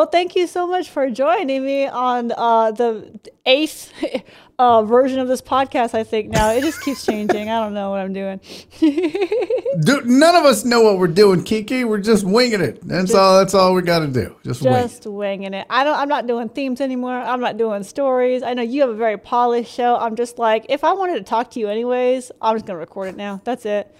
Well, 0.00 0.08
thank 0.08 0.34
you 0.34 0.46
so 0.46 0.66
much 0.66 0.88
for 0.88 1.10
joining 1.10 1.62
me 1.62 1.86
on 1.86 2.32
uh, 2.34 2.70
the 2.70 3.20
eighth 3.44 3.92
uh, 4.58 4.82
version 4.82 5.18
of 5.18 5.28
this 5.28 5.42
podcast. 5.42 5.92
I 5.92 6.04
think 6.04 6.30
now 6.30 6.52
it 6.52 6.62
just 6.62 6.80
keeps 6.80 7.04
changing. 7.04 7.50
I 7.50 7.62
don't 7.62 7.74
know 7.74 7.90
what 7.90 8.00
I'm 8.00 8.14
doing. 8.14 8.40
Dude, 8.80 10.06
none 10.06 10.36
of 10.36 10.46
us 10.46 10.64
know 10.64 10.80
what 10.80 10.98
we're 10.98 11.06
doing, 11.06 11.44
Kiki. 11.44 11.84
We're 11.84 12.00
just 12.00 12.24
winging 12.24 12.62
it. 12.62 12.80
That's 12.80 13.12
all. 13.12 13.40
That's 13.40 13.52
all 13.52 13.74
we 13.74 13.82
got 13.82 13.98
to 13.98 14.06
do. 14.06 14.34
Just, 14.42 14.62
wing. 14.62 14.72
just 14.72 15.04
winging 15.04 15.52
it. 15.52 15.66
I 15.68 15.84
don't. 15.84 15.98
I'm 15.98 16.08
not 16.08 16.26
doing 16.26 16.48
themes 16.48 16.80
anymore. 16.80 17.12
I'm 17.12 17.40
not 17.40 17.58
doing 17.58 17.82
stories. 17.82 18.42
I 18.42 18.54
know 18.54 18.62
you 18.62 18.80
have 18.80 18.88
a 18.88 18.94
very 18.94 19.18
polished 19.18 19.70
show. 19.70 19.96
I'm 19.96 20.16
just 20.16 20.38
like, 20.38 20.64
if 20.70 20.82
I 20.82 20.94
wanted 20.94 21.16
to 21.16 21.24
talk 21.24 21.50
to 21.50 21.60
you 21.60 21.68
anyways, 21.68 22.32
I'm 22.40 22.56
just 22.56 22.64
gonna 22.64 22.78
record 22.78 23.10
it 23.10 23.16
now. 23.16 23.42
That's 23.44 23.66
it. 23.66 23.94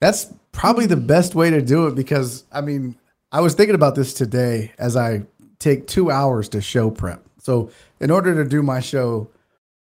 That's 0.00 0.32
probably 0.52 0.86
the 0.86 0.96
best 0.96 1.34
way 1.34 1.50
to 1.50 1.60
do 1.60 1.86
it 1.88 1.96
because 1.96 2.44
I 2.50 2.62
mean, 2.62 2.96
I 3.30 3.40
was 3.40 3.54
thinking 3.54 3.74
about 3.74 3.94
this 3.94 4.14
today 4.14 4.72
as 4.78 4.96
I 4.96 5.22
take 5.58 5.86
two 5.86 6.10
hours 6.10 6.48
to 6.50 6.60
show 6.60 6.90
prep. 6.90 7.24
So 7.38 7.70
in 8.00 8.10
order 8.10 8.34
to 8.42 8.48
do 8.48 8.62
my 8.62 8.80
show, 8.80 9.30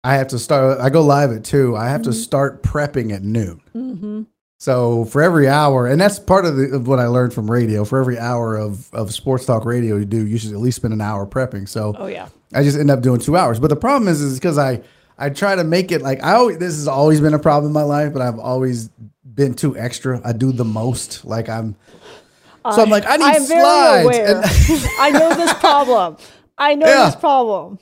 I 0.04 0.14
have 0.14 0.28
to 0.28 0.38
start. 0.38 0.80
I 0.80 0.88
go 0.88 1.02
live 1.02 1.32
at 1.32 1.45
two. 1.45 1.76
I 1.76 1.88
have 1.88 2.02
to 2.02 2.12
start 2.12 2.62
prepping 2.62 3.12
at 3.12 3.22
noon. 3.22 3.60
Mm-hmm. 3.74 4.22
So 4.59 5.04
for 5.06 5.20
every 5.20 5.48
hour, 5.48 5.86
and 5.86 6.00
that's 6.00 6.18
part 6.18 6.46
of, 6.46 6.56
the, 6.56 6.74
of 6.74 6.88
what 6.88 6.98
I 6.98 7.09
learned 7.09 7.34
from 7.34 7.50
radio. 7.50 7.84
For 7.84 8.00
every 8.00 8.18
hour 8.18 8.56
of, 8.56 8.92
of 8.95 9.12
sports 9.12 9.45
talk 9.45 9.64
radio 9.64 9.96
you 9.96 10.06
do, 10.06 10.26
you 10.26 10.38
should 10.38 10.52
at 10.52 10.59
least 10.59 10.76
spend 10.76 10.95
an 10.95 11.00
hour 11.00 11.26
prepping. 11.26 11.68
So 11.68 11.95
Oh 11.98 12.06
yeah. 12.06 12.28
I 12.54 12.62
just 12.62 12.78
end 12.78 12.90
up 12.90 13.02
doing 13.02 13.20
two 13.20 13.37
hours. 13.37 13.59
But 13.60 13.68
the 13.68 13.76
problem 13.76 14.09
is, 14.09 14.23
is 14.23 14.38
because 14.38 14.56
I 14.56 14.80
I 15.18 15.30
try 15.30 15.56
to 15.56 15.64
make 15.64 15.92
it 15.92 16.02
like 16.02 16.23
I 16.23 16.34
always. 16.34 16.59
This 16.59 16.76
has 16.76 16.88
always 16.88 17.21
been 17.21 17.34
a 17.34 17.38
problem 17.38 17.71
in 17.71 17.74
my 17.74 17.82
life, 17.82 18.12
but 18.12 18.23
I've 18.23 18.38
always 18.38 18.88
been 19.24 19.54
too 19.54 19.76
extra. 19.76 20.21
I 20.24 20.32
do 20.32 20.52
the 20.52 20.65
most. 20.65 21.24
Like 21.24 21.48
I'm. 21.48 21.76
So 22.72 22.82
I'm 22.82 22.90
like 22.90 23.04
I 23.06 23.16
need 23.16 23.24
I'm 23.24 23.46
very 23.46 23.60
slides, 23.60 24.04
aware. 24.04 24.36
and, 24.36 24.45
I 25.00 25.10
know 25.10 25.34
this 25.34 25.52
problem. 25.54 26.16
I 26.59 26.74
know 26.74 26.86
Yeah. 26.86 27.06
this 27.06 27.16
problem. 27.16 27.78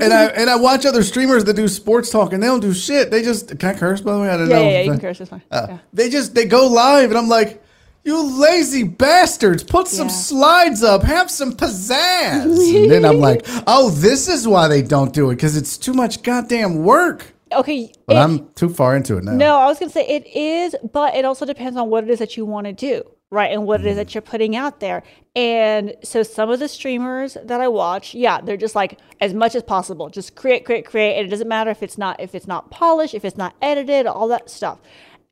and 0.00 0.12
I 0.12 0.24
and 0.26 0.48
I 0.48 0.56
watch 0.56 0.86
other 0.86 1.02
streamers 1.02 1.44
that 1.44 1.54
do 1.56 1.66
sports 1.68 2.10
talk, 2.10 2.32
and 2.32 2.42
they 2.42 2.46
don't 2.46 2.60
do 2.60 2.72
shit. 2.72 3.10
They 3.10 3.22
just 3.22 3.58
can 3.58 3.74
I 3.74 3.78
curse 3.78 4.00
by 4.00 4.12
the 4.14 4.20
way. 4.20 4.28
I 4.30 4.36
don't 4.36 4.48
yeah, 4.48 4.56
know. 4.56 4.62
yeah, 4.62 4.70
yeah, 4.70 4.80
you 4.82 4.90
can 4.92 5.00
curse. 5.00 5.20
It's 5.20 5.30
fine. 5.30 5.42
Uh, 5.50 5.66
yeah. 5.70 5.78
They 5.92 6.08
just 6.08 6.34
they 6.34 6.44
go 6.46 6.66
live, 6.68 7.10
and 7.10 7.18
I'm 7.18 7.28
like. 7.28 7.60
You 8.04 8.20
lazy 8.40 8.82
bastards! 8.82 9.62
Put 9.62 9.86
some 9.86 10.08
Yeah. 10.08 10.12
slides 10.14 10.82
up. 10.82 11.04
Have 11.04 11.30
some 11.30 11.52
pizzazz. 11.52 12.42
and 12.82 12.90
then 12.90 13.04
I'm 13.04 13.18
like, 13.20 13.46
"Oh, 13.68 13.90
this 13.90 14.26
is 14.26 14.48
why 14.48 14.66
they 14.66 14.82
don't 14.82 15.12
do 15.12 15.30
it 15.30 15.36
because 15.36 15.56
it's 15.56 15.78
too 15.78 15.92
much 15.94 16.24
goddamn 16.24 16.82
work." 16.82 17.32
Okay. 17.52 17.92
But 18.08 18.16
it- 18.16 18.18
I'm 18.18 18.48
too 18.54 18.70
far 18.70 18.96
into 18.96 19.18
it 19.18 19.22
now. 19.22 19.34
No, 19.34 19.56
I 19.56 19.66
was 19.66 19.78
going 19.78 19.88
to 19.88 19.92
say 19.92 20.04
it 20.04 20.26
is, 20.26 20.74
but 20.92 21.14
it 21.14 21.24
also 21.24 21.46
depends 21.46 21.76
on 21.76 21.90
what 21.90 22.02
it 22.02 22.10
is 22.10 22.18
that 22.18 22.36
you 22.36 22.44
want 22.44 22.66
to 22.66 22.72
do, 22.72 23.04
right? 23.32 23.50
And 23.50 23.66
what 23.66 23.80
it 23.80 23.86
is 23.86 23.96
that 23.96 24.08
mm. 24.08 24.14
you're 24.14 24.22
putting 24.22 24.54
out 24.54 24.78
there. 24.80 25.02
And 25.34 25.94
so 26.04 26.22
some 26.22 26.50
of 26.50 26.60
the 26.60 26.68
streamers 26.68 27.38
that 27.42 27.60
I 27.60 27.66
watch, 27.66 28.14
yeah, 28.14 28.40
they're 28.40 28.58
just 28.58 28.74
like 28.74 29.00
as 29.20 29.32
much 29.32 29.54
as 29.54 29.62
possible, 29.62 30.10
just 30.10 30.36
create, 30.36 30.64
create, 30.66 30.84
create, 30.84 31.16
and 31.16 31.26
it 31.26 31.30
doesn't 31.30 31.48
matter 31.48 31.70
if 31.70 31.82
it's 31.82 31.96
not 31.96 32.20
if 32.20 32.34
it's 32.34 32.46
not 32.46 32.70
polished, 32.70 33.14
if 33.14 33.24
it's 33.24 33.38
not 33.38 33.56
edited, 33.62 34.06
all 34.06 34.28
that 34.28 34.50
stuff. 34.50 34.78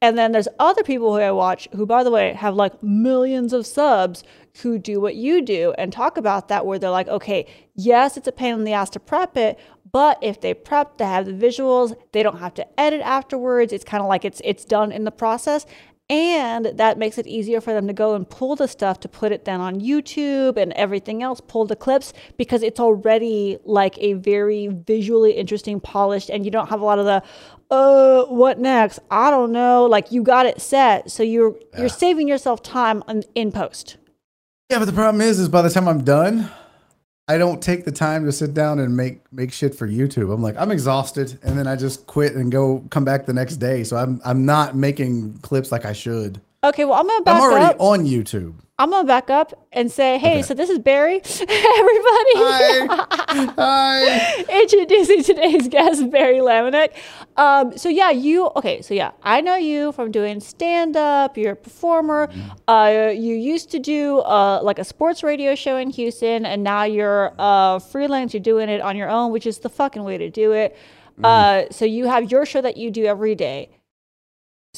And 0.02 0.16
then 0.16 0.32
there's 0.32 0.48
other 0.58 0.82
people 0.82 1.12
who 1.12 1.20
I 1.20 1.30
watch 1.30 1.68
who, 1.74 1.84
by 1.84 2.02
the 2.02 2.10
way, 2.10 2.32
have 2.32 2.54
like 2.54 2.82
millions 2.82 3.52
of 3.52 3.66
subs 3.66 4.24
who 4.62 4.78
do 4.78 4.98
what 4.98 5.14
you 5.14 5.42
do 5.42 5.74
and 5.76 5.92
talk 5.92 6.16
about 6.16 6.48
that, 6.48 6.64
where 6.64 6.78
they're 6.78 6.90
like, 6.90 7.08
okay, 7.08 7.46
yes, 7.74 8.16
it's 8.16 8.26
a 8.26 8.32
pain 8.32 8.54
in 8.54 8.64
the 8.64 8.72
ass 8.72 8.90
to 8.90 9.00
prep 9.00 9.36
it, 9.36 9.58
but 9.92 10.18
if 10.22 10.40
they 10.40 10.54
prep, 10.54 10.98
they 10.98 11.04
have 11.04 11.26
the 11.26 11.32
visuals, 11.32 11.94
they 12.12 12.22
don't 12.22 12.38
have 12.38 12.54
to 12.54 12.80
edit 12.80 13.00
afterwards. 13.00 13.72
It's 13.72 13.84
kind 13.84 14.02
of 14.02 14.08
like 14.08 14.24
it's 14.24 14.40
it's 14.44 14.64
done 14.64 14.92
in 14.92 15.04
the 15.04 15.10
process. 15.10 15.66
And 16.10 16.66
that 16.66 16.98
makes 16.98 17.18
it 17.18 17.28
easier 17.28 17.60
for 17.60 17.72
them 17.72 17.86
to 17.86 17.92
go 17.92 18.16
and 18.16 18.28
pull 18.28 18.56
the 18.56 18.66
stuff 18.66 18.98
to 19.00 19.08
put 19.08 19.30
it 19.30 19.44
then 19.44 19.60
on 19.60 19.80
YouTube 19.80 20.56
and 20.56 20.72
everything 20.72 21.22
else, 21.22 21.40
pull 21.40 21.66
the 21.66 21.76
clips 21.76 22.12
because 22.36 22.64
it's 22.64 22.80
already 22.80 23.58
like 23.64 23.96
a 23.98 24.14
very 24.14 24.66
visually 24.66 25.30
interesting, 25.30 25.78
polished, 25.78 26.28
and 26.28 26.44
you 26.44 26.50
don't 26.50 26.68
have 26.68 26.80
a 26.80 26.84
lot 26.84 26.98
of 26.98 27.04
the, 27.04 27.22
uh, 27.70 28.24
what 28.24 28.58
next? 28.58 28.98
I 29.08 29.30
don't 29.30 29.52
know. 29.52 29.86
Like 29.86 30.10
you 30.10 30.24
got 30.24 30.46
it 30.46 30.60
set. 30.60 31.12
So 31.12 31.22
you're 31.22 31.54
you're 31.78 31.88
saving 31.88 32.26
yourself 32.26 32.60
time 32.60 33.04
on, 33.06 33.22
in 33.36 33.52
post. 33.52 33.96
Yeah, 34.68 34.80
but 34.80 34.86
the 34.86 34.92
problem 34.92 35.20
is, 35.20 35.38
is 35.38 35.48
by 35.48 35.62
the 35.62 35.70
time 35.70 35.86
I'm 35.86 36.02
done, 36.02 36.50
I 37.30 37.38
don't 37.38 37.62
take 37.62 37.84
the 37.84 37.92
time 37.92 38.24
to 38.24 38.32
sit 38.32 38.54
down 38.54 38.80
and 38.80 38.96
make 38.96 39.20
make 39.32 39.52
shit 39.52 39.72
for 39.72 39.86
YouTube. 39.86 40.34
I'm 40.34 40.42
like, 40.42 40.56
I'm 40.58 40.72
exhausted, 40.72 41.38
and 41.44 41.56
then 41.56 41.68
I 41.68 41.76
just 41.76 42.08
quit 42.08 42.34
and 42.34 42.50
go 42.50 42.84
come 42.90 43.04
back 43.04 43.24
the 43.24 43.32
next 43.32 43.58
day. 43.58 43.84
So 43.84 43.96
I'm 43.96 44.20
I'm 44.24 44.44
not 44.44 44.74
making 44.74 45.38
clips 45.38 45.70
like 45.70 45.84
I 45.84 45.92
should. 45.92 46.40
Okay, 46.64 46.84
well 46.84 46.94
I'm 46.94 47.06
gonna 47.06 47.22
back 47.22 47.36
I'm 47.36 47.42
already 47.42 47.66
up. 47.66 47.76
on 47.78 48.00
YouTube. 48.04 48.54
I'm 48.80 48.88
gonna 48.90 49.06
back 49.06 49.28
up 49.28 49.52
and 49.72 49.92
say, 49.92 50.16
hey, 50.16 50.36
Okay. 50.38 50.42
so 50.42 50.54
this 50.54 50.70
is 50.70 50.78
Barry. 50.78 51.16
Everybody, 51.40 52.34
Hi, 52.34 52.86
hi. 53.58 54.44
introducing 54.62 55.22
today's 55.22 55.68
guest, 55.68 56.10
Barry 56.10 56.38
Laminack. 56.38 56.94
Um, 57.36 57.76
so 57.76 57.90
yeah, 57.90 58.10
you 58.10 58.46
okay? 58.56 58.80
So 58.80 58.94
yeah, 58.94 59.10
I 59.22 59.42
know 59.42 59.56
you 59.56 59.92
from 59.92 60.10
doing 60.10 60.40
stand 60.40 60.96
up. 60.96 61.36
You're 61.36 61.52
a 61.52 61.56
performer. 61.56 62.28
Mm-hmm. 62.28 62.48
Uh, 62.68 63.10
you 63.10 63.34
used 63.34 63.70
to 63.72 63.78
do 63.78 64.20
uh, 64.20 64.60
like 64.62 64.78
a 64.78 64.84
sports 64.84 65.22
radio 65.22 65.54
show 65.54 65.76
in 65.76 65.90
Houston, 65.90 66.46
and 66.46 66.64
now 66.64 66.84
you're 66.84 67.34
uh, 67.38 67.80
freelance. 67.80 68.32
You're 68.32 68.42
doing 68.42 68.70
it 68.70 68.80
on 68.80 68.96
your 68.96 69.10
own, 69.10 69.30
which 69.30 69.46
is 69.46 69.58
the 69.58 69.68
fucking 69.68 70.04
way 70.04 70.16
to 70.16 70.30
do 70.30 70.52
it. 70.52 70.74
Mm-hmm. 71.18 71.24
Uh, 71.26 71.62
so 71.70 71.84
you 71.84 72.06
have 72.06 72.30
your 72.30 72.46
show 72.46 72.62
that 72.62 72.78
you 72.78 72.90
do 72.90 73.04
every 73.04 73.34
day. 73.34 73.68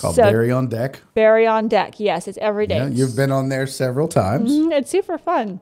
Called 0.00 0.16
So- 0.16 0.22
Barry 0.22 0.50
on 0.50 0.68
Deck. 0.68 1.00
Barry 1.14 1.46
on 1.46 1.68
deck. 1.68 2.00
Yes, 2.00 2.26
it's 2.26 2.38
every 2.40 2.66
day. 2.66 2.76
Yeah, 2.78 2.86
you've 2.88 3.14
been 3.16 3.30
on 3.30 3.48
there 3.50 3.66
several 3.66 4.08
times. 4.08 4.50
Mhm, 4.50 4.72
It's 4.72 4.90
super 4.90 5.18
fun. 5.18 5.60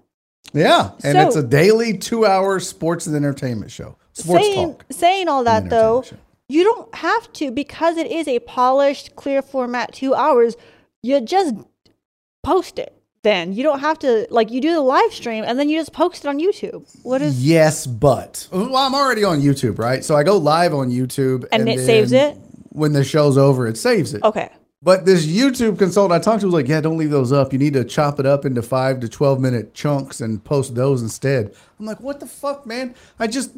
Yeah, 0.53 0.91
and 1.05 1.17
So- 1.17 1.27
it's 1.27 1.37
a 1.37 1.43
daily 1.43 1.99
two-hour 1.99 2.61
sports 2.61 3.07
and 3.07 3.15
entertainment 3.17 3.71
show. 3.71 3.97
Sports 4.13 4.45
saying, 4.45 4.67
talk. 4.69 4.85
saying 4.91 5.29
all 5.29 5.45
that 5.45 5.69
though, 5.71 5.99
entertainment 5.99 6.21
you 6.49 6.65
don't 6.65 6.95
have 6.97 7.33
to 7.35 7.51
because 7.53 7.97
it 7.97 8.11
is 8.11 8.27
a 8.27 8.41
polished, 8.41 9.15
clear 9.15 9.41
format, 9.43 9.93
two 9.93 10.15
hours. 10.15 10.57
You 11.03 11.21
just 11.21 11.55
post 12.43 12.79
it. 12.79 12.95
Then 13.23 13.53
you 13.53 13.63
don't 13.63 13.81
have 13.81 13.99
to 14.01 14.27
like 14.31 14.51
you 14.51 14.61
do 14.61 14.73
the 14.73 14.81
live 14.81 15.13
stream 15.13 15.45
and 15.47 15.59
then 15.59 15.69
you 15.69 15.79
just 15.79 15.93
post 15.93 16.25
it 16.25 16.29
on 16.29 16.39
YouTube. 16.41 16.85
What 17.03 17.21
is 17.23 17.45
Yes, 17.47 17.87
but 17.87 18.49
well, 18.51 18.75
I'm 18.77 18.95
already 18.95 19.23
on 19.25 19.41
YouTube, 19.43 19.79
right? 19.79 20.03
So 20.05 20.17
I 20.17 20.23
go 20.23 20.39
live 20.39 20.73
on 20.75 20.91
YouTube, 20.91 21.47
And 21.53 21.69
it 21.69 21.77
then 21.77 21.87
saves 21.87 22.13
it? 22.13 22.37
When 22.71 22.93
the 22.93 23.05
show's 23.05 23.37
over. 23.39 23.67
It 23.67 23.77
saves 23.77 24.15
it. 24.15 24.23
okay? 24.25 24.51
But 24.83 25.05
this 25.05 25.27
YouTube 25.27 25.79
consultant 25.79 26.19
I 26.19 26.25
talked 26.25 26.41
to 26.41 26.47
was 26.47 26.55
like, 26.55 26.67
"Yeah, 26.67 26.81
don't 26.81 26.97
leave 26.97 27.11
those 27.11 27.33
up. 27.33 27.53
You 27.53 27.59
need 27.59 27.75
to 27.75 27.85
chop 27.85 28.19
it 28.19 28.25
up 28.25 28.47
into 28.47 28.63
five 28.63 29.01
to 29.01 29.09
twelve 29.11 29.39
minute 29.39 29.75
chunks 29.75 30.23
and 30.23 30.43
post 30.43 30.75
those 30.75 31.03
instead." 31.03 31.53
I'm 31.79 31.85
like, 31.85 32.01
"What 32.01 32.19
the 32.21 32.27
fuck, 32.27 32.65
man? 32.67 32.95
I 33.19 33.27
just." 33.27 33.51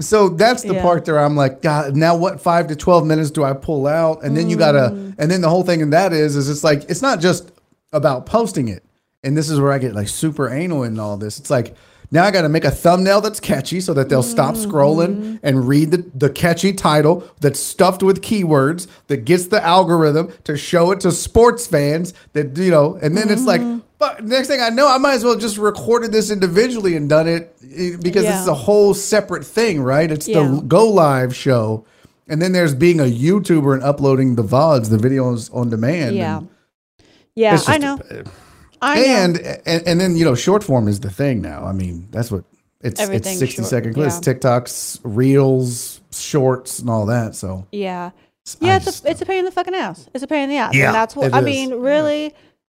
So 0.00 0.28
that's 0.30 0.62
the 0.62 0.74
Yeah. 0.74 0.82
part 0.82 1.04
there. 1.04 1.18
I'm 1.18 1.36
like, 1.36 1.60
God, 1.60 1.96
now 1.96 2.16
what? 2.16 2.40
Five 2.40 2.68
to 2.68 2.76
twelve 2.76 3.04
minutes 3.04 3.30
do 3.30 3.44
I 3.44 3.52
pull 3.52 3.86
out? 3.86 4.22
And 4.22 4.36
then 4.36 4.48
you 4.48 4.56
gotta, 4.56 4.90
Mm. 4.94 5.14
and 5.18 5.30
then 5.30 5.40
the 5.42 5.50
whole 5.50 5.64
thing 5.64 5.80
in 5.80 5.90
that 5.90 6.12
is, 6.14 6.34
is 6.36 6.48
it's 6.48 6.64
like 6.64 6.84
it's 6.88 7.02
not 7.02 7.20
just 7.20 7.50
about 7.92 8.24
posting 8.24 8.68
it. 8.68 8.82
And 9.24 9.36
this 9.36 9.50
is 9.50 9.60
where 9.60 9.70
I 9.72 9.78
get 9.78 9.94
like 9.94 10.08
super 10.08 10.48
anal 10.48 10.84
in 10.84 10.98
all 10.98 11.16
this. 11.16 11.38
It's 11.38 11.50
like 11.50 11.74
now 12.12 12.24
I 12.24 12.30
got 12.30 12.42
to 12.42 12.48
make 12.48 12.64
a 12.64 12.70
thumbnail 12.70 13.20
that's 13.20 13.40
catchy 13.40 13.80
so 13.80 13.92
that 13.94 14.08
they'll 14.08 14.22
stop 14.22 14.54
Mm-hmm. 14.54 14.70
scrolling 14.70 15.40
and 15.42 15.66
read 15.66 15.90
the, 15.90 16.04
the 16.14 16.30
catchy 16.30 16.72
title 16.72 17.28
that's 17.40 17.58
stuffed 17.58 18.02
with 18.04 18.22
keywords 18.22 18.86
that 19.08 19.24
gets 19.24 19.46
the 19.46 19.60
algorithm 19.64 20.32
to 20.44 20.56
show 20.56 20.92
it 20.92 21.00
to 21.00 21.10
sports 21.10 21.66
fans 21.66 22.14
that, 22.34 22.56
you 22.56 22.70
know, 22.70 22.94
and 23.02 23.16
then 23.16 23.28
it's 23.30 23.42
Mm-hmm. 23.42 23.72
like, 23.74 23.82
but 23.98 24.24
next 24.24 24.48
thing 24.48 24.60
I 24.60 24.68
know, 24.68 24.86
I 24.88 24.98
might 24.98 25.14
as 25.14 25.24
well 25.24 25.36
just 25.36 25.58
recorded 25.58 26.12
this 26.12 26.30
individually 26.30 26.96
and 26.96 27.08
done 27.08 27.26
it 27.28 27.56
eh, 27.62 27.96
because 28.00 28.24
Yeah. 28.24 28.38
it's 28.38 28.48
a 28.48 28.54
whole 28.54 28.94
separate 28.94 29.44
thing, 29.46 29.80
right? 29.80 30.10
It's 30.10 30.28
Yeah. 30.28 30.42
the 30.46 30.60
go 30.62 30.88
live 30.88 31.34
show. 31.34 31.84
And 32.28 32.40
then 32.42 32.52
there's 32.52 32.74
being 32.74 33.00
a 33.00 33.04
YouTuber 33.04 33.74
and 33.74 33.82
uploading 33.82 34.36
the 34.36 34.44
VODs, 34.44 34.90
the 34.90 34.96
videos 34.96 35.54
on 35.54 35.70
demand. 35.70 36.16
Yeah, 36.16 36.40
yeah, 37.34 37.58
I 37.66 37.78
know. 37.78 37.98
a- 38.10 38.24
I 38.82 38.98
and, 38.98 39.38
and 39.64 39.86
and 39.86 40.00
then 40.00 40.16
you 40.16 40.24
know 40.24 40.34
short 40.34 40.64
form 40.64 40.88
is 40.88 41.00
the 41.00 41.10
thing 41.10 41.40
now. 41.40 41.64
I 41.64 41.72
mean 41.72 42.08
that's 42.10 42.30
what 42.30 42.44
it's 42.80 43.00
it's 43.00 43.38
sixty 43.38 43.62
short, 43.62 43.68
second 43.68 43.94
clips, 43.94 44.20
yeah. 44.26 44.34
TikToks, 44.34 45.00
reels, 45.04 46.00
shorts, 46.10 46.80
and 46.80 46.90
all 46.90 47.06
that. 47.06 47.34
So 47.36 47.66
Yeah. 47.70 48.10
I 48.60 48.66
Yeah, 48.66 48.76
it's 48.76 48.84
just 48.86 49.04
a, 49.04 49.10
it's 49.10 49.22
a 49.22 49.26
pain 49.26 49.38
in 49.38 49.44
the 49.44 49.52
fucking 49.52 49.74
ass. 49.74 50.08
It's 50.12 50.24
a 50.24 50.26
pain 50.26 50.44
in 50.44 50.50
the 50.50 50.56
ass. 50.56 50.74
Yeah, 50.74 50.86
and 50.86 50.94
that's 50.94 51.14
what 51.14 51.32
I 51.32 51.38
is. 51.38 51.44
mean, 51.44 51.74
really 51.74 52.34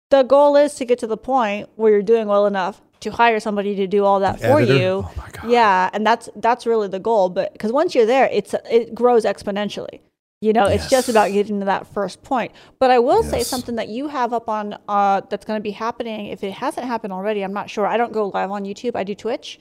the 0.09 0.23
goal 0.23 0.57
is 0.57 0.75
to 0.75 0.85
get 0.85 0.99
to 0.99 1.07
the 1.07 1.17
point 1.17 1.69
where 1.77 1.91
you're 1.91 2.03
doing 2.03 2.27
well 2.27 2.45
enough 2.45 2.81
to 2.99 3.11
hire 3.11 3.39
somebody 3.39 3.75
to 3.75 3.87
do 3.87 4.03
all 4.03 4.19
that 4.19 4.39
for 4.39 4.59
editor? 4.59 4.77
you. 4.77 4.87
Oh 5.05 5.13
my 5.15 5.29
God. 5.31 5.49
Yeah, 5.49 5.89
and 5.93 6.05
that's 6.05 6.27
that's 6.35 6.65
really 6.65 6.89
the 6.89 6.99
goal, 6.99 7.29
but 7.29 7.57
cuz 7.59 7.71
once 7.71 7.95
you're 7.95 8.05
there, 8.05 8.29
it's 8.31 8.53
it 8.69 8.93
grows 8.93 9.23
exponentially. 9.23 10.01
You 10.43 10.51
know, 10.51 10.65
it's 10.65 10.89
just 10.89 11.07
about 11.07 11.31
getting 11.31 11.59
to 11.59 11.65
that 11.67 11.87
first 11.87 12.21
point. 12.21 12.51
But 12.77 12.91
I 12.91 12.99
will 12.99 13.23
say 13.23 13.43
something 13.43 13.75
that 13.75 13.87
you 13.87 14.09
have 14.09 14.33
up 14.33 14.49
on 14.49 14.77
uh, 14.89 15.21
that's 15.29 15.45
going 15.45 15.57
to 15.57 15.63
be 15.63 15.71
happening. 15.71 16.27
If 16.27 16.43
it 16.43 16.51
hasn't 16.51 16.85
happened 16.85 17.13
already, 17.13 17.43
I'm 17.43 17.53
not 17.53 17.69
sure. 17.69 17.87
I 17.87 17.95
don't 17.95 18.11
go 18.11 18.27
live 18.27 18.51
on 18.51 18.65
YouTube. 18.65 18.91
I 18.95 19.05
do 19.05 19.15
Twitch. 19.15 19.57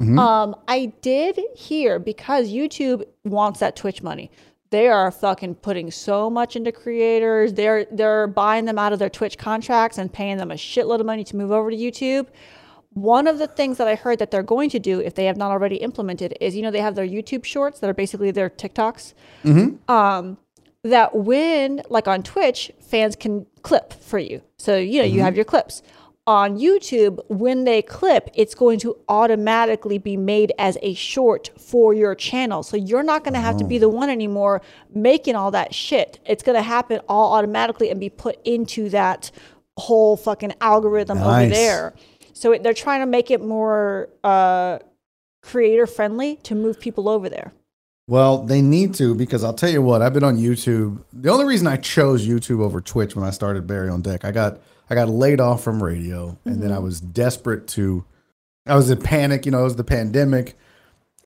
Mm-hmm. 0.00 0.18
Um, 0.18 0.56
I 0.66 0.86
did 1.02 1.38
hear 1.54 2.00
because 2.00 2.50
YouTube 2.50 3.04
wants 3.22 3.60
that 3.60 3.76
Twitch 3.76 4.02
money. 4.02 4.32
They 4.70 4.88
are 4.88 5.12
fucking 5.12 5.54
putting 5.56 5.92
so 5.92 6.28
much 6.28 6.56
into 6.56 6.72
creators. 6.72 7.52
They're 7.52 7.86
they're 7.92 8.26
buying 8.26 8.64
them 8.64 8.76
out 8.76 8.92
of 8.92 8.98
their 8.98 9.10
Twitch 9.10 9.38
contracts 9.38 9.98
and 9.98 10.12
paying 10.12 10.38
them 10.38 10.50
a 10.50 10.54
shitload 10.54 10.98
of 10.98 11.06
money 11.06 11.22
to 11.22 11.36
move 11.36 11.52
over 11.52 11.70
to 11.70 11.76
YouTube. 11.76 12.26
One 12.94 13.26
of 13.26 13.38
the 13.38 13.46
things 13.46 13.78
that 13.78 13.88
I 13.88 13.96
heard 13.96 14.18
that 14.20 14.30
they're 14.30 14.42
going 14.42 14.70
to 14.70 14.78
do, 14.78 15.00
if 15.00 15.14
they 15.14 15.26
have 15.26 15.36
not 15.36 15.50
already 15.50 15.76
implemented, 15.76 16.36
is 16.40 16.54
you 16.56 16.62
know 16.62 16.70
they 16.70 16.80
have 16.80 16.94
their 16.94 17.06
YouTube 17.06 17.44
shorts 17.44 17.80
that 17.80 17.90
are 17.90 17.94
basically 17.94 18.30
their 18.30 18.48
TikToks. 18.48 19.14
Um, 19.88 20.38
that 20.82 21.14
when 21.14 21.82
like 21.88 22.06
on 22.08 22.22
Twitch, 22.22 22.70
fans 22.80 23.16
can 23.16 23.46
clip 23.62 23.92
for 23.92 24.18
you. 24.18 24.42
So 24.58 24.76
you 24.76 25.00
know 25.00 25.06
you 25.06 25.20
have 25.22 25.34
your 25.36 25.44
clips. 25.44 25.82
On 26.26 26.58
YouTube, 26.58 27.18
when 27.28 27.64
they 27.64 27.82
clip, 27.82 28.30
it's 28.32 28.54
going 28.54 28.78
to 28.78 28.96
automatically 29.10 29.98
be 29.98 30.16
made 30.16 30.52
as 30.58 30.78
a 30.80 30.94
short 30.94 31.50
for 31.58 31.92
your 31.92 32.14
channel. 32.14 32.62
So 32.62 32.78
you're 32.78 33.02
not 33.02 33.24
going 33.24 33.34
to 33.34 33.40
have 33.40 33.58
to 33.58 33.64
be 33.64 33.76
the 33.76 33.90
one 33.90 34.08
anymore 34.08 34.62
making 34.94 35.34
all 35.36 35.50
that 35.50 35.74
shit. 35.74 36.20
It's 36.24 36.42
going 36.42 36.56
to 36.56 36.62
happen 36.62 37.00
all 37.10 37.34
automatically 37.34 37.90
and 37.90 38.00
be 38.00 38.08
put 38.08 38.38
into 38.46 38.88
that 38.88 39.30
whole 39.76 40.16
fucking 40.16 40.54
algorithm 40.62 41.18
over 41.18 41.46
there. 41.50 41.94
So 42.34 42.52
it, 42.52 42.62
they're 42.62 42.74
trying 42.74 43.00
to 43.00 43.06
make 43.06 43.30
it 43.30 43.40
more 43.40 44.10
uh, 44.22 44.80
creator 45.42 45.86
friendly 45.86 46.36
to 46.42 46.54
move 46.54 46.78
people 46.78 47.08
over 47.08 47.28
there. 47.28 47.52
Well, 48.06 48.42
they 48.42 48.60
need 48.60 48.94
to 48.94 49.14
because 49.14 49.42
I'll 49.42 49.54
tell 49.54 49.70
you 49.70 49.80
what, 49.80 50.02
I've 50.02 50.12
been 50.12 50.24
on 50.24 50.36
YouTube. 50.36 51.02
The 51.12 51.30
only 51.30 51.46
reason 51.46 51.66
I 51.66 51.76
chose 51.76 52.26
YouTube 52.26 52.60
over 52.60 52.82
Twitch 52.82 53.16
when 53.16 53.24
I 53.24 53.30
started 53.30 53.66
Barry 53.66 53.88
on 53.88 54.02
Deck, 54.02 54.24
I 54.26 54.30
got 54.30 54.60
I 54.90 54.94
got 54.94 55.08
laid 55.08 55.40
off 55.40 55.64
from 55.64 55.82
radio 55.82 56.36
and 56.44 56.62
then 56.62 56.70
I 56.70 56.78
was 56.80 57.00
desperate 57.00 57.66
to 57.68 58.04
I 58.66 58.76
was 58.76 58.90
in 58.90 59.00
panic, 59.00 59.46
you 59.46 59.52
know, 59.52 59.60
it 59.60 59.64
was 59.64 59.76
the 59.76 59.84
pandemic. 59.84 60.58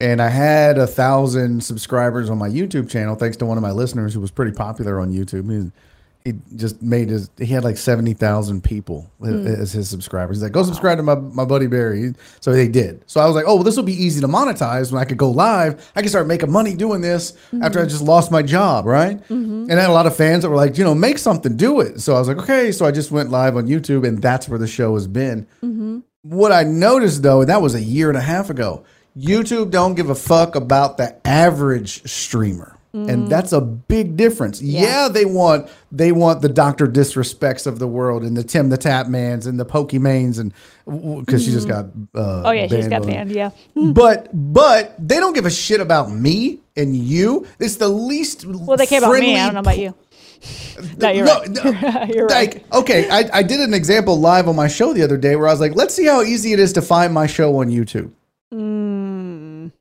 And 0.00 0.22
I 0.22 0.28
had 0.28 0.78
a 0.78 0.87
thousand 0.87 1.64
subscribers 1.64 2.31
on 2.31 2.38
my 2.38 2.49
YouTube 2.49 2.88
channel, 2.88 3.16
thanks 3.16 3.37
to 3.38 3.46
one 3.46 3.58
of 3.58 3.62
my 3.62 3.72
listeners 3.72 4.14
who 4.14 4.20
was 4.20 4.31
pretty 4.31 4.52
popular 4.52 5.00
on 5.00 5.12
YouTube. 5.12 5.50
He, 5.50 5.72
he 6.28 6.56
just 6.56 6.82
made 6.82 7.08
his 7.08 7.30
he 7.38 7.46
had 7.46 7.64
like 7.64 7.76
70,000 7.76 8.62
people 8.62 9.10
hmm. 9.19 9.46
as 9.46 9.72
his 9.72 9.88
subscribers. 9.88 10.36
He's 10.36 10.42
like, 10.42 10.52
go 10.52 10.62
subscribe 10.62 10.98
to 10.98 11.02
my, 11.02 11.14
my 11.14 11.44
buddy 11.44 11.66
Barry. 11.66 12.14
So 12.40 12.52
they 12.52 12.69
did. 12.69 13.02
So 13.06 13.20
I 13.20 13.26
was 13.26 13.34
like, 13.34 13.44
oh, 13.46 13.56
well, 13.56 13.64
this 13.64 13.76
will 13.76 13.84
be 13.84 13.94
easy 13.94 14.20
to 14.20 14.28
monetize 14.28 14.92
when 14.92 15.00
I 15.00 15.04
could 15.04 15.16
go 15.16 15.30
live. 15.30 15.90
I 15.96 16.00
can 16.00 16.10
start 16.10 16.26
making 16.26 16.50
money 16.50 16.75
doing 16.75 17.00
this 17.00 17.32
mm-hmm. 17.32 17.62
after 17.62 17.80
I 17.80 17.84
just 17.84 18.02
lost 18.02 18.30
my 18.30 18.42
job, 18.42 18.84
right? 18.84 19.19
Mm-hmm. 19.19 19.70
And 19.70 19.72
I 19.72 19.80
had 19.80 19.90
a 19.90 19.92
lot 19.92 20.06
of 20.06 20.14
fans 20.14 20.42
that 20.42 20.50
were 20.50 20.56
like, 20.56 20.76
you 20.76 20.84
know, 20.84 20.94
make 20.94 21.19
something, 21.19 21.56
do 21.56 21.80
it. 21.80 22.00
So 22.00 22.14
I 22.14 22.19
was 22.19 22.28
like, 22.28 22.38
okay. 22.38 22.72
So 22.72 22.84
I 22.84 22.90
just 22.90 23.10
went 23.10 23.30
live 23.30 23.56
on 23.56 23.66
YouTube, 23.66 24.06
and 24.06 24.20
that's 24.20 24.48
where 24.48 24.58
the 24.58 24.69
show 24.69 24.94
has 24.94 25.06
been. 25.06 25.46
Mm-hmm. 25.62 26.00
What 26.22 26.52
I 26.52 26.64
noticed 26.64 27.22
though, 27.22 27.40
and 27.40 27.48
that 27.48 27.62
was 27.62 27.75
a 27.75 27.80
year 27.80 28.08
and 28.08 28.19
a 28.19 28.22
half 28.22 28.50
ago, 28.50 28.84
YouTube 29.16 29.70
don't 29.70 29.94
give 29.94 30.10
a 30.10 30.14
fuck 30.14 30.54
about 30.54 30.96
the 30.96 31.16
average 31.26 32.08
streamer. 32.08 32.77
And 33.08 33.28
that's 33.28 33.52
a 33.52 33.60
big 33.60 34.16
difference. 34.16 34.60
Yeah. 34.62 35.08
they 35.08 35.24
want 35.24 35.68
they 35.92 36.12
want 36.12 36.42
the 36.42 36.48
Doctor 36.48 36.86
Disrespects 36.86 37.66
of 37.66 37.78
the 37.78 37.86
world 37.86 38.22
and 38.22 38.36
the 38.36 38.42
Tim 38.44 38.68
the 38.70 38.78
Tatmans 38.78 39.46
and 39.46 39.58
the 39.60 39.64
Pokimanes 39.66 40.38
and 40.38 40.52
because 41.24 41.44
she 41.44 41.50
just 41.50 41.68
got 41.68 41.86
uh, 42.14 42.42
Oh 42.44 42.50
yeah, 42.50 42.66
she's 42.66 42.88
got 42.88 43.02
on- 43.02 43.08
banned. 43.08 43.30
Yeah. 43.30 43.50
But 43.74 44.28
but 44.32 44.94
they 44.98 45.16
don't 45.16 45.34
give 45.34 45.46
a 45.46 45.50
shit 45.50 45.80
about 45.80 46.10
me 46.10 46.60
and 46.76 46.96
you. 46.96 47.46
It's 47.58 47.76
the 47.76 47.88
least 47.88 48.44
Well, 48.46 48.76
they 48.76 48.86
care 48.86 48.98
about 48.98 49.12
me. 49.18 49.36
I 49.38 49.44
don't 49.46 49.54
know 49.54 49.60
about 49.60 49.78
you. 49.78 49.94
No, 50.98 51.08
you're 51.10 51.24
No, 51.24 51.40
right. 51.40 52.08
you're 52.14 52.26
right. 52.26 52.54
like 52.54 52.72
okay 52.72 53.08
I, 53.10 53.28
I 53.38 53.42
did 53.42 53.58
an 53.58 53.74
example 53.74 54.20
live 54.20 54.46
on 54.46 54.54
my 54.54 54.68
show 54.68 54.92
the 54.92 55.02
other 55.02 55.16
day 55.16 55.34
where 55.34 55.48
i 55.48 55.50
was 55.50 55.58
like 55.58 55.74
let's 55.74 55.92
see 55.92 56.06
how 56.06 56.22
easy 56.22 56.52
it 56.52 56.60
is 56.60 56.72
to 56.74 56.82
find 56.82 57.12
my 57.12 57.26
show 57.26 57.56
on 57.58 57.68
youtube 57.70 58.12
right 58.52 58.54
Mm. 58.54 59.72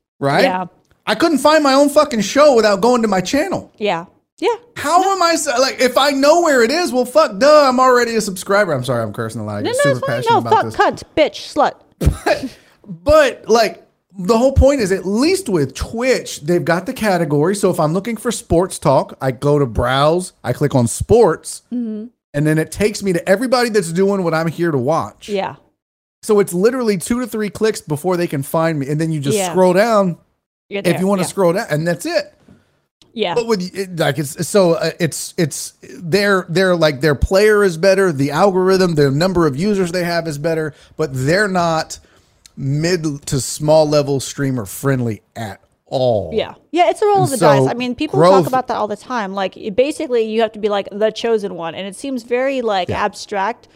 Yeah. 0.42 0.66
I 1.08 1.14
couldn't 1.16 1.38
find 1.38 1.64
my 1.64 1.72
own 1.74 1.88
fucking 1.88 2.20
show 2.20 2.54
without 2.54 2.80
going 2.80 3.02
to 3.02 3.08
my 3.08 3.20
channel 3.20 3.72
Yeah. 3.78 4.04
Yeah. 4.38 4.54
how 4.76 5.02
am 5.12 5.20
i 5.20 5.34
like 5.58 5.80
if 5.80 5.98
i 5.98 6.10
know 6.12 6.42
where 6.42 6.62
it 6.62 6.70
is 6.70 6.92
well 6.92 7.04
fuck 7.04 7.38
duh 7.40 7.68
i'm 7.68 7.80
already 7.80 8.14
a 8.14 8.20
subscriber 8.20 8.72
i'm 8.72 8.84
sorry 8.84 9.02
i'm 9.02 9.12
cursing 9.12 9.40
a 9.40 9.44
lot 9.44 9.56
i 9.56 9.60
No, 9.62 9.72
get 9.72 9.76
no, 9.78 9.82
super 9.82 9.90
it's 9.90 10.06
fine. 10.06 10.16
passionate 10.16 10.32
No, 10.32 10.38
about 10.38 10.72
fuck, 10.74 10.94
this 10.94 11.02
cunt, 11.02 11.02
bitch, 11.16 11.38
slut. 11.52 12.54
But 12.86 13.48
like 13.48 13.84
the 14.16 14.36
whole 14.38 14.52
point 14.52 14.80
is 14.80 14.92
at 14.92 15.04
least 15.06 15.48
with 15.48 15.74
Twitch, 15.74 16.40
they've 16.40 16.64
got 16.64 16.86
the 16.86 16.92
category. 16.94 17.54
So 17.54 17.70
if 17.70 17.78
I'm 17.78 17.92
looking 17.92 18.16
for 18.16 18.32
sports 18.32 18.78
talk, 18.78 19.16
I 19.20 19.30
go 19.30 19.58
to 19.58 19.66
browse, 19.66 20.32
I 20.42 20.52
click 20.52 20.74
on 20.74 20.86
sports, 20.88 21.62
Mm-hmm. 21.72 22.06
and 22.34 22.46
then 22.46 22.58
it 22.58 22.72
takes 22.72 23.02
me 23.02 23.12
to 23.12 23.28
everybody 23.28 23.68
that's 23.68 23.92
doing 23.92 24.24
what 24.24 24.34
I'm 24.34 24.48
here 24.48 24.70
to 24.70 24.78
watch. 24.78 25.28
Yeah. 25.28 25.56
So 26.22 26.40
it's 26.40 26.52
literally 26.54 26.96
two 26.98 27.20
to 27.20 27.26
three 27.26 27.50
clicks 27.50 27.80
before 27.80 28.16
they 28.16 28.26
can 28.26 28.42
find 28.42 28.78
me. 28.78 28.88
And 28.88 29.00
then 29.00 29.12
you 29.12 29.20
just 29.20 29.36
Yeah. 29.36 29.50
scroll 29.50 29.72
down 29.74 30.16
You're 30.68 30.82
there. 30.82 30.94
if 30.94 31.00
you 31.00 31.06
want 31.06 31.20
to 31.20 31.24
yeah. 31.24 31.28
scroll 31.28 31.52
down, 31.52 31.66
and 31.70 31.86
that's 31.86 32.06
it. 32.06 32.34
Yeah. 33.14 33.34
But 33.34 33.46
with 33.46 33.74
it, 33.74 33.96
like 33.96 34.18
it's 34.18 34.46
so 34.46 34.74
uh, 34.74 34.90
it's 35.00 35.34
it's 35.36 35.72
their 35.82 36.44
their 36.48 36.76
like 36.76 37.00
their 37.00 37.14
player 37.14 37.64
is 37.64 37.76
better, 37.76 38.12
the 38.12 38.30
algorithm, 38.30 38.94
the 38.94 39.10
number 39.10 39.46
of 39.46 39.56
users 39.56 39.92
they 39.92 40.04
have 40.04 40.28
is 40.28 40.38
better, 40.38 40.74
but 40.96 41.10
they're 41.12 41.48
not 41.48 41.98
mid 42.56 43.04
to 43.26 43.40
small 43.40 43.88
level 43.88 44.20
streamer 44.20 44.66
friendly 44.66 45.22
at 45.34 45.60
all. 45.86 46.30
Yeah. 46.34 46.54
Yeah, 46.70 46.90
it's 46.90 47.00
a 47.00 47.06
roll 47.06 47.24
of 47.24 47.30
the 47.30 47.38
So, 47.38 47.46
dice. 47.46 47.68
I 47.68 47.74
mean, 47.74 47.94
people 47.94 48.18
growth- 48.18 48.44
talk 48.44 48.46
about 48.46 48.66
that 48.68 48.76
all 48.76 48.88
the 48.88 48.96
time. 48.96 49.32
Like, 49.32 49.56
it- 49.56 49.74
basically, 49.74 50.24
you 50.24 50.42
have 50.42 50.52
to 50.52 50.58
be 50.58 50.68
like 50.68 50.88
the 50.92 51.10
chosen 51.10 51.54
one. 51.54 51.74
And 51.74 51.86
it 51.86 51.96
seems 51.96 52.24
very 52.24 52.60
like 52.60 52.90
abstract. 52.90 53.68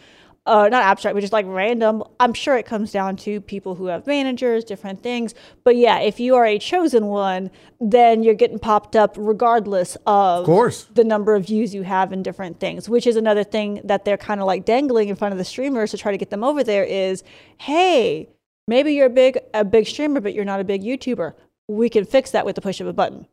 Uh, 0.45 0.67
not 0.69 0.83
abstract, 0.83 1.15
but 1.15 1.21
just 1.21 1.31
like 1.31 1.45
random. 1.47 2.03
I'm 2.19 2.33
sure 2.33 2.57
it 2.57 2.65
comes 2.65 2.91
down 2.91 3.15
to 3.17 3.39
people 3.39 3.75
who 3.75 3.85
have 3.85 4.05
managers, 4.05 4.65
different 4.65 5.01
things. 5.01 5.33
But 5.63 5.77
yeah, 5.77 5.99
if 5.99 6.19
you 6.19 6.35
are 6.35 6.45
a 6.45 6.59
chosen 6.59 7.05
one, 7.05 7.49
then 7.79 8.23
you're 8.23 8.33
getting 8.33 8.59
popped 8.59 8.97
up 8.97 9.15
regardless 9.17 9.95
of, 10.05 10.41
Of 10.41 10.45
course. 10.45 10.83
the 10.93 11.05
number 11.05 11.33
of 11.33 11.45
views 11.45 11.73
you 11.73 11.83
have 11.83 12.11
in 12.11 12.23
different 12.23 12.59
things, 12.59 12.89
which 12.89 13.07
is 13.07 13.15
another 13.15 13.45
thing 13.45 13.79
that 13.85 14.03
they're 14.03 14.17
kind 14.17 14.41
of 14.41 14.45
like 14.45 14.65
dangling 14.65 15.07
in 15.07 15.15
front 15.15 15.31
of 15.31 15.37
the 15.37 15.45
streamers 15.45 15.91
to 15.91 15.97
try 15.97 16.11
to 16.11 16.17
get 16.17 16.29
them 16.29 16.43
over 16.43 16.61
there 16.61 16.83
is, 16.83 17.23
hey, 17.59 18.27
maybe 18.67 18.93
you're 18.93 19.05
a 19.07 19.09
big 19.09 19.39
a 19.53 19.63
big 19.63 19.87
streamer, 19.87 20.19
but 20.19 20.33
you're 20.33 20.43
not 20.43 20.59
a 20.59 20.65
big 20.65 20.83
YouTuber. 20.83 21.35
We 21.69 21.87
can 21.87 22.03
fix 22.03 22.31
that 22.31 22.45
with 22.45 22.55
the 22.55 22.61
push 22.61 22.81
of 22.81 22.87
a 22.87 22.93
button. 22.93 23.27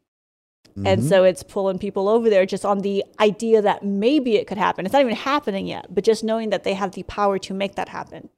And 0.87 1.05
so 1.05 1.25
it's 1.25 1.43
pulling 1.43 1.79
people 1.79 2.09
over 2.09 2.31
there 2.31 2.47
just 2.47 2.65
on 2.65 2.79
the 2.81 3.05
idea 3.19 3.61
that 3.61 3.85
maybe 3.85 4.37
it 4.37 4.47
could 4.47 4.57
happen. 4.57 4.87
It's 4.87 4.93
not 4.95 5.03
even 5.03 5.15
happening 5.17 5.67
yet, 5.67 5.87
but 5.95 6.05
just 6.05 6.25
knowing 6.25 6.51
that 6.51 6.65
they 6.65 6.73
have 6.75 6.93
the 6.93 7.03
power 7.03 7.39
to 7.41 7.53
make 7.53 7.75
that 7.75 7.89
happen. 7.91 8.31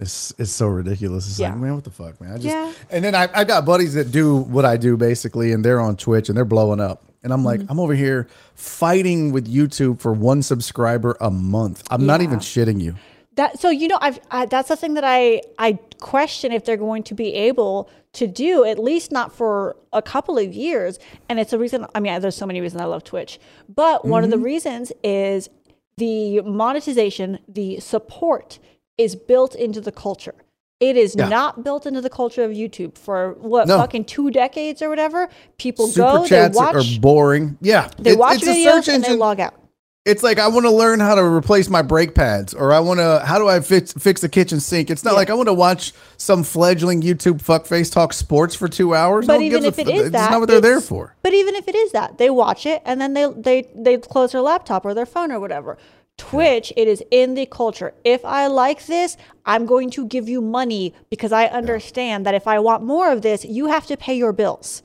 It's 0.00 0.34
it's 0.38 0.50
so 0.50 0.66
ridiculous. 0.66 1.26
It's 1.28 1.38
Yeah. 1.38 1.50
like, 1.50 1.58
man, 1.58 1.74
what 1.76 1.84
the 1.84 1.90
fuck, 1.90 2.20
man? 2.20 2.32
I 2.32 2.34
just 2.34 2.46
Yeah. 2.46 2.72
and 2.90 3.04
then 3.04 3.14
I 3.14 3.28
I 3.32 3.44
got 3.44 3.64
buddies 3.64 3.94
that 3.94 4.10
do 4.10 4.36
what 4.36 4.64
I 4.64 4.76
do 4.76 4.96
basically, 4.96 5.52
and 5.52 5.64
they're 5.64 5.80
on 5.80 5.96
Twitch 5.96 6.28
and 6.28 6.36
they're 6.36 6.44
blowing 6.44 6.80
up. 6.80 7.04
And 7.22 7.32
I'm 7.32 7.38
Mm-hmm. 7.38 7.46
like, 7.46 7.60
I'm 7.70 7.80
over 7.80 7.94
here 7.94 8.26
fighting 8.54 9.32
with 9.32 9.50
YouTube 9.50 10.00
for 10.00 10.12
one 10.12 10.42
subscriber 10.42 11.16
a 11.20 11.30
month. 11.30 11.82
I'm 11.90 12.04
not 12.04 12.20
even 12.20 12.40
shitting 12.40 12.82
you. 12.82 12.96
That 13.36 13.58
so 13.58 13.70
you 13.70 13.88
know 13.88 13.98
I've 14.00 14.20
I, 14.30 14.46
that's 14.46 14.68
the 14.68 14.76
thing 14.76 14.94
that 14.94 15.04
I 15.04 15.42
I 15.58 15.78
question 16.00 16.52
if 16.52 16.64
they're 16.64 16.76
going 16.76 17.02
to 17.04 17.14
be 17.14 17.34
able 17.34 17.90
to 18.14 18.26
do 18.26 18.64
at 18.64 18.78
least 18.78 19.10
not 19.10 19.32
for 19.34 19.76
a 19.92 20.02
couple 20.02 20.38
of 20.38 20.52
years. 20.52 20.98
And 21.28 21.40
it's 21.40 21.52
a 21.52 21.58
reason 21.58 21.86
I 21.94 22.00
mean 22.00 22.20
there's 22.20 22.36
so 22.36 22.46
many 22.46 22.60
reasons 22.60 22.80
I 22.82 22.86
love 22.86 23.02
Twitch. 23.04 23.40
But 23.68 24.04
one 24.04 24.24
of 24.24 24.30
the 24.30 24.36
mm-hmm. 24.36 24.44
reasons 24.44 24.92
is 25.02 25.48
the 25.96 26.40
monetization 26.42 27.38
the 27.48 27.80
support 27.80 28.58
is 28.98 29.16
built 29.16 29.54
into 29.54 29.80
the 29.80 29.92
culture. 29.92 30.34
It 30.78 30.96
is 30.96 31.16
Yeah. 31.16 31.28
not 31.28 31.64
built 31.64 31.86
into 31.86 32.00
the 32.00 32.10
culture 32.10 32.44
of 32.44 32.52
YouTube. 32.52 32.96
For 32.98 33.36
what 33.40 33.66
No. 33.66 33.78
fucking 33.78 34.04
two 34.04 34.30
decades 34.30 34.82
or 34.82 34.88
whatever 34.88 35.28
people 35.58 35.88
Super 35.88 36.18
go 36.18 36.26
they 36.26 36.48
watch 36.48 36.74
are 36.96 37.00
boring. 37.00 37.58
Yeah, 37.60 37.88
they 37.98 38.12
It- 38.12 38.18
watch 38.18 38.36
it's 38.36 38.46
a 38.46 38.50
videos 38.50 38.84
search 38.84 38.88
and 38.88 39.02
they 39.02 39.16
log 39.16 39.40
out 39.40 39.54
It's 40.04 40.22
like 40.22 40.38
I 40.38 40.48
want 40.48 40.66
to 40.66 40.70
learn 40.70 41.00
how 41.00 41.14
to 41.14 41.22
replace 41.24 41.70
my 41.70 41.80
brake 41.80 42.14
pads, 42.14 42.52
or 42.52 42.74
I 42.74 42.80
want 42.80 43.00
to 43.00 43.22
how 43.24 43.38
do 43.38 43.48
I 43.48 43.60
fix 43.60 43.92
fix 43.94 44.20
the 44.20 44.28
kitchen 44.28 44.60
sink. 44.60 44.90
It's 44.90 45.02
not 45.02 45.12
Yeah. 45.12 45.16
like 45.16 45.30
I 45.30 45.34
want 45.34 45.48
to 45.48 45.54
watch 45.54 45.94
some 46.18 46.42
fledgling 46.44 47.00
YouTube 47.00 47.42
fuckface 47.42 47.90
talk 47.90 48.12
sports 48.12 48.54
for 48.54 48.68
two 48.68 48.94
hours. 48.94 49.26
But 49.26 49.38
No 49.38 49.40
even 49.40 49.64
if 49.64 49.78
a 49.78 49.80
it 49.80 49.88
f- 49.88 49.94
is 49.94 50.10
that, 50.10 50.24
it's 50.24 50.30
not 50.30 50.40
what 50.40 50.48
they're 50.50 50.60
there 50.60 50.82
for. 50.82 51.16
But 51.22 51.32
even 51.32 51.54
if 51.54 51.66
it 51.68 51.74
is 51.74 51.92
that, 51.92 52.18
they 52.18 52.28
watch 52.28 52.66
it 52.66 52.82
and 52.84 53.00
then 53.00 53.14
they 53.14 53.32
they 53.34 53.68
they 53.74 53.96
close 53.96 54.32
their 54.32 54.42
laptop 54.42 54.84
or 54.84 54.92
their 54.92 55.06
phone 55.06 55.32
or 55.32 55.40
whatever. 55.40 55.78
Twitch, 56.18 56.70
it 56.76 56.86
is 56.86 57.02
in 57.10 57.34
the 57.34 57.46
culture. 57.46 57.94
If 58.04 58.26
I 58.26 58.46
like 58.46 58.84
this, 58.86 59.16
I'm 59.46 59.64
going 59.64 59.88
to 59.92 60.06
give 60.06 60.28
you 60.28 60.42
money 60.42 60.92
because 61.08 61.32
I 61.32 61.46
understand 61.46 62.26
that 62.26 62.34
if 62.34 62.46
I 62.46 62.58
want 62.58 62.84
more 62.84 63.10
of 63.10 63.22
this, 63.22 63.44
you 63.46 63.66
have 63.66 63.86
to 63.86 63.96
pay 63.96 64.14
your 64.14 64.32
bills. 64.34 64.82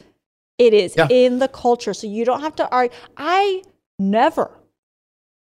It 0.57 0.73
is 0.73 0.95
Yeah. 0.95 1.07
in 1.09 1.39
the 1.39 1.49
culture, 1.49 1.93
so 1.93 2.07
you 2.07 2.23
don't 2.25 2.39
have 2.41 2.55
to 2.55 2.69
argue. 2.71 2.95
I 3.17 3.61
never 3.99 4.49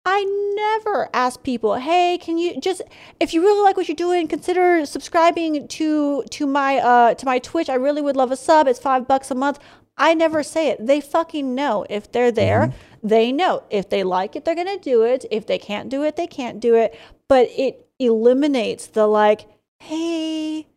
I 0.09 0.23
never 0.55 1.09
ask 1.13 1.43
people, 1.43 1.75
"Hey, 1.75 2.17
can 2.17 2.37
you 2.37 2.59
just 2.61 2.81
if 3.19 3.33
you 3.33 3.41
really 3.41 3.61
like 3.61 3.75
what 3.77 3.87
you're 3.89 3.95
doing, 4.07 4.27
consider 4.27 4.85
subscribing 4.85 5.67
to 5.67 6.23
to 6.37 6.47
my 6.47 6.77
uh 6.77 7.13
to 7.15 7.25
my 7.25 7.39
Twitch. 7.39 7.69
I 7.69 7.75
really 7.75 8.01
would 8.01 8.15
love 8.15 8.31
a 8.31 8.37
sub. 8.37 8.67
It's 8.67 8.79
5 8.79 9.07
bucks 9.07 9.29
a 9.31 9.35
month." 9.35 9.59
I 9.99 10.13
never 10.13 10.43
say 10.43 10.67
it. 10.69 10.85
They 10.85 11.01
fucking 11.01 11.55
know. 11.55 11.83
If 11.89 12.11
they're 12.11 12.31
there, 12.31 12.71
they 13.01 13.31
know. 13.31 13.63
If 13.71 13.89
they 13.89 14.03
like 14.03 14.35
it, 14.35 14.45
they're 14.45 14.53
going 14.63 14.67
to 14.77 14.77
do 14.77 15.01
it. 15.01 15.25
If 15.31 15.47
they 15.47 15.57
can't 15.57 15.89
do 15.89 16.03
it, 16.03 16.15
they 16.15 16.27
can't 16.27 16.59
do 16.59 16.75
it. 16.75 16.95
But 17.27 17.49
it 17.57 17.73
eliminates 17.97 18.85
the 18.87 19.07
like, 19.07 19.47
"Hey, 19.79 20.67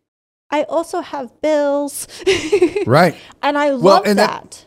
I 0.50 0.62
also 0.64 1.00
have 1.02 1.38
bills." 1.42 2.08
Right. 2.86 3.14
and 3.42 3.58
I 3.58 3.70
love 3.70 3.82
Well, 3.82 4.02
and 4.06 4.18
that- 4.18 4.50
that. 4.50 4.66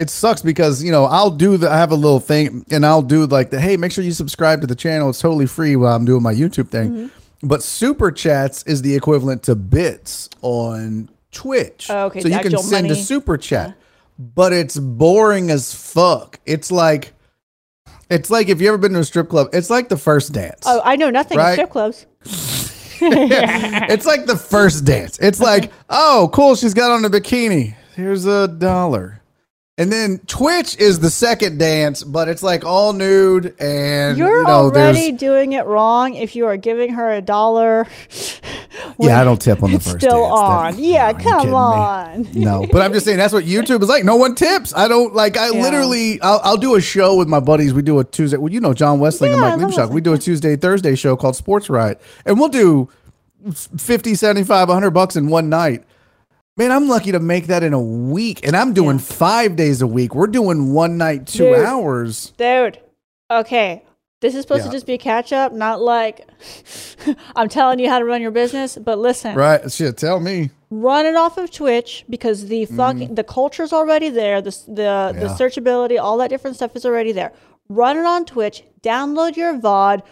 It 0.00 0.10
sucks 0.10 0.42
because 0.42 0.82
you 0.82 0.90
know 0.90 1.04
I'll 1.04 1.30
do 1.30 1.56
the 1.56 1.70
I 1.70 1.76
have 1.78 1.92
a 1.92 1.96
little 1.96 2.20
thing 2.20 2.64
and 2.70 2.84
I'll 2.84 3.02
do 3.02 3.26
like 3.26 3.50
the 3.50 3.60
hey 3.60 3.76
make 3.76 3.92
sure 3.92 4.02
you 4.04 4.12
subscribe 4.12 4.60
to 4.62 4.66
the 4.66 4.74
channel 4.74 5.08
it's 5.10 5.20
totally 5.20 5.46
free 5.46 5.76
while 5.76 5.94
I'm 5.94 6.04
doing 6.04 6.22
my 6.22 6.34
YouTube 6.34 6.68
thing 6.68 6.90
Mm-hmm. 6.90 7.46
but 7.48 7.62
super 7.62 8.10
chats 8.10 8.62
is 8.64 8.82
the 8.82 8.94
equivalent 8.94 9.42
to 9.44 9.54
bits 9.54 10.28
on 10.42 11.08
Twitch. 11.34 11.90
Oh, 11.90 12.06
okay, 12.06 12.20
so 12.20 12.28
you 12.28 12.38
can 12.38 12.56
send 12.58 12.90
a 12.90 12.94
super 12.94 13.36
chat, 13.36 13.76
but 14.18 14.52
it's 14.52 14.78
boring 14.78 15.50
as 15.50 15.74
fuck. 15.74 16.38
It's 16.46 16.70
like, 16.70 17.12
it's 18.08 18.30
like 18.30 18.48
if 18.48 18.60
you 18.60 18.68
ever 18.68 18.78
been 18.78 18.92
to 18.92 19.00
a 19.00 19.04
strip 19.04 19.28
club, 19.28 19.48
it's 19.52 19.68
like 19.68 19.88
the 19.88 19.96
first 19.96 20.32
dance. 20.32 20.62
Oh, 20.64 20.80
I 20.84 20.96
know 20.96 21.10
nothing. 21.10 21.36
Right? 21.36 21.54
Strip 21.54 21.70
clubs. 21.70 22.06
it's 23.00 24.06
like 24.06 24.26
the 24.26 24.36
first 24.36 24.84
dance. 24.84 25.18
It's 25.18 25.40
like, 25.40 25.72
oh, 25.90 26.30
cool, 26.32 26.54
she's 26.54 26.72
got 26.72 26.92
on 26.92 27.04
a 27.04 27.10
bikini. 27.10 27.74
Here's 27.96 28.24
a 28.26 28.46
dollar. 28.48 29.20
And 29.76 29.90
then 29.90 30.20
Twitch 30.28 30.78
is 30.78 31.00
the 31.00 31.10
second 31.10 31.58
dance, 31.58 32.04
but 32.04 32.28
it's 32.28 32.44
like 32.44 32.64
all 32.64 32.92
nude 32.92 33.56
and 33.58 34.16
You're 34.16 34.38
you 34.38 34.44
know, 34.44 34.70
there's- 34.70 34.96
already 34.96 35.10
doing 35.12 35.52
it 35.54 35.66
wrong 35.66 36.14
if 36.14 36.36
you 36.36 36.46
are 36.46 36.56
giving 36.56 36.92
her 36.94 37.10
a 37.12 37.20
dollar. 37.20 37.86
Yeah, 38.98 39.20
I 39.20 39.24
don't 39.24 39.40
tip 39.40 39.62
on 39.62 39.70
the 39.72 39.78
first 39.80 40.00
still 40.00 40.28
dance. 40.28 40.76
That- 40.76 40.78
on. 40.78 40.78
yeah, 40.78 41.12
No, 41.12 41.18
come 41.18 41.54
on. 41.54 42.28
No, 42.34 42.66
but 42.70 42.80
I'm 42.82 42.92
just 42.92 43.04
saying 43.06 43.18
that's 43.18 43.32
what 43.32 43.44
YouTube 43.44 43.82
is 43.82 43.88
like. 43.88 44.04
No 44.04 44.16
one 44.16 44.34
tips. 44.34 44.74
I 44.74 44.88
don't 44.88 45.14
like. 45.14 45.36
I 45.36 45.50
Yeah. 45.50 45.62
literally, 45.62 46.20
I'll, 46.20 46.40
I'll 46.42 46.56
do 46.56 46.74
a 46.74 46.80
show 46.80 47.16
with 47.16 47.28
my 47.28 47.38
buddies. 47.40 47.72
We 47.72 47.82
do 47.82 47.98
a 48.00 48.04
Tuesday. 48.04 48.36
Well, 48.36 48.52
you 48.52 48.60
know 48.60 48.74
John 48.74 49.00
and 49.00 49.12
Yeah, 49.20 49.36
I 49.36 49.36
Mike 49.56 49.60
love 49.60 49.70
Liebshock. 49.70 49.90
We 49.90 50.00
do 50.00 50.12
a 50.12 50.18
Tuesday 50.18 50.56
Thursday 50.56 50.94
show 50.96 51.16
called 51.16 51.36
Sports 51.36 51.70
Riot, 51.70 52.00
and 52.26 52.38
we'll 52.38 52.48
do 52.48 52.88
50, 53.52 54.14
75, 54.16 54.68
100 54.68 54.90
bucks 54.90 55.14
in 55.16 55.28
one 55.28 55.48
night. 55.48 55.84
Man, 56.56 56.70
I'm 56.70 56.88
lucky 56.88 57.10
to 57.12 57.18
make 57.18 57.48
that 57.48 57.64
in 57.64 57.72
a 57.72 57.80
week, 57.80 58.46
and 58.46 58.56
I'm 58.56 58.72
doing 58.72 58.98
Yeah. 58.98 59.02
five 59.04 59.56
days 59.56 59.82
a 59.82 59.86
week. 59.88 60.14
We're 60.14 60.28
doing 60.28 60.72
one 60.72 60.96
night, 60.96 61.26
two 61.26 61.46
Dude. 61.52 61.64
hours. 61.64 62.32
Dude, 62.38 62.78
okay. 63.30 63.82
This 64.20 64.34
is 64.36 64.42
supposed 64.42 64.60
Yeah. 64.64 64.70
to 64.70 64.76
just 64.76 64.86
be 64.86 64.94
a 64.94 64.98
catch 64.98 65.32
up, 65.32 65.52
not 65.52 65.82
like 65.82 66.26
I'm 67.36 67.48
telling 67.48 67.78
you 67.80 67.88
how 67.90 67.98
to 67.98 68.04
run 68.04 68.22
your 68.22 68.30
business. 68.30 68.78
But 68.82 68.98
listen, 68.98 69.34
Right? 69.34 69.70
Shit, 69.70 69.96
tell 69.96 70.20
me. 70.20 70.50
run 70.70 71.06
it 71.06 71.16
off 71.16 71.36
of 71.38 71.50
Twitch 71.50 72.04
because 72.08 72.46
the 72.46 72.64
fucking 72.66 73.16
the 73.16 73.24
culture's 73.24 73.72
already 73.72 74.08
there. 74.08 74.40
The 74.40 74.50
the 74.50 74.72
the 74.74 74.80
Mm-hmm. 75.26 75.34
Searchability, 75.42 76.00
all 76.00 76.16
that 76.18 76.30
different 76.30 76.54
stuff 76.56 76.74
is 76.76 76.86
already 76.86 77.10
there. 77.12 77.32
Run 77.68 77.96
it 77.98 78.06
on 78.06 78.24
Twitch. 78.24 78.62
Download 78.82 79.36
your 79.36 79.54
VOD. 79.58 80.02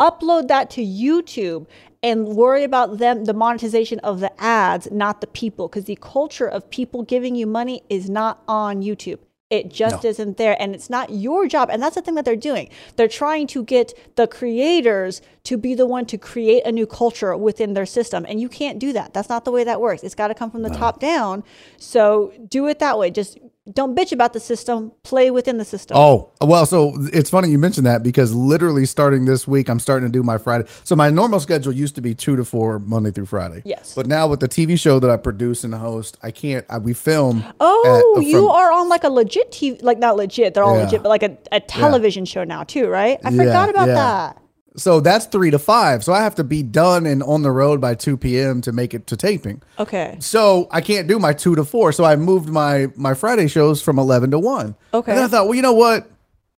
Upload 0.00 0.48
that 0.48 0.70
to 0.70 0.82
YouTube 0.84 1.66
and 2.02 2.26
worry 2.28 2.64
about 2.64 2.98
them 2.98 3.24
the 3.26 3.34
monetization 3.34 3.98
of 4.00 4.20
the 4.20 4.32
ads, 4.42 4.90
not 4.90 5.20
the 5.20 5.26
people, 5.28 5.68
because 5.68 5.84
the 5.84 5.98
culture 6.00 6.48
of 6.48 6.68
people 6.70 7.02
giving 7.02 7.34
you 7.36 7.46
money 7.46 7.82
is 7.88 8.10
not 8.10 8.42
on 8.48 8.82
YouTube. 8.82 9.18
It 9.50 9.68
just 9.68 10.02
No. 10.02 10.08
isn't 10.08 10.38
there, 10.38 10.56
and 10.58 10.74
it's 10.74 10.88
not 10.88 11.10
your 11.10 11.46
job. 11.46 11.68
And 11.70 11.82
that's 11.82 11.94
the 11.94 12.00
thing 12.00 12.14
that 12.14 12.24
they're 12.24 12.36
doing. 12.36 12.70
They're 12.96 13.06
trying 13.06 13.46
to 13.48 13.62
get 13.62 13.92
the 14.16 14.26
creators 14.26 15.20
to 15.44 15.58
be 15.58 15.74
the 15.74 15.84
one 15.86 16.06
to 16.06 16.16
create 16.16 16.64
a 16.64 16.72
new 16.72 16.86
culture 16.86 17.36
within 17.36 17.74
their 17.74 17.84
system, 17.84 18.24
and 18.26 18.40
you 18.40 18.48
can't 18.48 18.78
do 18.78 18.94
that. 18.94 19.12
That's 19.12 19.28
not 19.28 19.44
the 19.44 19.52
way 19.52 19.62
that 19.62 19.78
works. 19.78 20.02
It's 20.02 20.14
got 20.14 20.28
to 20.28 20.34
come 20.34 20.50
from 20.50 20.62
the 20.62 20.70
top 20.70 21.00
down. 21.00 21.44
So 21.76 22.32
do 22.48 22.66
it 22.66 22.78
that 22.78 22.98
way. 22.98 23.10
Just 23.10 23.38
don't 23.72 23.96
bitch 23.96 24.10
about 24.10 24.32
the 24.32 24.40
system. 24.40 24.90
Play 25.04 25.30
within 25.30 25.58
the 25.58 25.64
system. 25.64 25.96
Oh, 25.96 26.30
well, 26.40 26.66
so 26.66 26.94
it's 27.12 27.30
funny 27.30 27.48
you 27.48 27.58
mentioned 27.58 27.86
that 27.86 28.02
because 28.02 28.34
literally 28.34 28.86
starting 28.86 29.24
this 29.24 29.46
week, 29.46 29.68
I'm 29.68 29.78
starting 29.78 30.08
to 30.08 30.12
do 30.12 30.22
my 30.24 30.36
Friday. 30.38 30.68
So 30.82 30.96
my 30.96 31.10
normal 31.10 31.38
schedule 31.38 31.72
used 31.72 31.94
to 31.94 32.00
be 32.00 32.14
two 32.14 32.34
to 32.36 32.44
four 32.44 32.80
Monday 32.80 33.12
through 33.12 33.26
Friday. 33.26 33.62
Yes. 33.64 33.94
But 33.94 34.06
now 34.08 34.26
with 34.26 34.40
the 34.40 34.48
TV 34.48 34.76
show 34.78 34.98
that 34.98 35.10
I 35.10 35.16
produce 35.16 35.62
and 35.62 35.72
host, 35.74 36.18
I 36.22 36.32
can't, 36.32 36.66
I, 36.68 36.78
we 36.78 36.92
film. 36.92 37.42
Uh, 37.42 37.52
oh, 37.60 38.14
at- 38.18 38.24
you 38.26 38.38
from- 38.38 38.48
are 38.48 38.72
on 38.72 38.88
like 38.88 39.04
a 39.04 39.10
legit 39.10 39.52
TV, 39.52 39.80
like 39.82 39.98
not 39.98 40.16
legit, 40.16 40.54
they're 40.54 40.64
all 40.64 40.76
Yeah. 40.76 40.84
legit, 40.84 41.02
but 41.04 41.08
like 41.10 41.22
a, 41.22 41.38
a 41.52 41.60
television 41.60 42.24
show 42.24 42.42
now 42.44 42.64
too, 42.64 42.88
right? 42.88 43.20
I 43.24 43.30
Yeah, 43.30 43.36
forgot 43.44 43.68
about 43.70 43.88
yeah. 43.88 43.94
that. 43.94 44.41
So 44.76 45.00
that's 45.00 45.26
three 45.26 45.50
to 45.50 45.58
five. 45.58 46.02
So 46.02 46.12
I 46.12 46.22
have 46.22 46.34
to 46.36 46.44
be 46.44 46.62
done 46.62 47.04
and 47.06 47.22
on 47.22 47.42
the 47.42 47.50
road 47.50 47.80
by 47.80 47.94
2 47.94 48.16
p.m. 48.16 48.60
to 48.62 48.72
make 48.72 48.94
it 48.94 49.06
to 49.08 49.16
taping. 49.16 49.60
Okay. 49.78 50.16
So 50.20 50.68
I 50.70 50.80
can't 50.80 51.06
do 51.06 51.18
my 51.18 51.32
two 51.34 51.54
to 51.56 51.64
four. 51.64 51.92
So 51.92 52.04
I 52.04 52.16
moved 52.16 52.48
my 52.48 52.88
my 52.96 53.14
Friday 53.14 53.48
shows 53.48 53.82
from 53.82 53.98
11 53.98 54.30
to 54.30 54.38
one. 54.38 54.74
Okay. 54.94 55.12
And 55.12 55.20
I 55.20 55.28
thought, 55.28 55.44
well, 55.46 55.54
you 55.54 55.62
know 55.62 55.74
what? 55.74 56.08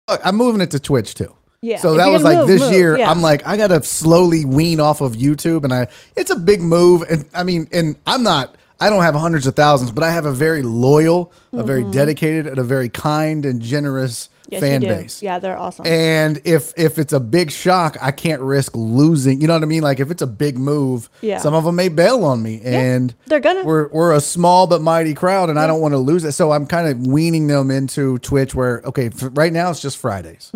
Look, 0.09 0.21
I'm 0.23 0.35
moving 0.35 0.61
it 0.61 0.71
to 0.71 0.79
Twitch 0.79 1.15
too. 1.15 1.35
Yeah. 1.61 1.77
So 1.77 1.93
If 1.93 1.97
that 1.97 2.09
was 2.09 2.23
like 2.23 2.39
move, 2.39 2.47
this 2.47 2.61
move, 2.61 2.73
year. 2.73 2.97
yeah. 2.97 3.09
I'm 3.09 3.21
like, 3.21 3.47
I 3.47 3.57
gotta 3.57 3.81
slowly 3.83 4.43
wean 4.45 4.79
off 4.79 5.01
of 5.01 5.13
YouTube, 5.13 5.63
and 5.63 5.73
I 5.73 5.87
it's 6.15 6.29
a 6.29 6.35
big 6.35 6.61
move. 6.61 7.03
And 7.09 7.25
I 7.33 7.43
mean, 7.43 7.67
and 7.71 7.95
I'm 8.05 8.21
not. 8.21 8.55
I 8.79 8.89
don't 8.89 9.03
have 9.03 9.15
hundreds 9.15 9.47
of 9.47 9.55
thousands, 9.55 9.91
but 9.91 10.03
I 10.03 10.11
have 10.11 10.25
a 10.25 10.33
very 10.33 10.61
loyal, 10.61 11.31
a 11.53 11.63
very 11.63 11.85
dedicated, 11.91 12.47
and 12.47 12.57
a 12.57 12.63
very 12.63 12.89
kind 12.89 13.45
and 13.45 13.61
generous 13.61 14.25
Mm-hmm. 14.27 14.32
Yes, 14.49 14.61
fan 14.61 14.81
base. 14.81 15.23
Yeah, 15.23 15.39
they're 15.39 15.57
awesome. 15.57 15.85
And 15.87 16.41
if 16.43 16.73
if 16.77 16.99
it's 16.99 17.13
a 17.13 17.19
big 17.19 17.49
shock, 17.51 17.97
I 18.01 18.11
can't 18.11 18.41
risk 18.41 18.73
losing. 18.75 19.39
You 19.41 19.47
know 19.47 19.53
what 19.53 19.63
I 19.63 19.67
mean? 19.67 19.83
Like 19.83 19.99
if 19.99 20.11
it's 20.11 20.21
a 20.21 20.27
big 20.27 20.57
move, 20.57 21.09
Yeah. 21.21 21.37
some 21.39 21.53
of 21.53 21.63
them 21.63 21.75
may 21.75 21.87
bail 21.89 22.23
on 22.25 22.43
me, 22.43 22.61
and 22.63 23.15
they're 23.27 23.39
gonna. 23.39 23.63
we're 23.63 23.87
we're 23.89 24.13
a 24.13 24.21
small 24.21 24.67
but 24.67 24.81
mighty 24.81 25.13
crowd, 25.13 25.49
and 25.49 25.57
I 25.59 25.65
don't 25.65 25.79
want 25.81 25.93
to 25.93 25.97
lose 25.97 26.23
it. 26.25 26.33
So 26.33 26.51
I'm 26.51 26.65
kind 26.67 26.87
of 26.89 27.07
weaning 27.07 27.47
them 27.47 27.71
into 27.71 28.17
Twitch, 28.19 28.53
where 28.53 28.81
okay, 28.85 29.09
right 29.31 29.53
now 29.53 29.69
it's 29.71 29.81
just 29.81 29.97
Fridays. 29.97 30.51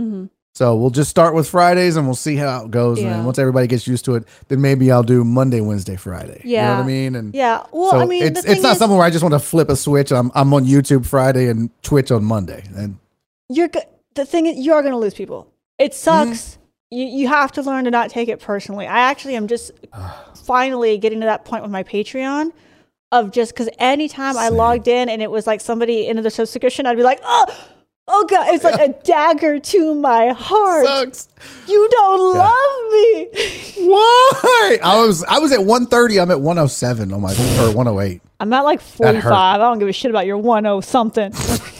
So 0.53 0.75
we'll 0.75 0.89
just 0.89 1.11
start 1.11 1.35
with 1.35 1.47
Fridays, 1.47 1.97
and 1.97 2.07
we'll 2.07 2.15
see 2.15 2.35
how 2.35 2.65
it 2.65 2.71
goes. 2.71 2.97
And 2.97 3.05
Mm-hmm. 3.05 3.11
Yeah. 3.11 3.17
then 3.17 3.25
once 3.25 3.37
everybody 3.39 3.67
gets 3.67 3.85
used 3.87 4.05
to 4.05 4.15
it, 4.15 4.23
then 4.47 4.59
maybe 4.59 4.91
I'll 4.91 5.03
do 5.03 5.23
Monday, 5.23 5.61
Wednesday, 5.61 5.95
Friday. 5.97 6.41
Yeah. 6.43 6.49
you 6.49 6.55
know 6.55 6.61
Yeah. 6.63 6.77
what 6.77 6.83
I 6.83 6.87
mean? 6.87 7.15
And 7.15 7.35
Yeah. 7.35 7.63
Well, 7.71 7.91
so 7.91 7.99
I 7.99 8.05
mean, 8.07 8.23
it's 8.23 8.43
it's 8.43 8.63
not 8.63 8.71
is, 8.71 8.79
something 8.79 8.97
where 8.97 9.05
I 9.05 9.11
just 9.11 9.21
want 9.23 9.33
to 9.33 9.39
flip 9.39 9.69
a 9.69 9.75
switch. 9.75 10.11
I'm 10.11 10.31
I'm 10.33 10.51
on 10.55 10.65
YouTube 10.65 11.05
Friday 11.05 11.47
and 11.47 11.69
Twitch 11.83 12.11
on 12.11 12.23
Monday, 12.23 12.63
and 12.75 12.97
you're 13.49 13.67
go- 13.69 13.81
the 14.15 14.25
thing 14.25 14.45
is 14.45 14.57
you 14.57 14.73
are 14.73 14.81
going 14.81 14.93
to 14.93 14.97
lose 14.99 15.13
people. 15.13 15.51
It 15.77 15.91
Mm-hmm. 15.91 16.31
sucks. 16.33 16.57
You 16.89 17.05
you 17.05 17.27
have 17.27 17.51
to 17.53 17.61
learn 17.61 17.83
to 17.85 17.91
not 17.91 18.09
take 18.09 18.29
it 18.29 18.39
personally. 18.39 18.87
I 18.87 18.99
actually 19.09 19.35
am 19.35 19.47
just 19.47 19.71
finally 20.45 20.97
getting 20.97 21.19
to 21.19 21.25
that 21.25 21.43
point 21.45 21.61
with 21.63 21.71
my 21.71 21.83
Patreon 21.83 22.51
of 23.11 23.31
just 23.31 23.53
because 23.53 23.69
anytime 23.79 24.37
I 24.37 24.49
logged 24.49 24.87
in 24.87 25.09
and 25.09 25.21
it 25.21 25.29
was 25.31 25.45
like 25.47 25.61
somebody 25.61 26.07
into 26.07 26.21
the 26.21 26.29
subscription, 26.29 26.85
I'd 26.85 26.97
be 26.97 27.03
like, 27.03 27.19
oh, 27.23 27.45
oh 28.07 28.25
god, 28.29 28.53
it's 28.53 28.63
like 28.63 28.79
a 28.79 28.93
dagger 29.03 29.59
to 29.59 29.95
my 29.95 30.29
heart. 30.29 30.85
sucks. 30.85 31.27
You 31.67 31.87
don't 31.91 32.37
love 32.37 32.91
me. 32.91 33.27
Why? 33.87 34.77
I 34.83 35.03
was 35.05 35.23
I 35.25 35.39
was 35.39 35.51
at 35.51 35.59
130. 35.59 36.19
I'm 36.19 36.31
at 36.31 36.39
107 36.41 37.13
on 37.13 37.21
my 37.21 37.31
or 37.59 37.73
108. 37.75 38.21
I'm 38.39 38.53
at 38.53 38.61
like 38.61 38.79
45. 38.81 39.25
I 39.31 39.57
don't 39.57 39.79
give 39.79 39.87
a 39.89 39.93
shit 39.93 40.09
about 40.11 40.25
your 40.25 40.41
10 40.61 40.81
something. 40.83 41.33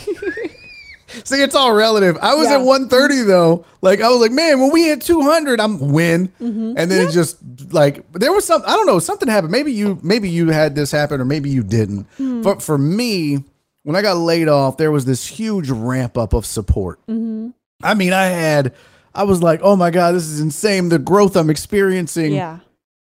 See, 1.26 1.42
it's 1.42 1.56
all 1.56 1.74
relative. 1.74 2.18
I 2.22 2.36
was 2.36 2.48
Yeah. 2.48 2.56
at 2.56 2.62
130 2.62 3.22
though. 3.24 3.66
Like 3.82 4.02
I 4.02 4.10
was 4.10 4.20
like, 4.20 4.32
man, 4.32 4.60
when 4.60 4.72
we 4.72 4.84
hit 4.88 5.02
200, 5.02 5.60
I'm 5.60 5.92
win. 5.92 6.28
Mm-hmm. 6.42 6.74
And 6.78 6.92
then 6.92 7.08
it 7.08 7.12
just 7.12 7.38
like 7.74 8.12
there 8.14 8.32
was 8.32 8.46
some. 8.46 8.62
I 8.66 8.76
don't 8.76 8.86
know. 8.88 9.00
Something 9.00 9.28
happened. 9.30 9.52
Maybe 9.52 9.72
you 9.74 10.00
maybe 10.02 10.30
you 10.30 10.50
had 10.50 10.76
this 10.76 10.92
happen 10.92 11.20
or 11.22 11.26
maybe 11.26 11.50
you 11.50 11.64
didn't. 11.64 12.08
Hmm. 12.18 12.42
But 12.42 12.62
for 12.62 12.78
me, 12.78 13.44
when 13.84 13.96
I 13.96 14.02
got 14.02 14.18
laid 14.18 14.48
off, 14.48 14.78
there 14.78 14.92
was 14.92 15.06
this 15.06 15.26
huge 15.26 15.70
ramp 15.70 16.18
up 16.18 16.34
of 16.34 16.46
support. 16.46 17.00
Mm-hmm. 17.08 17.50
I 17.84 17.94
mean, 17.94 18.14
I 18.14 18.26
had. 18.26 18.74
I 19.16 19.24
was 19.24 19.42
like, 19.42 19.62
oh 19.64 19.76
my 19.76 19.90
god, 19.90 20.14
this 20.14 20.26
is 20.28 20.40
insane. 20.40 20.90
The 20.90 21.00
growth 21.00 21.36
I'm 21.36 21.50
experiencing. 21.50 22.34
yeah. 22.34 22.60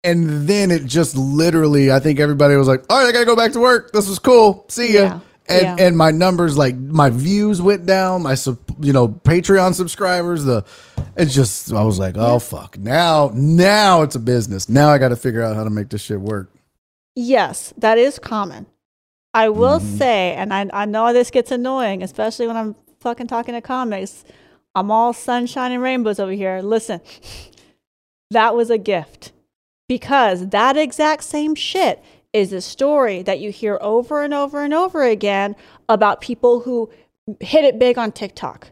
And 0.05 0.49
then 0.49 0.69
it 0.69 0.85
just 0.85 1.15
literally, 1.15 1.89
I 1.89 1.99
think 2.01 2.19
everybody 2.19 2.55
was 2.57 2.67
like, 2.67 2.83
all 2.89 2.99
right, 2.99 3.07
I 3.07 3.11
gotta 3.13 3.25
go 3.25 3.37
back 3.37 3.53
to 3.53 3.59
work. 3.61 3.93
This 3.93 4.09
was 4.09 4.19
cool. 4.19 4.65
See 4.67 4.93
ya. 4.95 5.01
Yeah. 5.01 5.19
And 5.49 5.61
Yeah. 5.61 5.75
and 5.87 5.97
my 5.97 6.11
numbers, 6.11 6.57
like 6.57 6.75
my 6.75 7.09
views 7.09 7.61
went 7.61 7.85
down, 7.85 8.23
my 8.23 8.35
sub, 8.35 8.59
you 8.79 8.93
know, 8.93 9.07
Patreon 9.09 9.73
subscribers, 9.73 10.45
the 10.45 10.63
it's 11.17 11.33
just 11.33 11.71
I 11.73 11.83
was 11.83 11.99
like, 11.99 12.15
oh 12.17 12.39
fuck. 12.39 12.77
Now 12.77 13.31
now 13.33 14.03
it's 14.03 14.15
a 14.15 14.19
business. 14.19 14.69
Now 14.69 14.89
I 14.89 14.97
gotta 14.97 15.15
figure 15.17 15.41
out 15.43 15.55
how 15.55 15.63
to 15.65 15.69
make 15.69 15.89
this 15.89 16.01
shit 16.01 16.21
work. 16.21 16.49
Yes, 17.15 17.73
that 17.77 17.97
is 17.97 18.19
common. 18.19 18.65
I 19.33 19.49
will 19.49 19.79
Mm-hmm. 19.79 19.97
say, 19.97 20.33
and 20.33 20.53
I, 20.53 20.69
I 20.71 20.85
know 20.85 21.11
this 21.11 21.29
gets 21.31 21.51
annoying, 21.51 22.03
especially 22.03 22.47
when 22.47 22.55
I'm 22.55 22.75
fucking 23.01 23.27
talking 23.27 23.53
to 23.55 23.61
comics. 23.61 24.23
I'm 24.75 24.89
all 24.91 25.11
sunshine 25.13 25.71
and 25.71 25.83
rainbows 25.83 26.19
over 26.19 26.31
here. 26.31 26.61
Listen, 26.61 27.01
that 28.31 28.55
was 28.55 28.69
a 28.69 28.77
gift 28.77 29.31
because 29.87 30.49
that 30.49 30.77
exact 30.77 31.23
same 31.23 31.53
shit 31.55 32.01
is 32.33 32.51
a 32.51 32.61
story 32.61 33.21
that 33.21 33.39
you 33.39 33.51
hear 33.51 33.77
over 33.81 34.23
and 34.23 34.33
over 34.33 34.63
and 34.63 34.73
over 34.73 35.03
again 35.03 35.55
about 35.87 36.19
people 36.19 36.61
who 36.61 36.89
hit 37.39 37.63
it 37.63 37.79
big 37.79 37.97
on 37.97 38.11
TikTok 38.11 38.69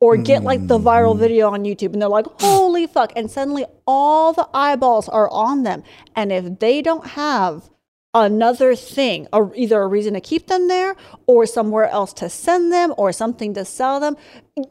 or 0.00 0.16
get 0.16 0.42
like 0.42 0.66
the 0.66 0.78
viral 0.78 1.12
mm-hmm. 1.12 1.20
video 1.20 1.50
on 1.50 1.62
YouTube 1.62 1.92
and 1.92 2.02
they're 2.02 2.08
like, 2.08 2.26
holy 2.40 2.88
fuck. 2.88 3.12
And 3.14 3.30
suddenly 3.30 3.64
all 3.86 4.32
the 4.32 4.48
eyeballs 4.52 5.08
are 5.08 5.30
on 5.30 5.62
them. 5.62 5.84
And 6.16 6.32
if 6.32 6.58
they 6.58 6.82
don't 6.82 7.06
have 7.08 7.70
another 8.14 8.74
thing, 8.74 9.28
or 9.32 9.52
either 9.54 9.80
a 9.80 9.86
reason 9.86 10.14
to 10.14 10.20
keep 10.20 10.48
them 10.48 10.68
there 10.68 10.96
or 11.26 11.46
somewhere 11.46 11.88
else 11.88 12.12
to 12.12 12.28
send 12.28 12.72
them 12.72 12.92
or 12.98 13.12
something 13.12 13.54
to 13.54 13.64
sell 13.64 14.00
them, 14.00 14.16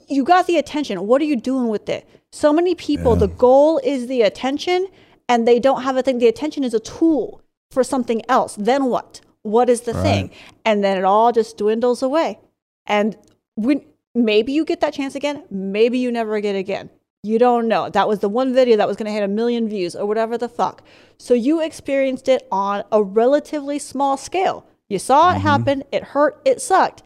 you 0.10 0.24
got 0.24 0.48
the 0.48 0.58
attention. 0.58 1.08
What 1.08 1.22
are 1.22 1.26
you 1.26 1.38
doing 1.38 1.70
with 1.70 1.88
it? 1.88 2.08
So 2.34 2.52
many 2.52 2.76
people, 2.76 3.16
the 3.16 3.28
goal 3.28 3.80
is 3.84 4.08
the 4.08 4.24
attention 4.24 4.88
and 5.30 5.48
they 5.48 5.60
don't 5.60 5.84
have 5.84 5.96
a 5.96 6.04
thing. 6.04 6.18
The 6.20 6.28
attention 6.28 6.64
is 6.64 6.74
a 6.74 6.80
tool 6.80 7.42
for 7.72 7.84
something 7.84 8.22
else. 8.30 8.56
Then 8.56 8.86
what? 8.86 9.22
What 9.42 9.70
is 9.70 9.82
the 9.82 9.94
thing? 9.94 10.30
And 10.66 10.84
then 10.84 10.98
it 10.98 11.04
all 11.04 11.32
just 11.32 11.58
dwindles 11.58 12.04
away. 12.04 12.40
And 12.86 13.18
when 13.56 13.84
maybe 14.14 14.52
you 14.52 14.66
get 14.66 14.82
that 14.82 14.94
chance 14.94 15.16
again, 15.16 15.44
maybe 15.50 15.98
you 15.98 16.12
never 16.12 16.40
get 16.42 16.56
again. 16.56 16.90
You 17.24 17.40
don't 17.40 17.68
know. 17.68 17.90
That 17.90 18.08
was 18.08 18.20
the 18.20 18.30
one 18.30 18.54
video 18.54 18.78
that 18.78 18.88
was 18.88 18.98
going 18.98 19.06
to 19.06 19.12
hit 19.12 19.24
a 19.24 19.28
million 19.28 19.70
views 19.70 19.96
or 19.96 20.06
whatever 20.06 20.38
the 20.38 20.50
fuck. 20.50 20.84
So 21.18 21.34
you 21.34 21.62
experienced 21.62 22.28
it 22.28 22.48
on 22.52 22.84
a 22.92 23.02
relatively 23.04 23.80
small 23.80 24.18
scale. 24.18 24.66
You 24.90 25.00
saw 25.00 25.30
it 25.30 25.36
mm-hmm. 25.36 25.42
happen, 25.42 25.84
it 25.92 26.04
hurt, 26.04 26.42
it 26.46 26.62
sucked. 26.62 27.04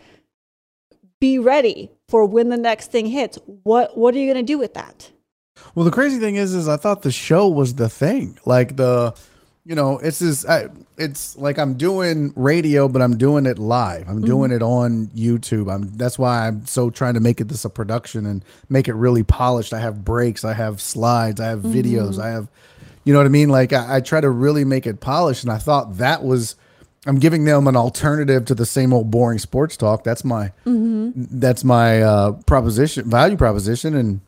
Be 1.19 1.37
ready 1.37 1.91
for 2.07 2.25
when 2.25 2.49
the 2.49 2.57
next 2.57 2.91
thing 2.91 3.07
hits. 3.07 3.37
What 3.45 3.97
what 3.97 4.15
are 4.15 4.17
you 4.17 4.31
going 4.31 4.45
to 4.45 4.53
do 4.53 4.57
with 4.57 4.73
that? 4.73 5.11
Well, 5.73 5.85
the 5.85 5.91
crazy 5.91 6.19
thing 6.19 6.35
is, 6.35 6.53
is 6.53 6.67
I 6.67 6.77
thought 6.77 7.01
the 7.01 7.11
show 7.11 7.47
was 7.47 7.75
the 7.75 7.89
thing. 7.89 8.39
Like 8.45 8.75
the, 8.75 9.13
you 9.65 9.73
know, 9.73 9.97
it's 9.97 10.19
this. 10.19 10.45
I, 10.47 10.67
it's 10.95 11.35
like 11.37 11.57
I'm 11.57 11.73
doing 11.73 12.31
radio, 12.35 12.87
but 12.87 13.01
I'm 13.01 13.17
doing 13.17 13.47
it 13.47 13.57
live. 13.57 14.07
I'm 14.07 14.21
doing 14.21 14.51
mm-hmm. 14.51 14.57
it 14.57 14.65
on 14.65 15.07
YouTube. 15.07 15.73
I'm. 15.73 15.91
That's 15.97 16.19
why 16.19 16.47
I'm 16.47 16.67
so 16.67 16.91
trying 16.91 17.15
to 17.15 17.19
make 17.19 17.41
it 17.41 17.47
this 17.47 17.65
a 17.65 17.69
production 17.69 18.27
and 18.27 18.45
make 18.69 18.87
it 18.87 18.93
really 18.93 19.23
polished. 19.23 19.73
I 19.73 19.79
have 19.79 20.05
breaks. 20.05 20.45
I 20.45 20.53
have 20.53 20.79
slides. 20.79 21.41
I 21.41 21.47
have 21.47 21.61
videos. 21.61 22.11
Mm-hmm. 22.11 22.21
I 22.21 22.27
have, 22.27 22.47
you 23.05 23.13
know 23.13 23.19
what 23.19 23.25
I 23.25 23.29
mean. 23.29 23.49
Like 23.49 23.73
I, 23.73 23.97
I 23.97 24.01
try 24.01 24.21
to 24.21 24.29
really 24.29 24.65
make 24.65 24.85
it 24.85 24.99
polished, 24.99 25.43
and 25.43 25.51
I 25.51 25.57
thought 25.57 25.97
that 25.97 26.23
was. 26.23 26.55
I'm 27.07 27.19
giving 27.19 27.45
them 27.45 27.67
an 27.67 27.75
alternative 27.75 28.45
to 28.45 28.55
the 28.55 28.65
same 28.65 28.91
old 28.91 29.11
boring 29.11 29.37
sports 29.39 29.77
talk. 29.77 30.03
That's 30.03 30.23
my. 30.23 30.51
Mm-hmm. 30.65 31.39
That's 31.39 31.63
my 31.63 32.03
uh, 32.03 32.31
proposition, 32.45 33.09
value 33.09 33.35
proposition, 33.35 33.95
and 33.95 34.21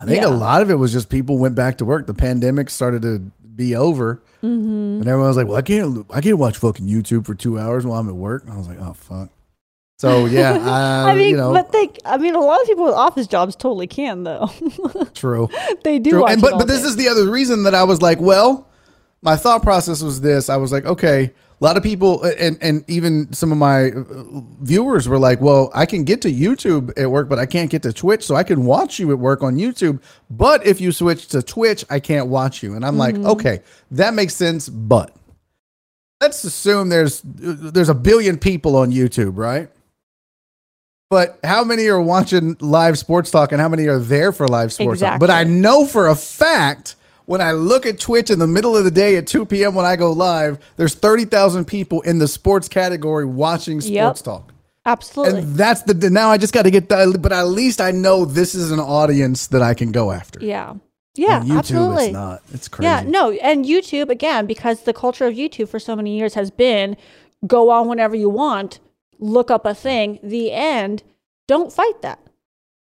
I 0.00 0.06
think 0.06 0.22
Yeah. 0.22 0.28
a 0.28 0.34
lot 0.34 0.60
of 0.62 0.70
it 0.70 0.74
was 0.74 0.92
just 0.92 1.08
people 1.08 1.38
went 1.38 1.54
back 1.54 1.78
to 1.78 1.84
work. 1.84 2.06
The 2.06 2.14
pandemic 2.14 2.68
started 2.68 3.02
to 3.02 3.30
be 3.56 3.74
over, 3.74 4.22
Mm-hmm. 4.42 5.00
and 5.00 5.08
everyone 5.08 5.28
was 5.28 5.36
like, 5.36 5.46
"Well, 5.48 5.56
I 5.56 5.62
can't, 5.62 6.06
I 6.10 6.20
can't 6.20 6.38
watch 6.38 6.56
fucking 6.58 6.86
YouTube 6.86 7.26
for 7.26 7.34
two 7.34 7.58
hours 7.58 7.84
while 7.86 7.98
I'm 7.98 8.08
at 8.08 8.14
work." 8.14 8.44
And 8.44 8.52
I 8.52 8.56
was 8.56 8.68
like, 8.68 8.78
"Oh 8.80 8.92
fuck." 8.92 9.30
So 9.98 10.26
yeah, 10.26 10.52
I, 10.62 11.10
I 11.10 11.14
mean, 11.14 11.30
you 11.30 11.36
know, 11.36 11.52
but 11.52 11.72
they, 11.72 11.88
I 12.04 12.18
mean, 12.18 12.34
a 12.34 12.40
lot 12.40 12.60
of 12.60 12.66
people 12.66 12.84
with 12.84 12.94
office 12.94 13.26
jobs 13.26 13.56
totally 13.56 13.86
can 13.86 14.24
though. 14.24 14.50
true. 15.14 15.48
they 15.84 15.98
do. 15.98 16.10
True. 16.10 16.26
And 16.26 16.40
but 16.40 16.58
but 16.58 16.68
this 16.68 16.84
is 16.84 16.96
the 16.96 17.08
other 17.08 17.30
reason 17.30 17.62
that 17.64 17.74
I 17.74 17.84
was 17.84 18.02
like, 18.02 18.20
well, 18.20 18.68
my 19.22 19.36
thought 19.36 19.62
process 19.62 20.02
was 20.02 20.20
this. 20.20 20.48
I 20.50 20.58
was 20.58 20.70
like, 20.70 20.84
okay, 20.84 21.32
a 21.58 21.64
lot 21.64 21.76
of 21.76 21.82
people 21.82 22.22
and 22.22 22.58
and 22.60 22.84
even 22.88 23.32
some 23.32 23.50
of 23.50 23.58
my 23.58 23.90
uh, 23.90 24.04
viewers 24.60 25.08
were 25.08 25.18
like, 25.18 25.40
well, 25.40 25.70
I 25.74 25.86
can 25.86 26.04
get 26.04 26.20
to 26.22 26.32
YouTube 26.32 26.92
at 26.98 27.10
work, 27.10 27.28
but 27.28 27.38
I 27.38 27.46
can't 27.46 27.70
get 27.70 27.82
to 27.84 27.92
Twitch, 27.92 28.24
so 28.24 28.34
I 28.34 28.42
can 28.42 28.64
watch 28.64 28.98
you 28.98 29.10
at 29.10 29.18
work 29.18 29.42
on 29.42 29.56
YouTube. 29.56 30.02
But 30.28 30.66
if 30.66 30.80
you 30.80 30.92
switch 30.92 31.28
to 31.28 31.42
Twitch, 31.42 31.84
I 31.88 31.98
can't 31.98 32.26
watch 32.28 32.62
you. 32.62 32.74
And 32.74 32.84
I'm 32.84 32.98
like, 32.98 33.14
okay, 33.16 33.62
that 33.92 34.12
makes 34.14 34.34
sense, 34.34 34.68
but 34.68 35.16
let's 36.20 36.44
assume 36.44 36.88
there's 36.90 37.22
there's 37.24 37.88
a 37.88 37.94
billion 37.94 38.38
people 38.38 38.76
on 38.76 38.92
YouTube, 38.92 39.36
right? 39.36 39.70
But 41.08 41.38
how 41.44 41.62
many 41.62 41.86
are 41.86 42.00
watching 42.00 42.56
live 42.60 42.98
sports 42.98 43.30
talk 43.30 43.52
and 43.52 43.60
how 43.60 43.68
many 43.68 43.86
are 43.86 44.00
there 44.00 44.32
for 44.32 44.48
live 44.48 44.72
sports 44.72 45.00
talk? 45.00 45.20
But 45.20 45.30
I 45.30 45.44
know 45.44 45.86
for 45.86 46.08
a 46.08 46.16
fact 46.16 46.96
when 47.26 47.40
I 47.40 47.52
look 47.52 47.86
at 47.86 47.98
Twitch 48.00 48.30
in 48.30 48.38
the 48.38 48.46
middle 48.46 48.76
of 48.76 48.84
the 48.84 48.90
day 48.90 49.16
at 49.16 49.26
2 49.26 49.46
p.m. 49.46 49.74
when 49.74 49.84
I 49.84 49.96
go 49.96 50.12
live, 50.12 50.58
there's 50.76 50.94
30,000 50.94 51.64
people 51.66 52.00
in 52.02 52.18
the 52.18 52.28
sports 52.28 52.68
category 52.68 53.24
watching 53.24 53.80
sports 53.80 54.20
Yep. 54.20 54.24
talk. 54.24 54.52
absolutely. 54.84 55.40
And 55.40 55.54
that's 55.56 55.82
the 55.82 55.94
now 56.10 56.30
I 56.30 56.38
just 56.38 56.52
got 56.54 56.62
to 56.62 56.70
get 56.70 56.88
that, 56.88 57.20
but 57.20 57.32
at 57.32 57.48
least 57.48 57.80
I 57.80 57.90
know 57.90 58.24
this 58.24 58.54
is 58.54 58.70
an 58.70 58.80
audience 58.80 59.48
that 59.48 59.60
I 59.62 59.74
can 59.74 59.92
go 59.92 60.10
after. 60.12 60.38
yeah, 60.40 60.74
yeah, 61.16 61.40
On 61.40 61.46
YouTube, 61.48 61.58
absolutely. 61.58 62.04
it's 62.04 62.12
not. 62.12 62.42
It's 62.52 62.68
crazy. 62.68 62.86
Yeah, 62.88 63.02
no, 63.06 63.32
and 63.32 63.64
YouTube 63.64 64.08
again 64.10 64.46
because 64.46 64.82
the 64.82 64.92
culture 64.92 65.26
of 65.26 65.34
YouTube 65.34 65.68
for 65.68 65.78
so 65.80 65.96
many 65.96 66.16
years 66.16 66.34
has 66.34 66.50
been 66.50 66.96
go 67.46 67.70
on 67.70 67.88
whenever 67.88 68.14
you 68.14 68.28
want, 68.28 68.78
look 69.18 69.50
up 69.50 69.66
a 69.66 69.74
thing, 69.74 70.18
the 70.22 70.52
end. 70.52 71.02
Don't 71.48 71.72
fight 71.72 72.02
that. 72.02 72.18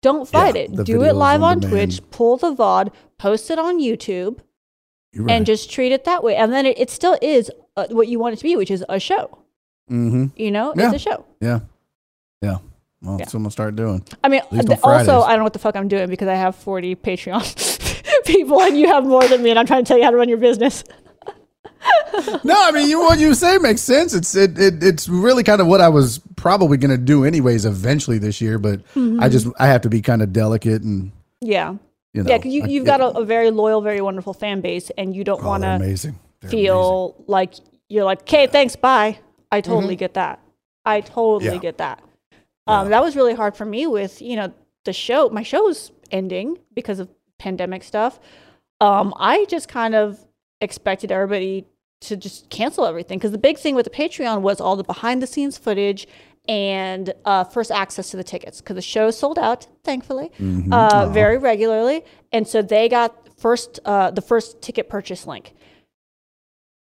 Don't 0.02 0.28
fight 0.28 0.54
Yeah, 0.54 0.62
it. 0.62 0.84
Do 0.84 1.02
it 1.02 1.14
live 1.14 1.42
on 1.42 1.64
on. 1.64 1.70
Twitch, 1.70 2.00
pull 2.10 2.36
the 2.36 2.52
VOD, 2.54 2.92
post 3.18 3.50
it 3.50 3.58
on 3.58 3.80
YouTube, 3.80 4.38
right. 5.16 5.34
and 5.34 5.46
just 5.46 5.70
treat 5.70 5.92
it 5.92 6.04
that 6.04 6.22
way. 6.22 6.36
And 6.36 6.52
then 6.52 6.66
it, 6.66 6.78
it 6.78 6.90
still 6.90 7.16
is 7.22 7.50
uh, 7.76 7.86
what 7.90 8.08
you 8.08 8.18
want 8.18 8.34
it 8.34 8.36
to 8.38 8.42
be, 8.44 8.56
which 8.56 8.70
is 8.70 8.84
a 8.88 8.98
show. 9.00 9.38
mm-hmm. 9.90 10.26
You 10.36 10.50
know, 10.50 10.72
Yeah. 10.76 10.86
it's 10.92 10.96
a 10.96 11.10
show. 11.10 11.24
Yeah. 11.40 11.60
Yeah. 12.42 12.58
Well, 13.02 13.12
Yeah. 13.12 13.16
that's 13.18 13.34
what 13.34 13.38
I'm 13.38 13.42
gonna 13.44 13.50
start 13.52 13.76
doing. 13.76 14.04
I 14.24 14.28
mean, 14.28 14.40
also, 14.82 15.20
I 15.22 15.30
don't 15.30 15.38
know 15.38 15.44
what 15.44 15.52
the 15.52 15.58
fuck 15.58 15.76
I'm 15.76 15.88
doing 15.88 16.08
because 16.08 16.28
I 16.28 16.34
have 16.34 16.56
40 16.56 16.96
Patreon 16.96 18.24
people 18.26 18.60
and 18.62 18.76
you 18.78 18.88
have 18.88 19.04
more 19.04 19.26
than 19.28 19.42
me, 19.42 19.50
and 19.50 19.58
I'm 19.58 19.66
trying 19.66 19.84
to 19.84 19.88
tell 19.88 19.98
you 19.98 20.04
how 20.04 20.10
to 20.10 20.16
run 20.16 20.28
your 20.28 20.38
business. 20.38 20.82
no, 22.42 22.54
I 22.56 22.72
mean 22.72 22.88
you 22.88 22.98
what 23.00 23.18
you 23.20 23.32
say 23.34 23.58
makes 23.58 23.80
sense. 23.80 24.12
It's 24.12 24.34
it, 24.34 24.58
it 24.58 24.82
it's 24.82 25.08
really 25.08 25.44
kind 25.44 25.60
of 25.60 25.66
what 25.68 25.80
I 25.80 25.88
was 25.88 26.20
probably 26.34 26.78
going 26.78 26.90
to 26.90 26.98
do 26.98 27.24
anyways 27.24 27.64
eventually 27.64 28.18
this 28.18 28.40
year, 28.40 28.58
but 28.58 28.80
Mm-hmm. 28.94 29.20
I 29.22 29.28
just 29.28 29.46
I 29.58 29.68
have 29.68 29.82
to 29.82 29.88
be 29.88 30.02
kind 30.02 30.22
of 30.22 30.32
delicate 30.32 30.82
and 30.82 31.12
Yeah. 31.40 31.76
You 32.16 32.22
know. 32.22 32.30
Yeah, 32.30 32.38
because 32.38 32.52
you 32.52 32.66
you've 32.66 32.84
it- 32.84 32.86
got 32.86 33.00
a, 33.00 33.08
a 33.18 33.24
very 33.24 33.50
loyal, 33.50 33.80
very 33.80 34.00
wonderful 34.00 34.32
fan 34.34 34.60
base, 34.60 34.90
and 34.98 35.14
you 35.14 35.22
don't 35.24 35.42
oh, 35.42 35.46
want 35.46 35.62
they're 35.62 35.78
to 35.78 35.84
amazing. 35.84 36.18
Feel 36.48 37.22
like 37.26 37.54
you're 37.88 38.04
like, 38.04 38.20
okay, 38.22 38.46
thanks, 38.46 38.76
bye. 38.76 39.18
I 39.50 39.60
totally 39.60 39.96
get 39.96 40.14
that. 40.14 40.40
I 40.84 41.00
totally 41.00 41.46
Mm-hmm. 41.46 41.54
Yeah. 41.54 41.60
get 41.60 41.78
that. 41.78 42.02
Um, 42.66 42.90
That 42.90 43.02
was 43.02 43.16
really 43.16 43.34
hard 43.34 43.56
for 43.56 43.64
me 43.64 43.86
with, 43.86 44.20
you 44.20 44.36
know, 44.36 44.52
the 44.84 44.92
show. 44.92 45.28
My 45.30 45.42
show's 45.42 45.90
ending 46.10 46.58
because 46.74 46.98
of 47.00 47.08
pandemic 47.38 47.82
stuff. 47.84 48.18
Um, 48.80 49.14
I 49.18 49.44
just 49.46 49.68
kind 49.68 49.94
of 49.94 50.24
expected 50.60 51.10
everybody 51.10 51.66
to 52.02 52.16
just 52.16 52.50
cancel 52.50 52.84
everything 52.84 53.18
because 53.18 53.32
the 53.32 53.38
big 53.38 53.58
thing 53.58 53.74
with 53.74 53.84
the 53.84 53.90
Patreon 53.90 54.42
was 54.42 54.60
all 54.60 54.76
the 54.76 54.84
behind 54.84 55.22
the 55.22 55.26
scenes 55.26 55.56
footage 55.58 56.06
and 56.48 57.12
uh, 57.24 57.44
first 57.44 57.70
access 57.70 58.10
to 58.10 58.16
the 58.16 58.24
tickets 58.24 58.60
because 58.60 58.74
the 58.76 58.82
show 58.82 59.10
sold 59.10 59.38
out, 59.38 59.66
thankfully, 59.84 60.30
Mm-hmm. 60.40 60.72
uh, 60.72 61.06
very 61.06 61.38
regularly, 61.38 62.02
and 62.32 62.46
so 62.46 62.62
they 62.62 62.88
got 62.88 63.14
first 63.38 63.80
uh, 63.84 64.10
the 64.10 64.22
first 64.22 64.62
ticket 64.62 64.88
purchase 64.88 65.26
link. 65.26 65.54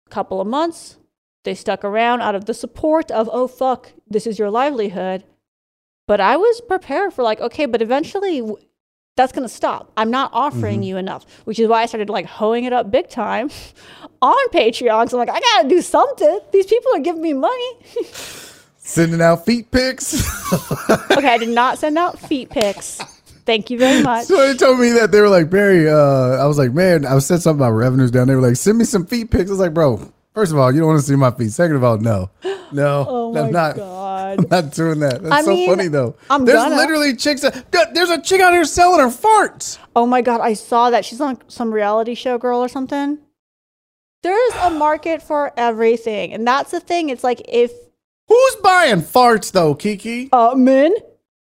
Couple 0.10 0.42
of 0.42 0.48
months, 0.48 0.98
they 1.46 1.56
stuck 1.56 1.84
around 1.86 2.22
out 2.22 2.36
of 2.36 2.46
the 2.46 2.54
support 2.54 3.10
of 3.12 3.30
oh 3.32 3.48
fuck, 3.48 3.94
this 4.10 4.28
is 4.28 4.38
your 4.38 4.50
livelihood. 4.50 5.24
But 6.08 6.20
I 6.20 6.36
was 6.36 6.60
prepared 6.62 7.14
for 7.14 7.24
like 7.24 7.40
okay, 7.40 7.66
but 7.66 7.82
eventually 7.82 8.40
w- 8.42 8.58
that's 9.16 9.32
going 9.32 9.48
to 9.48 9.54
stop. 9.54 9.92
I'm 9.96 10.12
not 10.12 10.32
offering 10.34 10.80
Mm-hmm. 10.80 10.84
you 10.84 10.98
enough, 10.98 11.26
which 11.46 11.60
is 11.60 11.68
why 11.68 11.84
I 11.84 11.86
started 11.86 12.10
like 12.10 12.26
hoeing 12.26 12.64
it 12.66 12.74
up 12.74 12.92
big 12.92 13.10
time 13.10 13.50
on 14.22 14.50
Patreon. 14.50 15.10
So 15.10 15.20
I'm 15.20 15.26
like, 15.28 15.36
I 15.36 15.40
got 15.40 15.62
to 15.64 15.70
do 15.70 15.82
something. 15.82 16.40
These 16.52 16.66
people 16.66 16.94
are 16.96 17.00
giving 17.00 17.22
me 17.22 17.34
money. 17.34 17.72
Sending 18.92 19.22
out 19.22 19.46
feet 19.46 19.72
pics. 19.72 20.14
okay, 21.12 21.30
I 21.30 21.38
did 21.38 21.50
not 21.50 21.78
send 21.78 21.98
out 21.98 22.20
feet 22.20 22.50
pics. 22.50 22.98
Thank 23.46 23.70
you 23.70 23.78
very 23.80 24.04
much. 24.04 24.26
so 24.26 24.36
they 24.38 24.54
told 24.58 24.80
me 24.80 24.90
that 24.92 25.12
they 25.12 25.22
were 25.22 25.30
like 25.30 25.50
Barry. 25.50 25.90
Uh, 25.90 25.96
I 26.38 26.46
was 26.46 26.58
like, 26.58 26.74
man, 26.74 27.06
I 27.06 27.16
was 27.16 27.26
said 27.26 27.42
something 27.42 27.62
about 27.62 27.72
revenues 27.72 28.12
down. 28.12 28.28
They 28.28 28.36
were 28.36 28.42
like, 28.42 28.56
send 28.58 28.78
me 28.78 28.84
some 28.84 29.06
feet 29.06 29.32
pics. 29.32 29.50
I 29.50 29.54
was 29.54 29.60
like, 29.60 29.74
bro, 29.74 30.12
first 30.34 30.52
of 30.52 30.58
all, 30.58 30.72
you 30.74 30.80
don't 30.80 30.90
want 30.90 31.00
to 31.00 31.06
see 31.06 31.16
my 31.16 31.32
feet. 31.32 31.52
Second 31.52 31.78
of 31.78 31.84
all, 31.86 31.98
no, 31.98 32.30
no, 32.72 33.06
Oh 33.10 33.38
I'm 33.38 33.52
not. 33.52 33.78
god. 33.78 34.40
I'm 34.40 34.46
not 34.50 34.72
doing 34.74 35.00
that. 35.00 35.24
That's 35.24 35.34
I 35.34 35.42
so 35.42 35.50
mean, 35.52 35.70
funny 35.70 35.88
though. 35.88 36.16
I'm 36.30 36.44
There's 36.46 36.62
gonna. 36.62 36.76
literally 36.76 37.16
chicks. 37.16 37.42
That, 37.42 37.94
there's 37.94 38.10
a 38.10 38.22
chick 38.22 38.42
out 38.42 38.52
here 38.54 38.66
selling 38.66 39.00
her 39.00 39.08
farts. 39.08 39.78
Oh 39.96 40.06
my 40.06 40.22
god, 40.22 40.42
I 40.42 40.54
saw 40.54 40.90
that. 40.90 41.04
She's 41.06 41.20
on 41.22 41.38
some 41.48 41.74
reality 41.74 42.14
show 42.14 42.38
girl 42.38 42.60
or 42.60 42.68
something. 42.70 43.20
There's 44.24 44.54
a 44.62 44.70
market 44.70 45.22
for 45.24 45.52
everything. 45.58 46.34
And 46.34 46.46
that's 46.46 46.72
the 46.72 46.80
thing. 46.80 47.10
It's 47.10 47.24
like 47.24 47.42
if 47.48 47.72
Who's 48.32 48.56
buying 48.64 49.02
farts 49.02 49.52
though, 49.52 49.76
Kiki? 49.76 50.30
uh 50.32 50.56
men, 50.56 50.94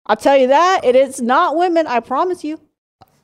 I'll 0.06 0.16
tell 0.16 0.36
you 0.36 0.48
that, 0.48 0.84
it 0.84 0.96
is 0.96 1.20
not 1.20 1.56
women, 1.56 1.86
I 1.86 2.00
promise 2.00 2.42
you. 2.42 2.60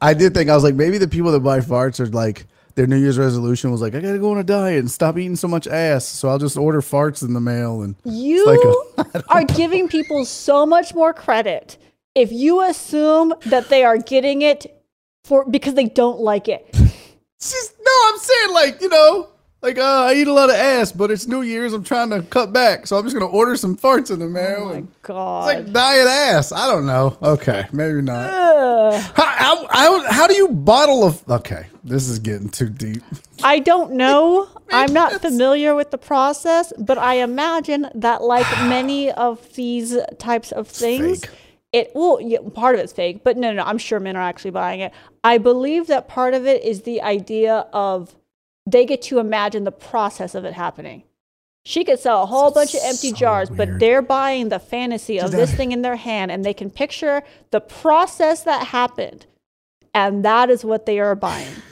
I 0.01 0.15
did 0.15 0.33
think 0.33 0.49
I 0.49 0.55
was 0.55 0.63
like 0.63 0.77
maybe 0.77 0.97
the 0.99 1.09
people 1.09 1.33
that 1.33 1.41
buy 1.41 1.59
farts 1.59 1.99
are 1.99 2.07
like 2.07 2.47
their 2.77 2.87
New 2.87 2.99
Year's 2.99 3.19
resolution 3.19 3.73
was 3.73 3.81
like 3.83 3.97
I 3.97 4.01
gotta 4.01 4.21
go 4.21 4.31
on 4.31 4.39
a 4.39 4.45
diet 4.45 4.79
and 4.79 4.89
stop 4.89 5.19
eating 5.19 5.35
so 5.35 5.49
much 5.49 5.67
ass, 5.67 6.05
so 6.07 6.29
I'll 6.29 6.39
just 6.39 6.57
order 6.57 6.81
farts 6.81 7.25
in 7.25 7.35
the 7.35 7.41
mail 7.41 7.83
and 7.83 7.97
You 8.05 8.47
like 8.97 9.25
are 9.29 9.43
giving 9.43 9.89
people 9.89 10.25
so 10.25 10.65
much 10.65 10.95
more 10.95 11.13
credit 11.13 11.79
if 12.15 12.31
you 12.31 12.61
assume 12.63 13.35
that 13.47 13.71
they 13.71 13.83
are 13.83 13.99
getting 13.99 14.43
it 14.43 14.85
for 15.25 15.45
because 15.51 15.75
they 15.75 15.87
don't 15.87 16.21
like 16.21 16.47
it. 16.47 16.65
She's, 17.41 17.75
no, 17.85 17.93
I'm 18.07 18.19
saying 18.19 18.53
like 18.53 18.81
you 18.81 18.89
know 18.89 19.31
like 19.61 19.77
uh, 19.77 20.05
I 20.05 20.15
eat 20.15 20.29
a 20.29 20.33
lot 20.33 20.51
of 20.51 20.57
ass, 20.57 20.93
but 20.93 21.11
it's 21.11 21.27
New 21.27 21.43
Year's. 21.43 21.73
I'm 21.73 21.83
trying 21.83 22.11
to 22.11 22.23
cut 22.23 22.53
back, 22.53 22.87
so 22.87 22.97
I'm 22.97 23.05
just 23.05 23.15
gonna 23.15 23.27
order 23.27 23.57
some 23.57 23.77
farts 23.77 24.11
in 24.13 24.21
the 24.21 24.29
mail. 24.29 24.59
Oh 24.61 24.65
my 24.67 24.75
and 24.75 24.89
it's 24.89 24.99
god. 25.03 25.47
like 25.47 25.73
diet 25.73 26.07
ass. 26.07 26.53
I 26.53 26.67
don't 26.69 26.87
know. 26.87 27.19
Okay, 27.23 27.67
maybe 27.73 28.01
not. 28.01 28.31
How, 29.15 29.27
how, 29.27 29.67
how, 29.69 30.13
how 30.13 30.27
do 30.29 30.35
you 30.35 30.49
bottle 30.49 31.05
of? 31.05 31.29
Okay, 31.29 31.67
this 31.83 32.09
is 32.09 32.21
getting 32.21 32.49
too 32.49 32.69
deep. 32.69 33.03
I 33.43 33.59
don't 33.59 33.93
know. 33.93 34.49
I'm 34.73 34.93
not 34.93 35.21
familiar 35.21 35.75
with 35.75 35.91
the 35.91 35.99
process, 35.99 36.73
but 36.79 36.97
I 36.99 37.15
imagine 37.15 37.89
that, 37.97 38.23
like 38.23 38.47
many 38.69 39.11
of 39.11 39.55
these 39.55 39.97
types 40.19 40.53
of 40.53 40.69
things, 40.69 41.23
fake. 41.25 41.31
it 41.73 41.93
well, 41.97 42.21
yeah, 42.21 42.39
part 42.55 42.77
of 42.77 42.81
it's 42.81 42.93
fake, 42.93 43.25
but 43.25 43.37
no, 43.37 43.49
no, 43.51 43.57
no, 43.57 43.65
I'm 43.65 43.79
sure 43.79 43.99
men 43.99 44.17
are 44.17 44.23
actually 44.23 44.53
buying 44.53 44.81
it. 44.81 44.93
I 45.25 45.39
believe 45.39 45.89
that 45.89 46.07
part 46.07 46.35
of 46.35 46.47
it 46.47 46.63
is 46.63 46.83
the 46.83 47.03
idea 47.03 47.67
of 47.73 48.15
they 48.71 48.85
get 48.85 49.03
to 49.03 49.19
imagine 49.19 49.65
the 49.65 49.73
process 49.73 50.35
of 50.35 50.45
it 50.45 50.55
happening. 50.55 51.05
She 51.65 51.85
could 51.85 51.99
sell 51.99 52.23
a 52.23 52.27
whole 52.27 52.51
bunch 52.51 52.75
of 52.75 52.81
empty 52.83 53.11
so 53.11 53.17
jars, 53.17 53.51
but 53.51 53.79
they're 53.79 54.01
buying 54.01 54.49
the 54.49 54.59
fantasy 54.59 55.21
of 55.21 55.33
this 55.33 55.53
thing 55.55 55.73
in 55.73 55.83
their 55.83 55.97
hand, 55.97 56.31
and 56.31 56.45
they 56.45 56.55
can 56.55 56.71
picture 56.71 57.23
the 57.51 57.61
process 57.61 58.43
that 58.45 58.69
happened 58.69 59.27
and 59.95 60.25
that 60.25 60.51
is 60.51 60.65
what 60.65 60.87
they 60.87 60.99
are 60.99 61.15
buying. 61.15 61.49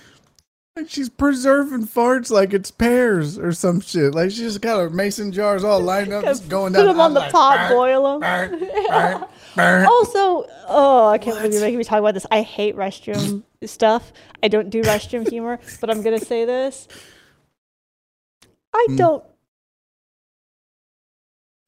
Like 0.79 0.91
she's 0.91 1.09
preserving 1.09 1.87
farts 1.87 2.31
like 2.31 2.53
it's 2.53 2.71
pears 2.71 3.39
or 3.39 3.53
some 3.53 3.81
shit. 3.81 4.15
Like 4.15 4.31
she 4.31 4.41
just 4.41 4.61
got 4.61 4.79
her 4.79 4.91
mason 4.91 5.33
jars 5.33 5.65
all 5.65 5.81
lined 5.93 6.13
up, 6.13 6.23
just 6.23 6.51
going 6.51 6.75
down. 6.75 6.83
Put 6.83 6.89
them 6.89 7.01
on 7.01 7.15
the 7.15 7.21
like, 7.21 7.33
pot, 7.33 7.71
boil 7.71 8.21
them. 8.21 9.25
Also, 9.59 10.47
oh, 10.69 11.09
I 11.09 11.19
can't 11.19 11.37
believe 11.37 11.53
you're 11.53 11.61
making 11.63 11.79
me 11.79 11.85
talk 11.85 11.99
about 12.01 12.15
this. 12.15 12.27
I 12.31 12.43
hate 12.43 12.77
restroom 12.77 13.43
stuff. 13.65 14.13
I 14.43 14.49
don't 14.49 14.71
do 14.71 14.85
restroom 14.85 15.27
humor, 15.27 15.59
but 15.81 15.91
I'm 15.91 16.03
gonna 16.03 16.21
say 16.21 16.45
this. 16.45 16.89
I 18.75 18.87
Hmm. 18.91 18.97
don't. 18.97 19.25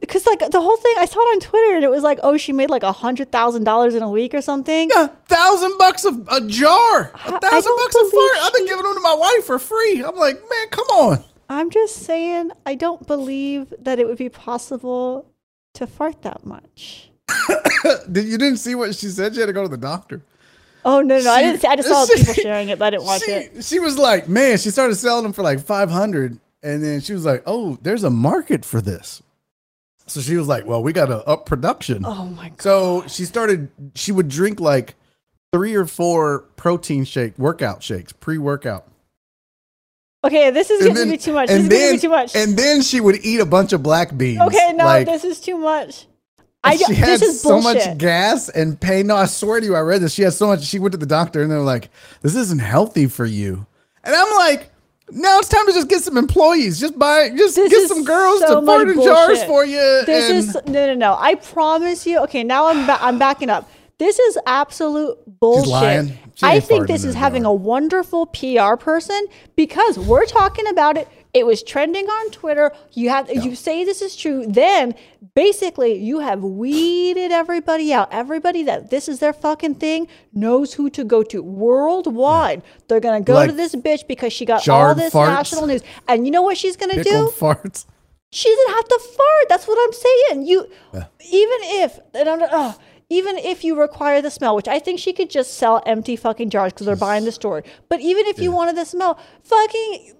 Because 0.00 0.26
like 0.26 0.38
the 0.38 0.60
whole 0.60 0.76
thing, 0.76 0.94
I 0.98 1.06
saw 1.06 1.18
it 1.20 1.34
on 1.34 1.40
Twitter, 1.40 1.74
and 1.74 1.84
it 1.84 1.90
was 1.90 2.02
like, 2.02 2.20
oh, 2.22 2.36
she 2.36 2.52
made 2.52 2.70
like 2.70 2.82
a 2.84 2.92
hundred 2.92 3.32
thousand 3.32 3.64
dollars 3.64 3.94
in 3.94 4.02
a 4.02 4.08
week 4.10 4.32
or 4.32 4.40
something. 4.40 4.88
Yeah, 4.94 5.08
thousand 5.26 5.76
bucks 5.78 6.04
a, 6.04 6.10
a 6.30 6.40
jar. 6.46 7.10
a 7.14 7.40
thousand 7.40 7.72
bucks 7.76 7.94
a 7.96 8.04
fart. 8.10 8.32
I've 8.42 8.52
been 8.54 8.66
giving 8.66 8.84
them 8.84 8.94
to 8.94 9.00
my 9.00 9.14
wife 9.14 9.44
for 9.44 9.58
free. 9.58 10.02
I'm 10.02 10.16
like, 10.16 10.36
man, 10.36 10.68
come 10.70 10.86
on. 10.88 11.24
I'm 11.48 11.70
just 11.70 11.96
saying, 12.04 12.52
I 12.66 12.74
don't 12.74 13.06
believe 13.06 13.72
that 13.78 13.98
it 13.98 14.06
would 14.06 14.18
be 14.18 14.28
possible 14.28 15.32
to 15.74 15.86
fart 15.86 16.22
that 16.22 16.44
much. 16.46 17.07
Did 18.12 18.26
you 18.26 18.38
didn't 18.38 18.58
see 18.58 18.74
what 18.74 18.94
she 18.94 19.08
said? 19.08 19.34
She 19.34 19.40
had 19.40 19.46
to 19.46 19.52
go 19.52 19.62
to 19.62 19.68
the 19.68 19.76
doctor. 19.76 20.22
Oh 20.84 21.00
no, 21.00 21.20
no, 21.20 21.30
I 21.30 21.42
didn't. 21.42 21.60
See, 21.60 21.68
I 21.68 21.76
just 21.76 21.88
saw 21.88 22.06
she- 22.16 22.16
people 22.16 22.34
sharing 22.34 22.68
it, 22.68 22.78
but 22.78 22.86
I 22.86 22.90
didn't 22.90 23.04
watch 23.04 23.22
she, 23.22 23.32
it. 23.32 23.64
She 23.64 23.78
was 23.78 23.98
like, 23.98 24.28
man, 24.28 24.58
she 24.58 24.70
started 24.70 24.94
selling 24.96 25.22
them 25.22 25.32
for 25.32 25.42
like 25.42 25.60
500. 25.60 26.38
And 26.62 26.82
then 26.82 27.00
she 27.00 27.12
was 27.12 27.24
like, 27.24 27.42
oh, 27.46 27.78
there's 27.82 28.04
a 28.04 28.10
market 28.10 28.64
for 28.64 28.80
this. 28.80 29.22
So 30.06 30.20
she 30.20 30.36
was 30.36 30.48
like, 30.48 30.66
well, 30.66 30.82
we 30.82 30.92
got 30.92 31.06
to 31.06 31.24
up 31.26 31.46
production. 31.46 32.04
Oh 32.04 32.26
my 32.26 32.48
god. 32.48 32.62
So 32.62 33.04
she 33.06 33.24
started, 33.24 33.70
she 33.94 34.10
would 34.10 34.28
drink 34.28 34.58
like 34.58 34.94
three 35.52 35.74
or 35.74 35.86
four 35.86 36.40
protein 36.56 37.04
shake, 37.04 37.38
workout 37.38 37.82
shakes, 37.82 38.12
pre 38.12 38.38
workout. 38.38 38.86
Okay, 40.24 40.50
this 40.50 40.70
is 40.70 40.84
getting 40.84 41.04
to 41.04 41.10
be 41.10 41.16
too 41.16 41.32
much. 41.32 41.48
This 41.48 41.60
is 41.60 41.68
getting 41.68 41.88
to 41.88 41.96
be 41.96 42.00
too 42.00 42.08
much. 42.08 42.34
And 42.34 42.56
then 42.56 42.82
she 42.82 43.00
would 43.00 43.24
eat 43.24 43.40
a 43.40 43.46
bunch 43.46 43.72
of 43.72 43.82
black 43.82 44.16
beans. 44.16 44.40
Okay, 44.40 44.72
no, 44.74 44.84
Like, 44.84 45.06
this 45.06 45.24
is 45.24 45.40
too 45.40 45.58
much. 45.58 46.06
I 46.64 46.76
she 46.76 46.94
had 46.94 47.08
this 47.08 47.22
is 47.22 47.40
so 47.40 47.60
bullshit. 47.60 47.86
much 47.86 47.98
gas 47.98 48.48
and 48.48 48.80
pain. 48.80 49.06
No, 49.06 49.16
I 49.16 49.26
swear 49.26 49.60
to 49.60 49.66
you, 49.66 49.76
I 49.76 49.80
read 49.80 50.00
this. 50.00 50.12
She 50.14 50.22
had 50.22 50.32
so 50.32 50.48
much. 50.48 50.64
She 50.64 50.78
went 50.78 50.92
to 50.92 50.98
the 50.98 51.06
doctor 51.06 51.42
and 51.42 51.50
they're 51.50 51.60
like, 51.60 51.90
"This 52.22 52.34
isn't 52.34 52.60
healthy 52.60 53.06
for 53.06 53.24
you." 53.24 53.66
And 54.02 54.14
I'm 54.14 54.36
like, 54.36 54.70
"Now 55.10 55.38
it's 55.38 55.48
time 55.48 55.66
to 55.66 55.72
just 55.72 55.88
get 55.88 56.02
some 56.02 56.16
employees. 56.16 56.80
Just 56.80 56.98
buy, 56.98 57.30
just 57.30 57.54
This 57.54 57.70
get 57.70 57.88
some 57.88 58.04
girls 58.04 58.40
so 58.40 58.60
to 58.60 58.66
fart 58.66 58.88
in 58.88 59.00
jars 59.02 59.42
for 59.44 59.64
you." 59.64 60.02
This 60.04 60.30
and 60.30 60.38
is 60.38 60.54
no, 60.66 60.86
no, 60.86 60.94
no. 60.94 61.16
I 61.18 61.36
promise 61.36 62.06
you. 62.06 62.18
Okay, 62.24 62.42
now 62.42 62.66
I'm 62.66 62.86
ba- 62.86 62.98
I'm 63.00 63.18
backing 63.18 63.50
up. 63.50 63.70
This 63.98 64.18
is 64.18 64.38
absolute 64.46 65.18
bullshit. 65.40 66.12
I 66.42 66.60
think 66.60 66.86
this 66.86 67.04
is 67.04 67.14
having 67.16 67.42
jar. 67.42 67.52
a 67.52 67.54
wonderful 67.54 68.26
PR 68.26 68.76
person 68.76 69.26
because 69.56 69.98
we're 69.98 70.26
talking 70.26 70.68
about 70.68 70.96
it. 70.96 71.08
It 71.38 71.46
was 71.46 71.62
trending 71.62 72.06
on 72.06 72.30
Twitter. 72.30 72.72
You 72.92 73.10
have 73.10 73.30
you 73.30 73.54
say 73.54 73.84
this 73.84 74.02
is 74.02 74.16
true, 74.16 74.44
then 74.46 74.94
basically 75.34 75.94
you 75.94 76.18
have 76.18 76.42
weeded 76.42 77.30
everybody 77.32 77.92
out. 77.92 78.08
Everybody 78.12 78.62
that 78.64 78.90
this 78.90 79.08
is 79.08 79.20
their 79.20 79.32
fucking 79.32 79.76
thing 79.76 80.08
knows 80.32 80.74
who 80.74 80.90
to 80.90 81.04
go 81.04 81.22
to 81.22 81.42
worldwide. 81.42 82.62
They're 82.88 83.00
gonna 83.00 83.20
go 83.20 83.34
Like 83.34 83.50
to 83.50 83.56
this 83.56 83.74
bitch 83.74 84.06
because 84.08 84.32
she 84.32 84.44
got 84.44 84.68
all 84.68 84.94
this 84.94 85.14
farts. 85.14 85.28
national 85.28 85.66
news. 85.66 85.82
And 86.08 86.26
you 86.26 86.32
know 86.32 86.42
what 86.42 86.56
she's 86.58 86.76
gonna 86.76 87.02
do? 87.02 87.04
pickled 87.04 87.34
farts. 87.34 87.86
She 88.30 88.48
doesn't 88.54 88.74
have 88.74 88.88
to 88.88 88.98
fart. 89.16 89.48
That's 89.48 89.66
what 89.66 89.78
I'm 89.82 89.92
saying. 89.92 90.46
You, 90.46 90.66
even 90.92 91.58
if, 91.82 91.98
and 92.12 92.28
I'm, 92.28 92.42
uh, 92.42 92.74
even 93.08 93.38
if 93.38 93.64
you 93.64 93.78
require 93.80 94.20
the 94.20 94.30
smell, 94.30 94.54
which 94.54 94.68
I 94.68 94.78
think 94.78 95.00
she 95.00 95.14
could 95.14 95.30
just 95.30 95.54
sell 95.54 95.82
empty 95.86 96.14
fucking 96.14 96.50
jars 96.50 96.74
because 96.74 96.84
they're 96.84 96.94
buying 96.96 97.24
the 97.24 97.32
store. 97.32 97.64
But 97.88 98.00
even 98.00 98.26
if 98.26 98.38
you 98.38 98.52
wanted 98.52 98.76
the 98.76 98.84
smell, 98.84 99.18
fucking 99.44 100.12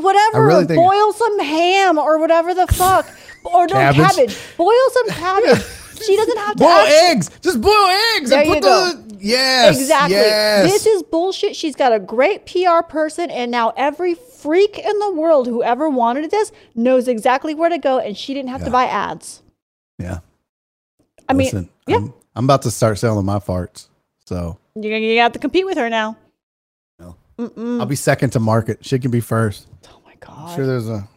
whatever, 0.00 0.46
really 0.46 0.66
boil 0.76 1.12
some 1.12 1.38
ham 1.40 1.98
or 1.98 2.18
whatever 2.18 2.54
the 2.54 2.66
fuck, 2.68 3.06
or 3.44 3.66
no 3.66 3.74
Cabbage. 3.74 3.96
cabbage. 4.16 4.38
Boil 4.56 4.90
some 4.92 5.08
cabbage. 5.10 5.64
she 6.04 6.16
doesn't 6.16 6.38
have 6.38 6.56
to. 6.56 6.62
Boil 6.64 6.86
eggs. 7.10 7.30
Just 7.42 7.60
boil 7.60 7.86
eggs 8.16 8.30
There 8.30 8.40
and 8.40 8.48
you 8.48 8.54
put 8.54 8.62
go. 8.62 8.92
the 8.92 9.16
yes, 9.18 9.78
Exactly. 9.78 10.16
Yes. 10.16 10.70
This 10.70 10.86
is 10.86 11.02
bullshit. 11.02 11.54
She's 11.56 11.74
got 11.76 11.92
a 11.92 11.98
great 11.98 12.46
PR 12.46 12.82
person, 12.88 13.30
and 13.30 13.50
now 13.50 13.72
every 13.76 14.14
freak 14.14 14.78
in 14.78 14.98
the 14.98 15.12
world 15.12 15.46
who 15.46 15.62
ever 15.62 15.88
wanted 15.90 16.30
this 16.30 16.50
knows 16.74 17.06
exactly 17.08 17.54
where 17.54 17.68
to 17.68 17.78
go, 17.78 17.98
and 17.98 18.16
she 18.16 18.32
didn't 18.34 18.48
have 18.50 18.64
to 18.64 18.70
buy 18.70 18.84
ads. 18.86 19.42
yeah. 19.98 20.18
I 21.28 21.32
mean, 21.32 21.68
yeah. 21.86 21.96
I'm, 21.96 22.14
I'm 22.34 22.44
about 22.44 22.62
to 22.62 22.70
start 22.72 22.98
selling 22.98 23.24
my 23.24 23.38
farts, 23.38 23.86
so 24.24 24.58
You're 24.74 24.84
gonna 24.94 24.98
you 25.06 25.20
have 25.20 25.32
to 25.32 25.38
compete 25.38 25.64
with 25.64 25.76
her 25.78 25.88
now. 25.88 26.16
Mm-mm. 27.48 27.80
I'll 27.80 27.86
be 27.86 27.96
second 27.96 28.30
to 28.30 28.40
market. 28.40 28.84
She 28.84 28.98
can 28.98 29.10
be 29.10 29.20
first. 29.20 29.66
Oh 29.88 30.00
my 30.04 30.14
god. 30.20 30.54
Sure, 30.56 30.66
there's 30.66 30.88
a 30.88 31.08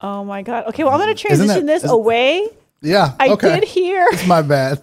oh 0.00 0.24
my 0.24 0.42
god. 0.42 0.66
Okay, 0.68 0.84
well 0.84 0.92
I'm 0.92 1.00
gonna 1.00 1.14
transition 1.14 1.66
that- 1.66 1.80
this 1.82 1.84
away. 1.90 2.48
yeah. 2.82 3.14
I 3.18 3.28
okay, 3.30 3.60
did 3.60 3.68
hear. 3.68 4.06
it's 4.12 4.26
my 4.26 4.42
bad. 4.42 4.82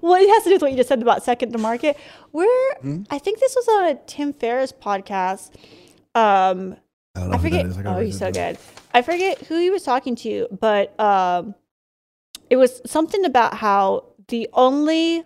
Well, 0.00 0.14
it 0.14 0.26
has 0.28 0.42
to 0.44 0.48
do 0.48 0.54
with 0.54 0.62
what 0.62 0.70
you 0.70 0.76
just 0.78 0.88
said 0.88 1.02
about 1.02 1.22
second 1.22 1.52
to 1.52 1.58
market. 1.58 1.98
Where 2.30 2.74
Hmm? 2.80 3.02
I 3.10 3.18
think 3.18 3.40
this 3.40 3.54
was 3.54 3.68
on 3.68 3.88
a 3.88 3.94
Tim 4.06 4.32
Ferriss 4.32 4.72
podcast. 4.72 5.50
Um, 6.14 6.76
I 7.14 7.20
don't 7.20 7.28
I 7.34 7.36
know 7.36 7.36
who 7.36 7.50
that 7.50 7.74
forget. 7.74 7.86
I 7.86 7.96
Oh, 7.96 8.00
he's 8.00 8.18
so 8.18 8.32
good. 8.32 8.56
I 8.94 9.02
forget 9.02 9.38
who 9.42 9.58
he 9.58 9.68
was 9.68 9.82
talking 9.82 10.16
to, 10.16 10.46
but 10.58 10.98
um, 10.98 11.54
it 12.48 12.56
was 12.56 12.80
something 12.86 13.26
about 13.26 13.52
how 13.54 14.04
the 14.28 14.48
only 14.54 15.24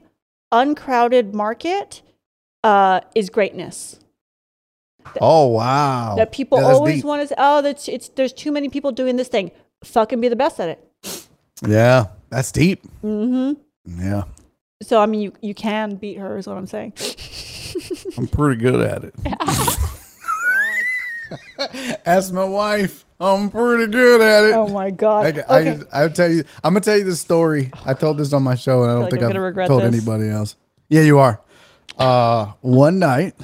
uncrowded 0.51 1.33
market 1.33 2.03
uh, 2.65 3.01
is 3.15 3.31
greatness. 3.31 4.00
Oh 5.21 5.49
wow. 5.49 6.15
that 6.17 6.33
people 6.33 6.59
Yeah, 6.61 6.67
always 6.69 6.97
deep. 6.97 7.05
want 7.05 7.23
to 7.23 7.29
say, 7.29 7.35
oh, 7.39 7.63
that's 7.63 7.89
it's 7.89 8.09
there's 8.11 8.33
too 8.33 8.53
many 8.53 8.69
people 8.69 8.93
doing 8.93 9.17
this 9.17 9.29
thing. 9.29 9.51
Fucking 9.85 10.21
be 10.21 10.29
the 10.29 10.37
best 10.37 10.61
at 10.61 10.69
it. 10.69 11.27
Yeah, 11.67 12.07
that's 12.31 12.53
deep. 12.53 12.83
Mm-hmm. 13.05 14.01
Yeah, 14.03 14.25
So 14.83 15.01
I 15.01 15.07
mean, 15.07 15.21
you 15.21 15.33
you 15.41 15.55
can 15.55 15.97
beat 15.97 16.19
her, 16.19 16.37
is 16.39 16.47
what 16.47 16.57
I'm 16.57 16.67
saying. 16.67 16.93
I'm 18.19 18.27
pretty 18.29 18.61
good 18.61 18.81
at 18.81 19.05
it. 19.05 19.15
Ask 22.07 22.33
my 22.33 22.45
wife. 22.45 23.05
I'm 23.21 23.51
pretty 23.51 23.91
good 23.93 24.21
at 24.21 24.45
it. 24.45 24.55
oh 24.55 24.69
my 24.69 24.91
god. 24.91 25.45
I, 25.49 25.55
I, 25.55 25.61
okay. 25.61 25.83
I'll 25.93 26.11
tell 26.11 26.31
you. 26.31 26.45
I'm 26.65 26.73
gonna 26.75 26.81
tell 26.81 26.97
you 26.97 27.05
the 27.05 27.15
story. 27.17 27.71
I 27.85 27.95
told 27.95 28.19
this 28.19 28.33
on 28.33 28.43
my 28.43 28.55
show, 28.55 28.83
and 28.83 28.91
I 28.91 28.95
don't 28.95 29.03
like 29.03 29.11
think 29.13 29.23
I've 29.23 29.33
gonna 29.33 29.67
told 29.69 29.83
this. 29.83 29.95
anybody 29.95 30.29
else. 30.29 30.57
Yeah, 30.89 31.03
you 31.03 31.19
are. 31.19 31.41
Uh, 31.99 32.53
one 32.63 32.99
night, 32.99 33.35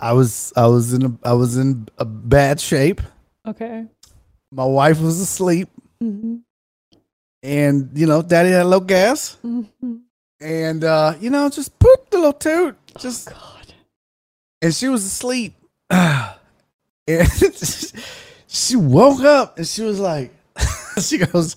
I 0.00 0.12
was 0.12 0.52
I 0.56 0.66
was 0.66 0.92
in 0.94 1.04
a 1.04 1.12
I 1.22 1.32
was 1.34 1.56
in 1.56 1.88
a 1.98 2.04
bad 2.04 2.60
shape. 2.60 3.00
okay. 3.46 3.86
My 4.52 4.64
wife 4.64 5.00
was 5.00 5.20
asleep, 5.20 5.68
hmm 6.00 6.38
and 7.42 7.90
you 7.94 8.06
know, 8.06 8.20
Daddy 8.22 8.50
had 8.50 8.66
low 8.66 8.80
gas, 8.80 9.36
hmm 9.42 9.62
and 10.40 10.82
uh, 10.84 11.14
you 11.20 11.30
know, 11.30 11.48
just 11.50 11.78
put 11.78 12.10
the 12.10 12.16
little 12.16 12.32
toot, 12.32 12.76
just 12.98 13.28
God. 13.30 13.74
and 14.62 14.74
she 14.74 14.88
was 14.88 15.04
asleep. 15.04 15.54
and 15.90 16.32
she 18.48 18.76
woke 18.76 19.20
up 19.20 19.58
and 19.58 19.66
she 19.66 19.82
was 19.82 20.00
like, 20.00 20.32
she 21.00 21.18
goes, 21.18 21.56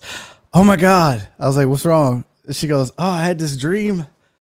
Oh 0.54 0.64
my 0.64 0.76
God. 0.76 1.28
I 1.40 1.48
was 1.48 1.56
like, 1.58 1.68
What's 1.68 1.86
wrong? 1.86 2.26
And 2.46 2.56
she 2.56 2.68
goes, 2.68 2.92
Oh, 2.98 3.10
I 3.10 3.24
had 3.26 3.40
this 3.40 3.56
dream. 3.58 4.06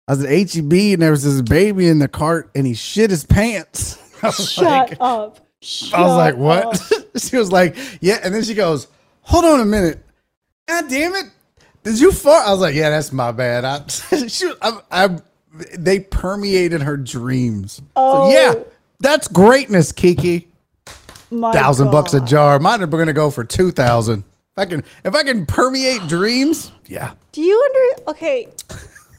I 0.08 0.14
was 0.14 0.24
at 0.24 0.30
HEB 0.30 0.74
and 0.74 1.02
there 1.02 1.12
was 1.12 1.24
this 1.24 1.42
baby 1.42 1.88
in 1.88 2.00
the 2.00 2.08
cart 2.08 2.50
and 2.56 2.68
he 2.68 2.74
shit 2.74 3.10
his 3.10 3.26
pants. 3.26 3.98
I 4.24 4.28
was 4.28 4.52
Shut 4.52 4.64
like, 4.66 4.98
up. 5.00 5.40
Shut 5.62 6.00
I 6.00 6.04
was 6.04 6.18
like. 6.18 6.36
What? 6.36 6.92
she 7.22 7.38
was 7.38 7.52
like, 7.52 7.78
Yeah. 8.02 8.20
And 8.24 8.34
then 8.34 8.44
she 8.44 8.54
goes, 8.54 8.88
Hold 9.22 9.46
on 9.46 9.62
a 9.62 9.66
minute. 9.66 10.04
God 10.68 10.90
damn 10.90 11.14
it. 11.16 11.26
Did 11.84 12.00
you 12.00 12.12
fart? 12.12 12.48
I 12.48 12.52
was 12.52 12.60
like, 12.60 12.76
Yeah, 12.76 12.90
that's 12.90 13.14
my 13.14 13.32
bad. 13.32 13.64
I, 13.64 13.88
she, 14.28 14.52
I, 14.62 14.80
I, 14.92 15.18
they 15.78 16.00
permeated 16.00 16.82
her 16.82 16.98
dreams. 16.98 17.82
Oh. 17.96 18.30
So, 18.30 18.34
yeah, 18.34 18.54
oh. 18.56 18.68
that's 19.00 19.28
greatness, 19.28 19.92
Kiki. 19.92 20.48
My 21.32 21.52
Thousand 21.52 21.92
bucks 21.92 22.14
a 22.14 22.20
God. 22.20 22.28
jar. 22.28 22.60
Mine 22.60 22.82
are 22.84 22.88
going 22.88 23.08
to 23.08 23.14
go 23.14 23.32
for 23.32 23.44
two 23.44 23.72
thousand. 23.72 24.20
If 24.20 24.58
I 24.58 24.66
can, 24.66 24.84
if 25.04 25.16
I 25.16 25.24
can 25.24 25.46
permeate 25.48 26.08
dreams, 26.08 26.72
yeah. 26.86 27.14
Do 27.32 27.42
you 27.42 27.60
under? 27.98 28.12
Okay, 28.12 28.48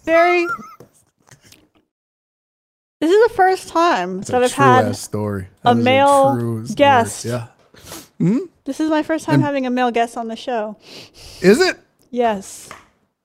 Barry. 0.04 0.46
This 3.04 3.12
is 3.12 3.28
the 3.28 3.34
first 3.34 3.68
time 3.68 4.20
It's 4.20 4.30
that 4.30 4.42
I've 4.42 4.52
had 4.52 4.86
ass 4.86 5.00
story. 5.00 5.48
a 5.62 5.74
That 5.74 5.78
is 5.80 5.84
male 5.84 6.36
true 6.38 6.64
story. 6.64 6.74
guest. 6.76 7.24
Yeah. 7.24 7.46
Hmm? 8.18 8.38
This 8.64 8.80
is 8.80 8.88
my 8.88 9.02
first 9.02 9.26
time 9.26 9.42
having 9.42 9.66
a 9.66 9.70
male 9.70 9.90
guest 9.90 10.16
on 10.16 10.28
the 10.28 10.36
show. 10.36 10.76
Is 11.42 11.60
it? 11.60 11.76
Yes. 12.10 12.70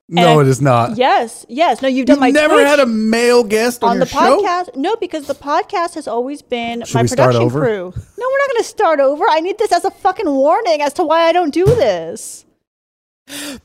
No, 0.10 0.40
And- 0.40 0.42
it 0.42 0.50
is 0.50 0.60
not. 0.62 0.98
Yes. 0.98 1.46
Yes. 1.48 1.82
No, 1.82 1.88
you've 1.88 2.08
done 2.08 2.16
You've 2.16 2.20
my 2.22 2.32
never 2.32 2.56
Twitch 2.56 2.68
had 2.68 2.80
a 2.80 2.86
male 2.86 3.44
guest 3.44 3.84
on, 3.84 3.92
on 3.92 3.96
your 3.98 4.06
the 4.06 4.12
show. 4.12 4.42
podcast. 4.42 4.76
No, 4.76 4.96
because 4.98 5.28
the 5.28 5.36
podcast 5.36 5.94
has 5.94 6.08
always 6.08 6.42
been 6.42 6.84
Should 6.84 6.96
my 6.96 7.02
we 7.04 7.08
start 7.08 7.28
production 7.36 7.46
over? 7.46 7.60
crew. 7.62 7.94
No, 8.18 8.26
we're 8.28 8.38
not 8.40 8.50
going 8.50 8.58
to 8.64 8.68
start 8.68 9.00
over. 9.00 9.24
I 9.30 9.40
need 9.40 9.60
this 9.60 9.72
as 9.72 9.86
a 9.86 9.92
fucking 9.92 10.30
warning 10.30 10.82
as 10.82 10.92
to 10.94 11.04
why 11.04 11.22
I 11.22 11.32
don't 11.32 11.54
do 11.54 11.64
this. 11.66 12.44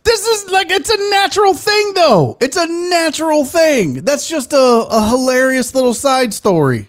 This 0.03 0.27
is 0.27 0.51
like 0.51 0.71
it's 0.71 0.91
a 0.91 1.11
natural 1.11 1.55
thing 1.55 1.95
though. 1.95 2.37
It's 2.41 2.57
a 2.57 2.67
natural 2.67 3.45
thing. 3.45 3.95
That's 4.05 4.29
just 4.29 4.53
a, 4.53 4.57
a 4.91 5.09
hilarious 5.09 5.75
little 5.75 5.95
side 5.95 6.35
story. 6.35 6.89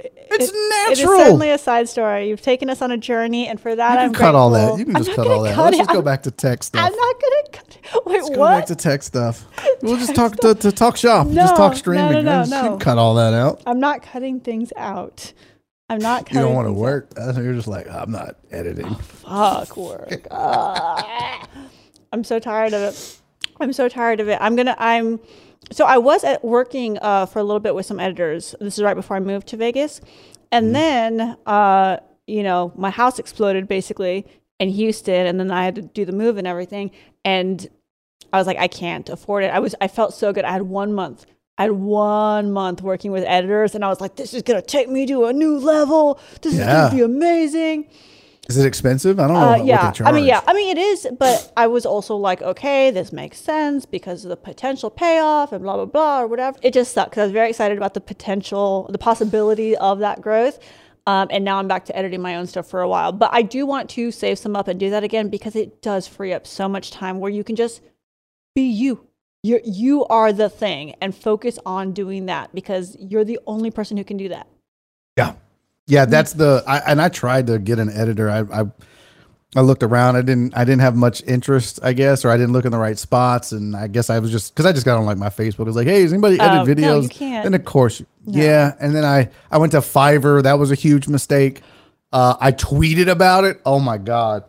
It's 0.00 0.50
It 0.50 0.54
natural. 0.70 0.88
It 0.88 0.92
is 0.92 0.98
certainly 1.26 1.50
a 1.50 1.58
side 1.58 1.88
story. 1.88 2.28
You've 2.28 2.40
taken 2.42 2.68
us 2.70 2.80
on 2.82 2.90
a 2.90 2.96
journey, 2.96 3.46
and 3.46 3.60
for 3.60 3.76
that, 3.76 3.94
you 3.94 3.98
I'm 4.00 4.12
can 4.12 4.18
cut 4.20 4.34
all 4.34 4.50
that. 4.50 4.78
You 4.78 4.84
can 4.86 4.96
I'm 4.96 5.04
just 5.04 5.14
cut 5.14 5.26
all 5.28 5.42
that. 5.42 5.54
cut 5.54 5.64
Let's 5.64 5.76
it. 5.76 5.78
just 5.80 5.90
go 5.90 6.02
back 6.02 6.22
to 6.24 6.30
tech 6.30 6.62
stuff. 6.62 6.82
I'm 6.84 6.96
not 6.96 7.14
gonna 7.20 7.42
cut. 7.52 8.06
Wait, 8.06 8.14
Let's 8.16 8.30
go 8.30 8.36
back 8.44 8.66
to 8.66 8.74
tech 8.74 9.02
stuff. 9.02 9.44
We'll 9.82 9.98
just 9.98 10.14
talk 10.14 10.36
to, 10.38 10.54
to 10.54 10.72
talk 10.72 10.96
shop. 10.96 11.26
just 11.26 11.36
No, 11.36 11.56
talk 11.58 11.72
no, 11.72 11.76
streaming. 11.78 12.12
no, 12.12 12.22
no, 12.22 12.30
Just- 12.40 12.50
you 12.52 12.62
no. 12.62 12.68
can 12.70 12.78
cut 12.78 12.96
all 12.96 13.14
that 13.16 13.34
out. 13.34 13.62
I'm 13.66 13.78
not 13.80 14.00
cutting 14.02 14.40
things 14.40 14.72
out. 14.78 15.32
I'm 15.90 15.98
not 15.98 16.24
Cutting 16.24 16.38
You 16.38 16.44
don't 16.46 16.54
want 16.54 16.68
to 16.68 16.72
work. 16.72 17.10
That's- 17.10 17.36
You're 17.36 17.52
just 17.52 17.68
like 17.68 17.86
I'm 17.90 18.10
not 18.10 18.36
editing. 18.50 18.86
out. 18.86 19.02
Fuck 19.04 19.76
work. 19.76 20.26
Ah. 20.30 21.46
I'm 22.14 22.22
so 22.22 22.38
tired 22.38 22.72
of 22.72 22.80
it. 22.82 23.20
I'm 23.58 23.72
so 23.72 23.88
tired 23.88 24.20
of 24.20 24.28
it. 24.28 24.38
I'm 24.40 24.54
gonna. 24.54 24.76
I'm. 24.78 25.18
So 25.72 25.84
I 25.84 25.98
was 25.98 26.22
at 26.22 26.44
working 26.44 26.96
uh, 27.02 27.26
for 27.26 27.40
a 27.40 27.42
little 27.42 27.58
bit 27.58 27.74
with 27.74 27.86
some 27.86 27.98
editors. 27.98 28.54
This 28.60 28.78
is 28.78 28.84
right 28.84 28.94
before 28.94 29.16
I 29.16 29.20
moved 29.20 29.48
to 29.48 29.56
Vegas, 29.56 30.00
and 30.52 30.74
then 30.76 31.36
uh, 31.44 31.96
you 32.28 32.44
know 32.44 32.72
my 32.76 32.90
house 32.90 33.18
exploded 33.18 33.66
basically 33.66 34.26
in 34.60 34.68
Houston, 34.68 35.26
and 35.26 35.40
then 35.40 35.50
I 35.50 35.64
had 35.64 35.74
to 35.74 35.82
do 35.82 36.04
the 36.04 36.12
move 36.12 36.36
and 36.36 36.46
everything, 36.46 36.92
and 37.24 37.66
I 38.32 38.38
was 38.38 38.46
like, 38.46 38.58
I 38.58 38.68
can't 38.68 39.08
afford 39.08 39.42
it. 39.42 39.48
I 39.48 39.58
was. 39.58 39.74
I 39.80 39.88
felt 39.88 40.14
so 40.14 40.32
good. 40.32 40.44
I 40.44 40.52
had 40.52 40.62
one 40.62 40.92
month. 40.92 41.26
I 41.58 41.62
had 41.62 41.72
one 41.72 42.52
month 42.52 42.80
working 42.80 43.10
with 43.10 43.24
editors, 43.24 43.74
and 43.74 43.84
I 43.84 43.88
was 43.88 44.00
like, 44.00 44.14
this 44.14 44.34
is 44.34 44.42
gonna 44.42 44.62
take 44.62 44.88
me 44.88 45.04
to 45.06 45.24
a 45.24 45.32
new 45.32 45.58
level. 45.58 46.20
This 46.42 46.54
is 46.54 46.60
gonna 46.60 46.94
be 46.94 47.02
amazing. 47.02 47.88
Is 48.48 48.58
it 48.58 48.66
expensive? 48.66 49.18
I 49.18 49.26
don't 49.26 49.34
know 49.34 49.52
Uh, 49.52 49.56
yeah. 49.56 49.92
I 50.04 50.12
mean, 50.12 50.26
yeah, 50.26 50.42
I 50.46 50.52
mean, 50.52 50.76
it 50.76 50.80
is, 50.80 51.08
but 51.18 51.50
I 51.56 51.66
was 51.66 51.86
also 51.86 52.14
like, 52.16 52.42
okay, 52.42 52.90
this 52.90 53.12
makes 53.12 53.38
sense 53.38 53.86
because 53.86 54.24
of 54.24 54.28
the 54.28 54.36
potential 54.36 54.90
payoff 54.90 55.52
and 55.52 55.62
blah 55.62 55.76
blah 55.76 55.86
blah 55.86 56.20
or 56.20 56.26
whatever. 56.26 56.58
It 56.62 56.74
just 56.74 56.92
sucked 56.92 57.10
because 57.10 57.22
I 57.22 57.24
was 57.24 57.32
very 57.32 57.48
excited 57.50 57.78
about 57.78 57.94
the 57.94 58.02
potential, 58.02 58.86
the 58.90 58.98
possibility 58.98 59.76
of 59.76 60.00
that 60.00 60.20
growth. 60.20 60.58
Um, 61.06 61.28
and 61.30 61.44
now 61.44 61.58
I'm 61.58 61.68
back 61.68 61.84
to 61.86 61.96
editing 61.96 62.22
my 62.22 62.36
own 62.36 62.46
stuff 62.46 62.66
for 62.66 62.80
a 62.80 62.88
while. 62.88 63.12
But 63.12 63.30
I 63.32 63.42
do 63.42 63.66
want 63.66 63.90
to 63.90 64.10
save 64.10 64.38
some 64.38 64.56
up 64.56 64.68
and 64.68 64.80
do 64.80 64.90
that 64.90 65.04
again 65.04 65.28
because 65.28 65.54
it 65.54 65.82
does 65.82 66.06
free 66.06 66.32
up 66.32 66.46
so 66.46 66.68
much 66.68 66.90
time 66.90 67.20
where 67.20 67.30
you 67.30 67.44
can 67.44 67.56
just 67.56 67.82
be 68.54 68.62
you. 68.62 69.06
You're, 69.42 69.60
you 69.64 70.06
are 70.06 70.32
the 70.32 70.48
thing 70.48 70.94
and 71.02 71.14
focus 71.14 71.58
on 71.66 71.92
doing 71.92 72.24
that 72.26 72.54
because 72.54 72.96
you're 72.98 73.24
the 73.24 73.38
only 73.46 73.70
person 73.70 73.98
who 73.98 74.04
can 74.04 74.16
do 74.16 74.30
that. 74.30 74.46
Yeah, 75.18 75.34
yeah. 75.86 76.04
That's 76.04 76.32
the. 76.32 76.62
I, 76.66 76.78
and 76.90 77.00
I 77.00 77.08
tried 77.08 77.46
to 77.48 77.58
get 77.58 77.78
an 77.78 77.90
editor. 77.90 78.30
I, 78.30 78.40
I 78.40 78.64
I 79.56 79.60
looked 79.60 79.82
around. 79.84 80.16
I 80.16 80.22
didn't. 80.22 80.56
I 80.56 80.64
didn't 80.64 80.80
have 80.80 80.96
much 80.96 81.22
interest. 81.24 81.78
I 81.82 81.92
guess, 81.92 82.24
or 82.24 82.30
I 82.30 82.36
didn't 82.36 82.52
look 82.52 82.64
in 82.64 82.72
the 82.72 82.78
right 82.78 82.98
spots. 82.98 83.52
And 83.52 83.76
I 83.76 83.86
guess 83.86 84.10
I 84.10 84.18
was 84.18 84.30
just 84.30 84.52
because 84.54 84.66
I 84.66 84.72
just 84.72 84.84
got 84.84 84.98
on 84.98 85.06
like 85.06 85.18
my 85.18 85.28
Facebook. 85.28 85.60
It 85.60 85.64
was 85.66 85.76
like, 85.76 85.86
hey, 85.86 86.02
is 86.02 86.12
anybody 86.12 86.40
edit 86.40 86.60
Oh, 86.60 86.64
no, 86.64 86.74
videos? 86.74 87.02
you 87.04 87.08
can't. 87.08 87.46
And 87.46 87.54
of 87.54 87.64
course, 87.64 88.02
yeah. 88.26 88.74
And 88.80 88.94
then 88.96 89.04
I 89.04 89.30
I 89.50 89.58
went 89.58 89.72
to 89.72 89.78
Fiverr. 89.78 90.42
That 90.42 90.58
was 90.58 90.70
a 90.70 90.74
huge 90.74 91.06
mistake. 91.08 91.60
Uh, 92.12 92.36
I 92.40 92.52
tweeted 92.52 93.08
about 93.08 93.44
it. 93.44 93.60
Oh 93.66 93.78
my 93.80 93.98
god. 93.98 94.44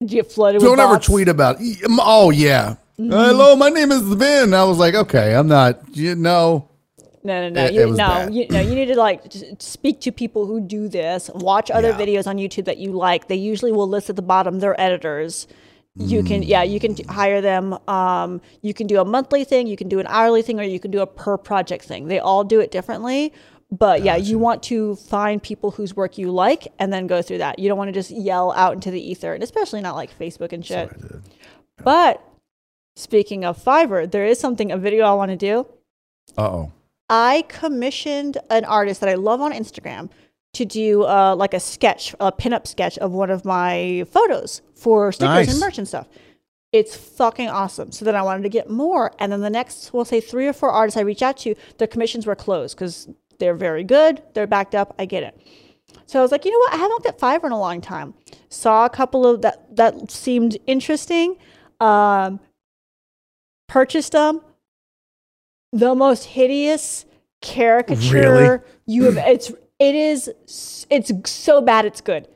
Did 0.00 0.10
you 0.12 0.22
get 0.22 0.32
flooded 0.32 0.60
Don't 0.62 0.80
ever 0.80 0.94
bots? 0.94 1.06
tweet 1.06 1.28
about. 1.28 1.56
Oh 2.00 2.30
yeah. 2.30 2.76
Mm-hmm. 2.98 3.10
Hello, 3.10 3.56
my 3.56 3.68
name 3.70 3.90
is 3.92 4.02
Ben. 4.16 4.52
I 4.52 4.64
was 4.64 4.78
like, 4.78 4.94
okay, 4.94 5.34
I'm 5.34 5.48
not. 5.48 5.80
You 5.96 6.14
know. 6.14 6.68
No, 7.24 7.48
no, 7.48 7.48
no. 7.50 7.64
It- 7.66 7.72
you, 7.74 7.82
it 7.82 7.90
no, 7.90 7.96
bad. 7.96 8.34
you, 8.34 8.46
no, 8.48 8.60
you 8.60 8.74
need 8.74 8.86
to 8.86 8.96
like 8.96 9.22
speak 9.58 10.00
to 10.00 10.12
people 10.12 10.46
who 10.46 10.60
do 10.60 10.88
this. 10.88 11.30
Watch 11.34 11.70
other 11.70 11.90
Yeah. 11.90 11.98
videos 11.98 12.26
on 12.26 12.36
YouTube 12.36 12.64
that 12.64 12.78
you 12.78 12.92
like. 12.92 13.28
They 13.28 13.36
usually 13.36 13.72
will 13.72 13.88
list 13.88 14.10
at 14.10 14.16
the 14.16 14.22
bottom 14.22 14.58
their 14.60 14.78
editors. 14.80 15.46
You 15.94 16.22
can, 16.24 16.42
yeah, 16.42 16.62
you 16.62 16.80
can 16.80 16.96
hire 17.06 17.42
them. 17.42 17.76
Um, 17.86 18.40
you 18.62 18.72
can 18.72 18.86
do 18.86 18.98
a 18.98 19.04
monthly 19.04 19.44
thing, 19.44 19.66
you 19.66 19.76
can 19.76 19.88
do 19.90 19.98
an 20.00 20.06
hourly 20.08 20.40
thing, 20.40 20.58
or 20.58 20.62
you 20.62 20.80
can 20.80 20.90
do 20.90 21.00
a 21.00 21.06
per 21.06 21.36
project 21.36 21.84
thing. 21.84 22.08
They 22.08 22.18
all 22.18 22.44
do 22.44 22.60
it 22.60 22.70
differently. 22.70 23.32
But 23.70 24.02
yeah, 24.02 24.16
you 24.16 24.38
want 24.38 24.62
to 24.64 24.96
find 24.96 25.42
people 25.42 25.70
whose 25.72 25.94
work 25.94 26.16
you 26.18 26.30
like 26.30 26.68
and 26.78 26.92
then 26.92 27.06
go 27.06 27.20
through 27.22 27.38
that. 27.38 27.58
You 27.58 27.68
don't 27.68 27.76
want 27.78 27.88
to 27.88 27.92
just 27.92 28.10
yell 28.10 28.52
out 28.52 28.72
into 28.74 28.90
the 28.90 29.00
ether, 29.10 29.34
and 29.34 29.42
especially 29.44 29.80
not 29.82 29.94
like 29.94 30.10
Facebook 30.18 30.52
and 30.52 30.64
shit. 30.64 30.90
But 31.84 32.22
speaking 32.96 33.44
of 33.44 33.62
Fiverr, 33.62 34.10
there 34.10 34.24
is 34.26 34.38
something, 34.38 34.72
a 34.72 34.78
video 34.78 35.04
I 35.04 35.12
want 35.14 35.30
to 35.30 35.36
do. 35.36 35.66
Uh 36.36 36.42
oh. 36.42 36.72
I 37.12 37.44
commissioned 37.48 38.38
an 38.48 38.64
artist 38.64 39.00
that 39.00 39.10
I 39.10 39.14
love 39.14 39.42
on 39.42 39.52
Instagram 39.52 40.08
to 40.54 40.64
do 40.64 41.04
uh, 41.04 41.36
like 41.36 41.52
a 41.52 41.60
sketch, 41.60 42.14
a 42.20 42.32
pinup 42.32 42.66
sketch 42.66 42.96
of 42.98 43.12
one 43.12 43.30
of 43.30 43.44
my 43.44 44.06
photos 44.10 44.62
for 44.74 45.12
stickers 45.12 45.46
Nice. 45.46 45.50
and 45.50 45.60
merch 45.60 45.76
and 45.76 45.86
stuff. 45.86 46.08
It's 46.72 46.96
fucking 46.96 47.48
awesome. 47.48 47.92
So 47.92 48.06
then 48.06 48.16
I 48.16 48.22
wanted 48.22 48.44
to 48.44 48.48
get 48.48 48.70
more. 48.70 49.12
And 49.18 49.30
then 49.30 49.42
the 49.42 49.50
next, 49.50 49.92
we'll 49.92 50.06
say 50.06 50.22
three 50.22 50.48
or 50.48 50.54
four 50.54 50.70
artists 50.70 50.96
I 50.96 51.02
reach 51.02 51.20
out 51.20 51.36
to, 51.38 51.54
their 51.76 51.86
commissions 51.86 52.26
were 52.26 52.34
closed 52.34 52.76
because 52.78 53.10
they're 53.38 53.54
very 53.54 53.84
good. 53.84 54.22
They're 54.32 54.46
backed 54.46 54.74
up. 54.74 54.94
I 54.98 55.04
get 55.04 55.22
it. 55.22 55.38
So 56.06 56.18
I 56.18 56.22
was 56.22 56.32
like, 56.32 56.46
you 56.46 56.50
know 56.50 56.58
what? 56.60 56.72
I 56.72 56.76
haven't 56.76 56.92
looked 56.92 57.06
at 57.06 57.18
Fiverr 57.18 57.44
in 57.44 57.52
a 57.52 57.60
long 57.60 57.82
time. 57.82 58.14
Saw 58.48 58.86
a 58.86 58.90
couple 58.90 59.26
of 59.26 59.42
that 59.42 59.76
that 59.76 60.10
seemed 60.10 60.56
interesting. 60.66 61.36
Um, 61.78 62.40
purchased 63.68 64.12
them. 64.12 64.40
The 65.72 65.94
most 65.94 66.24
hideous 66.24 67.06
caricature 67.40 68.14
Really? 68.14 68.58
you 68.86 69.04
have. 69.04 69.16
It's 69.28 69.50
it 69.78 69.94
is 69.94 70.30
it's 70.90 71.10
so 71.30 71.60
bad. 71.60 71.84
It's 71.86 72.00
good. 72.00 72.28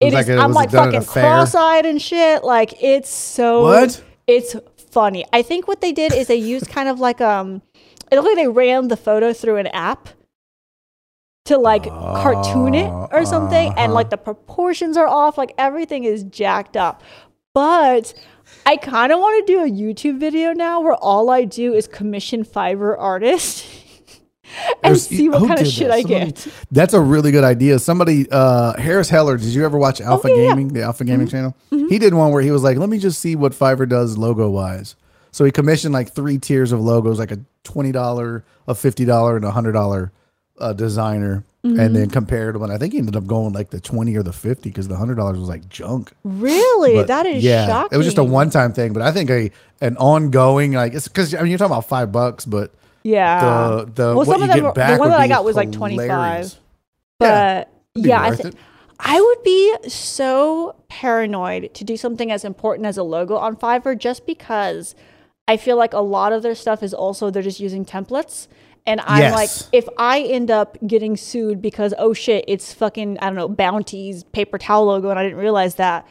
It 0.00 0.08
is. 0.08 0.14
like 0.14 0.28
a- 0.28 0.36
I'm 0.38 0.52
like 0.52 0.70
done 0.70 0.88
at 0.88 0.94
a 0.96 1.00
fucking 1.02 1.22
cross-eyed 1.22 1.86
and 1.86 2.00
shit. 2.02 2.42
Like 2.44 2.82
it's 2.82 3.10
so. 3.10 3.62
What? 3.62 4.02
It's 4.26 4.56
funny. 4.90 5.24
I 5.32 5.42
think 5.42 5.68
what 5.68 5.80
they 5.80 5.92
did 5.92 6.12
is 6.12 6.26
they 6.28 6.36
used 6.36 6.68
kind 6.68 6.88
of 6.88 6.98
like 7.00 7.20
um. 7.20 7.62
It 8.10 8.16
looked 8.16 8.26
like 8.28 8.36
they 8.36 8.48
ran 8.48 8.88
the 8.88 8.96
photo 8.96 9.32
through 9.32 9.56
an 9.56 9.68
app 9.68 10.08
to 11.46 11.56
like 11.58 11.84
cartoon 11.84 12.74
it 12.74 12.90
or 13.10 13.24
something 13.24 13.68
and 13.70 13.78
Uh-huh. 13.78 13.92
like 13.94 14.10
the 14.10 14.16
proportions 14.18 14.96
are 14.96 15.08
off 15.08 15.36
like 15.38 15.52
everything 15.58 16.04
is 16.04 16.22
jacked 16.24 16.76
up 16.76 17.02
but 17.54 18.14
i 18.66 18.76
kind 18.76 19.12
of 19.12 19.18
want 19.18 19.46
to 19.46 19.52
do 19.52 19.60
a 19.62 19.68
youtube 19.70 20.18
video 20.18 20.52
now 20.52 20.80
where 20.80 20.94
all 20.94 21.30
i 21.30 21.44
do 21.44 21.74
is 21.74 21.86
commission 21.86 22.44
fiverr 22.44 22.96
artists 22.98 23.66
and 24.82 24.94
There's- 24.96 25.06
see 25.06 25.28
what 25.28 25.46
kind 25.48 25.60
of 25.60 25.66
shit 25.66 25.88
that? 25.88 25.94
i 25.94 26.02
Somebody- 26.02 26.32
get 26.32 26.48
That's 26.70 26.94
a 26.94 27.00
really 27.00 27.30
good 27.32 27.44
idea. 27.44 27.78
Somebody, 27.78 28.26
uh, 28.30 28.74
Harris 28.78 29.08
Heller, 29.08 29.36
did 29.38 29.48
you 29.48 29.64
ever 29.64 29.78
watch 29.78 30.00
Alpha 30.00 30.28
yeah, 30.28 30.34
yeah. 30.36 30.48
Gaming, 30.48 30.68
the 30.68 30.82
Alpha 30.82 31.04
Gaming 31.04 31.26
channel? 31.28 31.54
He 31.70 31.98
did 31.98 32.12
one 32.14 32.32
where 32.32 32.42
he 32.42 32.50
was 32.50 32.62
like, 32.62 32.76
let 32.76 32.88
me 32.90 32.98
just 32.98 33.18
see 33.20 33.34
what 33.36 33.52
Fiverr 33.52 33.88
does 33.88 34.18
logo 34.18 34.50
wise. 34.50 34.94
So 35.30 35.44
he 35.46 35.50
commissioned 35.50 35.94
like 35.94 36.12
three 36.14 36.36
tiers 36.38 36.72
of 36.72 36.80
logos, 36.80 37.18
like 37.18 37.30
a 37.30 37.38
$20, 37.64 38.42
a 38.68 38.74
$50, 38.74 39.36
and 39.36 39.44
a 39.44 39.50
$100 39.50 40.10
uh, 40.58 40.72
designer, 40.74 41.44
and 41.64 41.78
then 41.78 41.94
mm-hmm. 41.94 42.10
compared 42.10 42.54
them. 42.54 42.62
And 42.62 42.72
I 42.72 42.78
think 42.78 42.92
he 42.92 42.98
ended 42.98 43.14
up 43.14 43.26
going 43.26 43.52
like 43.52 43.70
the 43.70 43.80
20 43.80 44.16
or 44.16 44.22
the 44.22 44.32
50 44.32 44.68
because 44.68 44.88
the 44.88 44.96
$100 44.96 45.16
was 45.16 45.48
like 45.48 45.68
junk. 45.68 46.12
really 46.24 46.94
But, 46.94 47.06
that 47.06 47.26
is 47.26 47.44
yeah, 47.44 47.66
shocking 47.66 47.94
it 47.94 47.98
was 47.98 48.06
just 48.06 48.18
a 48.18 48.24
one 48.24 48.50
time 48.50 48.72
thing. 48.72 48.92
But 48.92 49.02
I 49.02 49.12
think 49.12 49.30
a 49.30 49.50
an 49.80 49.96
ongoing, 49.96 50.72
like, 50.72 50.94
it's 50.94 51.08
because 51.08 51.34
I 51.34 51.38
mean, 51.42 51.50
you're 51.50 51.58
talking 51.58 51.72
about 51.72 51.88
five 51.88 52.10
bucks, 52.12 52.44
but 52.44 52.74
yeah 53.04 53.40
the, 53.40 53.90
the, 53.94 54.02
well 54.04 54.14
what 54.14 54.26
some 54.28 54.36
you 54.38 54.42
of 54.44 54.48
them 54.48 54.56
get 54.58 54.64
were- 54.64 54.72
back 54.72 54.94
the 54.94 55.00
one 55.00 55.10
that 55.10 55.18
i 55.18 55.26
got 55.26 55.44
was 55.44 55.56
like 55.56 55.72
25 55.72 56.08
hilarious. 56.08 56.60
but 57.18 57.68
It'd 57.96 58.06
yeah 58.06 58.20
I, 58.20 58.30
worth 58.30 58.42
thi- 58.42 58.48
it. 58.50 58.54
I 59.04 59.20
would 59.20 59.42
be 59.42 59.76
so 59.88 60.76
paranoid 60.88 61.74
to 61.74 61.82
do 61.82 61.96
something 61.96 62.30
as 62.30 62.44
important 62.44 62.86
as 62.86 62.96
a 62.96 63.02
logo 63.02 63.36
on 63.36 63.56
Fiverr 63.56 63.98
just 63.98 64.26
because 64.26 64.94
I 65.48 65.56
feel 65.56 65.76
like 65.76 65.92
a 65.92 65.98
lot 66.00 66.32
of 66.32 66.44
their 66.44 66.54
stuff 66.54 66.84
is 66.84 66.94
also 66.94 67.28
they're 67.28 67.42
just 67.42 67.58
using 67.58 67.84
templates. 67.84 68.46
And 68.86 69.00
I'm 69.02 69.20
Yes. 69.20 69.32
like, 69.32 69.68
if 69.72 69.88
I 69.96 70.20
end 70.22 70.50
up 70.50 70.76
getting 70.86 71.16
sued 71.16 71.62
because, 71.62 71.94
oh 71.98 72.12
shit, 72.12 72.44
it's 72.48 72.72
fucking, 72.74 73.18
I 73.20 73.26
don't 73.26 73.36
know, 73.36 73.48
Bounty's 73.48 74.24
paper 74.24 74.58
towel 74.58 74.86
logo 74.86 75.08
and 75.10 75.18
I 75.18 75.22
didn't 75.22 75.38
realize 75.38 75.76
that, 75.76 76.06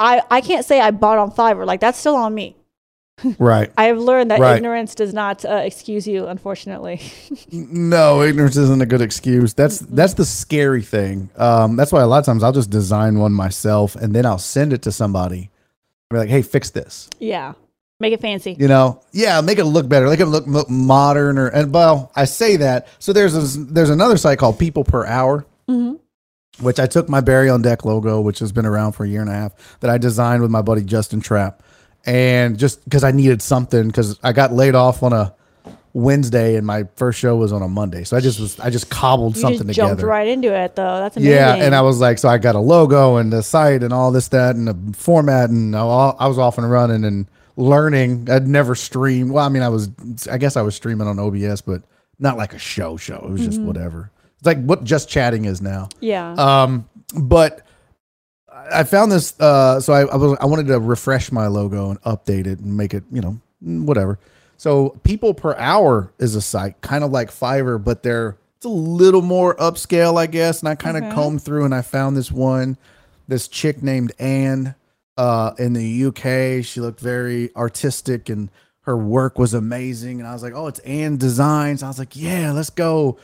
I, 0.00 0.22
I 0.30 0.40
can't 0.40 0.64
say 0.64 0.80
I 0.80 0.90
bought 0.90 1.18
on 1.18 1.30
Fiverr. 1.30 1.66
Like, 1.66 1.80
that's 1.80 1.98
still 1.98 2.16
on 2.16 2.34
me. 2.34 2.56
Right. 3.38 3.70
I 3.76 3.84
have 3.84 3.98
learned 3.98 4.30
that 4.30 4.40
Right. 4.40 4.56
ignorance 4.56 4.94
does 4.94 5.12
not 5.12 5.44
uh, 5.44 5.56
excuse 5.56 6.06
you, 6.08 6.26
unfortunately. 6.26 7.02
No, 7.52 8.22
ignorance 8.22 8.56
isn't 8.56 8.80
a 8.80 8.86
good 8.86 9.02
excuse. 9.02 9.52
That's 9.52 9.80
that's 9.80 10.14
the 10.14 10.24
scary 10.24 10.80
thing. 10.82 11.28
Um, 11.36 11.76
that's 11.76 11.92
why 11.92 12.00
a 12.00 12.06
lot 12.06 12.18
of 12.20 12.24
times 12.24 12.42
I'll 12.42 12.52
just 12.52 12.70
design 12.70 13.18
one 13.18 13.32
myself 13.32 13.94
and 13.94 14.14
then 14.14 14.24
I'll 14.24 14.38
send 14.38 14.72
it 14.72 14.80
to 14.82 14.92
somebody. 14.92 15.50
And 16.10 16.14
be 16.14 16.16
like, 16.18 16.28
hey, 16.30 16.40
fix 16.42 16.70
this. 16.70 17.10
yeah. 17.18 17.52
Make 18.00 18.14
it 18.14 18.20
fancy. 18.20 18.56
You 18.58 18.66
know, 18.66 19.02
yeah, 19.12 19.40
make 19.42 19.58
it 19.58 19.64
look 19.66 19.88
better, 19.88 20.06
make 20.06 20.20
it 20.20 20.26
look 20.26 20.46
mo- 20.46 20.64
modern. 20.68 21.38
Or 21.38 21.48
and 21.48 21.72
well, 21.72 22.10
I 22.16 22.24
say 22.24 22.56
that. 22.56 22.88
So 22.98 23.12
there's 23.12 23.36
a, 23.36 23.60
there's 23.60 23.90
another 23.90 24.16
site 24.16 24.38
called 24.38 24.58
People 24.58 24.84
Per 24.84 25.04
Hour, 25.06 25.46
mm-hmm. 25.68 25.96
which 26.64 26.80
I 26.80 26.86
took 26.86 27.10
my 27.10 27.20
Barry 27.20 27.50
on 27.50 27.60
Deck 27.60 27.84
logo, 27.84 28.20
which 28.22 28.38
has 28.38 28.52
been 28.52 28.64
around 28.64 28.92
for 28.92 29.04
a 29.04 29.08
year 29.08 29.20
and 29.20 29.28
a 29.28 29.34
half, 29.34 29.78
that 29.80 29.90
I 29.90 29.98
designed 29.98 30.40
with 30.40 30.50
my 30.50 30.62
buddy 30.62 30.82
Justin 30.82 31.20
Trapp, 31.20 31.62
and 32.06 32.58
just 32.58 32.82
because 32.84 33.04
I 33.04 33.10
needed 33.12 33.42
something 33.42 33.86
because 33.88 34.18
I 34.22 34.32
got 34.32 34.52
laid 34.52 34.74
off 34.74 35.02
on 35.02 35.12
a 35.12 35.34
Wednesday 35.92 36.54
and 36.54 36.64
my 36.64 36.84
first 36.94 37.18
show 37.18 37.36
was 37.36 37.52
on 37.52 37.62
a 37.62 37.68
Monday, 37.68 38.04
so 38.04 38.16
I 38.16 38.20
just 38.20 38.40
was 38.40 38.58
I 38.60 38.70
just 38.70 38.88
cobbled 38.88 39.34
You 39.34 39.42
something 39.42 39.66
just 39.66 39.76
together. 39.76 39.90
jumped 39.90 40.04
right 40.04 40.28
into 40.28 40.54
it, 40.54 40.74
though. 40.74 41.00
That's 41.00 41.16
amazing. 41.16 41.32
Yeah, 41.34 41.54
and 41.56 41.74
I 41.74 41.82
was 41.82 41.98
like, 41.98 42.18
so 42.18 42.30
I 42.30 42.38
got 42.38 42.54
a 42.54 42.60
logo 42.60 43.16
and 43.16 43.30
the 43.30 43.42
site 43.42 43.82
and 43.82 43.92
all 43.92 44.10
this, 44.10 44.28
that, 44.28 44.56
and 44.56 44.68
the 44.68 44.96
format, 44.96 45.50
and 45.50 45.74
all, 45.74 46.16
I 46.18 46.28
was 46.28 46.38
off 46.38 46.56
and 46.56 46.70
running. 46.70 47.04
And 47.04 47.26
learning. 47.60 48.28
I'd 48.30 48.48
never 48.48 48.74
streamed. 48.74 49.30
Well, 49.30 49.44
I 49.44 49.48
mean, 49.48 49.62
I 49.62 49.68
was, 49.68 49.90
I 50.30 50.38
guess 50.38 50.56
I 50.56 50.62
was 50.62 50.74
streaming 50.74 51.06
on 51.06 51.18
OBS, 51.18 51.60
but 51.60 51.82
not 52.18 52.36
like 52.36 52.54
a 52.54 52.58
show 52.58 52.96
show. 52.96 53.16
It 53.24 53.30
was 53.30 53.44
just 53.44 53.60
whatever. 53.60 54.10
It's 54.38 54.46
like 54.46 54.62
what 54.64 54.84
just 54.84 55.08
chatting 55.08 55.44
is 55.44 55.60
now. 55.60 55.88
Yeah. 56.00 56.32
Um, 56.32 56.88
but 57.14 57.66
I 58.72 58.84
found 58.84 59.12
this. 59.12 59.38
Uh, 59.38 59.80
so 59.80 59.92
I, 59.92 60.02
I 60.06 60.16
was 60.16 60.36
I 60.40 60.46
wanted 60.46 60.66
to 60.68 60.80
refresh 60.80 61.30
my 61.32 61.46
logo 61.46 61.90
and 61.90 62.00
update 62.02 62.46
it 62.46 62.58
and 62.60 62.76
make 62.76 62.94
it, 62.94 63.04
you 63.12 63.20
know, 63.20 63.40
whatever. 63.60 64.18
So 64.56 64.90
people 65.04 65.32
per 65.34 65.54
hour 65.56 66.12
is 66.18 66.34
a 66.34 66.42
site, 66.42 66.80
kind 66.82 67.04
of 67.04 67.10
like 67.10 67.30
Fiverr, 67.30 67.82
but 67.82 68.02
they're 68.02 68.36
it's 68.56 68.66
a 68.66 68.68
little 68.68 69.22
more 69.22 69.54
upscale, 69.56 70.18
I 70.18 70.26
guess. 70.26 70.60
And 70.60 70.68
I 70.68 70.74
kind 70.74 70.98
of 70.98 71.04
Okay. 71.04 71.14
combed 71.14 71.42
through 71.42 71.64
and 71.64 71.74
I 71.74 71.80
found 71.80 72.14
this 72.16 72.30
one, 72.30 72.76
this 73.26 73.48
chick 73.48 73.82
named 73.82 74.12
Anne, 74.18 74.74
uh, 75.20 75.52
in 75.58 75.74
the 75.74 76.06
UK. 76.06 76.64
She 76.64 76.80
looked 76.80 76.98
very 76.98 77.54
artistic 77.54 78.30
and 78.30 78.50
her 78.82 78.96
work 78.96 79.38
was 79.38 79.52
amazing. 79.52 80.18
And 80.18 80.26
I 80.26 80.32
was 80.32 80.42
like, 80.42 80.54
oh, 80.54 80.66
it's 80.66 80.78
Anne 80.80 81.18
Designs. 81.18 81.82
I 81.82 81.88
was 81.88 81.98
like, 81.98 82.16
yeah, 82.16 82.52
let's 82.52 82.70
go. 82.70 83.18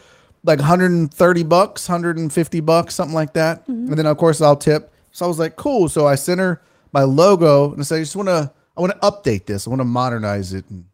Like 0.44 0.59
130 0.59 1.42
bucks, 1.44 1.88
150 1.88 2.61
bucks, 2.61 2.94
something 2.94 3.14
like 3.14 3.32
that. 3.32 3.66
And 3.88 3.96
then 3.96 4.04
of 4.04 4.18
course 4.18 4.42
I'll 4.42 4.56
tip. 4.56 4.92
So 5.11 5.24
I 5.24 5.28
was 5.28 5.38
like, 5.38 5.56
cool. 5.56 5.88
So 5.88 6.06
I 6.06 6.16
sent 6.16 6.38
her 6.38 6.61
my 6.92 7.04
logo 7.04 7.72
and 7.72 7.80
I 7.80 7.85
said, 7.85 7.96
I 7.96 8.00
just 8.00 8.14
want 8.14 8.28
to, 8.28 8.52
I 8.76 8.80
want 8.82 8.92
to 8.92 8.98
update 8.98 9.46
this. 9.46 9.66
I 9.66 9.70
want 9.70 9.80
to 9.80 9.87
modernize 9.87 10.52
it. 10.52 10.68
And, 10.68 10.85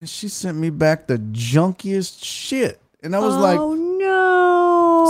and 0.00 0.08
she 0.08 0.30
sent 0.30 0.56
me 0.56 0.70
back 0.70 1.08
the 1.08 1.18
junkiest 1.18 2.24
shit. 2.24 2.80
And 3.02 3.14
I 3.14 3.18
was 3.18 3.36
like, 3.36 3.58
oh 3.58 3.74
no. 3.74 3.85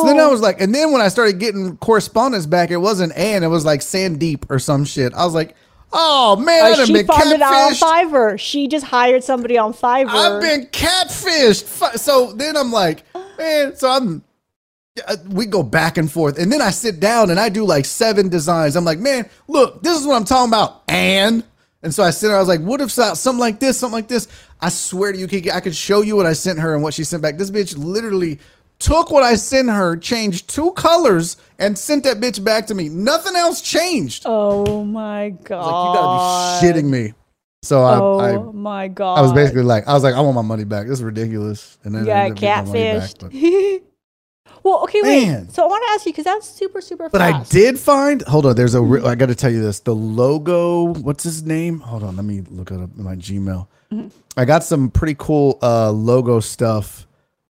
So 0.02 0.06
then 0.06 0.20
I 0.20 0.26
was 0.28 0.40
like, 0.40 0.60
and 0.60 0.74
then 0.74 0.92
when 0.92 1.00
I 1.00 1.08
started 1.08 1.38
getting 1.38 1.76
correspondence 1.78 2.46
back, 2.46 2.70
it 2.70 2.76
wasn't 2.78 3.16
Anne, 3.16 3.42
it 3.42 3.48
was 3.48 3.64
like 3.64 3.80
Sandeep 3.80 4.50
or 4.50 4.58
some 4.58 4.84
shit. 4.84 5.12
I 5.14 5.24
was 5.24 5.34
like, 5.34 5.54
oh 5.92 6.36
man, 6.36 6.62
Oh, 6.62 6.66
I 6.72 6.76
done 6.76 6.86
she 6.86 6.92
been 6.92 7.06
farmed 7.06 7.32
it 7.32 7.42
out 7.42 7.52
on 7.54 7.72
catfished. 7.72 7.80
Fiverr. 8.10 8.38
She 8.38 8.68
just 8.68 8.84
hired 8.86 9.22
somebody 9.24 9.56
on 9.58 9.72
Fiverr. 9.72 10.08
I've 10.08 10.40
been 10.42 10.66
catfished. 10.66 11.98
So 11.98 12.32
then 12.32 12.56
I'm 12.56 12.72
like, 12.72 13.04
man, 13.38 13.74
so 13.76 13.90
I'm, 13.90 14.24
uh, 15.06 15.16
we 15.28 15.46
go 15.46 15.62
back 15.62 15.98
and 15.98 16.10
forth. 16.10 16.38
And 16.38 16.50
then 16.50 16.60
I 16.62 16.70
sit 16.70 17.00
down 17.00 17.30
and 17.30 17.38
I 17.38 17.48
do 17.48 17.64
like 17.64 17.84
seven 17.84 18.28
designs. 18.28 18.76
I'm 18.76 18.84
like, 18.84 18.98
man, 18.98 19.28
look, 19.48 19.82
this 19.82 19.98
is 19.98 20.06
what 20.06 20.16
I'm 20.16 20.24
talking 20.24 20.50
about. 20.50 20.82
And, 20.88 21.44
and 21.82 21.94
so 21.94 22.02
I 22.02 22.10
sit 22.10 22.28
there, 22.28 22.36
I 22.36 22.40
was 22.40 22.48
like, 22.48 22.60
what 22.62 22.80
if 22.80 22.90
so- 22.90 23.14
something 23.14 23.40
like 23.40 23.60
this, 23.60 23.78
something 23.78 23.94
like 23.94 24.08
this? 24.08 24.26
I 24.60 24.70
swear 24.70 25.12
to 25.12 25.18
you, 25.18 25.28
Kiki, 25.28 25.52
I 25.52 25.60
could 25.60 25.74
show 25.76 26.00
you 26.00 26.16
what 26.16 26.24
I 26.24 26.32
sent 26.32 26.58
her 26.58 26.72
and 26.74 26.82
what 26.82 26.94
she 26.94 27.04
sent 27.04 27.22
back. 27.22 27.36
This 27.36 27.50
bitch 27.50 27.76
literally 27.76 28.38
took 28.78 29.10
what 29.10 29.22
I 29.22 29.34
sent 29.36 29.68
her, 29.70 29.96
changed 29.96 30.48
two 30.48 30.72
colors, 30.72 31.36
and 31.58 31.76
sent 31.78 32.04
that 32.04 32.18
bitch 32.18 32.42
back 32.44 32.66
to 32.68 32.74
me. 32.74 32.88
Nothing 32.88 33.36
else 33.36 33.60
changed. 33.62 34.24
Oh 34.26 34.84
my 34.84 35.30
god. 35.44 35.60
Like, 35.64 35.86
you 35.86 36.00
gotta 36.00 36.60
be 36.74 36.80
shitting 36.80 36.90
me. 36.90 37.14
So 37.62 37.82
I, 37.82 37.98
Oh 37.98 38.20
I 38.20 38.52
my 38.52 38.88
god. 38.88 39.18
I 39.18 39.22
was 39.22 39.32
basically 39.32 39.62
like, 39.62 39.88
I 39.88 39.94
was 39.94 40.02
like, 40.04 40.14
I 40.14 40.20
want 40.20 40.36
my 40.36 40.42
money 40.42 40.64
back. 40.64 40.86
This 40.86 40.98
is 40.98 41.04
ridiculous. 41.04 41.78
And 41.84 41.94
then 41.94 42.06
yeah, 42.06 42.24
ended 42.24 42.32
up 42.32 42.38
getting 42.38 42.72
my 42.72 42.78
money 42.78 42.98
back, 43.00 43.10
catfished. 43.10 43.82
but, 44.52 44.62
well, 44.62 44.82
okay, 44.84 45.00
wait. 45.02 45.26
Man. 45.26 45.48
So 45.48 45.64
I 45.64 45.66
want 45.66 45.82
to 45.86 45.90
ask 45.94 46.06
you 46.06 46.12
because 46.12 46.24
that's 46.26 46.48
super, 46.48 46.80
super 46.80 47.04
fun. 47.04 47.10
but 47.12 47.22
I 47.22 47.42
did 47.44 47.78
find. 47.78 48.22
Hold 48.22 48.46
on, 48.46 48.54
there's 48.56 48.74
a. 48.74 48.82
Re- 48.82 49.02
I 49.02 49.14
got 49.16 49.26
to 49.30 49.34
tell 49.34 49.50
you 49.50 49.62
this. 49.62 49.80
The 49.80 49.94
logo. 49.94 50.94
What's 50.94 51.24
his 51.24 51.42
name? 51.44 51.80
Hold 51.80 52.04
on, 52.04 52.14
let 52.16 52.24
me 52.24 52.42
look 52.50 52.70
it 52.70 52.80
up 52.80 52.90
in 52.96 53.02
my 53.02 53.16
Gmail. 53.16 53.66
Mm-hmm. 53.92 54.08
I 54.36 54.44
got 54.44 54.62
some 54.62 54.90
pretty 54.90 55.16
cool 55.18 55.58
uh, 55.62 55.90
logo 55.90 56.40
stuff. 56.40 57.05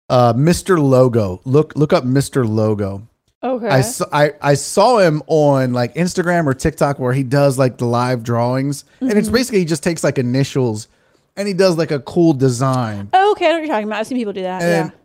Uh, 0.08 0.32
Mr. 0.34 0.78
Logo. 0.80 1.40
Look 1.44 1.74
look 1.76 1.92
up 1.92 2.04
Mr. 2.04 2.48
Logo. 2.48 3.06
Okay. 3.42 3.68
I, 3.68 3.80
saw, 3.80 4.06
I 4.12 4.32
I 4.40 4.54
saw 4.54 4.98
him 4.98 5.22
on 5.26 5.72
like 5.72 5.94
Instagram 5.94 6.46
or 6.46 6.54
TikTok 6.54 6.98
where 6.98 7.12
he 7.12 7.22
does 7.22 7.58
like 7.58 7.78
the 7.78 7.84
live 7.86 8.22
drawings, 8.22 8.84
and 9.00 9.10
Mm-hmm. 9.10 9.18
it's 9.18 9.28
basically 9.28 9.58
he 9.60 9.64
just 9.64 9.82
takes 9.84 10.02
like 10.02 10.18
initials 10.18 10.88
and 11.36 11.46
he 11.46 11.54
does 11.54 11.76
like 11.76 11.90
a 11.90 12.00
cool 12.00 12.32
design. 12.32 13.08
oh, 13.12 13.32
okay, 13.32 13.46
I 13.46 13.48
know 13.50 13.54
what 13.56 13.58
you're 13.66 13.68
talking 13.74 13.86
about. 13.88 13.98
I've 14.00 14.06
seen 14.06 14.18
people 14.18 14.32
do 14.32 14.42
that. 14.42 14.62
and 14.62 14.90
yeah. 14.90 14.96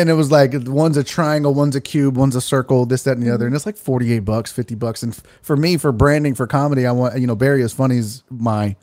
and 0.00 0.10
it 0.10 0.12
was 0.12 0.30
like 0.30 0.52
one's 0.66 0.96
a 0.96 1.02
triangle, 1.04 1.54
one's 1.54 1.74
a 1.76 1.80
cube, 1.80 2.16
one's 2.16 2.36
a 2.36 2.40
circle, 2.40 2.84
this, 2.84 3.04
that, 3.04 3.16
and 3.16 3.22
the 3.26 3.30
other, 3.32 3.44
Mm-hmm. 3.44 3.46
and 3.46 3.56
it's 3.56 3.66
like 3.66 3.76
forty 3.76 4.12
eight 4.12 4.24
bucks, 4.24 4.52
fifty 4.52 4.74
bucks. 4.74 5.02
And 5.02 5.12
f- 5.12 5.22
for 5.42 5.56
me, 5.56 5.76
for 5.76 5.90
branding, 5.90 6.34
for 6.34 6.46
comedy, 6.46 6.86
I 6.86 6.92
want 6.92 7.18
you 7.18 7.26
know 7.26 7.34
Barry 7.36 7.62
is 7.62 7.72
funny 7.72 7.96
is 7.98 8.22
my 8.28 8.76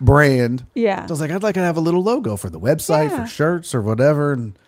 brand. 0.00 0.64
Yeah. 0.74 1.06
So 1.06 1.10
I 1.10 1.12
was 1.12 1.20
like, 1.20 1.30
I'd 1.30 1.42
like 1.42 1.54
to 1.54 1.60
have 1.60 1.76
a 1.76 1.80
little 1.80 2.02
logo 2.02 2.36
for 2.36 2.50
the 2.50 2.60
website, 2.60 3.10
Yeah. 3.10 3.24
for 3.24 3.26
shirts 3.26 3.74
or 3.74 3.82
whatever. 3.82 4.32
And 4.32 4.58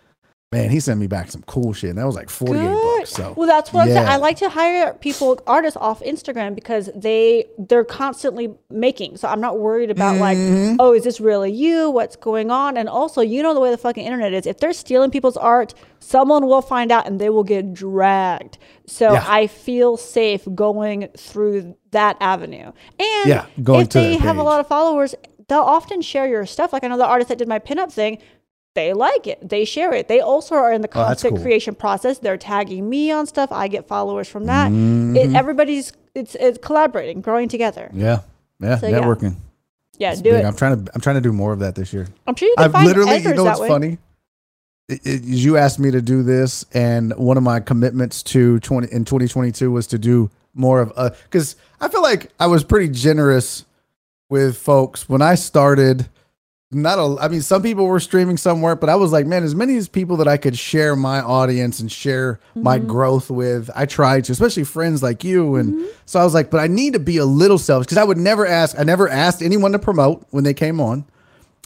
man, 0.51 0.69
he 0.69 0.79
sent 0.79 0.99
me 0.99 1.07
back 1.07 1.29
some 1.29 1.41
cool 1.43 1.73
shit. 1.73 1.89
And 1.89 1.99
that 1.99 2.05
was 2.05 2.15
like 2.15 2.29
forty 2.29 2.59
eight 2.59 2.63
Good. 2.67 2.99
bucks. 2.99 3.09
So 3.11 3.33
well, 3.35 3.47
that's 3.47 3.73
what 3.73 3.81
I'm 3.81 3.87
saying. 3.89 4.05
yeah. 4.07 4.13
I 4.13 4.17
like 4.17 4.37
to 4.37 4.49
hire 4.49 4.93
people, 4.93 5.39
artists 5.45 5.77
off 5.77 6.01
Instagram 6.01 6.55
because 6.55 6.89
they 6.95 7.45
they're 7.57 7.83
constantly 7.83 8.53
making. 8.69 9.17
So 9.17 9.27
I'm 9.27 9.41
not 9.41 9.59
worried 9.59 9.91
about 9.91 10.15
Mm-hmm. 10.15 10.69
like, 10.71 10.77
oh, 10.79 10.93
is 10.93 11.03
this 11.03 11.19
really 11.19 11.51
you? 11.51 11.89
What's 11.89 12.15
going 12.15 12.49
on? 12.51 12.77
And 12.77 12.87
also, 12.87 13.21
you 13.21 13.43
know 13.43 13.53
the 13.53 13.59
way 13.59 13.71
the 13.71 13.77
fucking 13.77 14.05
internet 14.05 14.33
is. 14.33 14.45
If 14.45 14.59
they're 14.59 14.73
stealing 14.73 15.11
people's 15.11 15.37
art, 15.37 15.73
someone 15.99 16.45
will 16.47 16.61
find 16.61 16.91
out 16.91 17.05
and 17.07 17.19
they 17.19 17.29
will 17.29 17.43
get 17.43 17.73
dragged. 17.73 18.57
So 18.85 19.13
Yeah. 19.13 19.25
I 19.27 19.47
feel 19.47 19.97
safe 19.97 20.47
going 20.55 21.09
through 21.17 21.75
that 21.91 22.15
avenue. 22.21 22.71
And 22.99 23.29
Yeah, 23.29 23.45
going 23.61 23.81
if 23.81 23.89
to 23.89 23.99
they 23.99 24.15
have 24.17 24.37
a 24.37 24.43
lot 24.43 24.59
of 24.61 24.67
followers, 24.67 25.13
they'll 25.49 25.59
often 25.59 26.01
share 26.01 26.27
your 26.27 26.45
stuff. 26.45 26.71
Like 26.71 26.83
I 26.83 26.87
know 26.87 26.97
the 26.97 27.05
artist 27.05 27.29
that 27.29 27.37
did 27.37 27.47
my 27.47 27.59
pinup 27.59 27.91
thing. 27.91 28.19
They 28.77 28.93
like 28.93 29.25
it. 29.25 29.49
They 29.49 29.65
share 29.65 29.91
it. 29.91 30.07
They 30.07 30.19
also 30.19 30.53
are 30.53 30.71
in 30.71 30.81
the 30.83 30.87
Oh, 30.89 30.91
content 31.05 31.33
cool. 31.33 31.43
creation 31.43 31.73
process. 31.73 32.19
They're 32.19 32.37
tagging 32.37 32.87
me 32.87 33.09
on 33.11 33.25
stuff. 33.25 33.51
I 33.51 33.67
get 33.67 33.87
followers 33.87 34.27
from 34.27 34.45
that. 34.45 34.69
Mm-hmm. 34.71 35.15
It, 35.15 35.33
everybody's 35.35 35.93
it's, 36.13 36.35
it's 36.35 36.59
collaborating, 36.59 37.21
growing 37.21 37.49
together. 37.49 37.89
yeah, 37.91 38.19
yeah, 38.59 38.77
So, 38.77 38.91
networking. 38.91 39.35
Yeah, 39.97 40.11
It's 40.11 40.21
do 40.21 40.29
big. 40.29 40.43
it. 40.43 40.45
I'm 40.45 40.55
trying 40.55 40.85
to 40.85 40.91
I'm 40.93 41.01
trying 41.01 41.15
to 41.15 41.21
do 41.21 41.33
more 41.33 41.53
of 41.53 41.59
that 41.59 41.73
this 41.73 41.91
year. 41.91 42.05
I'm 42.27 42.35
sure 42.35 42.47
you 42.47 42.53
can 42.55 42.65
I've 42.75 42.85
literally, 42.85 43.17
you 43.17 43.33
know 43.33 43.45
what's 43.45 43.59
way. 43.59 43.67
funny? 43.67 43.97
It- 44.89 45.01
it- 45.07 45.23
you 45.23 45.57
asked 45.57 45.79
me 45.79 45.89
to 45.89 45.99
do 46.01 46.21
this, 46.21 46.63
and 46.71 47.15
one 47.17 47.35
of 47.35 47.41
my 47.41 47.59
commitments 47.59 48.21
to 48.23 48.59
20 48.59 48.89
in 48.91 49.05
2022 49.05 49.71
was 49.71 49.87
to 49.87 49.97
do 49.97 50.29
more 50.53 50.81
of 50.81 50.93
a 50.95 51.15
because 51.23 51.55
I 51.81 51.87
feel 51.87 52.03
like 52.03 52.29
I 52.39 52.45
was 52.45 52.63
pretty 52.63 52.89
generous 52.89 53.65
with 54.29 54.55
folks 54.55 55.09
when 55.09 55.23
I 55.23 55.33
started. 55.33 56.07
Not 56.69 56.99
a, 56.99 57.15
I 57.23 57.29
mean, 57.29 57.41
some 57.41 57.63
people 57.63 57.85
were 57.87 58.01
streaming 58.01 58.35
somewhere, 58.35 58.75
but 58.75 58.89
I 58.89 58.95
was 58.95 59.13
like, 59.13 59.25
man, 59.25 59.43
as 59.45 59.55
many 59.55 59.77
as 59.77 59.87
people 59.87 60.17
that 60.17 60.27
I 60.27 60.35
could 60.35 60.57
share 60.57 60.97
my 60.97 61.21
audience 61.21 61.79
and 61.79 61.89
share 61.89 62.41
my 62.55 62.77
Mm-hmm. 62.77 62.87
growth 62.87 63.29
with, 63.29 63.69
I 63.73 63.85
tried 63.85 64.25
to, 64.25 64.33
especially 64.33 64.65
friends 64.65 65.01
like 65.01 65.23
you. 65.23 65.55
And 65.55 65.73
Mm-hmm. 65.75 65.85
so 66.05 66.19
I 66.19 66.25
was 66.25 66.33
like, 66.33 66.51
but 66.51 66.59
I 66.59 66.67
need 66.67 66.91
to 66.91 66.99
be 66.99 67.17
a 67.17 67.25
little 67.25 67.57
selfish 67.57 67.85
because 67.87 67.97
I 67.97 68.03
would 68.03 68.17
never 68.17 68.45
ask, 68.45 68.77
I 68.77 68.83
never 68.83 69.07
asked 69.07 69.41
anyone 69.41 69.71
to 69.71 69.79
promote 69.79 70.25
when 70.31 70.43
they 70.43 70.53
came 70.53 70.81
on. 70.81 71.05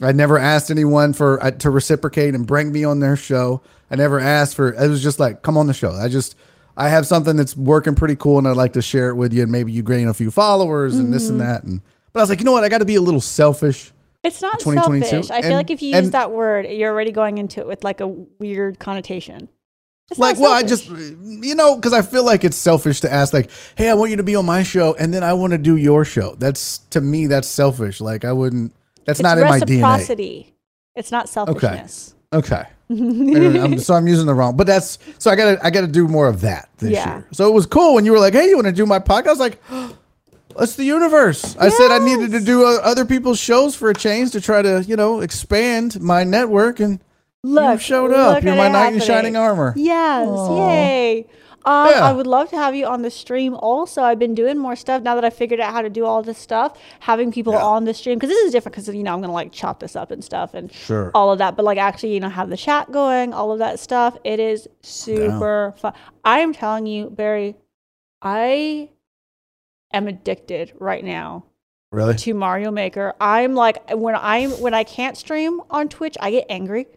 I 0.03 0.11
never 0.11 0.37
asked 0.37 0.69
anyone 0.69 1.13
for 1.13 1.43
uh, 1.43 1.49
to 1.49 1.71
reciprocate 1.71 2.35
and 2.35 2.45
bring 2.45 2.71
me 2.71 2.83
on 2.83 2.99
their 2.99 3.15
show. 3.15 3.61
I 3.89 3.95
never 3.95 4.19
asked 4.19 4.55
for. 4.55 4.71
It 4.71 4.87
was 4.87 5.01
just 5.01 5.19
like, 5.19 5.41
come 5.41 5.57
on 5.57 5.65
the 5.65 5.73
show. 5.73 5.91
I 5.93 6.09
just 6.09 6.35
I 6.77 6.89
have 6.89 7.07
something 7.07 7.35
that's 7.37 7.57
working 7.57 7.93
pretty 7.95 8.15
cool, 8.15 8.37
and 8.39 8.47
I'd 8.47 8.55
like 8.55 8.73
to 8.73 8.81
share 8.81 9.09
it 9.09 9.15
with 9.15 9.33
you, 9.33 9.43
and 9.43 9.51
maybe 9.51 9.71
you 9.71 9.83
gain 9.83 10.07
a 10.07 10.13
few 10.13 10.31
followers 10.31 10.95
and 10.97 11.11
this 11.13 11.27
and 11.29 11.39
Mm-hmm. 11.39 11.47
that. 11.49 11.63
And 11.63 11.81
but 12.13 12.19
I 12.19 12.23
was 12.23 12.29
like, 12.29 12.39
you 12.39 12.45
know 12.45 12.51
what? 12.51 12.63
I 12.63 12.69
got 12.69 12.79
to 12.79 12.85
be 12.85 12.95
a 12.95 13.01
little 13.01 13.21
selfish. 13.21 13.91
It's 14.23 14.41
not 14.41 14.59
2022. 14.59 15.07
selfish. 15.07 15.31
I 15.31 15.41
feel 15.41 15.53
like 15.57 15.71
if 15.71 15.81
you 15.81 15.95
use 15.95 16.11
that 16.11 16.31
word, 16.31 16.67
you're 16.67 16.91
already 16.91 17.11
going 17.11 17.37
into 17.39 17.59
it 17.59 17.67
with 17.67 17.83
like 17.83 18.01
a 18.01 18.07
weird 18.07 18.77
connotation. 18.79 19.49
It's 20.11 20.19
Like, 20.19 20.37
well, 20.39 20.51
I 20.51 20.61
just 20.63 20.87
you 20.89 21.55
know 21.55 21.75
because 21.75 21.93
I 21.93 22.01
feel 22.01 22.25
like 22.25 22.43
it's 22.43 22.57
selfish 22.57 22.99
to 23.01 23.11
ask 23.11 23.33
like, 23.33 23.49
hey, 23.75 23.89
I 23.89 23.93
want 23.93 24.11
you 24.11 24.17
to 24.17 24.23
be 24.23 24.35
on 24.35 24.45
my 24.45 24.61
show, 24.61 24.93
and 24.95 25.13
then 25.13 25.23
I 25.23 25.33
want 25.33 25.51
to 25.51 25.57
do 25.57 25.75
your 25.77 26.03
show. 26.05 26.35
That's 26.35 26.79
to 26.89 27.01
me, 27.01 27.27
that's 27.27 27.47
selfish. 27.47 28.01
Like 28.01 28.25
I 28.25 28.33
wouldn't. 28.33 28.73
That's 29.05 29.19
it's 29.19 29.23
not 29.23 29.37
in 29.37 29.45
my 29.45 29.59
DNA. 29.59 29.81
reciprocity. 29.81 30.55
It's 30.95 31.11
not 31.11 31.29
selfishness. 31.29 32.13
Okay. 32.33 32.63
And 32.91 33.57
I'm- 33.57 33.79
so 33.79 33.93
I'm 33.93 34.05
using 34.05 34.25
the 34.25 34.33
wrong, 34.33 34.57
but 34.57 34.67
that's 34.67 34.97
so 35.17 35.31
I 35.31 35.35
gotta 35.37 35.65
I 35.65 35.69
gotta 35.69 35.87
do 35.87 36.09
more 36.09 36.27
of 36.27 36.41
that 36.41 36.67
this 36.77 36.91
Yeah. 36.91 37.09
year. 37.19 37.27
So 37.31 37.47
it 37.47 37.53
was 37.53 37.65
cool 37.65 37.95
when 37.95 38.03
you 38.03 38.11
were 38.11 38.19
like, 38.19 38.33
"Hey, 38.33 38.49
you 38.49 38.55
want 38.57 38.67
to 38.67 38.73
do 38.73 38.85
my 38.85 38.99
podcast?" 38.99 39.27
I 39.27 39.29
was 39.29 39.39
like, 39.39 39.61
oh, 39.71 39.95
"That's 40.57 40.75
the 40.75 40.83
universe." 40.85 41.55
I 41.59 41.69
said 41.69 41.91
I 41.91 41.99
needed 41.99 42.31
to 42.31 42.39
do 42.39 42.65
uh, 42.65 42.79
other 42.83 43.05
people's 43.05 43.39
shows 43.39 43.75
for 43.75 43.89
a 43.89 43.93
change 43.93 44.31
to 44.31 44.41
try 44.41 44.61
to 44.61 44.83
you 44.83 44.95
know 44.95 45.21
expand 45.21 45.99
my 46.01 46.23
network, 46.23 46.79
and 46.79 46.99
Look, 47.43 47.73
you 47.73 47.79
showed 47.79 48.11
up. 48.13 48.43
You're 48.43 48.55
my 48.55 48.67
knight 48.69 48.93
in 48.93 48.99
shining 49.01 49.35
armor. 49.35 49.73
Yes, 49.75 50.27
Aw. 50.29 50.67
yay. 50.69 51.27
Um, 51.63 51.89
Yeah. 51.91 52.05
I 52.09 52.11
would 52.11 52.25
love 52.25 52.49
to 52.49 52.57
have 52.57 52.73
you 52.73 52.87
on 52.87 53.03
the 53.03 53.11
stream 53.11 53.53
also. 53.53 54.01
I've 54.01 54.17
been 54.17 54.33
doing 54.33 54.57
more 54.57 54.75
stuff 54.75 55.03
now 55.03 55.13
that 55.13 55.23
I 55.23 55.29
figured 55.29 55.59
out 55.59 55.71
how 55.71 55.83
to 55.83 55.91
do 55.91 56.05
all 56.05 56.23
this 56.23 56.39
stuff, 56.39 56.75
having 57.01 57.31
people 57.31 57.53
Yeah. 57.53 57.63
on 57.63 57.85
the 57.85 57.93
stream 57.93 58.17
because 58.17 58.29
this 58.29 58.43
is 58.45 58.51
different 58.51 58.73
because 58.75 58.87
you 58.95 59.03
know 59.03 59.13
I'm 59.13 59.21
gonna 59.21 59.31
like 59.33 59.51
chop 59.51 59.79
this 59.79 59.95
up 59.95 60.09
and 60.09 60.23
stuff 60.23 60.55
and 60.55 60.71
Sure. 60.73 61.11
all 61.13 61.31
of 61.31 61.37
that, 61.37 61.55
but 61.55 61.63
like 61.63 61.77
actually 61.77 62.15
you 62.15 62.19
know 62.19 62.29
have 62.29 62.49
the 62.49 62.57
chat 62.57 62.91
going, 62.91 63.31
all 63.31 63.51
of 63.51 63.59
that 63.59 63.79
stuff. 63.79 64.17
It 64.23 64.39
is 64.39 64.67
super 64.81 65.75
fun. 65.77 65.93
I 66.23 66.39
am 66.39 66.51
telling 66.51 66.87
you, 66.87 67.11
Barry, 67.11 67.55
I 68.23 68.89
am 69.93 70.07
addicted 70.07 70.73
right 70.79 71.03
now 71.03 71.45
Really? 71.91 72.15
to 72.15 72.33
Mario 72.33 72.71
Maker. 72.71 73.13
I'm 73.19 73.53
like 73.53 73.89
when 73.91 74.15
I'm 74.15 74.51
when 74.61 74.73
I 74.73 74.83
can't 74.83 75.17
stream 75.17 75.61
on 75.69 75.89
Twitch, 75.89 76.17
I 76.19 76.31
get 76.31 76.45
angry. 76.49 76.87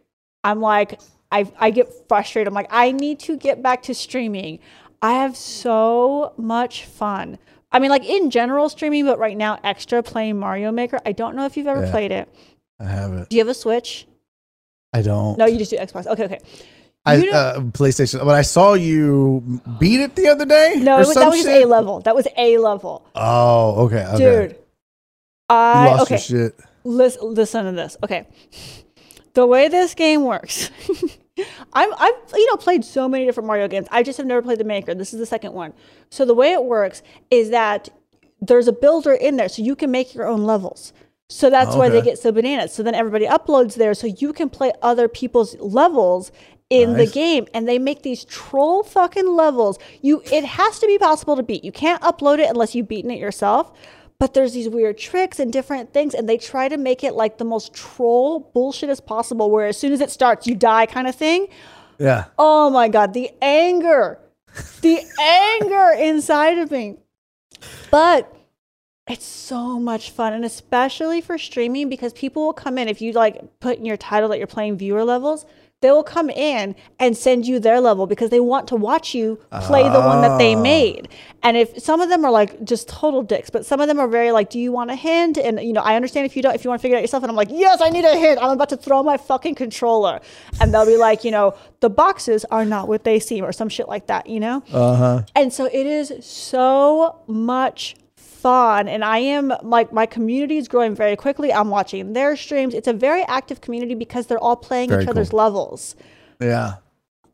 I'm 0.43 0.61
like 0.61 1.01
I 1.33 1.51
I 1.59 1.71
get 1.71 1.89
frustrated. 2.09 2.49
I'm 2.49 2.55
like 2.55 2.69
I 2.71 2.93
need 2.93 3.19
to 3.21 3.37
get 3.37 3.63
back 3.63 3.83
to 3.85 3.95
streaming. 3.95 4.61
I 5.03 5.13
have 5.15 5.37
so 5.37 6.33
much 6.37 6.85
fun. 6.85 7.39
I 7.73 7.81
mean, 7.81 7.91
like 7.91 8.05
in 8.05 8.31
general 8.31 8.69
streaming, 8.69 9.05
but 9.05 9.19
right 9.19 9.37
now 9.37 9.59
extra 9.65 10.03
playing 10.03 10.39
Mario 10.39 10.71
Maker. 10.71 11.01
I 11.05 11.13
don't 11.13 11.35
know 11.35 11.45
if 11.45 11.57
you've 11.57 11.67
ever 11.67 11.85
Yeah. 11.85 11.91
played 11.91 12.13
it. 12.13 12.29
I 12.79 12.85
have 12.85 13.13
it. 13.15 13.29
Do 13.29 13.37
you 13.37 13.41
have 13.41 13.49
a 13.49 13.55
Switch? 13.55 14.07
I 14.93 15.03
don't. 15.03 15.37
No, 15.37 15.47
you 15.47 15.59
just 15.59 15.73
do 15.73 15.77
Xbox. 15.77 16.07
Okay, 16.07 16.25
okay. 16.25 16.39
I, 17.07 17.29
uh, 17.29 17.61
PlayStation. 17.61 18.21
But 18.25 18.35
I 18.35 18.43
saw 18.43 18.75
you 18.75 19.61
beat 19.79 20.01
it 20.01 20.17
the 20.17 20.29
other 20.29 20.47
day. 20.47 20.77
No, 20.79 20.97
it 20.97 21.07
was, 21.07 21.15
that 21.15 21.29
was 21.29 21.43
shit? 21.43 21.65
A 21.65 21.67
level. 21.67 22.01
That 22.01 22.15
was 22.15 22.27
A 22.37 22.59
level, 22.59 23.07
Oh, 23.15 23.85
okay. 23.87 24.07
okay. 24.07 24.19
dude. 24.19 24.51
you 24.53 24.57
I 25.51 25.87
lost 25.89 26.03
okay. 26.03 26.15
your 26.15 26.21
shit. 26.51 26.61
Listen, 26.85 27.35
listen 27.35 27.65
to 27.67 27.73
this. 27.73 27.97
Okay, 28.03 28.27
the 29.35 29.47
way 29.47 29.69
this 29.69 29.95
game 29.95 30.25
works, 30.25 30.71
I'm 31.73 31.93
I've 31.99 32.15
you 32.35 32.47
know 32.51 32.57
played 32.57 32.85
so 32.85 33.09
many 33.09 33.25
different 33.25 33.47
Mario 33.47 33.69
games. 33.69 33.87
I 33.91 34.03
just 34.03 34.19
have 34.19 34.27
never 34.27 34.43
played 34.43 34.59
the 34.59 34.65
Maker. 34.65 34.95
This 34.95 35.13
is 35.13 35.21
the 35.21 35.27
second 35.27 35.53
one. 35.53 35.73
So 36.11 36.25
the 36.25 36.35
way 36.35 36.53
it 36.53 36.65
works 36.65 37.03
is 37.31 37.51
that 37.51 37.89
there's 38.41 38.69
a 38.69 38.73
builder 38.73 39.13
in 39.13 39.37
there, 39.37 39.49
so 39.49 39.63
you 39.63 39.77
can 39.77 39.91
make 39.91 40.15
your 40.15 40.27
own 40.27 40.45
levels. 40.45 40.93
So 41.31 41.49
that's 41.49 41.75
why 41.75 41.89
they 41.89 42.03
get 42.03 42.19
so 42.19 42.31
bananas. 42.33 42.75
So 42.75 42.83
then 42.83 42.95
everybody 42.95 43.27
uploads 43.27 43.77
there, 43.77 43.95
so 43.95 44.07
you 44.07 44.33
can 44.35 44.51
play 44.51 44.73
other 44.83 45.09
people's 45.09 45.57
levels 45.59 46.31
in 46.71 46.95
the 46.95 47.07
game, 47.07 47.47
and 47.55 47.69
they 47.69 47.79
make 47.79 48.03
these 48.03 48.25
troll 48.25 48.83
fucking 48.83 49.29
levels. 49.29 49.79
You, 50.03 50.23
it 50.33 50.45
has 50.45 50.79
to 50.81 50.87
be 50.87 50.99
possible 50.99 51.37
to 51.37 51.43
beat. 51.43 51.65
You 51.65 51.73
can't 51.73 52.03
upload 52.03 52.39
it 52.39 52.49
unless 52.49 52.75
you've 52.75 52.89
beaten 52.89 53.11
it 53.11 53.19
yourself. 53.19 53.73
But 54.19 54.33
there's 54.33 54.55
these 54.55 54.69
weird 54.69 54.97
tricks 54.97 55.39
and 55.41 55.53
different 55.53 55.93
things, 55.93 56.15
and 56.15 56.29
they 56.29 56.39
try 56.39 56.69
to 56.69 56.77
make 56.77 57.03
it 57.03 57.15
like 57.15 57.39
the 57.39 57.45
most 57.45 57.75
troll 57.75 58.41
bullshit 58.55 58.89
as 58.89 59.01
possible. 59.01 59.51
Where 59.51 59.67
as 59.67 59.77
soon 59.77 59.93
as 59.93 60.01
it 60.01 60.11
starts, 60.11 60.47
you 60.47 60.55
die, 60.55 60.87
kind 60.87 61.09
of 61.09 61.15
thing. 61.15 61.49
Yeah. 61.99 62.27
Oh 62.39 62.71
my 62.71 62.89
god, 62.89 63.13
the 63.13 63.31
anger, 63.43 64.19
the 64.81 65.01
anger 65.21 65.91
inside 65.99 66.59
of 66.59 66.71
me. 66.71 66.97
But 67.91 68.35
it's 69.07 69.27
so 69.27 69.79
much 69.79 70.11
fun, 70.11 70.33
and 70.33 70.45
especially 70.45 71.21
for 71.21 71.37
streaming 71.37 71.89
because 71.89 72.13
people 72.13 72.47
will 72.47 72.53
come 72.53 72.79
in 72.79 72.89
if 72.89 73.03
you 73.03 73.13
like 73.13 73.61
put 73.61 73.79
in 73.79 73.85
your 73.85 73.97
title 73.97 74.29
that 74.31 74.39
you're 74.39 74.47
playing 74.47 74.79
viewer 74.79 75.05
levels. 75.05 75.45
They 75.85 75.91
will 75.91 76.03
come 76.19 76.31
in 76.31 76.75
and 76.99 77.11
send 77.27 77.47
you 77.47 77.57
their 77.61 77.79
level 77.89 78.07
because 78.07 78.31
they 78.31 78.41
want 78.41 78.65
to 78.73 78.77
watch 78.91 79.15
you 79.15 79.27
play 79.69 79.83
the 79.97 80.01
one 80.13 80.23
that 80.23 80.39
they 80.39 80.55
Ah. 80.55 80.61
made. 80.75 81.09
And 81.43 81.59
if 81.59 81.69
some 81.89 82.01
of 82.01 82.09
them 82.09 82.25
are 82.25 82.31
like 82.41 82.65
just 82.65 82.89
total 82.89 83.23
dicks, 83.23 83.51
but 83.51 83.67
some 83.71 83.79
of 83.83 83.87
them 83.89 83.99
are 84.01 84.09
very 84.09 84.33
like, 84.33 84.49
"Do 84.49 84.59
you 84.59 84.73
want 84.79 84.91
a 84.91 84.95
hint?" 85.09 85.37
And 85.37 85.61
you 85.69 85.75
know, 85.75 85.83
I 85.91 85.95
understand 85.97 86.25
if 86.25 86.35
you 86.37 86.43
don't, 86.43 86.55
if 86.55 86.65
you 86.65 86.71
want 86.71 86.81
to 86.81 86.83
figure 86.83 86.97
it 86.97 87.01
out 87.01 87.03
yourself. 87.07 87.23
And 87.23 87.31
I'm 87.31 87.37
like, 87.37 87.51
"Yes, 87.67 87.83
I 87.83 87.91
need 87.91 88.07
a 88.07 88.17
hint. 88.17 88.37
I'm 88.43 88.53
about 88.59 88.71
to 88.71 88.79
throw 88.79 89.03
my 89.03 89.19
fucking 89.19 89.57
controller." 89.57 90.21
And 90.59 90.73
they'll 90.73 90.87
be 90.87 90.97
like, 90.97 91.23
you 91.27 91.31
know, 91.37 91.53
the 91.81 91.91
boxes 91.91 92.47
are 92.51 92.65
not 92.65 92.89
what 92.89 93.05
they 93.05 93.19
seem, 93.21 93.45
or 93.45 93.53
some 93.53 93.69
shit 93.69 93.87
like 93.95 94.07
that. 94.07 94.27
You 94.35 94.41
know. 94.41 94.57
Uh 94.73 94.95
huh. 95.03 95.17
And 95.37 95.53
so 95.53 95.67
it 95.67 95.87
is 96.01 96.07
so 96.25 97.17
much 97.27 97.95
fun. 98.45 98.89
And 98.89 99.03
I 99.05 99.19
am 99.19 99.53
like, 99.63 99.91
my 99.93 100.05
community 100.05 100.59
is 100.59 100.69
growing 100.69 100.95
very 100.95 101.17
quickly. 101.17 101.51
I'm 101.53 101.71
watching 101.71 102.13
their 102.13 102.37
streams. 102.37 102.75
It's 102.75 102.87
a 102.87 102.93
very 102.93 103.23
active 103.23 103.63
community 103.63 103.95
because 103.95 104.27
they're 104.27 104.39
all 104.39 104.57
playing 104.57 104.91
Very 104.91 105.03
each 105.03 105.09
other's 105.09 105.33
levels. 105.33 105.97
Yeah. 106.41 106.75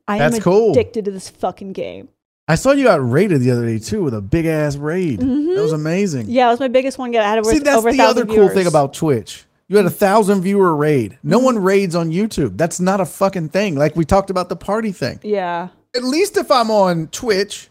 I 0.06 0.18
That's 0.18 0.36
am 0.36 0.42
cool. 0.42 0.70
addicted 0.70 1.04
to 1.06 1.10
this 1.10 1.28
fucking 1.28 1.72
game. 1.72 2.08
I 2.46 2.54
saw 2.54 2.70
you 2.72 2.84
got 2.84 3.00
raided 3.08 3.40
the 3.40 3.50
other 3.50 3.66
day 3.66 3.78
too 3.80 4.02
with 4.04 4.14
a 4.14 4.20
big 4.20 4.46
ass 4.46 4.76
raid. 4.76 5.18
Mm-hmm. 5.20 5.54
That 5.56 5.62
was 5.62 5.72
amazing. 5.72 6.26
Yeah, 6.28 6.46
it 6.48 6.50
was 6.52 6.60
my 6.60 6.68
biggest 6.68 6.96
one 6.98 7.12
yet. 7.12 7.24
I 7.24 7.28
had 7.30 7.38
over, 7.40 7.50
See, 7.50 7.58
that's 7.58 7.76
over 7.78 7.92
the 7.92 8.00
other 8.02 8.24
cool 8.26 8.48
thing 8.48 8.66
about 8.68 8.94
Twitch. 8.94 9.44
You 9.68 9.76
had 9.76 9.86
a 9.86 9.90
thousand 9.90 10.42
viewer 10.42 10.74
raid. 10.76 11.18
No 11.22 11.36
Mm-hmm. 11.38 11.44
one 11.44 11.58
raids 11.58 11.94
on 11.94 12.10
YouTube. 12.10 12.56
That's 12.56 12.78
not 12.80 13.00
a 13.00 13.06
fucking 13.06 13.48
thing. 13.50 13.74
Like 13.76 13.94
we 13.96 14.04
talked 14.04 14.30
about 14.30 14.48
the 14.48 14.56
party 14.56 14.92
thing. 14.92 15.18
Yeah. 15.22 15.68
At 15.96 16.04
least 16.04 16.36
if 16.36 16.50
I'm 16.52 16.70
on 16.70 17.06
Twitch 17.08 17.68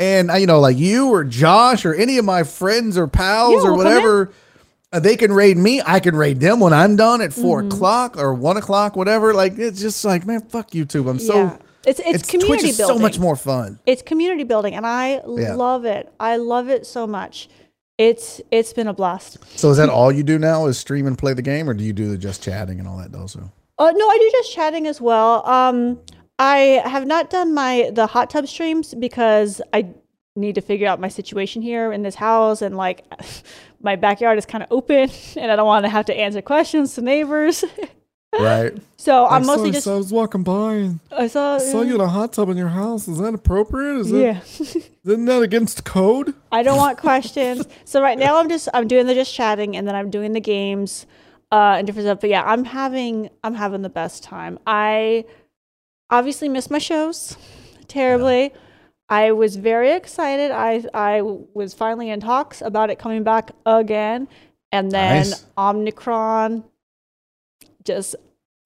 and 0.00 0.32
I, 0.32 0.38
you 0.38 0.46
know, 0.48 0.58
like 0.58 0.76
you 0.78 1.10
or 1.10 1.22
Josh 1.22 1.84
or 1.84 1.94
any 1.94 2.18
of 2.18 2.24
my 2.24 2.42
friends 2.42 2.96
or 2.98 3.06
pals 3.06 3.52
Yeah, 3.62 3.70
or 3.70 3.74
we'll 3.74 3.84
come 3.84 3.86
in. 3.86 3.94
whatever, 4.02 4.32
uh, 4.92 4.98
they 4.98 5.16
can 5.16 5.32
raid 5.32 5.56
me. 5.56 5.80
I 5.86 6.00
can 6.00 6.16
raid 6.16 6.40
them 6.40 6.58
when 6.58 6.72
I'm 6.72 6.96
done 6.96 7.20
at 7.20 7.32
4 7.32 7.62
Mm-hmm. 7.62 7.68
o'clock 7.72 8.16
or 8.18 8.34
one 8.34 8.56
o'clock, 8.56 8.96
whatever. 8.96 9.32
Like 9.34 9.58
it's 9.58 9.80
just 9.80 10.04
like, 10.04 10.26
man, 10.26 10.40
fuck 10.48 10.70
YouTube. 10.72 11.08
I'm 11.08 11.20
so. 11.20 11.34
yeah. 11.36 11.56
It's, 11.86 11.98
it's, 12.00 12.26
Twitch 12.28 12.42
community 12.42 12.68
is 12.70 12.76
building. 12.76 12.96
so 12.96 13.00
much 13.02 13.18
more 13.18 13.36
fun. 13.36 13.78
It's 13.86 14.02
community 14.02 14.44
building, 14.44 14.74
and 14.74 14.86
I 14.86 15.22
Yeah. 15.26 15.54
love 15.54 15.84
it. 15.86 16.12
I 16.20 16.36
love 16.36 16.68
it 16.68 16.84
so 16.86 17.06
much. 17.06 17.48
It's 17.96 18.40
it's 18.50 18.72
been 18.74 18.86
a 18.88 18.92
blast. 18.94 19.38
So 19.58 19.70
is 19.70 19.76
that 19.78 19.88
all 19.88 20.10
you 20.12 20.22
do 20.22 20.38
now? 20.38 20.66
Is 20.66 20.78
stream 20.78 21.06
and 21.06 21.16
play 21.16 21.32
the 21.34 21.42
game, 21.42 21.68
or 21.70 21.74
do 21.74 21.84
you 21.84 21.92
do 21.92 22.08
the 22.10 22.18
just 22.18 22.42
chatting 22.42 22.78
and 22.80 22.88
all 22.88 22.96
that 22.98 23.14
also? 23.14 23.50
Uh, 23.78 23.92
no, 23.94 24.08
I 24.10 24.18
do 24.18 24.30
just 24.32 24.52
chatting 24.54 24.86
as 24.86 25.00
well. 25.00 25.46
Um, 25.48 25.98
I 26.40 26.80
have 26.86 27.06
not 27.06 27.28
done 27.28 27.52
my 27.52 27.90
the 27.92 28.06
hot 28.06 28.30
tub 28.30 28.48
streams 28.48 28.94
because 28.94 29.60
I 29.74 29.88
need 30.34 30.54
to 30.54 30.62
figure 30.62 30.88
out 30.88 30.98
my 30.98 31.08
situation 31.08 31.60
here 31.60 31.92
in 31.92 32.02
this 32.02 32.14
house, 32.14 32.62
and 32.62 32.78
like 32.78 33.04
my 33.82 33.94
backyard 33.94 34.38
is 34.38 34.46
kind 34.46 34.64
of 34.64 34.72
open, 34.72 35.10
and 35.36 35.52
I 35.52 35.56
don't 35.56 35.66
want 35.66 35.84
to 35.84 35.90
have 35.90 36.06
to 36.06 36.16
answer 36.16 36.40
questions 36.40 36.94
to 36.94 37.02
neighbors. 37.02 37.62
Right. 38.38 38.72
so 38.96 39.26
I'm 39.26 39.44
mostly 39.44 39.72
just 39.72 39.88
I 39.88 39.96
was 39.96 40.12
walking 40.12 40.44
by 40.44 40.74
and 40.74 41.00
I 41.10 41.26
saw, 41.26 41.58
saw 41.58 41.82
you 41.82 41.96
in 41.96 42.00
a 42.00 42.06
hot 42.06 42.32
tub 42.32 42.48
in 42.48 42.56
your 42.56 42.68
house. 42.68 43.08
Is 43.08 43.18
that 43.18 43.34
appropriate? 43.34 43.96
Is 43.96 44.10
that, 44.12 44.18
yeah. 44.20 44.40
isn't 45.04 45.24
that 45.24 45.42
against 45.42 45.84
code? 45.84 46.32
I 46.52 46.62
don't 46.62 46.76
want 46.76 46.96
questions. 46.96 47.66
So 47.84 48.00
right 48.00 48.16
now 48.16 48.36
I'm 48.36 48.48
just 48.48 48.68
I'm 48.72 48.86
doing 48.86 49.08
the 49.08 49.14
just 49.14 49.34
chatting 49.34 49.76
and 49.76 49.86
then 49.86 49.96
I'm 49.96 50.10
doing 50.10 50.32
the 50.32 50.40
games 50.40 51.06
uh 51.50 51.74
and 51.78 51.88
different 51.88 52.06
stuff. 52.06 52.20
But 52.20 52.30
yeah, 52.30 52.44
I'm 52.44 52.62
having 52.62 53.30
I'm 53.42 53.54
having 53.54 53.82
the 53.82 53.90
best 53.90 54.22
time. 54.22 54.60
I 54.64 55.24
obviously 56.10 56.48
missed 56.48 56.70
my 56.70 56.78
shows 56.78 57.36
terribly. 57.88 58.52
I 59.08 59.32
was 59.32 59.56
very 59.56 59.92
excited. 59.92 60.50
I 60.50 60.84
I 60.94 61.22
was 61.22 61.74
finally 61.74 62.10
in 62.10 62.20
talks 62.20 62.62
about 62.62 62.90
it 62.90 62.98
coming 62.98 63.22
back 63.22 63.50
again. 63.66 64.28
And 64.72 64.92
then 64.92 65.28
Nice. 65.30 65.46
Omnicron 65.58 66.62
just 67.84 68.14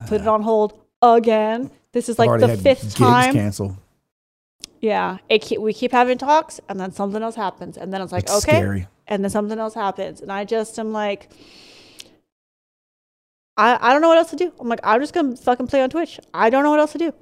uh, 0.02 0.06
put 0.06 0.20
it 0.20 0.28
on 0.28 0.42
hold 0.42 0.78
again. 1.00 1.70
This 1.92 2.08
is 2.10 2.18
like 2.18 2.40
the 2.40 2.56
fifth 2.58 2.94
time. 2.96 3.32
Canceled. 3.32 3.76
Yeah, 4.80 5.16
it 5.30 5.40
keep, 5.40 5.60
we 5.60 5.72
keep 5.72 5.92
having 5.92 6.18
talks, 6.18 6.60
and 6.68 6.78
then 6.78 6.92
something 6.92 7.22
else 7.22 7.36
happens, 7.36 7.78
and 7.78 7.90
then 7.90 8.02
it's 8.02 8.12
like, 8.12 8.24
It's 8.24 8.44
okay, 8.46 8.58
scary. 8.58 8.86
and 9.06 9.24
then 9.24 9.30
something 9.30 9.58
else 9.58 9.72
happens, 9.72 10.20
and 10.20 10.30
I 10.30 10.44
just 10.44 10.78
am 10.78 10.92
like, 10.92 11.30
I 13.56 13.78
I 13.80 13.92
don't 13.92 14.02
know 14.02 14.08
what 14.08 14.18
else 14.18 14.28
to 14.30 14.36
do. 14.36 14.52
I'm 14.60 14.68
like, 14.68 14.80
I'm 14.84 15.00
just 15.00 15.14
gonna 15.14 15.36
fucking 15.36 15.68
play 15.68 15.80
on 15.82 15.88
Twitch. 15.88 16.20
I 16.34 16.50
don't 16.50 16.64
know 16.64 16.70
what 16.70 16.80
else 16.80 16.92
to 16.92 16.98
do. 16.98 17.14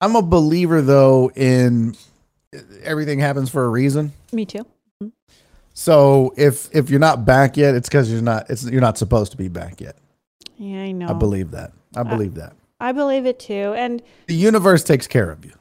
I'm 0.00 0.16
a 0.16 0.22
believer 0.22 0.82
though 0.82 1.30
in 1.34 1.96
everything 2.82 3.18
happens 3.18 3.50
for 3.50 3.64
a 3.64 3.68
reason. 3.68 4.12
Me 4.32 4.44
too. 4.44 4.66
So 5.74 6.32
if 6.36 6.68
if 6.74 6.90
you're 6.90 7.00
not 7.00 7.24
back 7.24 7.56
yet, 7.56 7.74
it's 7.74 7.88
because 7.88 8.10
you're 8.10 8.22
not. 8.22 8.48
It's 8.50 8.64
you're 8.64 8.80
not 8.80 8.98
supposed 8.98 9.32
to 9.32 9.38
be 9.38 9.48
back 9.48 9.80
yet. 9.80 9.96
Yeah, 10.56 10.80
I 10.82 10.92
know. 10.92 11.08
I 11.08 11.12
believe 11.12 11.50
that. 11.50 11.72
I 11.94 12.02
believe 12.02 12.34
that. 12.34 12.54
I 12.80 12.92
believe 12.92 13.26
it 13.26 13.38
too, 13.38 13.72
and 13.76 14.02
The 14.26 14.34
universe 14.34 14.84
takes 14.84 15.06
care 15.06 15.30
of 15.30 15.44
you. 15.44 15.52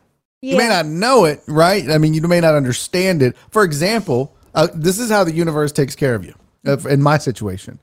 yeah, 0.41 0.51
You 0.51 0.57
may 0.57 0.67
not 0.67 0.85
know 0.85 1.23
it, 1.25 1.41
right? 1.47 1.89
I 1.89 1.97
mean, 1.97 2.13
you 2.13 2.21
may 2.21 2.41
not 2.41 2.55
understand 2.55 3.21
it. 3.21 3.37
For 3.51 3.63
example, 3.63 4.35
uh, 4.53 4.67
this 4.73 4.99
is 4.99 5.09
how 5.09 5.23
the 5.23 5.33
universe 5.33 5.71
takes 5.71 5.95
care 5.95 6.13
of 6.15 6.25
you 6.25 6.33
uh, 6.67 6.77
in 6.89 7.01
my 7.01 7.17
situation. 7.17 7.79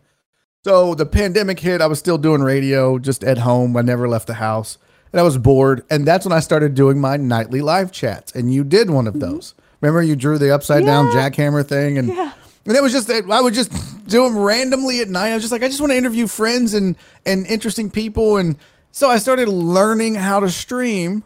So 0.64 0.94
the 0.94 1.06
pandemic 1.06 1.60
hit. 1.60 1.80
I 1.80 1.86
was 1.86 1.98
still 1.98 2.18
doing 2.18 2.42
radio 2.42 2.98
just 2.98 3.24
at 3.24 3.38
home. 3.38 3.74
I 3.76 3.82
never 3.82 4.06
left 4.06 4.26
the 4.26 4.34
house. 4.34 4.76
And 5.12 5.20
I 5.20 5.22
was 5.22 5.36
bored. 5.38 5.84
And 5.90 6.06
that's 6.06 6.24
when 6.24 6.32
I 6.32 6.40
started 6.40 6.74
doing 6.74 7.00
my 7.00 7.16
nightly 7.16 7.60
live 7.60 7.92
chats. 7.92 8.32
And 8.32 8.52
you 8.52 8.64
did 8.64 8.90
one 8.90 9.06
of 9.06 9.20
those. 9.20 9.54
Remember, 9.80 10.02
you 10.02 10.16
drew 10.16 10.38
the 10.38 10.54
upside 10.54 10.84
down 10.86 11.06
Mm-hmm. 11.06 11.18
Jackhammer 11.18 11.66
thing. 11.66 11.98
And, 11.98 12.08
Yeah. 12.08 12.32
and 12.66 12.76
it 12.76 12.82
was 12.82 12.92
just, 12.92 13.10
I 13.10 13.40
would 13.40 13.54
just 13.54 13.72
do 14.08 14.24
them 14.24 14.38
randomly 14.38 15.00
at 15.00 15.08
night. 15.08 15.30
I 15.30 15.34
was 15.34 15.42
just 15.42 15.52
like, 15.52 15.62
I 15.62 15.68
just 15.68 15.80
want 15.80 15.92
to 15.92 15.96
interview 15.98 16.26
friends 16.26 16.72
and, 16.74 16.96
and 17.26 17.46
interesting 17.46 17.90
people. 17.90 18.36
And 18.38 18.56
so 18.90 19.08
I 19.10 19.18
started 19.18 19.48
learning 19.48 20.14
how 20.14 20.40
to 20.40 20.48
stream 20.50 21.24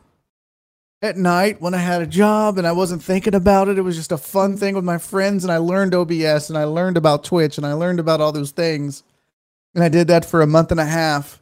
at 1.03 1.17
night 1.17 1.61
when 1.61 1.75
I 1.75 1.79
had 1.79 2.01
a 2.03 2.07
job 2.07 2.59
and 2.59 2.67
I 2.67 2.73
wasn't 2.73 3.03
thinking 3.03 3.35
about 3.35 3.69
it. 3.69 3.79
It 3.79 3.83
was 3.83 3.97
just 3.97 4.11
a 4.13 4.17
fun 4.19 4.57
thing 4.57 4.75
with 4.75 4.85
my 4.85 4.97
friends, 4.99 5.45
and 5.45 5.53
I 5.53 5.59
learned 5.59 5.95
OBS 5.95 6.49
and 6.49 6.57
I 6.59 6.65
learned 6.65 6.97
about 6.97 7.23
Twitch 7.23 7.59
and 7.59 7.67
I 7.67 7.75
learned 7.75 8.01
about 8.01 8.21
all 8.21 8.33
those 8.33 8.51
things. 8.51 9.03
And 9.75 9.85
I 9.85 9.89
did 9.91 10.09
that 10.09 10.25
for 10.25 10.41
a 10.41 10.47
month 10.47 10.71
and 10.71 10.81
a 10.81 10.87
half, 10.87 11.41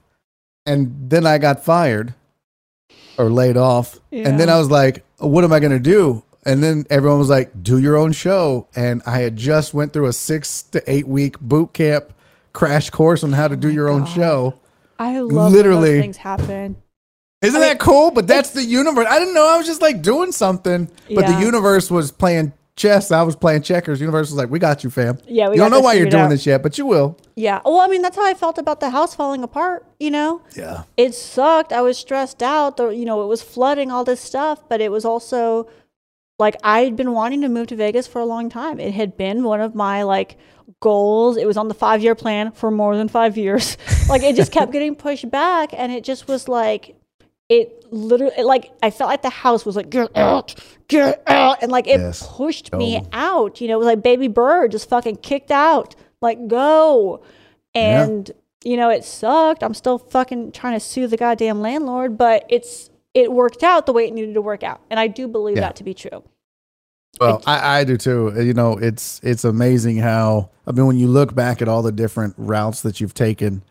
and 0.66 1.08
then 1.08 1.24
I 1.24 1.38
got 1.38 1.64
fired 1.64 2.14
or 3.18 3.30
laid 3.30 3.56
off. 3.56 3.98
And 4.12 4.38
then 4.38 4.48
I 4.48 4.58
was 4.58 4.70
like, 4.70 5.04
"What 5.18 5.44
am 5.44 5.52
I 5.52 5.60
gonna 5.60 5.78
do?" 5.78 6.22
And 6.44 6.62
then 6.62 6.84
everyone 6.90 7.18
was 7.18 7.30
like, 7.30 7.50
"Do 7.62 7.78
your 7.78 7.96
own 7.96 8.12
show." 8.12 8.68
And 8.76 9.02
I 9.06 9.18
had 9.20 9.36
just 9.36 9.74
went 9.74 9.92
through 9.92 10.06
a 10.06 10.12
six 10.12 10.62
to 10.72 10.82
eight 10.90 11.08
week 11.08 11.40
boot 11.40 11.72
camp 11.72 12.12
crash 12.52 12.90
course 12.90 13.24
on 13.24 13.32
how 13.32 13.48
to 13.48 13.56
do 13.56 13.68
oh 13.68 13.72
your 13.72 13.88
own 13.88 14.06
show. 14.06 14.54
I 14.98 15.20
love 15.20 15.52
Literally. 15.52 15.56
literally 15.56 15.80
when 15.80 15.96
those 15.96 16.02
things 16.02 16.16
happen. 16.18 16.76
Isn't 17.42 17.56
I 17.56 17.60
mean, 17.60 17.68
that 17.70 17.80
cool? 17.80 18.10
But 18.10 18.26
that's 18.26 18.50
the 18.50 18.64
universe. 18.64 19.06
I 19.08 19.18
didn't 19.18 19.34
know 19.34 19.46
I 19.46 19.58
was 19.58 19.66
just 19.66 19.82
like 19.82 20.00
doing 20.00 20.32
something. 20.32 20.88
But 21.14 21.26
the 21.26 21.40
universe 21.40 21.90
was 21.90 22.10
playing 22.10 22.54
chess. 22.76 23.10
I 23.12 23.22
was 23.22 23.36
playing 23.36 23.62
checkers. 23.62 24.00
Universe 24.00 24.30
was 24.30 24.36
like, 24.38 24.50
"We 24.50 24.58
got 24.58 24.84
you, 24.84 24.90
fam." 24.90 25.18
Yeah, 25.26 25.48
we 25.48 25.54
you 25.56 25.60
don't 25.60 25.70
know 25.70 25.80
why 25.80 25.94
you're 25.94 26.08
doing 26.08 26.24
out. 26.24 26.30
this 26.30 26.44
yet, 26.46 26.62
but 26.62 26.76
you 26.78 26.86
will. 26.86 27.16
Yeah. 27.36 27.60
Well, 27.64 27.80
I 27.80 27.88
mean, 27.88 28.02
that's 28.02 28.16
how 28.16 28.26
I 28.26 28.34
felt 28.34 28.58
about 28.58 28.80
the 28.80 28.90
house 28.90 29.14
falling 29.14 29.42
apart. 29.42 29.86
You 30.00 30.10
know, 30.10 30.42
Yeah. 30.56 30.82
it 30.96 31.14
sucked. 31.14 31.72
I 31.72 31.80
was 31.82 31.96
stressed 31.98 32.42
out. 32.42 32.76
The, 32.76 32.88
you 32.88 33.04
know, 33.04 33.22
it 33.22 33.26
was 33.26 33.42
flooding 33.42 33.90
all 33.90 34.04
this 34.04 34.20
stuff, 34.20 34.68
but 34.68 34.80
it 34.80 34.90
was 34.90 35.04
also 35.04 35.68
Like 36.38 36.56
I'd 36.64 36.96
been 36.96 37.12
wanting 37.12 37.42
to 37.42 37.48
move 37.48 37.68
to 37.68 37.76
Vegas 37.76 38.08
for 38.08 38.20
a 38.20 38.24
long 38.24 38.50
time. 38.50 38.80
It 38.80 38.92
had 38.92 39.16
been 39.16 39.44
one 39.44 39.60
of 39.60 39.76
my 39.76 40.02
like 40.02 40.36
goals. 40.80 41.36
It 41.36 41.46
was 41.46 41.56
on 41.56 41.68
the 41.68 41.74
five 41.74 42.02
year 42.02 42.16
plan 42.16 42.50
for 42.50 42.72
more 42.72 42.96
than 42.96 43.06
five 43.06 43.36
years. 43.36 43.76
like 44.08 44.24
it 44.24 44.34
just 44.34 44.50
kept 44.50 44.72
getting 44.72 44.96
pushed 44.96 45.30
back, 45.30 45.70
and 45.72 45.92
it 45.92 46.02
just 46.02 46.26
was 46.26 46.48
like 46.48 46.96
it 47.48 47.84
literally 47.92 48.32
it, 48.38 48.44
like 48.44 48.72
I 48.82 48.90
felt 48.90 49.08
like 49.10 49.22
the 49.22 49.30
house 49.30 49.66
was 49.66 49.76
like 49.76 49.90
get 49.90 50.16
out, 50.16 50.54
get 50.88 51.22
out, 51.26 51.62
and 51.62 51.70
like 51.70 51.86
it 51.86 52.00
Yes. 52.00 52.26
pushed 52.26 52.72
me 52.72 53.02
out. 53.12 53.60
You 53.60 53.68
know, 53.68 53.74
it 53.74 53.78
was 53.78 53.86
like 53.86 54.02
baby 54.02 54.28
bird 54.28 54.70
just 54.72 54.88
fucking 54.88 55.16
kicked 55.16 55.50
out. 55.50 55.94
Like 56.20 56.48
go, 56.48 57.22
Yeah. 57.74 58.04
and 58.04 58.30
you 58.64 58.76
know 58.78 58.88
it 58.88 59.04
sucked. 59.04 59.62
I'm 59.62 59.74
still 59.74 59.98
fucking 59.98 60.52
trying 60.52 60.74
to 60.74 60.80
sue 60.80 61.06
the 61.06 61.18
goddamn 61.18 61.60
landlord, 61.60 62.16
but 62.16 62.46
it's 62.48 62.90
it 63.12 63.30
worked 63.30 63.62
out 63.62 63.86
the 63.86 63.92
way 63.92 64.06
it 64.08 64.14
needed 64.14 64.34
to 64.34 64.42
work 64.42 64.62
out, 64.62 64.80
and 64.90 64.98
I 64.98 65.06
do 65.06 65.28
believe 65.28 65.56
Yeah. 65.56 65.62
that 65.62 65.76
to 65.76 65.84
be 65.84 65.92
true. 65.94 66.22
Well, 67.20 67.42
I, 67.46 67.80
I 67.80 67.84
do 67.84 67.96
too. 67.96 68.32
Uh, 68.34 68.40
You 68.40 68.54
know, 68.54 68.76
it's 68.78 69.20
it's 69.22 69.44
amazing 69.44 69.98
how 69.98 70.48
I 70.66 70.72
mean 70.72 70.86
when 70.86 70.96
you 70.98 71.06
look 71.08 71.34
back 71.34 71.60
at 71.62 71.68
all 71.68 71.82
the 71.82 71.92
different 71.92 72.34
routes 72.38 72.80
that 72.82 73.00
you've 73.00 73.14
taken 73.14 73.62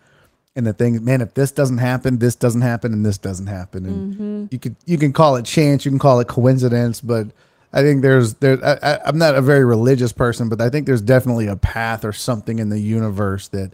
and 0.56 0.66
the 0.68 0.74
things, 0.74 1.02
man, 1.02 1.22
if 1.22 1.34
this 1.34 1.52
doesn't 1.52 1.80
happen, 1.80 2.20
this 2.20 2.36
doesn't 2.36 2.62
happen, 2.62 2.94
and 2.94 3.06
this 3.06 3.18
doesn't 3.18 3.48
happen, 3.48 3.86
and 3.86 4.14
Mm-hmm. 4.16 4.46
you 4.52 4.60
could 4.60 4.76
you 4.86 4.98
can 4.98 5.12
call 5.14 5.36
it 5.36 5.46
chance, 5.46 5.86
you 5.86 5.92
can 5.92 6.00
call 6.00 6.20
it 6.20 6.28
coincidence, 6.28 7.02
but 7.02 7.28
I 7.74 7.82
think 7.82 8.02
there's 8.04 8.36
there. 8.36 8.64
I, 8.64 9.00
I'm 9.06 9.18
not 9.18 9.36
a 9.36 9.42
very 9.42 9.66
religious 9.66 10.14
person, 10.14 10.48
but 10.50 10.62
I 10.62 10.70
think 10.70 10.86
there's 10.86 11.02
definitely 11.02 11.48
a 11.48 11.56
path 11.56 12.06
or 12.06 12.14
something 12.14 12.60
in 12.60 12.70
the 12.70 12.80
universe 12.80 13.48
that 13.50 13.74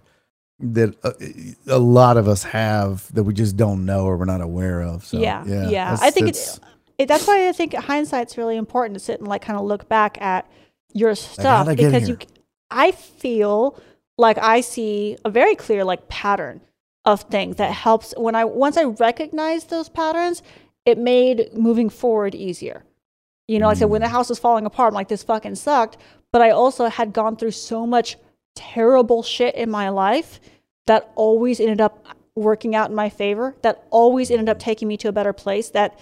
that 0.61 0.95
a, 1.03 1.73
a 1.75 1.79
lot 1.79 2.17
of 2.17 2.27
us 2.27 2.43
have 2.43 3.13
that 3.13 3.23
we 3.23 3.33
just 3.33 3.55
don't 3.57 3.85
know 3.85 4.05
or 4.05 4.17
we're 4.17 4.25
not 4.25 4.41
aware 4.41 4.81
of. 4.81 5.05
So, 5.05 5.17
yeah, 5.17 5.43
yeah. 5.45 5.69
that's- 5.69 6.01
I 6.01 6.09
think 6.11 6.27
that's- 6.27 6.59
it. 6.97 7.07
That's 7.07 7.25
why 7.25 7.47
I 7.47 7.53
think 7.53 7.73
hindsight's 7.73 8.37
really 8.37 8.57
important 8.57 8.95
to 8.95 8.99
sit 8.99 9.19
and 9.19 9.27
like 9.27 9.41
kind 9.41 9.57
of 9.57 9.65
look 9.65 9.87
back 9.87 10.21
at 10.21 10.49
your 10.93 11.15
stuff 11.15 11.65
because 11.67 12.09
you. 12.09 12.17
I 12.69 12.91
feel 12.91 13.79
like 14.17 14.37
I 14.37 14.59
see 14.61 15.15
a 15.23 15.29
very 15.29 15.55
clear 15.55 15.85
like 15.85 16.09
pattern 16.09 16.59
of 17.13 17.23
things 17.23 17.57
that 17.57 17.71
helps 17.71 18.13
when 18.17 18.35
I 18.35 18.45
once 18.45 18.77
I 18.77 18.83
recognize 18.83 19.65
those 19.65 19.89
patterns, 19.89 20.41
it 20.85 20.97
made 20.97 21.49
moving 21.53 21.89
forward 21.89 22.35
easier. 22.35 22.83
You 23.47 23.59
know, 23.59 23.67
like 23.67 23.77
I 23.77 23.79
said, 23.79 23.89
when 23.89 24.01
the 24.01 24.07
Mm. 24.07 24.11
house 24.11 24.29
was 24.29 24.39
falling 24.39 24.65
apart, 24.65 24.91
I'm 24.91 24.95
like, 24.95 25.07
this 25.07 25.23
fucking 25.23 25.55
sucked. 25.55 25.97
But 26.31 26.41
I 26.41 26.51
also 26.51 26.87
had 26.87 27.13
gone 27.13 27.35
through 27.35 27.51
so 27.51 27.87
much 27.87 28.17
terrible 28.55 29.23
shit 29.23 29.55
in 29.55 29.69
my 29.71 29.89
life 29.89 30.39
that 30.85 31.11
always 31.15 31.59
ended 31.59 31.81
up 31.81 32.05
working 32.35 32.75
out 32.75 32.89
in 32.89 32.95
my 32.95 33.09
favor, 33.09 33.55
that 33.63 33.83
always 33.89 34.29
ended 34.31 34.49
up 34.49 34.59
taking 34.59 34.87
me 34.87 34.97
to 34.97 35.07
a 35.09 35.11
better 35.11 35.33
place. 35.33 35.69
That 35.71 35.97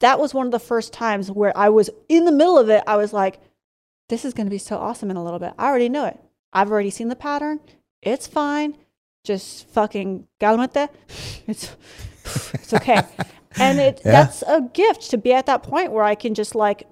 that 0.00 0.18
was 0.18 0.34
one 0.34 0.46
of 0.46 0.52
the 0.52 0.58
first 0.58 0.92
times 0.92 1.30
where 1.30 1.56
I 1.56 1.68
was 1.68 1.90
in 2.08 2.24
the 2.24 2.32
middle 2.32 2.58
of 2.58 2.68
it. 2.68 2.82
I 2.86 2.96
was 2.96 3.12
like, 3.12 3.38
this 4.08 4.24
is 4.24 4.34
going 4.34 4.46
to 4.46 4.50
be 4.50 4.58
so 4.58 4.76
awesome 4.76 5.10
in 5.10 5.16
a 5.16 5.24
little 5.24 5.38
bit. 5.38 5.52
I 5.58 5.66
already 5.66 5.88
know 5.88 6.04
it. 6.06 6.18
I've 6.52 6.70
already 6.70 6.90
seen 6.90 7.08
the 7.08 7.16
pattern. 7.16 7.60
It's 8.02 8.26
fine. 8.26 8.76
Just 9.24 9.66
fucking 9.70 10.26
calmate. 10.40 10.88
It's 11.46 11.74
it's 12.54 12.72
okay. 12.74 13.02
and 13.58 13.78
it 13.80 14.00
Yeah. 14.04 14.12
that's 14.12 14.42
a 14.42 14.60
gift 14.72 15.10
to 15.10 15.18
be 15.18 15.32
at 15.32 15.46
that 15.46 15.62
point 15.62 15.92
where 15.92 16.04
I 16.04 16.14
can 16.14 16.34
just 16.34 16.54
like 16.54 16.86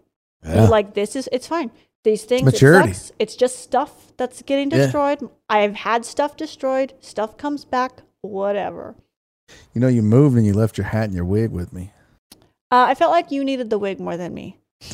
Yeah. 0.44 0.68
like 0.68 0.94
this 0.94 1.14
is 1.16 1.28
it's 1.32 1.46
fine. 1.46 1.70
These 2.04 2.24
things 2.24 2.44
maturity. 2.44 2.90
It 2.90 2.96
sucks. 2.96 3.12
It's 3.18 3.36
just 3.36 3.60
stuff 3.60 4.12
that's 4.16 4.42
getting 4.42 4.70
Yeah. 4.70 4.78
destroyed. 4.78 5.28
I've 5.48 5.76
had 5.76 6.04
stuff 6.04 6.36
destroyed. 6.36 6.94
Stuff 7.00 7.36
comes 7.36 7.64
back. 7.64 8.02
Whatever. 8.22 8.94
you 9.74 9.80
know, 9.80 9.88
you 9.88 10.02
moved 10.02 10.36
and 10.36 10.46
you 10.46 10.52
left 10.54 10.78
your 10.78 10.86
hat 10.86 11.04
and 11.04 11.14
your 11.14 11.24
wig 11.26 11.50
with 11.50 11.72
me. 11.72 11.92
Uh, 12.70 12.86
I 12.88 12.94
felt 12.94 13.10
like 13.12 13.30
you 13.30 13.44
needed 13.44 13.68
the 13.70 13.78
wig 13.78 14.00
more 14.00 14.16
than 14.16 14.32
me. 14.32 14.56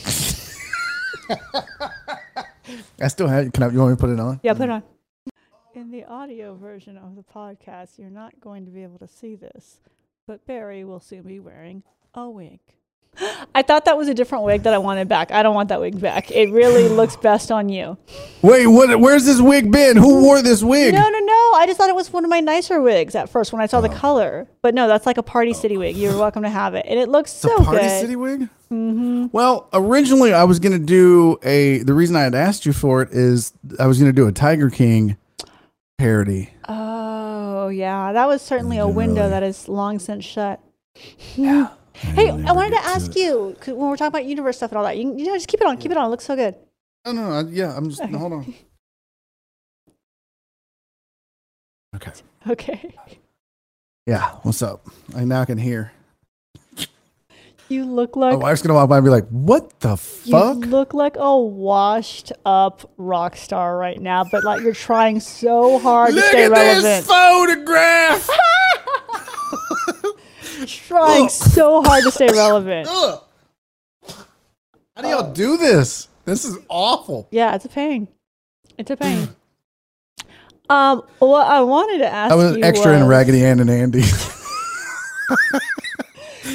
I 3.00 3.08
still 3.08 3.28
have. 3.28 3.52
Can 3.52 3.62
I? 3.62 3.68
You 3.70 3.78
want 3.78 3.90
me 3.92 3.96
to 3.96 4.00
put 4.00 4.10
it 4.10 4.18
on? 4.20 4.40
Yeah, 4.42 4.54
put 4.54 4.62
it 4.64 4.70
on. 4.70 4.82
In 5.74 5.90
the 5.90 6.04
audio 6.04 6.54
version 6.54 6.96
of 6.96 7.14
the 7.14 7.22
podcast, 7.22 7.98
you're 7.98 8.10
not 8.10 8.40
going 8.40 8.64
to 8.64 8.70
be 8.70 8.82
able 8.82 8.98
to 8.98 9.06
see 9.06 9.36
this, 9.36 9.80
but 10.26 10.44
Barry 10.46 10.82
will 10.82 10.98
soon 10.98 11.22
be 11.22 11.38
wearing 11.38 11.82
a 12.14 12.28
wig. 12.28 12.60
I 13.54 13.62
thought 13.62 13.84
that 13.84 13.96
was 13.96 14.08
a 14.08 14.14
different 14.14 14.44
wig 14.44 14.62
that 14.62 14.72
I 14.72 14.78
wanted 14.78 15.08
back. 15.08 15.30
I 15.30 15.42
don't 15.42 15.54
want 15.54 15.68
that 15.70 15.80
wig 15.80 16.00
back. 16.00 16.30
It 16.30 16.50
really 16.52 16.88
looks 16.96 17.16
best 17.16 17.50
on 17.50 17.68
you. 17.68 17.98
Wait, 18.42 18.66
what? 18.66 18.98
Where's 18.98 19.24
this 19.26 19.40
wig 19.40 19.70
been? 19.70 19.96
Who 19.96 20.22
wore 20.22 20.40
this 20.40 20.62
wig? 20.62 20.94
No, 20.94 21.00
no, 21.08 21.18
no. 21.18 21.52
I 21.56 21.64
just 21.66 21.78
thought 21.78 21.88
it 21.90 21.96
was 21.96 22.12
one 22.12 22.24
of 22.24 22.30
my 22.30 22.40
nicer 22.40 22.80
wigs 22.80 23.14
at 23.14 23.28
first 23.28 23.52
when 23.52 23.60
I 23.60 23.66
saw 23.66 23.80
the 23.80 23.88
color. 23.88 24.48
But 24.62 24.74
no, 24.74 24.88
that's 24.88 25.04
like 25.04 25.18
a 25.18 25.22
Party 25.22 25.52
City 25.52 25.76
wig. 25.76 25.96
You're 25.96 26.16
welcome 26.16 26.44
to 26.44 26.50
have 26.50 26.74
it. 26.74 26.86
And 26.88 26.98
it 26.98 27.08
looks 27.08 27.32
It's 27.32 27.42
so 27.42 27.56
a 27.56 27.64
Party 27.64 27.80
good. 27.82 28.00
City 28.00 28.16
wig. 28.16 28.40
Mm-hmm. 28.70 29.26
Well, 29.32 29.68
originally 29.72 30.32
I 30.32 30.44
was 30.44 30.58
gonna 30.60 30.78
do 30.78 31.38
a. 31.42 31.78
The 31.80 31.94
reason 31.94 32.16
I 32.16 32.22
had 32.22 32.34
asked 32.34 32.64
you 32.66 32.72
for 32.72 33.02
it 33.02 33.10
is 33.10 33.52
I 33.78 33.86
was 33.86 33.98
gonna 33.98 34.12
do 34.12 34.26
a 34.28 34.32
Tiger 34.32 34.70
King 34.70 35.16
parody. 35.98 36.50
Oh, 36.68 37.68
yeah. 37.68 38.12
That 38.12 38.26
was 38.26 38.40
certainly 38.40 38.78
a 38.78 38.86
window 38.88 39.22
really- 39.22 39.30
that 39.30 39.42
is 39.42 39.68
long 39.68 39.98
since 39.98 40.24
shut. 40.24 40.60
Yeah. 41.36 41.68
Hmm. 41.96 42.10
Hey, 42.14 42.30
I 42.30 42.52
wanted 42.52 42.70
to 42.70 42.84
ask 42.84 43.14
you 43.16 43.56
'cause 43.60 43.74
when 43.74 43.88
we're 43.90 43.96
talking 43.96 44.06
about 44.08 44.24
universe 44.24 44.56
stuff 44.56 44.70
and 44.70 44.78
all 44.78 44.84
that. 44.84 44.96
You, 44.96 45.16
you 45.18 45.26
know, 45.26 45.34
just 45.34 45.48
keep 45.48 45.60
it 45.60 45.66
on, 45.66 45.76
keep 45.78 45.90
it 45.90 45.96
on. 45.96 46.06
It 46.06 46.10
looks 46.10 46.24
so 46.24 46.36
good. 46.36 46.54
No, 47.04 47.12
no, 47.12 47.42
no. 47.42 47.48
Yeah, 47.48 47.76
I'm 47.76 47.90
just. 47.90 48.02
hold 48.02 48.32
on. 48.32 48.54
Okay. 51.96 52.12
Okay. 52.48 52.94
Yeah. 54.06 54.32
What's 54.42 54.60
up? 54.62 54.86
I 55.16 55.24
now 55.24 55.44
can 55.46 55.56
hear. 55.58 55.90
You 57.68 57.84
look 57.84 58.16
like. 58.16 58.32
My 58.32 58.38
wife's 58.38 58.62
gonna 58.62 58.74
walk 58.74 58.88
by 58.88 58.96
and 58.96 59.04
be 59.04 59.10
like, 59.10 59.28
"What 59.28 59.80
the 59.80 59.96
fuck?" 59.96 60.56
you 60.56 60.62
look 60.62 60.94
like 60.94 61.16
a 61.18 61.38
washed 61.38 62.32
up 62.46 62.90
rock 62.96 63.36
star 63.36 63.76
right 63.76 64.00
now, 64.00 64.24
but 64.24 64.42
like 64.42 64.62
you're 64.62 64.72
trying 64.72 65.20
so 65.20 65.78
hard 65.78 66.14
to 66.14 66.20
stay 66.20 66.48
relevant. 66.48 66.82
Look 66.82 66.84
at 66.84 67.00
this 67.00 67.06
photograph. 67.06 68.30
Trying 70.66 71.24
Ugh. 71.24 71.30
so 71.30 71.82
hard 71.82 72.04
to 72.04 72.10
stay 72.10 72.28
relevant. 72.28 72.88
Ugh. 72.90 73.22
How 74.96 75.02
do 75.02 75.08
y'all 75.08 75.32
do 75.32 75.56
this? 75.56 76.08
This 76.24 76.44
is 76.44 76.58
awful. 76.68 77.28
Yeah, 77.30 77.54
it's 77.54 77.64
a 77.64 77.68
pain. 77.68 78.08
It's 78.76 78.90
a 78.90 78.96
pain. 78.96 79.28
um, 80.68 81.02
what 81.20 81.46
I 81.46 81.60
wanted 81.60 81.98
to 81.98 82.12
ask 82.12 82.32
I 82.32 82.34
was 82.34 82.56
extra 82.58 82.96
in 82.96 83.06
Raggedy 83.06 83.44
Ann 83.44 83.60
and 83.60 83.70
Andy. 83.70 84.02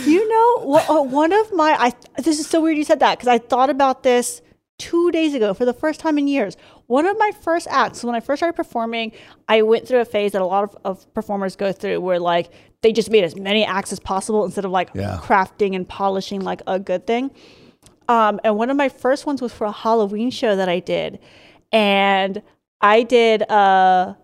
You 0.05 0.27
know, 0.29 0.75
uh, 0.89 1.01
one 1.03 1.31
of 1.33 1.53
my 1.53 1.75
I 1.79 1.93
this 2.21 2.39
is 2.39 2.47
so 2.47 2.61
weird 2.61 2.77
you 2.77 2.83
said 2.83 2.99
that 3.01 3.17
because 3.17 3.27
I 3.27 3.37
thought 3.37 3.69
about 3.69 4.03
this 4.03 4.41
two 4.79 5.11
days 5.11 5.33
ago 5.33 5.53
for 5.53 5.65
the 5.65 5.73
first 5.73 5.99
time 5.99 6.17
in 6.17 6.27
years. 6.27 6.57
One 6.87 7.05
of 7.05 7.17
my 7.17 7.31
first 7.41 7.67
acts, 7.69 8.03
when 8.03 8.15
I 8.15 8.19
first 8.19 8.39
started 8.39 8.55
performing, 8.55 9.11
I 9.47 9.61
went 9.61 9.87
through 9.87 9.99
a 9.99 10.05
phase 10.05 10.31
that 10.33 10.41
a 10.41 10.45
lot 10.45 10.63
of, 10.63 10.75
of 10.83 11.13
performers 11.13 11.55
go 11.55 11.71
through 11.71 12.01
where 12.01 12.19
like 12.19 12.49
they 12.81 12.91
just 12.91 13.09
made 13.09 13.23
as 13.23 13.35
many 13.35 13.63
acts 13.63 13.91
as 13.93 13.99
possible 13.99 14.43
instead 14.43 14.65
of 14.65 14.71
like 14.71 14.89
Yeah. 14.93 15.19
crafting 15.21 15.75
and 15.75 15.87
polishing 15.87 16.41
like 16.41 16.61
a 16.67 16.79
good 16.79 17.07
thing. 17.07 17.31
Um, 18.09 18.39
and 18.43 18.57
one 18.57 18.69
of 18.69 18.75
my 18.75 18.89
first 18.89 19.25
ones 19.25 19.41
was 19.41 19.53
for 19.53 19.65
a 19.65 19.71
Halloween 19.71 20.29
show 20.31 20.55
that 20.57 20.67
I 20.67 20.79
did, 20.79 21.19
and 21.71 22.41
I 22.81 23.03
did 23.03 23.49
uh, 23.49 24.15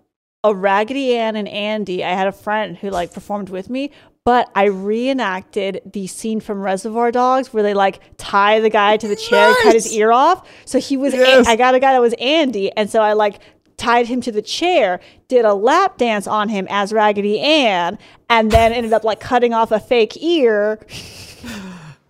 a 0.43 0.53
Raggedy 0.55 1.15
Ann 1.15 1.37
and 1.37 1.47
Andy. 1.47 2.03
I 2.03 2.09
had 2.13 2.27
a 2.27 2.33
friend 2.33 2.75
who 2.75 2.89
like 2.89 3.13
performed 3.13 3.49
with 3.49 3.69
me, 3.69 3.91
but 4.29 4.47
I 4.53 4.65
reenacted 4.65 5.81
the 5.91 6.05
scene 6.05 6.39
from 6.39 6.61
Reservoir 6.61 7.11
Dogs 7.11 7.51
where 7.51 7.63
they 7.63 7.73
like 7.73 7.99
tie 8.17 8.59
the 8.59 8.69
guy 8.69 8.95
to 8.95 9.07
the 9.07 9.15
chair 9.15 9.47
and 9.47 9.57
cut 9.63 9.73
his 9.73 9.91
ear 9.91 10.11
off. 10.11 10.47
So 10.65 10.77
he 10.79 10.97
was. 10.97 11.15
Yes. 11.15 11.47
I 11.47 11.55
got 11.55 11.73
a 11.73 11.79
guy 11.79 11.93
that 11.93 11.99
was 11.99 12.13
Andy, 12.19 12.71
and 12.73 12.91
so 12.91 13.01
I 13.01 13.13
like 13.13 13.39
tied 13.77 14.05
him 14.05 14.21
to 14.21 14.31
the 14.31 14.43
chair, 14.43 14.99
did 15.29 15.45
a 15.45 15.55
lap 15.55 15.97
dance 15.97 16.27
on 16.27 16.47
him 16.47 16.67
as 16.69 16.93
Raggedy 16.93 17.39
Ann, 17.39 17.97
and 18.29 18.51
then 18.51 18.71
ended 18.71 18.93
up 18.93 19.03
like 19.03 19.19
cutting 19.19 19.51
off 19.51 19.71
a 19.71 19.79
fake 19.79 20.21
ear. 20.21 20.77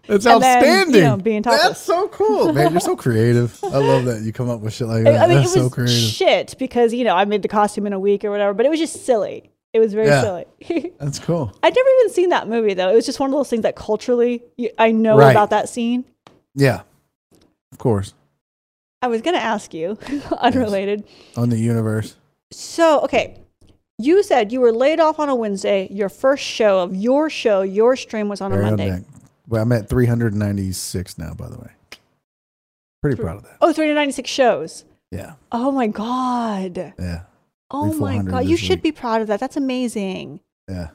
That's 0.05 0.25
And 0.25 0.41
then, 0.43 0.61
you 0.63 0.67
outstanding. 0.67 1.03
know, 1.03 1.15
being 1.17 1.41
topless. 1.41 1.63
That's 1.63 1.79
so 1.79 2.09
cool, 2.09 2.51
man. 2.51 2.71
You're 2.71 2.81
so 2.81 2.97
creative. 2.97 3.57
I 3.63 3.77
love 3.77 4.03
that 4.05 4.23
you 4.23 4.33
come 4.33 4.49
up 4.49 4.59
with 4.59 4.73
shit 4.73 4.87
like 4.89 5.05
that. 5.05 5.21
I 5.21 5.27
mean, 5.27 5.37
That's 5.37 5.55
it 5.55 5.59
was 5.61 5.67
so 5.67 5.69
creative. 5.69 5.95
shit 5.95 6.55
because 6.59 6.93
you 6.93 7.05
know 7.05 7.15
I 7.15 7.23
made 7.23 7.43
the 7.43 7.47
costume 7.47 7.87
in 7.87 7.93
a 7.93 7.99
week 7.99 8.25
or 8.25 8.29
whatever, 8.31 8.53
but 8.53 8.65
it 8.65 8.69
was 8.69 8.79
just 8.79 9.05
silly. 9.05 9.51
It 9.73 9.79
was 9.79 9.93
very 9.93 10.07
Yeah. 10.07 10.21
silly. 10.21 10.93
That's 10.99 11.19
cool. 11.19 11.53
I'd 11.61 11.75
never 11.75 11.89
even 11.99 12.09
seen 12.13 12.29
that 12.29 12.47
movie 12.47 12.73
though. 12.73 12.89
It 12.89 12.95
was 12.95 13.05
just 13.05 13.19
one 13.19 13.29
of 13.29 13.33
those 13.35 13.49
things 13.49 13.63
that 13.63 13.75
culturally 13.75 14.41
I 14.77 14.91
know 14.91 15.17
Right. 15.17 15.31
about 15.31 15.51
that 15.51 15.69
scene. 15.69 16.05
Yeah, 16.55 16.81
of 17.71 17.77
course. 17.77 18.13
I 19.01 19.07
was 19.07 19.21
gonna 19.21 19.37
ask 19.37 19.73
you, 19.73 19.97
unrelated. 20.39 21.03
On 21.37 21.49
the 21.49 21.57
universe. 21.59 22.15
So 22.51 23.01
okay, 23.01 23.37
you 23.99 24.23
said 24.23 24.51
you 24.51 24.59
were 24.59 24.71
laid 24.73 24.99
off 24.99 25.19
on 25.19 25.29
a 25.29 25.35
Wednesday. 25.35 25.87
Your 25.91 26.09
first 26.09 26.43
show 26.43 26.79
of 26.79 26.95
your 26.95 27.29
show, 27.29 27.61
your 27.61 27.95
stream 27.95 28.27
was 28.27 28.41
on 28.41 28.51
a 28.51 28.55
Very 28.55 28.65
on 28.67 28.77
Monday. 28.77 29.05
Well, 29.47 29.61
I'm 29.63 29.71
at 29.71 29.87
396 29.89 31.17
now, 31.17 31.33
by 31.33 31.47
the 31.49 31.57
way. 31.57 31.69
Pretty 33.01 33.21
proud 33.21 33.37
of 33.37 33.43
that. 33.43 33.57
Oh, 33.61 33.71
396 33.71 34.29
shows. 34.29 34.83
Yeah, 35.11 35.33
Oh 35.51 35.71
my 35.71 35.87
god. 35.87 36.93
yeah, 36.99 37.21
Oh 37.71 37.93
my 37.93 38.21
god. 38.21 38.45
You 38.45 38.57
should 38.57 38.79
week. 38.79 38.83
be 38.83 38.91
proud 38.91 39.21
of 39.21 39.27
that. 39.27 39.39
That's 39.39 39.57
amazing. 39.57 40.39
yeah. 40.69 40.89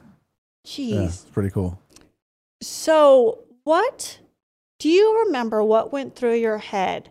Jeez. 0.65 0.89
Yeah, 0.89 1.01
it's 1.03 1.21
pretty 1.25 1.51
cool. 1.51 1.79
So, 2.61 3.39
what 3.63 4.19
Do 4.79 4.89
you 4.89 5.23
remember 5.25 5.63
what 5.63 5.93
went 5.93 6.15
through 6.15 6.35
your 6.35 6.57
head? 6.57 7.09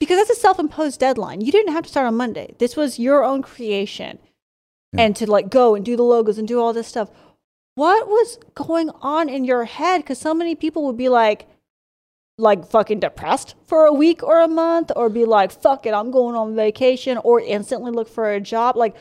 Because 0.00 0.18
that's 0.18 0.38
a 0.38 0.40
self 0.40 0.58
imposed 0.58 1.00
deadline. 1.00 1.40
You 1.40 1.52
didn't 1.52 1.72
have 1.72 1.84
to 1.84 1.90
start 1.90 2.06
on 2.06 2.16
Monday. 2.16 2.54
This 2.58 2.76
was 2.76 2.98
your 2.98 3.24
own 3.24 3.42
creation. 3.42 4.18
Yeah. 4.92 5.02
And 5.04 5.16
to 5.16 5.30
like 5.30 5.50
go 5.50 5.74
and 5.74 5.84
do 5.84 5.96
the 5.96 6.02
logos 6.02 6.38
and 6.38 6.46
do 6.46 6.60
all 6.60 6.72
this 6.72 6.88
stuff. 6.88 7.10
What 7.74 8.06
was 8.08 8.38
going 8.54 8.90
on 9.00 9.28
in 9.28 9.44
your 9.44 9.64
head? 9.64 9.98
Because 10.02 10.18
so 10.18 10.34
many 10.34 10.54
people 10.54 10.84
would 10.84 10.96
be 10.96 11.08
like, 11.08 11.46
like 12.38 12.66
fucking 12.66 13.00
depressed 13.00 13.54
for 13.66 13.84
a 13.84 13.92
week 13.92 14.22
or 14.22 14.40
a 14.40 14.48
month, 14.48 14.90
or 14.96 15.08
be 15.08 15.24
like, 15.24 15.52
fuck 15.52 15.86
it, 15.86 15.94
I'm 15.94 16.10
going 16.10 16.34
on 16.34 16.56
vacation, 16.56 17.18
or 17.18 17.40
instantly 17.40 17.92
look 17.92 18.08
for 18.08 18.32
a 18.32 18.40
job. 18.40 18.76
Like, 18.76 18.96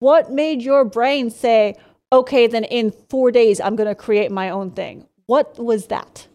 what 0.00 0.32
made 0.32 0.62
your 0.62 0.84
brain 0.84 1.30
say, 1.30 1.76
okay, 2.12 2.46
then 2.46 2.64
in 2.64 2.90
four 2.90 3.30
days, 3.30 3.60
I'm 3.60 3.76
going 3.76 3.88
to 3.88 3.94
create 3.94 4.30
my 4.32 4.50
own 4.50 4.72
thing? 4.72 5.06
What 5.26 5.58
was 5.58 5.86
that? 5.86 6.26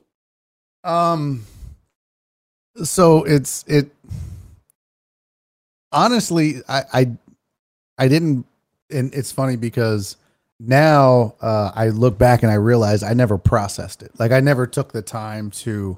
Um. 0.83 1.45
So 2.83 3.23
it's 3.23 3.65
it. 3.67 3.91
Honestly, 5.91 6.61
I 6.69 6.83
I, 6.93 7.11
I 7.97 8.07
didn't, 8.07 8.45
and 8.89 9.13
it's 9.13 9.31
funny 9.31 9.57
because 9.57 10.15
now 10.59 11.35
uh, 11.41 11.71
I 11.75 11.89
look 11.89 12.17
back 12.17 12.43
and 12.43 12.51
I 12.51 12.55
realize 12.55 13.03
I 13.03 13.13
never 13.13 13.37
processed 13.37 14.01
it. 14.01 14.11
Like 14.19 14.31
I 14.31 14.39
never 14.39 14.65
took 14.67 14.91
the 14.91 15.01
time 15.01 15.51
to. 15.51 15.97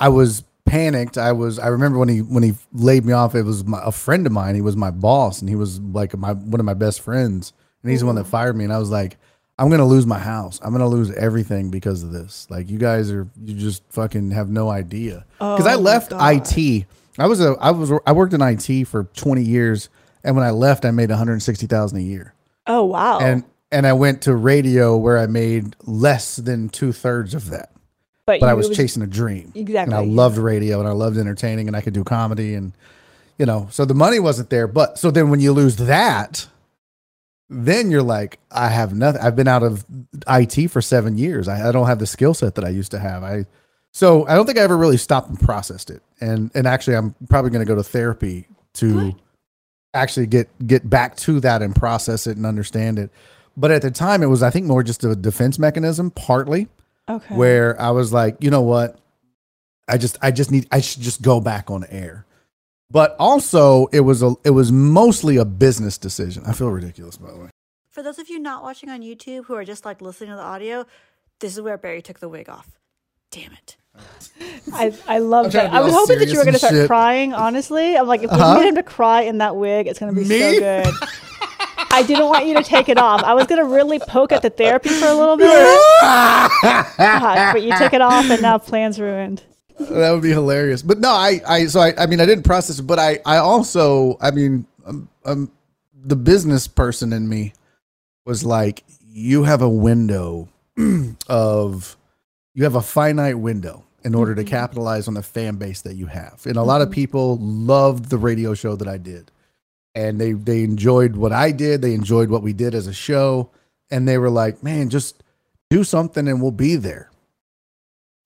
I 0.00 0.08
was 0.08 0.44
panicked. 0.64 1.18
I 1.18 1.32
was. 1.32 1.58
I 1.58 1.68
remember 1.68 1.98
when 1.98 2.08
he 2.08 2.22
when 2.22 2.42
he 2.42 2.54
laid 2.72 3.04
me 3.04 3.12
off. 3.12 3.34
It 3.34 3.42
was 3.42 3.64
my, 3.64 3.80
a 3.84 3.92
friend 3.92 4.26
of 4.26 4.32
mine. 4.32 4.54
He 4.54 4.60
was 4.60 4.76
my 4.76 4.90
boss, 4.90 5.40
and 5.40 5.48
he 5.48 5.56
was 5.56 5.78
like 5.80 6.16
my 6.16 6.32
one 6.32 6.60
of 6.60 6.66
my 6.66 6.74
best 6.74 7.00
friends. 7.00 7.52
And 7.82 7.90
he's 7.90 8.00
the 8.00 8.06
one 8.06 8.14
that 8.14 8.24
fired 8.24 8.56
me. 8.56 8.64
And 8.64 8.72
I 8.72 8.78
was 8.78 8.90
like, 8.90 9.18
I'm 9.58 9.68
gonna 9.68 9.86
lose 9.86 10.06
my 10.06 10.18
house. 10.18 10.58
I'm 10.62 10.72
gonna 10.72 10.88
lose 10.88 11.10
everything 11.12 11.70
because 11.70 12.02
of 12.02 12.12
this. 12.12 12.46
Like 12.50 12.70
you 12.70 12.78
guys 12.78 13.12
are, 13.12 13.28
you 13.44 13.54
just 13.54 13.82
fucking 13.90 14.30
have 14.30 14.48
no 14.48 14.70
idea. 14.70 15.26
Because 15.34 15.66
I 15.66 15.74
Oh 15.74 15.82
my 15.82 15.82
left. 15.82 16.12
IT. 16.12 16.86
I 17.18 17.26
was 17.26 17.40
a, 17.40 17.54
I 17.60 17.70
was, 17.70 17.92
I 18.06 18.12
worked 18.12 18.32
in 18.32 18.40
IT 18.42 18.86
for 18.88 19.04
20 19.04 19.42
years, 19.42 19.88
and 20.24 20.34
when 20.34 20.44
I 20.44 20.50
left, 20.50 20.84
I 20.84 20.90
made 20.90 21.10
160,000 21.10 21.98
a 21.98 22.00
year. 22.00 22.34
Oh, 22.66 22.84
wow. 22.84 23.18
And 23.20 23.44
and 23.72 23.86
I 23.86 23.92
went 23.92 24.22
to 24.22 24.34
radio 24.34 24.96
where 24.96 25.18
I 25.18 25.26
made 25.26 25.74
less 25.84 26.36
than 26.36 26.68
two 26.68 26.92
thirds 26.92 27.34
of 27.34 27.50
that. 27.50 27.72
but 28.26 28.40
But 28.40 28.48
I 28.48 28.52
you- 28.52 28.56
was 28.58 28.70
chasing 28.70 29.02
a 29.02 29.06
dream. 29.06 29.52
Exactly. 29.54 29.94
And 29.94 29.94
I 29.94 30.04
loved 30.06 30.38
radio 30.38 30.78
and 30.78 30.88
I 30.88 30.92
loved 30.92 31.18
entertaining 31.18 31.66
and 31.68 31.76
I 31.76 31.80
could 31.80 31.94
do 31.94 32.04
comedy 32.04 32.54
and 32.54 32.72
you 33.36 33.46
know, 33.46 33.66
so 33.72 33.84
the 33.84 33.94
money 33.94 34.20
wasn't 34.20 34.48
there. 34.50 34.68
But 34.68 34.96
so 34.98 35.10
then 35.10 35.28
when 35.28 35.40
you 35.40 35.52
lose 35.52 35.74
that, 35.76 36.46
then 37.50 37.90
you're 37.90 38.02
like, 38.02 38.38
I 38.50 38.68
have 38.68 38.94
nothing. 38.94 39.20
I've 39.20 39.34
been 39.36 39.48
out 39.48 39.62
of 39.64 39.84
IT 40.28 40.68
for 40.70 40.80
seven 40.80 41.18
years. 41.18 41.48
I, 41.48 41.68
I 41.68 41.72
don't 41.72 41.86
have 41.88 41.98
the 41.98 42.06
skill 42.06 42.32
set 42.34 42.54
that 42.54 42.64
I 42.64 42.68
used 42.68 42.92
to 42.92 42.98
have. 43.00 43.22
I 43.24 43.46
so 43.90 44.26
I 44.26 44.34
don't 44.34 44.46
think 44.46 44.58
I 44.58 44.62
ever 44.62 44.76
really 44.76 44.96
stopped 44.96 45.28
and 45.28 45.38
processed 45.40 45.90
it. 45.90 46.02
And 46.20 46.50
and 46.54 46.66
actually 46.66 46.96
I'm 46.96 47.14
probably 47.28 47.50
gonna 47.50 47.64
go 47.64 47.74
to 47.74 47.82
therapy 47.82 48.46
to 48.74 48.92
Good. 49.10 49.14
Actually 49.94 50.26
get 50.26 50.48
get 50.66 50.88
back 50.88 51.16
to 51.18 51.40
that 51.40 51.62
and 51.62 51.74
process 51.74 52.26
it 52.26 52.36
and 52.36 52.44
understand 52.44 52.98
it. 52.98 53.10
But 53.56 53.70
at 53.70 53.82
the 53.82 53.90
time 53.90 54.22
it 54.22 54.26
was 54.26 54.42
I 54.42 54.50
think 54.50 54.66
more 54.66 54.82
just 54.82 55.04
a 55.04 55.14
defense 55.14 55.58
mechanism, 55.58 56.10
partly 56.10 56.68
Okay. 57.08 57.34
where 57.34 57.80
I 57.80 57.90
was 57.90 58.12
like, 58.12 58.36
you 58.40 58.50
know 58.50 58.62
what? 58.62 58.98
I 59.88 59.98
just 59.98 60.18
I 60.22 60.30
just 60.30 60.50
need 60.50 60.66
I 60.72 60.80
should 60.80 61.02
just 61.02 61.22
go 61.22 61.40
back 61.40 61.70
on 61.70 61.84
air. 61.88 62.26
But 62.90 63.16
also 63.18 63.86
it 63.86 64.00
was 64.00 64.22
a 64.22 64.34
it 64.44 64.50
was 64.50 64.72
mostly 64.72 65.36
a 65.36 65.44
business 65.44 65.98
decision. 65.98 66.42
I 66.46 66.52
feel 66.52 66.70
ridiculous 66.70 67.16
by 67.16 67.30
the 67.30 67.38
way. 67.38 67.50
For 67.90 68.02
those 68.02 68.18
of 68.18 68.28
you 68.28 68.38
not 68.40 68.62
watching 68.62 68.88
on 68.88 69.02
YouTube 69.02 69.44
who 69.44 69.54
are 69.54 69.64
just 69.64 69.84
like 69.84 70.00
listening 70.00 70.30
to 70.30 70.36
the 70.36 70.42
audio, 70.42 70.84
this 71.40 71.54
is 71.54 71.60
where 71.60 71.78
Barry 71.78 72.02
took 72.02 72.18
the 72.18 72.28
wig 72.28 72.48
off. 72.48 72.68
Damn 73.30 73.52
it. 73.52 73.76
I, 74.72 74.92
I 75.06 75.18
love 75.18 75.46
I'm 75.46 75.50
that. 75.52 75.72
I 75.72 75.80
was 75.80 75.92
hoping 75.92 76.18
that 76.18 76.28
you 76.28 76.38
were 76.38 76.44
going 76.44 76.54
to 76.54 76.58
start 76.58 76.74
shit. 76.74 76.86
crying, 76.88 77.32
honestly. 77.32 77.96
I'm 77.96 78.06
like, 78.08 78.22
if 78.22 78.30
we 78.30 78.36
Uh-huh. 78.36 78.54
can 78.54 78.62
get 78.62 78.68
him 78.70 78.74
to 78.76 78.82
cry 78.82 79.22
in 79.22 79.38
that 79.38 79.54
wig, 79.56 79.86
it's 79.86 79.98
going 79.98 80.12
to 80.14 80.20
be 80.20 80.26
Me? 80.26 80.38
so 80.40 80.58
good. 80.58 80.94
I 81.90 82.02
didn't 82.02 82.26
want 82.28 82.46
you 82.46 82.54
to 82.54 82.62
take 82.62 82.88
it 82.88 82.98
off. 82.98 83.22
I 83.22 83.34
was 83.34 83.46
going 83.46 83.60
to 83.60 83.68
really 83.68 84.00
poke 84.00 84.32
at 84.32 84.42
the 84.42 84.50
therapy 84.50 84.88
for 84.88 85.06
a 85.06 85.14
little 85.14 85.36
bit, 85.36 85.48
but 86.02 87.62
you 87.62 87.76
took 87.78 87.92
it 87.92 88.00
off 88.00 88.28
and 88.30 88.42
now 88.42 88.58
plans 88.58 88.98
ruined. 88.98 89.42
that 89.78 90.10
would 90.10 90.22
be 90.22 90.30
hilarious. 90.30 90.82
But 90.82 90.98
no, 90.98 91.10
I, 91.10 91.40
I, 91.46 91.66
so 91.66 91.80
I, 91.80 91.94
I 91.96 92.06
mean, 92.06 92.20
I 92.20 92.26
didn't 92.26 92.44
process 92.44 92.78
it, 92.80 92.82
but 92.82 92.98
I, 92.98 93.20
I 93.24 93.36
also, 93.36 94.18
I 94.20 94.32
mean, 94.32 94.66
um, 94.86 95.08
um, 95.24 95.50
the 96.04 96.16
business 96.16 96.66
person 96.66 97.12
in 97.12 97.28
me 97.28 97.52
was 98.24 98.42
like, 98.44 98.82
you 99.08 99.44
have 99.44 99.62
a 99.62 99.68
window 99.68 100.48
of, 101.28 101.96
you 102.54 102.64
have 102.64 102.74
a 102.74 102.82
finite 102.82 103.38
window 103.38 103.84
in 104.04 104.14
order 104.14 104.34
to 104.34 104.42
mm-hmm. 104.42 104.50
capitalize 104.50 105.08
on 105.08 105.14
the 105.14 105.22
fan 105.22 105.56
base 105.56 105.82
that 105.82 105.94
you 105.94 106.06
have, 106.06 106.42
and 106.46 106.56
a 106.56 106.62
lot 106.62 106.80
of 106.80 106.88
mm-hmm. 106.88 106.94
people 106.94 107.38
loved 107.38 108.10
the 108.10 108.18
radio 108.18 108.54
show 108.54 108.76
that 108.76 108.88
I 108.88 108.98
did, 108.98 109.30
and 109.94 110.20
they, 110.20 110.32
they 110.32 110.62
enjoyed 110.62 111.16
what 111.16 111.32
I 111.32 111.50
did, 111.50 111.82
they 111.82 111.94
enjoyed 111.94 112.30
what 112.30 112.42
we 112.42 112.52
did 112.52 112.74
as 112.74 112.86
a 112.86 112.92
show, 112.92 113.50
and 113.90 114.08
they 114.08 114.18
were 114.18 114.30
like, 114.30 114.62
man, 114.62 114.90
just 114.90 115.22
do 115.70 115.84
something 115.84 116.28
and 116.28 116.40
we'll 116.40 116.50
be 116.50 116.76
there. 116.76 117.10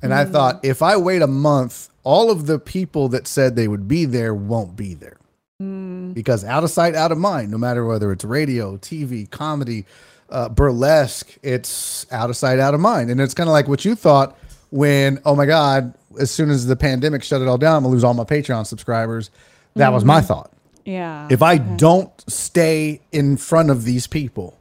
And 0.02 0.14
I 0.14 0.24
thought, 0.24 0.56
mm-hmm. 0.56 0.70
if 0.70 0.82
I 0.82 0.96
wait 0.96 1.22
a 1.22 1.26
month, 1.26 1.88
all 2.04 2.30
of 2.30 2.46
the 2.46 2.58
people 2.58 3.08
that 3.08 3.26
said 3.26 3.56
they 3.56 3.68
would 3.68 3.88
be 3.88 4.04
there 4.04 4.34
won't 4.34 4.76
be 4.76 4.94
there. 4.94 5.18
Mm. 5.60 6.14
Because 6.14 6.44
out 6.44 6.62
of 6.62 6.70
sight, 6.70 6.94
out 6.94 7.10
of 7.10 7.18
mind, 7.18 7.50
no 7.50 7.58
matter 7.58 7.84
whether 7.84 8.12
it's 8.12 8.24
radio, 8.24 8.76
TV, 8.76 9.28
comedy, 9.28 9.84
uh, 10.30 10.48
burlesque, 10.48 11.36
it's 11.42 12.10
out 12.12 12.30
of 12.30 12.36
sight, 12.36 12.58
out 12.58 12.74
of 12.74 12.80
mind. 12.80 13.10
And 13.10 13.20
it's 13.20 13.34
kind 13.34 13.48
of 13.48 13.52
like 13.52 13.68
what 13.68 13.84
you 13.84 13.94
thought 13.94 14.36
when, 14.70 15.20
oh 15.24 15.34
my 15.34 15.46
God, 15.46 15.94
as 16.20 16.30
soon 16.30 16.50
as 16.50 16.66
the 16.66 16.76
pandemic 16.76 17.22
shut 17.22 17.40
it 17.40 17.48
all 17.48 17.58
down, 17.58 17.76
I'm 17.76 17.82
going 17.82 17.92
to 17.92 17.94
lose 17.94 18.04
all 18.04 18.14
my 18.14 18.24
Patreon 18.24 18.66
subscribers. 18.66 19.30
That 19.74 19.92
was 19.92 20.04
my 20.04 20.20
thought. 20.20 20.52
Yeah. 20.84 21.28
If 21.30 21.42
I 21.42 21.58
don't 21.58 22.12
stay 22.30 23.00
in 23.12 23.36
front 23.36 23.70
of 23.70 23.84
these 23.84 24.06
people 24.06 24.58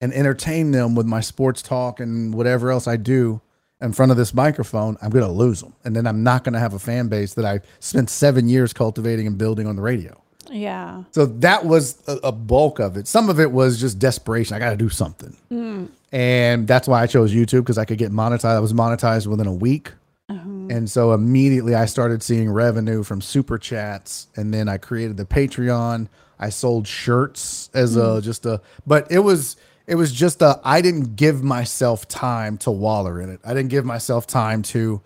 and 0.00 0.12
entertain 0.12 0.70
them 0.70 0.94
with 0.94 1.06
my 1.06 1.20
sports 1.20 1.62
talk 1.62 2.00
and 2.00 2.32
whatever 2.32 2.70
else 2.70 2.86
I 2.86 2.96
do 2.96 3.40
in 3.80 3.92
front 3.92 4.12
of 4.12 4.16
this 4.16 4.32
microphone, 4.32 4.96
I'm 5.02 5.10
going 5.10 5.24
to 5.24 5.30
lose 5.30 5.60
them. 5.60 5.74
And 5.84 5.94
then 5.94 6.06
I'm 6.06 6.22
not 6.22 6.44
going 6.44 6.52
to 6.54 6.60
have 6.60 6.74
a 6.74 6.78
fan 6.78 7.08
base 7.08 7.34
that 7.34 7.44
I 7.44 7.60
spent 7.80 8.08
seven 8.08 8.48
years 8.48 8.72
cultivating 8.72 9.26
and 9.26 9.36
building 9.36 9.66
on 9.66 9.76
the 9.76 9.82
radio. 9.82 10.23
Yeah. 10.50 11.04
So 11.12 11.26
that 11.26 11.64
was 11.64 12.02
a, 12.06 12.16
a 12.24 12.32
bulk 12.32 12.78
of 12.78 12.96
it. 12.96 13.06
Some 13.06 13.28
of 13.28 13.40
it 13.40 13.50
was 13.50 13.80
just 13.80 13.98
desperation. 13.98 14.56
I 14.56 14.58
got 14.58 14.70
to 14.70 14.76
do 14.76 14.88
something. 14.88 15.36
Mm. 15.50 15.88
And 16.12 16.68
that's 16.68 16.86
why 16.86 17.02
I 17.02 17.06
chose 17.06 17.34
YouTube 17.34 17.60
because 17.60 17.78
I 17.78 17.84
could 17.84 17.98
get 17.98 18.12
monetized. 18.12 18.44
I 18.44 18.60
was 18.60 18.72
monetized 18.72 19.26
within 19.26 19.46
a 19.46 19.52
week. 19.52 19.92
Uh-huh. 20.28 20.48
And 20.70 20.90
so 20.90 21.12
immediately 21.12 21.74
I 21.74 21.86
started 21.86 22.22
seeing 22.22 22.50
revenue 22.50 23.02
from 23.02 23.20
super 23.20 23.58
chats. 23.58 24.28
And 24.36 24.54
then 24.54 24.68
I 24.68 24.78
created 24.78 25.16
the 25.16 25.24
Patreon. 25.24 26.08
I 26.38 26.50
sold 26.50 26.86
shirts 26.86 27.70
as 27.74 27.96
a 27.96 28.00
mm. 28.00 28.22
just 28.22 28.46
a, 28.46 28.60
but 28.86 29.10
it 29.10 29.20
was, 29.20 29.56
it 29.86 29.96
was 29.96 30.12
just 30.12 30.42
a, 30.42 30.60
I 30.64 30.80
didn't 30.80 31.16
give 31.16 31.42
myself 31.42 32.08
time 32.08 32.58
to 32.58 32.70
waller 32.70 33.20
in 33.20 33.28
it. 33.28 33.40
I 33.44 33.54
didn't 33.54 33.70
give 33.70 33.84
myself 33.84 34.26
time 34.26 34.62
to, 34.62 35.00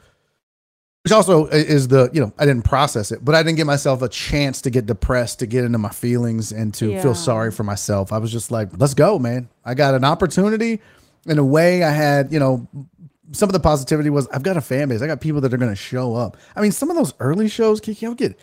which 1.05 1.13
also 1.13 1.47
is 1.47 1.89
the 1.89 2.11
you 2.13 2.21
know 2.21 2.33
I 2.39 2.45
didn't 2.45 2.65
process 2.65 3.13
it, 3.13 3.25
but 3.25 3.35
I 3.35 3.43
didn't 3.43 3.57
give 3.57 3.67
myself 3.67 4.03
a 4.03 4.09
chance 4.09 4.61
to 4.63 4.71
get 4.71 4.87
depressed, 4.87 5.39
to 5.39 5.47
get 5.47 5.65
into 5.65 5.79
my 5.79 5.91
feelings, 5.91 6.53
and 6.53 6.75
to 6.75 6.91
Yeah. 6.91 7.03
feel 7.03 7.15
sorry 7.15 7.51
for 7.51 7.65
myself. 7.65 8.13
I 8.13 8.19
was 8.19 8.31
just 8.33 8.51
like, 8.51 8.69
let's 8.79 8.95
go, 8.95 9.19
man. 9.19 9.49
I 9.65 9.75
got 9.75 9.95
an 9.95 10.05
opportunity. 10.05 10.81
In 11.27 11.39
a 11.39 11.45
way, 11.45 11.83
I 11.83 11.91
had 11.91 12.33
you 12.33 12.39
know 12.39 12.67
some 13.33 13.49
of 13.49 13.53
the 13.53 13.61
positivity 13.61 14.11
was 14.11 14.27
I've 14.29 14.43
got 14.43 14.57
a 14.57 14.61
fan 14.61 14.89
base. 14.89 15.03
I 15.03 15.07
got 15.07 15.21
people 15.21 15.41
that 15.43 15.53
are 15.53 15.59
going 15.59 15.71
to 15.73 15.77
show 15.77 16.15
up. 16.15 16.37
I 16.57 16.61
mean, 16.63 16.73
some 16.73 16.91
of 16.91 16.97
those 16.97 17.13
early 17.21 17.49
shows, 17.49 17.81
Kiki, 17.81 18.07
I 18.07 18.09
would 18.09 18.19
get 18.19 18.39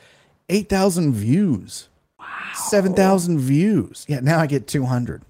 eight 0.49 0.69
thousand 0.69 1.13
views, 1.13 1.89
wow, 2.19 2.25
seven 2.53 2.93
thousand 2.93 3.39
views. 3.39 4.05
Yeah, 4.07 4.19
now 4.21 4.39
I 4.39 4.45
get 4.47 4.67
two 4.67 4.85
hundred. 4.85 5.23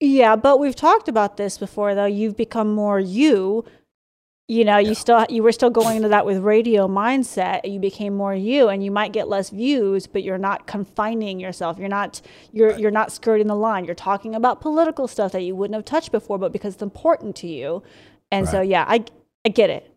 Yeah, 0.00 0.36
but 0.36 0.60
we've 0.60 0.76
talked 0.76 1.08
about 1.08 1.36
this 1.36 1.58
before 1.58 1.94
though. 1.94 2.06
You've 2.06 2.36
become 2.36 2.72
more 2.72 3.00
you. 3.00 3.64
You 4.50 4.64
know, 4.64 4.78
you 4.78 4.94
still 4.94 5.26
you 5.28 5.42
were 5.42 5.52
still 5.52 5.68
going 5.68 5.98
into 5.98 6.08
that 6.08 6.24
with 6.24 6.38
radio 6.38 6.88
mindset. 6.88 7.70
You 7.70 7.78
became 7.78 8.16
more 8.16 8.34
you 8.34 8.68
and 8.70 8.82
you 8.82 8.90
might 8.90 9.12
get 9.12 9.28
less 9.28 9.50
views, 9.50 10.06
but 10.06 10.22
you're 10.22 10.38
not 10.38 10.66
confining 10.66 11.38
yourself. 11.38 11.78
You're 11.78 11.90
not 11.90 12.22
you're 12.50 12.74
you're 12.78 12.90
not 12.90 13.12
skirting 13.12 13.46
the 13.46 13.54
line. 13.54 13.84
You're 13.84 13.94
talking 13.94 14.34
about 14.34 14.62
political 14.62 15.06
stuff 15.06 15.32
that 15.32 15.42
you 15.42 15.54
wouldn't 15.54 15.74
have 15.74 15.84
touched 15.84 16.12
before, 16.12 16.38
but 16.38 16.50
because 16.50 16.72
it's 16.74 16.82
important 16.82 17.36
to 17.36 17.46
you. 17.46 17.82
And 18.32 18.48
so 18.48 18.62
yeah, 18.62 18.86
I 18.88 19.04
I 19.44 19.50
get 19.50 19.68
it. 19.68 19.94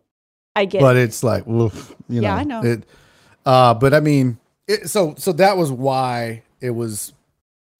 I 0.54 0.66
get 0.66 0.82
but 0.82 0.98
it. 0.98 1.04
it's 1.04 1.22
like, 1.22 1.46
oof, 1.48 1.94
you 2.10 2.20
know, 2.20 2.28
Yeah, 2.28 2.36
I 2.36 2.44
know. 2.44 2.62
It, 2.62 2.84
uh, 3.46 3.72
but 3.72 3.94
I 3.94 4.00
mean, 4.00 4.38
it, 4.68 4.90
so 4.90 5.14
so 5.16 5.32
that 5.32 5.56
was 5.56 5.72
why 5.72 6.42
it 6.60 6.72
was 6.72 7.14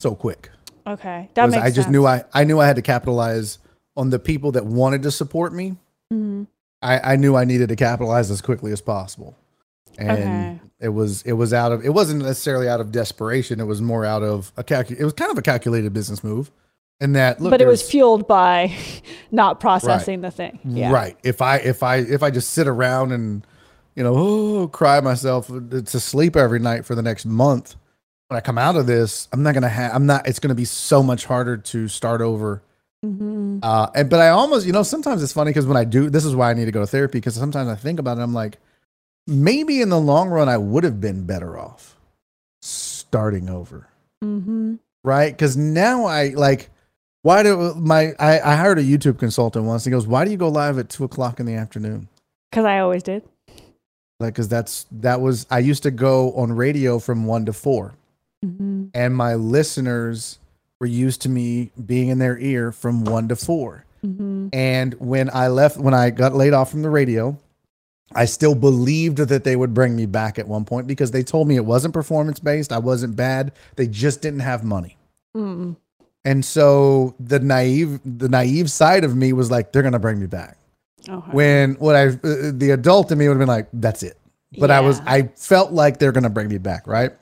so 0.00 0.14
quick. 0.14 0.48
Okay. 0.86 1.28
That 1.34 1.44
was 1.44 1.52
makes 1.54 1.64
I 1.64 1.68
just 1.68 1.82
sense. 1.82 1.92
knew 1.92 2.06
I 2.06 2.24
I 2.32 2.44
knew 2.44 2.60
I 2.60 2.66
had 2.66 2.76
to 2.76 2.82
capitalize 2.82 3.58
on 3.94 4.08
the 4.08 4.18
people 4.18 4.52
that 4.52 4.64
wanted 4.64 5.02
to 5.02 5.10
support 5.10 5.52
me. 5.52 5.76
Mhm. 6.10 6.46
I, 6.82 7.12
I 7.12 7.16
knew 7.16 7.36
I 7.36 7.44
needed 7.44 7.68
to 7.68 7.76
capitalize 7.76 8.30
as 8.30 8.40
quickly 8.40 8.72
as 8.72 8.80
possible, 8.80 9.36
and 9.98 10.10
Okay. 10.10 10.60
it 10.80 10.88
was 10.88 11.22
it 11.22 11.32
was 11.34 11.52
out 11.52 11.72
of 11.72 11.84
it 11.84 11.90
wasn't 11.90 12.22
necessarily 12.22 12.68
out 12.68 12.80
of 12.80 12.90
desperation. 12.92 13.60
It 13.60 13.64
was 13.66 13.80
more 13.80 14.04
out 14.04 14.22
of 14.22 14.52
a 14.56 14.64
calcu- 14.64 14.98
It 14.98 15.04
was 15.04 15.12
kind 15.12 15.30
of 15.30 15.38
a 15.38 15.42
calculated 15.42 15.92
business 15.92 16.22
move, 16.24 16.50
And 17.00 17.14
that 17.16 17.40
look, 17.40 17.50
but 17.50 17.60
it 17.60 17.66
was 17.66 17.82
fueled 17.88 18.26
by 18.26 18.74
not 19.30 19.60
processing 19.60 20.20
the 20.22 20.30
thing. 20.30 20.58
Yeah. 20.64 20.90
Right. 20.92 21.16
If 21.22 21.40
I 21.42 21.56
if 21.58 21.82
I 21.82 21.96
if 21.96 22.22
I 22.22 22.30
just 22.30 22.50
sit 22.50 22.66
around 22.68 23.12
and 23.12 23.46
you 23.94 24.02
know 24.02 24.14
oh 24.16 24.68
cry 24.68 25.00
myself 25.00 25.46
to 25.48 26.00
sleep 26.00 26.34
every 26.36 26.58
night 26.58 26.84
for 26.84 26.94
the 26.94 27.02
next 27.02 27.26
month, 27.26 27.76
when 28.28 28.38
I 28.38 28.40
come 28.40 28.56
out 28.58 28.76
of 28.76 28.86
this, 28.86 29.28
I'm 29.32 29.42
not 29.42 29.54
gonna 29.54 29.68
have. 29.68 29.94
I'm 29.94 30.06
not. 30.06 30.26
It's 30.26 30.38
gonna 30.38 30.54
be 30.54 30.64
so 30.64 31.02
much 31.02 31.26
harder 31.26 31.56
to 31.58 31.86
start 31.88 32.20
over. 32.22 32.62
Hmm 33.02 33.58
Uh, 33.62 33.88
and 33.94 34.08
but 34.08 34.20
I 34.20 34.28
almost 34.30 34.66
you 34.66 34.72
know 34.72 34.82
sometimes 34.82 35.22
it's 35.22 35.32
funny 35.32 35.50
because 35.50 35.66
when 35.66 35.76
I 35.76 35.84
do 35.84 36.08
this 36.10 36.24
is 36.24 36.34
why 36.36 36.50
I 36.50 36.54
need 36.54 36.66
to 36.66 36.72
go 36.72 36.80
to 36.80 36.86
therapy 36.86 37.18
because 37.18 37.34
sometimes 37.34 37.68
I 37.68 37.74
think 37.74 37.98
about 37.98 38.18
it. 38.18 38.22
I'm 38.22 38.34
like 38.34 38.58
maybe 39.26 39.80
in 39.80 39.88
the 39.88 40.00
long 40.00 40.28
run 40.28 40.48
I 40.48 40.56
would 40.58 40.84
have 40.84 41.00
been 41.00 41.24
better 41.24 41.58
off 41.58 41.96
starting 42.60 43.48
over. 43.48 43.88
mm-hmm. 44.24 44.74
right? 45.04 45.32
Because 45.32 45.56
now 45.56 46.04
I 46.06 46.28
like, 46.28 46.70
why 47.22 47.42
do 47.42 47.74
my 47.74 48.12
I, 48.18 48.40
I 48.40 48.56
hired 48.56 48.78
a 48.78 48.82
YouTube 48.84 49.18
consultant 49.18 49.64
once. 49.64 49.84
He 49.84 49.90
goes, 49.90 50.06
"Why 50.06 50.24
do 50.24 50.30
you 50.30 50.36
go 50.36 50.48
live 50.48 50.78
at 50.78 50.88
two 50.88 51.04
o'clock 51.04 51.40
in 51.40 51.46
the 51.46 51.54
afternoon?" 51.54 52.08
Because 52.50 52.64
I 52.64 52.78
always 52.78 53.02
did. 53.02 53.22
Like, 54.20 54.34
because 54.34 54.48
that's 54.48 54.86
that 54.92 55.20
was 55.20 55.46
I 55.50 55.58
used 55.58 55.82
to 55.84 55.90
go 55.90 56.32
on 56.34 56.52
radio 56.52 56.98
from 57.00 57.26
one 57.26 57.44
to 57.46 57.52
four, 57.52 57.94
hmm 58.42 58.86
and 58.94 59.16
my 59.16 59.34
listeners 59.34 60.38
were 60.82 60.86
used 60.86 61.22
to 61.22 61.28
me 61.28 61.70
being 61.86 62.08
in 62.08 62.18
their 62.18 62.36
ear 62.38 62.72
from 62.72 63.04
one 63.04 63.28
to 63.28 63.36
four. 63.36 63.84
hmm 64.02 64.48
And 64.52 64.94
when 64.94 65.30
I 65.32 65.46
left, 65.46 65.76
when 65.78 65.94
I 65.94 66.10
got 66.10 66.34
laid 66.34 66.52
off 66.52 66.72
from 66.72 66.82
the 66.82 66.90
radio, 66.90 67.38
I 68.16 68.24
still 68.24 68.56
believed 68.56 69.18
that 69.18 69.44
they 69.44 69.54
would 69.54 69.72
bring 69.74 69.94
me 69.94 70.06
back 70.06 70.40
at 70.40 70.48
one 70.48 70.64
point 70.64 70.88
because 70.88 71.12
they 71.12 71.22
told 71.22 71.46
me 71.46 71.54
it 71.54 71.64
wasn't 71.64 71.94
performance 71.94 72.40
based. 72.40 72.72
I 72.72 72.78
wasn't 72.78 73.14
bad. 73.14 73.52
They 73.76 73.86
just 73.86 74.22
didn't 74.22 74.40
have 74.40 74.64
money. 74.64 74.96
mm 75.36 75.76
And 76.24 76.44
so 76.44 77.14
the 77.20 77.38
naive, 77.38 78.00
the 78.04 78.28
naive 78.28 78.68
side 78.68 79.04
of 79.04 79.14
me 79.14 79.32
was 79.32 79.52
like, 79.52 79.70
they're 79.70 79.84
gonna 79.84 80.00
bring 80.00 80.18
me 80.18 80.26
back. 80.26 80.58
Okay. 81.08 81.30
When 81.30 81.74
what 81.74 81.94
I, 81.94 82.06
uh, 82.08 82.50
the 82.62 82.70
adult 82.72 83.12
in 83.12 83.18
me 83.18 83.28
would 83.28 83.34
have 83.34 83.46
been 83.46 83.56
like, 83.56 83.68
that's 83.72 84.02
it. 84.02 84.18
But 84.58 84.72
I 84.72 84.80
was, 84.80 85.00
I 85.06 85.30
felt 85.36 85.70
like 85.70 85.98
they're 85.98 86.12
gonna 86.12 86.28
bring 86.28 86.48
me 86.48 86.58
back, 86.58 86.88
right? 86.88 87.12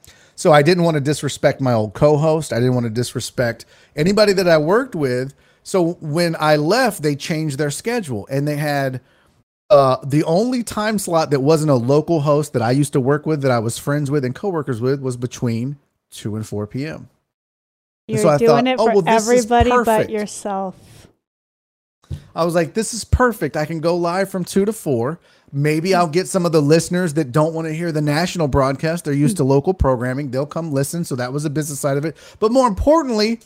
So 0.41 0.53
I 0.53 0.63
didn't 0.63 0.85
want 0.85 0.95
to 0.95 1.03
disrespect 1.03 1.61
my 1.61 1.75
old 1.75 1.93
co-host. 1.93 2.55
I 2.55 2.57
didn't 2.57 2.73
want 2.73 2.85
to 2.85 2.91
disrespect 2.91 3.67
anybody 3.95 4.33
that 4.33 4.49
I 4.49 4.57
worked 4.57 4.95
with. 4.95 5.35
So 5.65 5.99
when 6.01 6.35
I 6.41 6.57
left, 6.57 7.03
they 7.03 7.15
changed 7.15 7.59
their 7.59 7.71
schedule 7.71 8.27
and 8.31 8.49
they 8.49 8.57
had 8.57 9.03
uh, 9.69 9.99
the 10.03 10.25
only 10.25 10.63
time 10.63 10.99
slot 10.99 11.31
that 11.33 11.41
wasn't 11.41 11.71
a 11.71 11.75
local 11.75 12.23
host 12.23 12.55
that 12.55 12.63
I 12.63 12.71
used 12.71 12.95
to 12.95 13.01
work 13.01 13.27
with, 13.27 13.43
that 13.43 13.51
I 13.51 13.59
was 13.59 13.77
friends 13.77 14.11
with 14.11 14.25
and 14.25 14.35
coworkers 14.35 14.81
with, 14.81 15.03
was 15.03 15.19
between 15.19 15.77
two 16.11 16.37
and 16.37 16.47
four 16.47 16.67
p.m. 16.67 17.11
You're 18.09 18.21
so 18.21 18.31
I 18.31 18.39
doing 18.39 18.49
thought, 18.49 18.67
it 18.67 18.77
oh, 18.79 18.87
for 18.87 19.03
well, 19.03 19.05
everybody 19.09 19.69
but 19.85 20.09
yourself. 20.09 21.07
I 22.35 22.47
was 22.47 22.55
like, 22.55 22.73
this 22.73 22.95
is 22.95 23.05
perfect. 23.05 23.59
I 23.59 23.67
can 23.67 23.81
go 23.81 23.95
live 23.95 24.31
from 24.31 24.45
two 24.45 24.65
to 24.65 24.73
four. 24.73 25.21
Maybe 25.53 25.95
I'll 25.95 26.09
get 26.09 26.29
some 26.29 26.47
of 26.47 26.53
the 26.53 26.63
listeners 26.63 27.15
that 27.15 27.33
don't 27.33 27.55
want 27.55 27.67
to 27.67 27.75
hear 27.75 27.91
the 27.91 28.01
national 28.01 28.49
broadcast. 28.49 29.05
They're 29.05 29.15
used 29.15 29.37
to 29.39 29.43
hmm. 29.43 29.51
local 29.51 29.75
programming. 29.75 30.31
They'll 30.31 30.47
come 30.47 30.73
listen. 30.73 31.05
So 31.05 31.17
that 31.17 31.33
was 31.33 31.43
the 31.43 31.51
business 31.51 31.81
side 31.81 31.97
of 31.97 32.05
it. 32.05 32.17
But 32.39 32.53
more 32.53 32.69
importantly, 32.69 33.41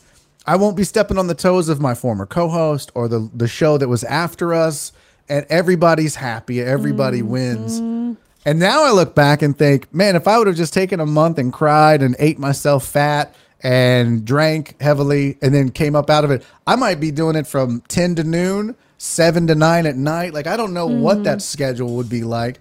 I 0.45 0.55
won't 0.57 0.77
be 0.77 0.83
stepping 0.83 1.17
on 1.17 1.27
the 1.27 1.35
toes 1.35 1.69
of 1.69 1.81
my 1.81 1.95
former 1.95 2.25
co-host 2.25 2.91
or 2.93 3.07
the 3.07 3.29
the 3.33 3.47
show 3.47 3.77
that 3.77 3.87
was 3.87 4.03
after 4.03 4.53
us. 4.53 4.91
And 5.27 5.45
everybody's 5.49 6.15
happy. 6.15 6.61
Everybody 6.61 7.21
mm-hmm. 7.21 7.29
wins. 7.31 8.17
And 8.45 8.59
now 8.59 8.83
I 8.83 8.91
look 8.91 9.15
back 9.15 9.41
and 9.41 9.57
think, 9.57 9.91
man, 9.91 10.15
if 10.15 10.27
I 10.27 10.37
would 10.37 10.45
have 10.45 10.55
just 10.55 10.73
taken 10.73 10.99
a 10.99 11.05
month 11.05 11.39
and 11.39 11.51
cried 11.51 12.03
and 12.03 12.15
ate 12.19 12.37
myself 12.37 12.85
fat 12.85 13.33
and 13.63 14.23
drank 14.23 14.79
heavily 14.79 15.39
and 15.41 15.51
then 15.51 15.71
came 15.71 15.95
up 15.95 16.11
out 16.11 16.23
of 16.23 16.29
it, 16.29 16.45
I 16.67 16.75
might 16.75 16.99
be 16.99 17.09
doing 17.09 17.35
it 17.35 17.47
from 17.47 17.81
10 17.87 18.15
to 18.15 18.23
noon, 18.23 18.75
7 18.97 19.47
to 19.47 19.55
9 19.55 19.85
at 19.85 19.95
night. 19.95 20.33
Like, 20.33 20.47
I 20.47 20.57
don't 20.57 20.73
know 20.73 20.87
what 20.87 21.23
that 21.23 21.39
mm. 21.39 21.41
schedule 21.41 21.95
would 21.97 22.09
be 22.09 22.23
like. 22.23 22.59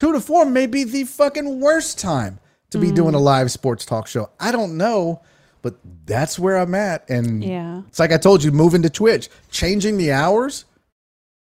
2 0.00 0.12
to 0.12 0.20
4 0.20 0.46
may 0.46 0.66
be 0.66 0.84
the 0.84 1.04
fucking 1.04 1.60
worst 1.60 1.98
time 1.98 2.38
to 2.70 2.78
be 2.78 2.90
doing 2.90 3.14
a 3.14 3.18
mm. 3.18 3.22
live 3.22 3.50
sports 3.50 3.84
talk 3.84 4.06
show. 4.06 4.30
I 4.40 4.50
don't 4.52 4.76
know, 4.76 5.22
but 5.60 5.76
that's 6.06 6.38
where 6.38 6.56
I'm 6.56 6.74
at. 6.74 7.08
And 7.08 7.44
Yeah. 7.44 7.82
it's 7.88 7.98
like 7.98 8.12
I 8.12 8.18
told 8.18 8.42
you, 8.42 8.50
moving 8.50 8.82
to 8.82 8.90
Twitch, 8.90 9.28
changing 9.50 9.98
the 9.98 10.12
hours, 10.12 10.64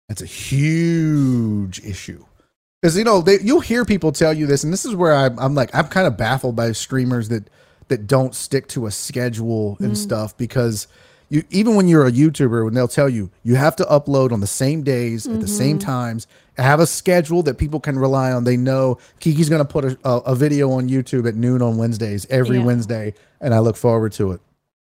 that's 0.07 0.21
a 0.21 0.26
huge 0.28 1.84
issue. 1.84 2.26
Because 2.82 2.97
you 2.97 3.05
know 3.05 3.21
they, 3.21 3.39
you'll 3.39 3.61
hear 3.61 3.86
people 3.86 4.11
tell 4.11 4.34
you 4.34 4.45
this, 4.45 4.63
and 4.65 4.74
this 4.74 4.84
is 4.86 4.93
where 4.93 5.15
I'm, 5.15 5.39
I'm 5.39 5.55
like 5.55 5.74
I'm 5.74 5.88
kind 5.88 6.05
of 6.05 6.17
baffled 6.17 6.55
by 6.55 6.74
streamers 6.74 7.30
that 7.30 7.49
that 7.88 8.07
don't 8.07 8.36
stick 8.36 8.67
to 8.69 8.86
a 8.86 8.91
schedule 8.91 9.78
and 9.80 9.93
mm. 9.93 9.97
stuff. 9.97 10.38
Because 10.38 10.88
you 11.34 11.44
even 11.50 11.76
when 11.76 11.88
you're 11.88 12.06
a 12.06 12.12
YouTuber, 12.12 12.64
when 12.64 12.76
they'll 12.76 12.88
tell 12.88 13.10
you 13.10 13.32
you 13.44 13.56
have 13.56 13.76
to 13.78 13.84
upload 13.86 14.32
on 14.32 14.40
the 14.40 14.48
same 14.48 14.84
days 14.84 15.26
at 15.26 15.34
the 15.34 15.40
mm-hmm. 15.40 15.48
same 15.48 15.80
times, 15.80 16.28
have 16.58 16.80
a 16.80 16.86
schedule 16.86 17.42
that 17.44 17.58
people 17.58 17.80
can 17.80 17.98
rely 17.98 18.32
on. 18.32 18.44
They 18.44 18.56
know 18.56 19.00
Kiki's 19.20 19.50
going 19.50 19.66
to 19.66 19.66
put 19.66 19.84
a, 19.84 19.98
a, 20.06 20.18
a 20.20 20.36
video 20.36 20.70
on 20.72 20.90
YouTube 20.90 21.28
at 21.28 21.34
noon 21.34 21.64
on 21.64 21.78
Wednesdays 21.78 22.28
every 22.30 22.60
Yeah. 22.60 22.66
Wednesday, 22.66 23.16
and 23.42 23.52
I 23.52 23.60
look 23.60 23.76
forward 23.76 24.12
to 24.14 24.34
it 24.34 24.42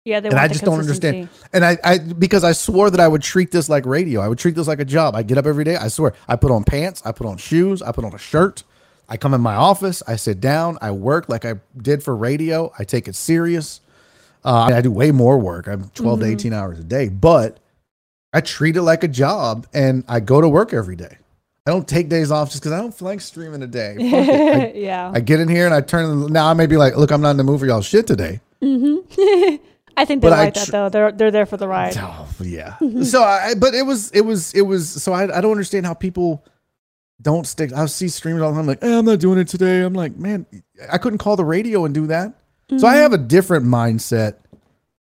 Yeah, 0.05 0.21
they 0.21 0.29
and 0.29 0.35
want 0.35 0.45
I 0.45 0.53
just 0.53 0.65
don't 0.65 0.79
understand. 0.79 1.29
And 1.53 1.65
I, 1.65 1.79
I, 1.83 1.99
because 1.99 2.45
I 2.45 2.53
swore 2.53 2.91
that 2.91 3.01
I 3.01 3.09
would 3.09 3.23
treat 3.23 3.51
this 3.51 3.69
like 3.69 3.85
radio. 3.85 4.21
I 4.21 4.29
would 4.29 4.39
treat 4.39 4.55
this 4.55 4.69
like 4.69 4.79
a 4.79 4.85
job. 4.85 5.17
I 5.17 5.25
get 5.25 5.39
up 5.39 5.47
every 5.47 5.65
day. 5.65 5.75
I 5.75 5.89
swear. 5.89 6.15
I 6.29 6.37
put 6.37 6.53
on 6.53 6.63
pants. 6.63 7.03
I 7.05 7.11
put 7.11 7.27
on 7.27 7.39
shoes. 7.39 7.83
I 7.83 7.91
put 7.91 8.05
on 8.05 8.15
a 8.15 8.19
shirt. 8.19 8.63
I 9.09 9.17
come 9.17 9.35
in 9.35 9.41
my 9.41 9.57
office. 9.57 10.05
I 10.07 10.15
sit 10.15 10.41
down. 10.41 10.79
I 10.81 10.93
work 10.93 11.29
like 11.29 11.45
I 11.45 11.55
did 11.77 12.05
for 12.05 12.15
radio. 12.15 12.73
I 12.79 12.85
take 12.85 13.09
it 13.09 13.17
serious. 13.17 13.81
Uh, 14.47 14.71
I 14.75 14.81
do 14.81 14.91
way 14.93 15.11
more 15.11 15.39
work. 15.39 15.67
I'm 15.67 15.89
12 15.91 16.21
Mm-hmm. 16.21 16.27
to 16.29 16.33
18 16.33 16.53
hours 16.53 16.79
a 16.79 16.85
day, 16.85 17.09
but 17.09 17.59
I 18.33 18.41
treat 18.41 18.77
it 18.77 18.83
like 18.83 19.03
a 19.05 19.09
job 19.09 19.67
and 19.75 20.05
I 20.09 20.21
go 20.21 20.41
to 20.41 20.49
work 20.49 20.73
every 20.73 20.97
day. 20.97 21.19
I 21.67 21.73
don't 21.73 21.89
take 21.89 22.09
days 22.09 22.31
off 22.31 22.51
just 22.51 22.63
because 22.63 22.73
I 22.73 22.79
don't 22.79 22.95
feel 22.95 23.07
like 23.09 23.21
streaming 23.21 23.61
a 23.63 23.67
day. 23.67 23.97
I, 23.99 24.73
yeah. 24.77 25.11
I 25.13 25.19
get 25.19 25.41
in 25.41 25.49
here 25.49 25.65
and 25.67 25.75
I 25.75 25.81
turn. 25.81 26.27
Now 26.33 26.47
I 26.49 26.55
may 26.55 26.67
be 26.67 26.77
like, 26.77 26.97
look, 26.97 27.11
I'm 27.11 27.21
not 27.21 27.31
in 27.33 27.39
the 27.39 27.45
mood 27.45 27.59
for 27.59 27.67
y'all 27.67 27.83
shit 27.83 28.07
today. 28.07 28.41
I 28.63 30.05
think 30.05 30.21
they 30.23 30.29
But 30.29 30.33
I 30.35 30.45
like 30.45 30.55
that 30.55 30.67
tr- 30.67 30.71
though. 30.73 30.89
They're 30.91 31.11
they're 31.13 31.31
there 31.31 31.47
for 31.47 31.57
the 31.57 31.67
ride. 31.67 31.97
Oh 31.99 32.29
yeah. 32.41 32.77
so 33.03 33.23
I, 33.23 33.55
but 33.59 33.75
it 33.75 33.83
was, 33.85 34.11
it 34.13 34.21
was, 34.21 34.55
it 34.55 34.63
was. 34.63 34.89
So 35.03 35.13
I, 35.13 35.23
I 35.37 35.41
don't 35.41 35.51
understand 35.53 35.87
how 35.87 35.95
people 35.95 36.45
don't 37.21 37.47
stick. 37.47 37.73
I 37.73 37.87
see 37.87 38.09
streamers 38.09 38.43
all 38.43 38.53
the 38.53 38.59
time 38.59 38.67
like, 38.67 38.85
eh, 38.85 38.99
I'm 38.99 39.05
not 39.07 39.19
doing 39.19 39.39
it 39.39 39.49
today. 39.49 39.81
I'm 39.81 39.95
like, 39.95 40.17
man, 40.17 40.47
I 40.93 40.99
couldn't 40.99 41.19
call 41.19 41.35
the 41.37 41.45
radio 41.45 41.85
and 41.85 41.95
do 41.95 42.07
that. 42.09 42.35
So 42.79 42.87
I 42.87 42.97
have 42.97 43.13
a 43.13 43.19
different 43.19 43.65
mindset, 43.67 44.35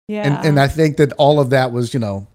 Yeah. 0.09 0.23
and 0.39 0.47
and 0.47 0.61
I 0.61 0.67
think 0.69 0.97
that 0.97 1.13
all 1.15 1.39
of 1.39 1.51
that 1.51 1.71
was, 1.73 1.95
you 1.95 2.01
know, 2.01 2.27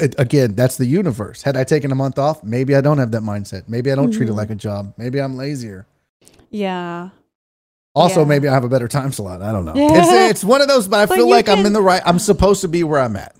it, 0.00 0.14
again, 0.18 0.54
that's 0.54 0.76
the 0.76 0.86
universe. 0.86 1.42
Had 1.42 1.56
I 1.56 1.62
taken 1.64 1.92
a 1.92 1.94
month 1.94 2.18
off, 2.18 2.42
maybe 2.42 2.74
I 2.74 2.80
don't 2.80 2.98
have 2.98 3.12
that 3.12 3.22
mindset. 3.22 3.64
Maybe 3.68 3.92
I 3.92 3.94
don't 3.94 4.10
treat 4.10 4.28
it 4.28 4.32
Mhm. 4.32 4.36
like 4.36 4.50
a 4.50 4.54
job. 4.56 4.92
Maybe 4.96 5.20
I'm 5.20 5.36
lazier. 5.36 5.86
yeah. 6.50 7.10
Also, 7.94 8.20
Yeah. 8.20 8.26
maybe 8.26 8.46
I 8.48 8.52
have 8.52 8.64
a 8.64 8.68
better 8.68 8.88
time 8.88 9.10
slot. 9.10 9.40
I 9.40 9.52
don't 9.52 9.64
know. 9.64 9.74
Yeah. 9.74 9.88
It's, 9.92 10.10
it's 10.42 10.44
one 10.44 10.60
of 10.60 10.68
those, 10.68 10.86
but 10.86 11.00
I 11.00 11.06
But 11.06 11.16
feel 11.16 11.30
like 11.30 11.48
I'm 11.48 11.64
in 11.64 11.72
the 11.72 11.80
right. 11.80 12.02
I'm 12.04 12.18
supposed 12.18 12.60
to 12.60 12.68
be 12.68 12.84
where 12.84 13.00
I'm 13.00 13.16
at. 13.16 13.34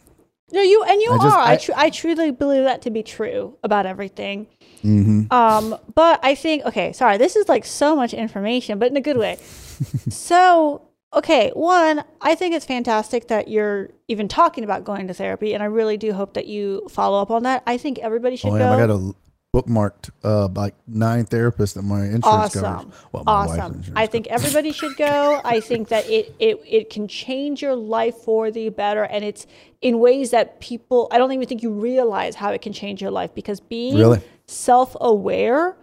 No, 0.53 0.63
you 0.63 0.83
and 0.85 1.01
you 1.03 1.13
I 1.13 1.17
just- 1.17 1.37
are. 1.37 1.41
I 1.41 1.53
I- 1.53 1.57
tr- 1.57 1.73
I 1.77 1.91
truly 1.91 2.31
believe 2.31 2.65
that 2.65 2.83
to 2.83 2.91
be 2.91 3.03
true 3.03 3.57
about 3.65 3.85
everything. 3.87 4.47
Mm-hmm. 4.85 5.33
Um, 5.33 5.77
but 5.95 6.21
I 6.23 6.35
think 6.35 6.65
okay, 6.67 6.93
sorry, 6.93 7.17
this 7.19 7.35
is 7.37 7.49
like 7.49 7.65
so 7.65 7.97
much 7.97 8.15
information, 8.15 8.79
but 8.79 8.91
in 8.91 8.97
a 8.97 9.01
good 9.01 9.17
way. 9.19 9.37
so 10.09 10.83
okay, 11.13 11.51
one, 11.55 12.05
I 12.21 12.35
think 12.35 12.55
it's 12.55 12.65
fantastic 12.67 13.29
that 13.29 13.49
you're 13.49 13.91
even 14.09 14.29
talking 14.29 14.63
about 14.65 14.85
going 14.85 15.09
to 15.09 15.15
therapy, 15.15 15.55
and 15.55 15.63
I 15.63 15.67
really 15.67 15.97
do 15.97 16.13
hope 16.13 16.35
that 16.35 16.47
you 16.47 16.87
follow 16.91 17.21
up 17.21 17.31
on 17.31 17.43
that. 17.45 17.63
I 17.67 17.77
think 17.79 17.99
everybody 17.99 18.37
should 18.37 18.53
Oh 18.53 18.59
go. 18.59 18.73
I 18.73 18.79
got 18.87 18.91
a 18.91 19.15
bookmarked 19.57 20.11
uh 20.25 20.49
like 20.49 20.75
nine 20.87 21.25
therapists 21.25 21.75
that 21.75 21.83
my 21.83 22.05
insurance 22.05 22.25
awesome. 22.25 22.63
Covers. 22.63 22.95
Well, 23.13 23.23
awesome. 23.27 23.75
insurance 23.77 23.91
i 23.97 24.07
think 24.07 24.27
everybody 24.27 24.73
should 24.73 24.97
go. 24.97 25.41
I 25.45 25.61
think 25.61 25.89
that 25.89 26.09
it, 26.11 26.35
it 26.39 26.61
it 26.67 26.91
can 26.91 27.09
change 27.09 27.63
your 27.63 27.75
life 27.75 28.17
for 28.17 28.51
the 28.51 28.69
better 28.69 29.05
and 29.05 29.25
it's 29.25 29.47
in 29.81 29.99
ways 29.99 30.31
that 30.31 30.61
people 30.61 31.09
i 31.11 31.19
don't 31.19 31.33
even 31.33 31.47
think 31.49 31.63
you 31.63 31.73
realize 31.73 32.35
how 32.35 32.51
it 32.51 32.61
can 32.61 32.73
change 32.73 33.01
your 33.01 33.11
life 33.11 33.35
because 33.35 33.61
being 33.61 33.97
Really? 33.97 34.21
self-aware 34.47 35.77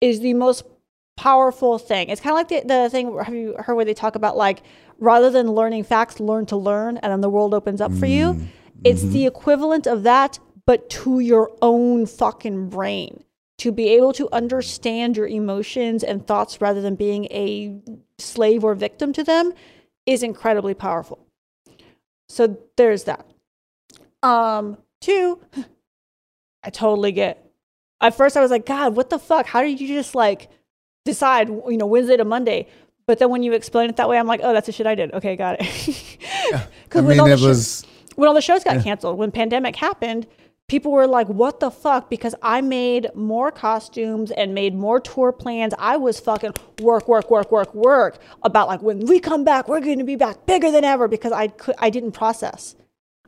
is 0.00 0.20
the 0.20 0.34
most 0.34 0.64
powerful 1.16 1.78
thing. 1.78 2.08
It's 2.08 2.20
kind 2.20 2.32
of 2.32 2.36
like 2.36 2.48
the, 2.48 2.66
the 2.66 2.90
thing 2.90 3.16
have 3.18 3.34
you 3.34 3.54
heard 3.58 3.74
where 3.74 3.84
they 3.84 3.94
talk 3.94 4.16
about 4.16 4.36
like 4.36 4.62
rather 4.98 5.30
than 5.30 5.52
learning 5.52 5.84
facts 5.84 6.20
learn 6.20 6.46
to 6.46 6.56
learn 6.56 6.96
and 6.98 7.12
then 7.12 7.20
the 7.20 7.30
world 7.30 7.54
opens 7.54 7.80
up 7.80 7.92
for 7.92 8.06
you? 8.06 8.34
Mm, 8.34 8.46
it's 8.82 9.02
mm-hmm. 9.02 9.12
the 9.12 9.26
equivalent 9.26 9.86
of 9.86 10.02
that 10.02 10.38
but 10.66 10.88
to 10.90 11.20
your 11.20 11.50
own 11.62 12.06
fucking 12.06 12.68
brain 12.68 13.24
to 13.58 13.70
be 13.70 13.88
able 13.88 14.12
to 14.12 14.28
understand 14.32 15.16
your 15.16 15.28
emotions 15.28 16.02
and 16.02 16.26
thoughts 16.26 16.60
rather 16.60 16.80
than 16.80 16.96
being 16.96 17.26
a 17.26 17.80
slave 18.18 18.64
or 18.64 18.74
victim 18.74 19.12
to 19.12 19.22
them 19.22 19.52
is 20.06 20.22
incredibly 20.22 20.74
powerful. 20.74 21.24
So 22.28 22.58
there's 22.76 23.04
that. 23.04 23.26
Um, 24.22 24.78
two, 25.00 25.40
I 26.62 26.70
totally 26.70 27.12
get. 27.12 27.40
At 28.00 28.16
first, 28.16 28.36
I 28.36 28.40
was 28.40 28.50
like, 28.50 28.66
God, 28.66 28.96
what 28.96 29.10
the 29.10 29.18
fuck? 29.18 29.46
How 29.46 29.62
did 29.62 29.80
you 29.80 29.88
just 29.88 30.14
like 30.14 30.50
decide, 31.04 31.48
you 31.48 31.76
know, 31.76 31.86
Wednesday 31.86 32.16
to 32.16 32.24
Monday? 32.24 32.66
But 33.06 33.18
then 33.18 33.30
when 33.30 33.42
you 33.42 33.52
explain 33.52 33.90
it 33.90 33.96
that 33.96 34.08
way, 34.08 34.18
I'm 34.18 34.26
like, 34.26 34.40
oh, 34.42 34.52
that's 34.52 34.66
the 34.66 34.72
shit 34.72 34.86
I 34.86 34.94
did. 34.94 35.12
Okay, 35.12 35.36
got 35.36 35.56
it. 35.60 35.66
I 36.54 36.66
Because 36.84 37.04
mean, 37.04 37.20
all 37.20 37.28
the 37.28 37.46
was 37.46 37.84
when 38.16 38.28
all 38.28 38.34
the 38.34 38.40
shows 38.40 38.64
got 38.64 38.82
canceled, 38.82 39.18
when 39.18 39.30
pandemic 39.30 39.76
happened, 39.76 40.26
people 40.68 40.92
were 40.92 41.06
like, 41.06 41.28
"What 41.28 41.60
the 41.60 41.70
fuck?" 41.70 42.10
Because 42.10 42.34
I 42.42 42.60
made 42.60 43.08
more 43.14 43.50
costumes 43.50 44.30
and 44.30 44.54
made 44.54 44.74
more 44.74 45.00
tour 45.00 45.32
plans. 45.32 45.74
I 45.78 45.96
was 45.96 46.20
fucking 46.20 46.54
work, 46.80 47.08
work, 47.08 47.30
work, 47.30 47.50
work, 47.50 47.74
work 47.74 48.18
about 48.42 48.68
like 48.68 48.82
when 48.82 49.00
we 49.00 49.20
come 49.20 49.44
back, 49.44 49.68
we're 49.68 49.80
going 49.80 49.98
to 49.98 50.04
be 50.04 50.16
back 50.16 50.46
bigger 50.46 50.70
than 50.70 50.84
ever 50.84 51.08
because 51.08 51.32
I 51.32 51.48
could, 51.48 51.74
I 51.78 51.90
didn't 51.90 52.12
process. 52.12 52.76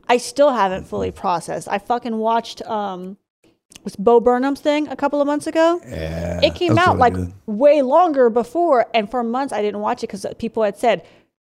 I 0.09 0.17
still 0.17 0.51
haven't 0.51 0.85
fully 0.87 1.11
processed. 1.11 1.67
I 1.67 1.79
fucking 1.79 2.17
watched 2.17 2.61
um 2.63 3.17
was 3.83 3.95
Bo 3.95 4.19
Burnham's 4.19 4.59
thing 4.59 4.87
a 4.87 4.95
couple 4.95 5.21
of 5.21 5.27
months 5.27 5.47
ago. 5.47 5.79
Yeah. 5.87 6.41
It 6.43 6.55
came 6.55 6.77
out 6.77 6.95
really 6.95 6.99
like 6.99 7.13
good. 7.13 7.33
way 7.45 7.81
longer 7.81 8.29
before, 8.29 8.85
and 8.93 9.09
for 9.09 9.23
months 9.23 9.53
I 9.53 9.61
didn't 9.61 9.81
watch 9.81 10.03
it 10.03 10.07
because 10.07 10.25
people 10.37 10.63
had 10.63 10.77
said, 10.77 11.05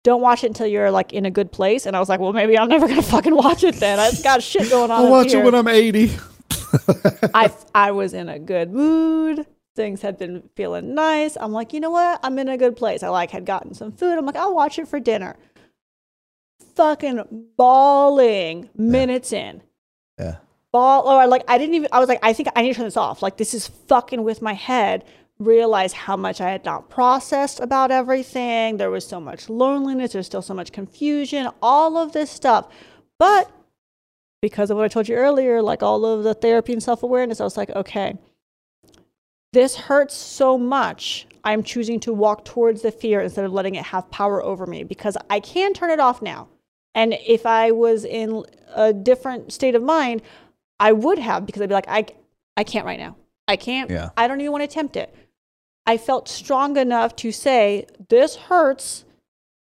"Don't 0.07 0.21
watch 0.21 0.45
it 0.45 0.47
until 0.47 0.67
you're 0.67 0.89
like 0.89 1.11
in 1.11 1.25
a 1.25 1.31
good 1.31 1.51
place." 1.51 1.85
And 1.85 1.97
I 1.97 1.99
was 1.99 2.07
like, 2.07 2.21
"Well, 2.21 2.31
maybe 2.31 2.57
I'm 2.57 2.69
never 2.69 2.87
gonna 2.87 3.01
fucking 3.15 3.35
watch 3.35 3.65
it 3.65 3.75
then. 3.75 3.99
I've 3.99 4.23
got 4.23 4.41
shit 4.41 4.69
going 4.69 4.89
on." 4.89 5.05
I'll 5.05 5.11
watch 5.11 5.31
here." 5.31 5.41
it 5.41 5.43
when 5.43 5.53
I'm 5.53 5.67
80. 5.67 6.17
I 7.33 7.51
I 7.75 7.91
was 7.91 8.13
in 8.13 8.29
a 8.29 8.39
good 8.39 8.71
mood. 8.71 9.45
Things 9.75 10.01
had 10.01 10.17
been 10.17 10.49
feeling 10.55 10.95
nice. 10.95 11.35
I'm 11.39 11.51
like, 11.51 11.73
you 11.73 11.81
know 11.81 11.91
what? 11.91 12.21
I'm 12.23 12.39
in 12.39 12.47
a 12.47 12.57
good 12.57 12.77
place. 12.77 13.03
I 13.03 13.09
like 13.09 13.31
had 13.31 13.45
gotten 13.45 13.73
some 13.73 13.91
food. 13.91 14.17
I'm 14.17 14.25
like, 14.25 14.37
I'll 14.37 14.55
watch 14.55 14.79
it 14.79 14.87
for 14.87 14.99
dinner. 14.99 15.35
Fucking 16.75 17.49
bawling 17.57 18.69
minutes 18.75 19.33
in. 19.33 19.61
Yeah. 20.17 20.37
Ball 20.71 21.03
oh, 21.05 21.19
or 21.19 21.27
like 21.27 21.43
I 21.49 21.57
didn't 21.57 21.75
even 21.75 21.89
I 21.91 21.99
was 21.99 22.07
like, 22.07 22.19
I 22.23 22.31
think 22.31 22.47
I 22.55 22.61
need 22.61 22.69
to 22.69 22.75
turn 22.75 22.85
this 22.85 22.97
off. 22.97 23.21
Like 23.21 23.37
this 23.37 23.53
is 23.53 23.67
fucking 23.67 24.23
with 24.23 24.41
my 24.41 24.53
head. 24.53 25.03
Realize 25.39 25.93
how 25.93 26.17
much 26.17 26.41
I 26.41 26.49
had 26.49 26.65
not 26.65 26.89
processed 26.89 27.59
about 27.59 27.91
everything. 27.91 28.77
There 28.77 28.89
was 28.89 29.05
so 29.05 29.19
much 29.19 29.49
loneliness, 29.49 30.13
there's 30.13 30.25
still 30.25 30.41
so 30.41 30.53
much 30.53 30.71
confusion, 30.71 31.49
all 31.61 31.97
of 31.97 32.13
this 32.13 32.31
stuff. 32.31 32.67
But 33.19 33.51
because 34.41 34.69
of 34.69 34.77
what 34.77 34.85
I 34.85 34.87
told 34.87 35.07
you 35.07 35.15
earlier, 35.15 35.61
like 35.61 35.83
all 35.83 36.05
of 36.05 36.23
the 36.23 36.33
therapy 36.33 36.73
and 36.73 36.81
self 36.81 37.03
awareness, 37.03 37.39
I 37.39 37.43
was 37.43 37.57
like, 37.57 37.69
okay, 37.71 38.17
this 39.53 39.75
hurts 39.75 40.15
so 40.15 40.57
much. 40.57 41.27
I'm 41.43 41.63
choosing 41.63 41.99
to 42.01 42.13
walk 42.13 42.45
towards 42.45 42.81
the 42.81 42.91
fear 42.91 43.21
instead 43.21 43.45
of 43.45 43.53
letting 43.53 43.75
it 43.75 43.85
have 43.85 44.11
power 44.11 44.43
over 44.43 44.65
me 44.65 44.83
because 44.83 45.17
I 45.29 45.39
can 45.39 45.73
turn 45.73 45.89
it 45.89 45.99
off 45.99 46.21
now. 46.21 46.49
And 46.93 47.13
if 47.25 47.45
I 47.45 47.71
was 47.71 48.05
in 48.05 48.43
a 48.75 48.91
different 48.91 49.53
state 49.53 49.75
of 49.75 49.83
mind, 49.83 50.21
I 50.79 50.91
would 50.91 51.19
have 51.19 51.45
because 51.45 51.61
I'd 51.61 51.69
be 51.69 51.75
like, 51.75 51.87
I, 51.87 52.05
I 52.55 52.63
can't 52.63 52.85
right 52.85 52.99
now. 52.99 53.15
I 53.47 53.55
can't. 53.55 53.89
Yeah. 53.89 54.09
I 54.17 54.27
don't 54.27 54.41
even 54.41 54.51
want 54.51 54.61
to 54.61 54.65
attempt 54.65 54.97
it. 54.97 55.15
I 55.87 55.97
felt 55.97 56.27
strong 56.27 56.77
enough 56.77 57.15
to 57.17 57.31
say, 57.31 57.87
this 58.09 58.35
hurts. 58.35 59.05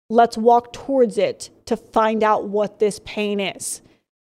Let's 0.10 0.38
walk 0.38 0.72
towards 0.72 1.18
it 1.18 1.50
to 1.66 1.76
find 1.76 2.24
out 2.24 2.48
what 2.48 2.80
this 2.80 3.00
pain 3.04 3.40
is. 3.40 3.82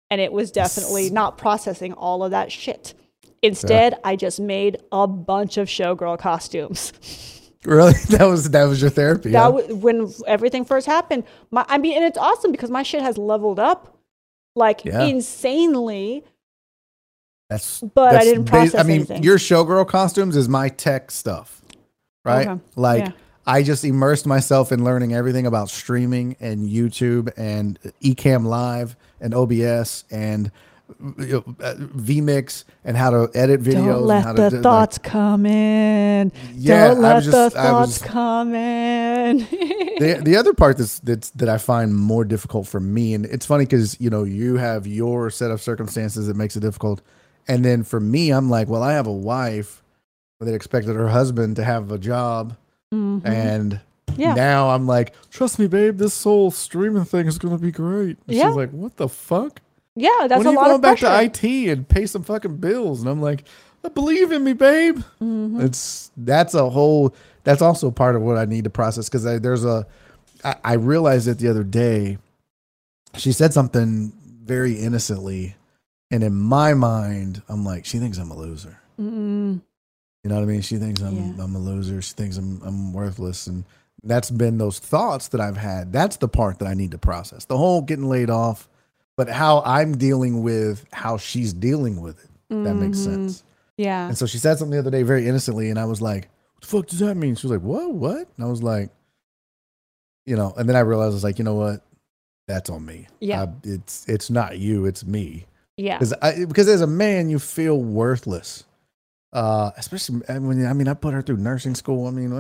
And 0.10 0.22
it 0.22 0.32
was 0.32 0.52
definitely 0.52 1.10
not 1.10 1.38
processing 1.38 1.94
all 1.94 2.24
of 2.24 2.32
that 2.32 2.52
shit. 2.52 2.94
Instead, 3.42 3.96
I 4.04 4.16
just 4.16 4.40
made 4.40 4.78
a 4.92 5.08
bunch 5.08 5.58
of 5.58 5.68
showgirl 5.68 6.20
costumes. 6.20 6.94
Really? 7.66 7.94
That 8.10 8.26
was 8.26 8.52
that 8.52 8.64
was 8.66 8.80
your 8.80 8.92
therapy. 8.92 9.32
That 9.32 9.52
huh? 9.52 9.76
when 9.76 10.10
everything 10.26 10.64
first 10.64 10.86
happened. 10.86 11.26
My, 11.52 11.66
I 11.68 11.80
mean, 11.80 11.98
and 11.98 12.06
it's 12.06 12.18
awesome 12.18 12.52
because 12.52 12.70
my 12.70 12.82
shit 12.84 13.02
has 13.02 13.18
leveled 13.18 13.60
up 13.60 13.98
like 14.56 14.86
Yeah. 14.86 15.04
insanely. 15.04 16.24
That's 17.50 17.82
But 17.82 18.16
I 18.16 18.24
didn't 18.24 18.46
process 18.46 18.76
I 18.80 18.84
mean, 18.84 18.98
anything. 18.98 19.24
your 19.24 19.38
showgirl 19.38 19.88
costumes 19.88 20.38
is 20.38 20.48
my 20.48 20.70
tech 20.70 21.12
stuff, 21.12 21.62
right? 22.28 22.48
Okay. 22.48 22.62
Like 22.76 23.04
Yeah. 23.06 23.12
I 23.46 23.64
just 23.64 23.86
immersed 23.86 24.26
myself 24.26 24.72
in 24.74 24.84
learning 24.84 25.14
everything 25.14 25.46
about 25.46 25.70
streaming 25.70 26.36
and 26.42 26.70
YouTube 26.70 27.32
and 27.38 27.80
Ecamm 28.04 28.46
Live 28.46 28.96
and 29.22 29.34
OBS 29.34 30.04
and 30.12 30.52
you 31.20 31.44
know, 31.46 31.56
uh, 31.62 31.76
vMix 31.76 32.64
and 32.86 32.96
how 32.96 33.10
to 33.10 33.30
edit 33.34 33.62
videos. 33.62 33.74
Don't 33.86 33.90
and 33.98 34.06
let 34.06 34.24
how 34.24 34.34
to 34.34 34.42
the 34.44 34.50
do, 34.50 34.56
like- 34.58 34.64
thoughts 34.64 34.98
come 34.98 35.46
in. 35.46 36.32
Yeah, 36.56 36.90
Don't 36.90 37.02
let 37.02 37.16
was 37.16 37.26
the 37.26 37.32
just- 37.32 37.56
thoughts 37.56 37.98
come 38.00 38.54
in. 38.56 39.38
the 40.00 40.22
the 40.24 40.36
other 40.38 40.54
part 40.54 40.78
that's 40.78 41.00
that's 41.00 41.30
that 41.32 41.50
I 41.50 41.58
find 41.58 41.94
more 41.96 42.24
difficult 42.26 42.68
for 42.68 42.80
me, 42.80 43.14
and 43.14 43.26
it's 43.26 43.46
funny 43.46 43.66
because 43.66 44.00
you 44.00 44.10
know 44.10 44.24
you 44.24 44.56
have 44.58 44.88
your 44.88 45.30
set 45.30 45.52
of 45.52 45.62
circumstances 45.62 46.28
that 46.28 46.36
makes 46.38 46.56
it 46.56 46.62
difficult, 46.62 47.02
and 47.50 47.66
then 47.66 47.84
for 47.84 48.00
me, 48.00 48.32
I'm 48.32 48.50
like, 48.50 48.68
well, 48.70 48.84
I 48.84 48.94
have 48.94 49.08
a 49.08 49.12
wife 49.14 49.84
that 50.40 50.54
expected 50.54 50.96
her 50.96 51.08
husband 51.10 51.56
to 51.56 51.64
have 51.64 51.92
a 51.92 51.98
job, 51.98 52.56
Mhm. 52.94 53.22
and 53.26 53.80
Yeah. 54.16 54.34
now 54.34 54.70
I'm 54.70 54.86
like, 54.88 55.14
Trust 55.32 55.60
me, 55.60 55.68
babe, 55.68 55.98
this 55.98 56.24
whole 56.24 56.52
streaming 56.52 57.06
thing 57.06 57.28
is 57.28 57.38
going 57.38 57.56
to 57.56 57.62
be 57.62 57.72
great. 57.72 58.18
And 58.28 58.36
Yeah. 58.36 58.48
She's 58.50 58.56
like, 58.56 58.72
what 58.72 58.98
the 58.98 59.08
fuck? 59.10 59.62
Yeah, 59.96 60.10
that's 60.28 60.44
when 60.44 60.48
a 60.48 60.52
lot 60.58 60.66
going 60.66 60.76
of 60.76 60.82
back 60.82 61.00
pressure. 61.00 61.30
to 61.30 61.44
IT 61.44 61.70
and 61.70 61.88
pay 61.88 62.06
some 62.06 62.24
fucking 62.24 62.58
bills? 62.58 63.02
And 63.02 63.10
I'm 63.10 63.22
like, 63.22 63.46
"Uh, 63.84 63.90
believe 63.90 64.32
in 64.32 64.44
me, 64.44 64.54
babe. 64.54 65.00
Mm-hmm. 65.22 65.62
it's 65.62 66.12
that's 66.18 66.54
a 66.54 66.70
whole 66.70 67.14
that's 67.44 67.62
also 67.64 67.90
part 67.92 68.16
of 68.16 68.22
what 68.22 68.38
I 68.38 68.46
need 68.46 68.64
to 68.66 68.70
process 68.70 69.10
because 69.10 69.24
there's 69.24 69.66
a 69.66 69.86
I, 70.44 70.56
I 70.64 70.74
realized 70.74 71.28
it 71.28 71.40
the 71.40 71.48
other 71.48 71.64
day. 71.64 72.18
She 73.16 73.32
said 73.32 73.54
something 73.54 74.12
very 74.44 74.74
innocently, 74.74 75.56
and 76.12 76.24
in 76.24 76.36
my 76.36 76.74
mind, 76.76 77.42
I'm 77.50 77.66
like, 77.66 77.86
she 77.86 77.98
thinks 77.98 78.18
I'm 78.20 78.30
a 78.30 78.38
loser. 78.38 78.78
Mm, 79.02 79.62
You 80.28 80.34
know 80.34 80.42
what 80.42 80.50
I 80.50 80.52
mean? 80.52 80.62
She 80.62 80.76
thinks 80.76 81.00
I'm 81.00 81.16
Yeah. 81.38 81.42
I'm 81.46 81.56
a 81.56 81.60
loser. 81.60 82.02
She 82.02 82.12
thinks 82.12 82.36
I'm 82.36 82.62
I'm 82.62 82.92
worthless, 82.92 83.48
and 83.48 83.64
that's 84.04 84.30
been 84.30 84.58
those 84.58 84.78
thoughts 84.78 85.30
that 85.30 85.40
I've 85.40 85.56
had. 85.56 85.94
That's 85.94 86.18
the 86.18 86.28
part 86.28 86.60
that 86.60 86.68
I 86.68 86.74
need 86.74 86.92
to 86.92 86.98
process. 86.98 87.46
The 87.46 87.56
whole 87.58 87.82
getting 87.82 88.10
laid 88.10 88.30
off, 88.30 88.68
but 89.16 89.30
how 89.30 89.62
I'm 89.66 89.98
dealing 89.98 90.44
with 90.44 90.86
how 90.92 91.16
she's 91.16 91.54
dealing 91.54 92.02
with 92.02 92.22
it. 92.22 92.30
if 92.50 92.62
That 92.66 92.74
makes 92.74 92.98
mhm. 92.98 93.06
sense. 93.06 93.44
Yeah. 93.78 94.06
And 94.10 94.18
so 94.18 94.26
she 94.26 94.38
said 94.38 94.58
something 94.58 94.74
the 94.74 94.80
other 94.80 94.92
day 94.92 95.04
very 95.04 95.26
innocently, 95.30 95.70
and 95.70 95.80
I 95.80 95.86
was 95.86 96.02
like, 96.02 96.28
"What 96.56 96.62
the 96.62 96.68
fuck 96.68 96.88
does 96.88 97.00
that 97.00 97.16
mean?" 97.16 97.36
She 97.36 97.48
was 97.48 97.52
like, 97.58 97.66
"What? 97.66 97.94
What?" 97.94 98.28
And 98.36 98.46
I 98.46 98.50
was 98.50 98.62
like, 98.62 98.90
"You 100.26 100.36
know." 100.36 100.54
And 100.58 100.68
then 100.68 100.76
I 100.76 100.82
realized 100.82 101.12
I 101.12 101.14
was 101.14 101.24
like, 101.24 101.40
"You 101.40 101.46
know 101.46 101.56
what? 101.56 101.86
That's 102.50 102.70
on 102.70 102.86
me. 102.86 103.08
Yeah. 103.22 103.44
I- 103.44 103.54
it's 103.64 104.06
it's 104.10 104.30
not 104.30 104.60
you. 104.60 104.84
It's 104.88 105.06
me." 105.06 105.46
Yeah. 105.78 106.00
because 106.00 106.12
I, 106.22 106.44
because 106.44 106.68
as 106.68 106.82
a 106.82 106.88
man 106.88 107.30
you 107.30 107.40
feel 107.40 107.80
worthless 107.82 108.66
uh 109.34 109.72
especially 109.78 110.16
when 110.40 110.66
i 110.66 110.74
mean 110.74 110.88
i 110.88 110.94
put 110.94 111.14
her 111.14 111.22
through 111.22 111.38
nursing 111.38 111.76
school 111.76 112.08
i 112.08 112.12
mean 112.12 112.32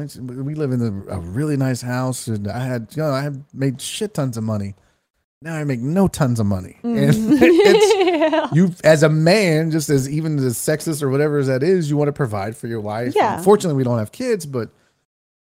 we 0.46 0.56
live 0.56 0.72
in 0.72 0.82
a, 0.82 1.16
a 1.16 1.20
really 1.20 1.58
nice 1.58 1.82
house 1.82 2.28
and 2.28 2.48
i 2.48 2.60
had 2.60 2.88
you 2.96 3.04
know 3.04 3.12
i 3.12 3.22
had 3.22 3.44
made 3.54 3.82
shit 3.82 4.14
tons 4.14 4.38
of 4.38 4.44
money 4.44 4.74
now 5.42 5.54
i 5.56 5.64
make 5.66 5.82
no 5.82 6.08
tons 6.08 6.40
of 6.40 6.46
money 6.46 6.78
and 6.84 6.94
it's 7.14 7.96
yeah. 8.34 8.48
you 8.54 8.74
as 8.86 9.04
a 9.04 9.10
man 9.10 9.70
just 9.70 9.90
as 9.90 10.10
even 10.10 10.38
as 10.40 10.56
sexist 10.58 11.04
or 11.04 11.10
whatever 11.10 11.38
as 11.38 11.48
that 11.48 11.62
is 11.62 11.90
you 11.90 11.98
want 11.98 12.08
to 12.08 12.14
provide 12.14 12.56
for 12.56 12.68
your 12.68 12.80
wife 12.82 13.14
Yeah. 13.16 13.42
fortunately 13.42 13.76
we 13.78 13.84
don't 13.84 14.00
have 14.00 14.12
kids 14.14 14.46
but 14.46 14.70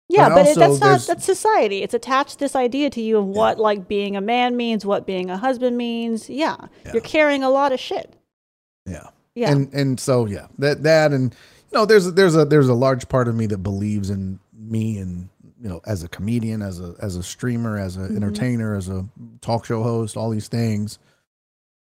Yeah, 0.08 0.30
But 0.30 0.36
but, 0.36 0.48
also 0.48 0.60
that's 0.60 0.80
not 0.80 1.02
that's 1.02 1.26
society. 1.26 1.82
It's 1.82 1.96
attached 1.96 2.38
this 2.40 2.56
idea 2.56 2.90
to 2.92 3.02
you 3.02 3.18
of 3.18 3.26
what 3.26 3.58
like 3.60 3.88
being 3.88 4.16
a 4.16 4.22
man 4.22 4.56
means, 4.56 4.86
what 4.86 5.06
being 5.08 5.32
a 5.32 5.38
husband 5.38 5.78
means. 5.78 6.30
Yeah, 6.30 6.56
Yeah. 6.86 6.94
you're 6.94 7.02
carrying 7.02 7.44
a 7.44 7.50
lot 7.50 7.72
of 7.74 7.80
shit. 7.80 8.14
yeah 8.86 9.08
Yeah, 9.36 9.52
and 9.52 9.74
and 9.74 10.00
so 10.00 10.26
yeah 10.26 10.48
that 10.60 10.84
that 10.84 11.12
and 11.12 11.34
you 11.72 11.78
know 11.78 11.86
there's 11.86 12.12
there's 12.14 12.36
a 12.36 12.46
there's 12.46 12.70
a 12.70 12.74
large 12.74 13.10
part 13.10 13.28
of 13.28 13.36
me 13.36 13.46
that 13.48 13.58
believes 13.60 14.10
in 14.10 14.40
me 14.58 14.98
and 14.98 15.30
you 15.62 15.68
know 15.70 15.82
as 15.86 16.04
a 16.04 16.08
comedian 16.08 16.62
as 16.62 16.80
a 16.80 16.96
as 17.02 17.18
a 17.18 17.24
streamer 17.24 17.78
as 17.78 17.98
an 17.98 18.16
entertainer 18.16 18.76
as 18.76 18.88
a 18.88 19.06
talk 19.42 19.66
show 19.66 19.84
host 19.84 20.16
all 20.18 20.30
these 20.30 20.48
things. 20.48 21.00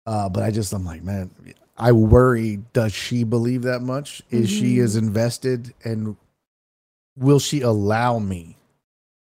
Uh 0.05 0.27
but 0.29 0.43
i 0.43 0.51
just 0.51 0.73
i'm 0.73 0.85
like 0.85 1.03
man 1.03 1.31
i 1.77 1.91
worry 1.91 2.59
does 2.73 2.93
she 2.93 3.23
believe 3.23 3.63
that 3.63 3.81
much? 3.81 4.21
Is 4.29 4.49
she 4.49 4.79
as 4.79 4.95
invested 4.95 5.73
and 5.83 6.15
will 7.17 7.39
she 7.39 7.61
allow 7.61 8.19
me 8.19 8.57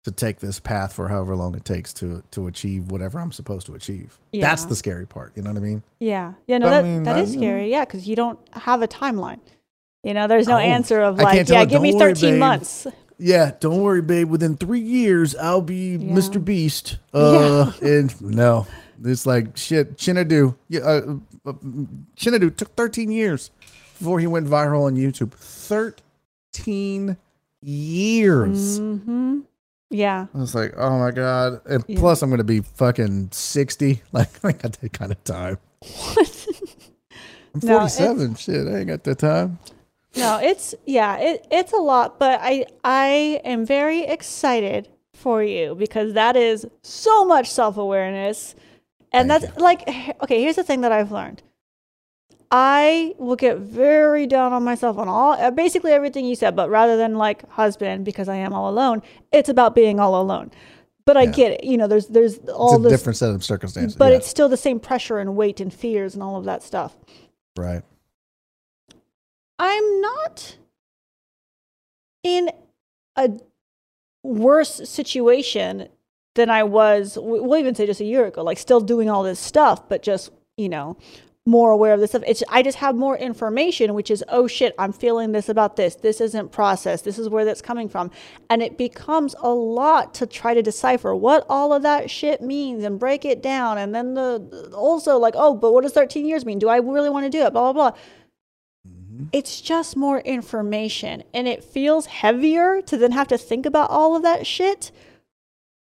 to 0.07 0.13
take 0.13 0.39
this 0.39 0.59
path 0.61 0.93
for 0.93 1.09
however 1.09 1.35
long 1.35 1.55
it 1.57 1.65
takes 1.65 1.93
to 1.93 2.23
to 2.31 2.47
achieve 2.47 2.93
whatever 2.93 3.19
i'm 3.19 3.33
supposed 3.33 3.67
to 3.67 3.75
achieve 3.75 4.17
that's 4.33 4.65
the 4.67 4.77
scary 4.77 5.05
part 5.07 5.33
you 5.37 5.43
know 5.43 5.51
what 5.51 5.57
i 5.59 5.61
mean 5.61 5.83
yeah, 5.99 6.33
yeah. 6.47 6.59
No, 6.59 6.69
I 6.69 6.83
mean, 6.83 7.03
that 7.03 7.19
is 7.19 7.33
scary. 7.33 7.71
Yeah, 7.71 7.85
because 7.85 8.07
you 8.07 8.15
don't 8.17 8.39
have 8.53 8.83
a 8.83 8.87
timeline. 8.89 9.41
You 10.05 10.15
know, 10.15 10.29
there's 10.29 10.47
no 10.47 10.59
No. 10.59 10.63
answer 10.77 11.01
of 11.01 11.19
like, 11.19 11.49
yeah, 11.49 11.61
her, 11.61 11.67
give 11.67 11.83
me 11.83 11.91
"Don't 11.91 12.01
worry, 12.01 12.13
13 12.15 12.31
babe." 12.35 12.39
months. 12.41 12.87
Yeah, 13.19 13.51
don't 13.59 13.81
worry, 13.83 14.03
babe. 14.03 14.29
Within 14.31 14.57
three 14.57 14.81
years, 14.81 15.35
I'll 15.35 15.63
be 15.63 15.97
Yeah. 15.97 16.15
Mr. 16.15 16.39
Beast. 16.45 16.99
Uh, 17.15 17.73
and 17.83 18.15
no, 18.21 18.67
it's 19.03 19.25
like 19.27 19.57
shit. 19.57 19.97
Chinadu, 19.97 20.55
yeah, 20.69 20.81
uh, 20.83 21.17
uh, 21.47 21.53
Chinadu 22.17 22.55
took 22.55 22.77
13 22.77 23.11
years 23.11 23.51
before 23.99 24.21
he 24.21 24.27
went 24.29 24.47
viral 24.47 24.85
on 24.85 24.95
YouTube. 24.97 25.33
13 25.33 27.17
years. 27.63 28.79
hmm 28.79 29.41
Yeah, 29.91 30.26
I 30.34 30.39
was 30.39 30.55
like, 30.55 30.74
oh 30.76 30.99
my 30.99 31.11
god. 31.12 31.61
And 31.66 31.84
Yeah. 31.87 31.99
plus, 32.01 32.22
I'm 32.22 32.30
gonna 32.30 32.45
be 32.45 32.61
fucking 32.61 33.30
60. 33.32 34.03
Like, 34.12 34.45
I 34.45 34.53
got 34.53 34.72
that 34.72 34.93
kind 34.93 35.12
of 35.12 35.22
time. 35.24 35.59
What? 35.80 36.47
I'm 37.55 37.61
No, 37.62 37.78
47. 37.78 38.34
Shit, 38.34 38.66
I 38.66 38.78
ain't 38.78 38.89
got 38.89 39.05
that 39.05 39.18
time. 39.18 39.59
no, 40.16 40.39
it's 40.43 40.74
yeah, 40.87 41.16
it 41.18 41.47
it's 41.51 41.72
a 41.72 41.76
lot, 41.76 42.18
but 42.18 42.41
I 42.43 42.66
I 42.84 43.41
am 43.45 43.64
very 43.64 44.03
excited 44.03 44.89
for 45.14 45.43
you 45.43 45.74
because 45.74 46.12
that 46.14 46.37
is 46.37 46.66
so 46.82 47.24
much 47.24 47.51
self 47.51 47.76
awareness 47.78 48.55
And 49.12 49.30
Thank 49.30 49.43
that's 49.45 49.59
like, 49.59 49.82
okay, 50.22 50.43
here's 50.43 50.57
the 50.57 50.64
thing 50.64 50.80
that 50.82 50.93
I've 50.93 51.12
learned. 51.12 51.43
I 52.51 53.15
will 53.19 53.37
get 53.37 53.59
very 53.59 54.27
down 54.27 54.53
on 54.53 54.63
myself 54.63 54.99
on 54.99 55.09
all, 55.09 55.33
uh, 55.33 55.51
basically 55.51 55.93
everything 55.93 56.25
you 56.25 56.37
said, 56.37 56.55
but 56.55 56.71
rather 56.71 56.97
than 56.97 57.17
like 57.17 57.49
husband, 57.51 58.05
because 58.05 58.29
I 58.29 58.37
am 58.37 58.53
all 58.53 58.71
alone, 58.71 59.03
it's 59.33 59.49
about 59.49 59.75
being 59.75 59.99
all 59.99 60.21
alone. 60.21 60.53
But 61.05 61.17
I 61.17 61.23
Yeah. 61.25 61.31
get 61.33 61.53
it. 61.53 61.65
You 61.65 61.77
know, 61.77 61.87
there's, 61.87 62.07
there's 62.07 62.39
all 62.49 62.79
this, 62.79 62.93
different 62.93 63.17
set 63.17 63.31
of 63.31 63.45
circumstances. 63.45 63.97
but 63.97 64.13
yeah, 64.13 64.19
it's 64.19 64.29
still 64.29 64.49
the 64.49 64.57
same 64.57 64.79
pressure 64.81 65.19
and 65.19 65.37
weight 65.37 65.61
and 65.61 65.73
fears 65.75 66.15
and 66.15 66.23
all 66.23 66.37
of 66.37 66.45
that 66.45 66.63
stuff. 66.63 66.97
right. 67.57 67.83
I'm 69.59 70.01
not 70.03 70.57
in 72.23 72.51
a 73.17 73.31
worse 74.23 74.89
situation 74.89 75.89
than 76.35 76.51
I 76.51 76.63
was, 76.65 77.17
we'll 77.21 77.57
even 77.59 77.75
say 77.75 77.87
just 77.87 78.01
a 78.01 78.05
year 78.05 78.27
ago, 78.27 78.43
like 78.43 78.59
still 78.59 78.81
doing 78.81 79.09
all 79.09 79.23
this 79.23 79.41
stuff, 79.41 79.89
but 79.89 80.03
just, 80.03 80.31
you 80.59 80.69
know, 80.69 80.99
more 81.47 81.71
aware 81.71 81.95
of 81.95 82.01
this 82.01 82.11
stuff. 82.11 82.25
It's, 82.27 82.43
I 82.49 82.63
just 82.63 82.79
have 82.79 82.97
more 82.97 83.17
information, 83.17 83.95
which 83.95 84.11
is, 84.11 84.23
oh 84.29 84.49
shit, 84.49 84.75
I'm 84.79 84.93
feeling 84.93 85.31
this 85.31 85.49
about 85.49 85.77
this. 85.77 85.95
This 85.95 86.21
isn't 86.21 86.51
processed. 86.51 87.05
This 87.05 87.19
is 87.19 87.29
where 87.29 87.45
that's 87.45 87.63
coming 87.63 87.89
from. 87.89 88.11
And 88.51 88.63
it 88.63 88.77
becomes 88.77 89.37
a 89.39 89.51
lot 89.51 90.13
to 90.15 90.27
try 90.27 90.55
to 90.55 90.63
decipher 90.63 91.15
what 91.15 91.47
all 91.49 91.73
of 91.73 91.83
that 91.83 92.11
shit 92.11 92.43
means 92.43 92.83
and 92.83 92.99
break 92.99 93.25
it 93.25 93.43
down. 93.43 93.79
And 93.79 93.95
then 93.95 94.15
the, 94.15 94.73
also 94.77 95.19
like, 95.19 95.35
oh, 95.37 95.55
but 95.55 95.73
what 95.73 95.85
does 95.85 95.93
13 95.93 96.27
years 96.27 96.45
mean? 96.45 96.59
Do 96.59 96.69
I 96.69 96.79
really 96.79 97.11
want 97.11 97.25
to 97.25 97.31
do 97.31 97.45
it? 97.45 97.53
Blah, 97.53 97.73
blah, 97.73 97.91
blah 97.91 97.99
mm-hmm. 98.89 99.27
it's 99.33 99.61
just 99.61 99.97
more 99.97 100.19
information 100.19 101.23
and 101.33 101.47
it 101.47 101.63
feels 101.63 102.07
heavier 102.07 102.83
to 102.83 102.97
then 102.97 103.13
have 103.13 103.29
to 103.29 103.39
think 103.39 103.67
about 103.67 103.89
all 103.89 104.17
of 104.17 104.23
that 104.25 104.47
shit 104.47 104.91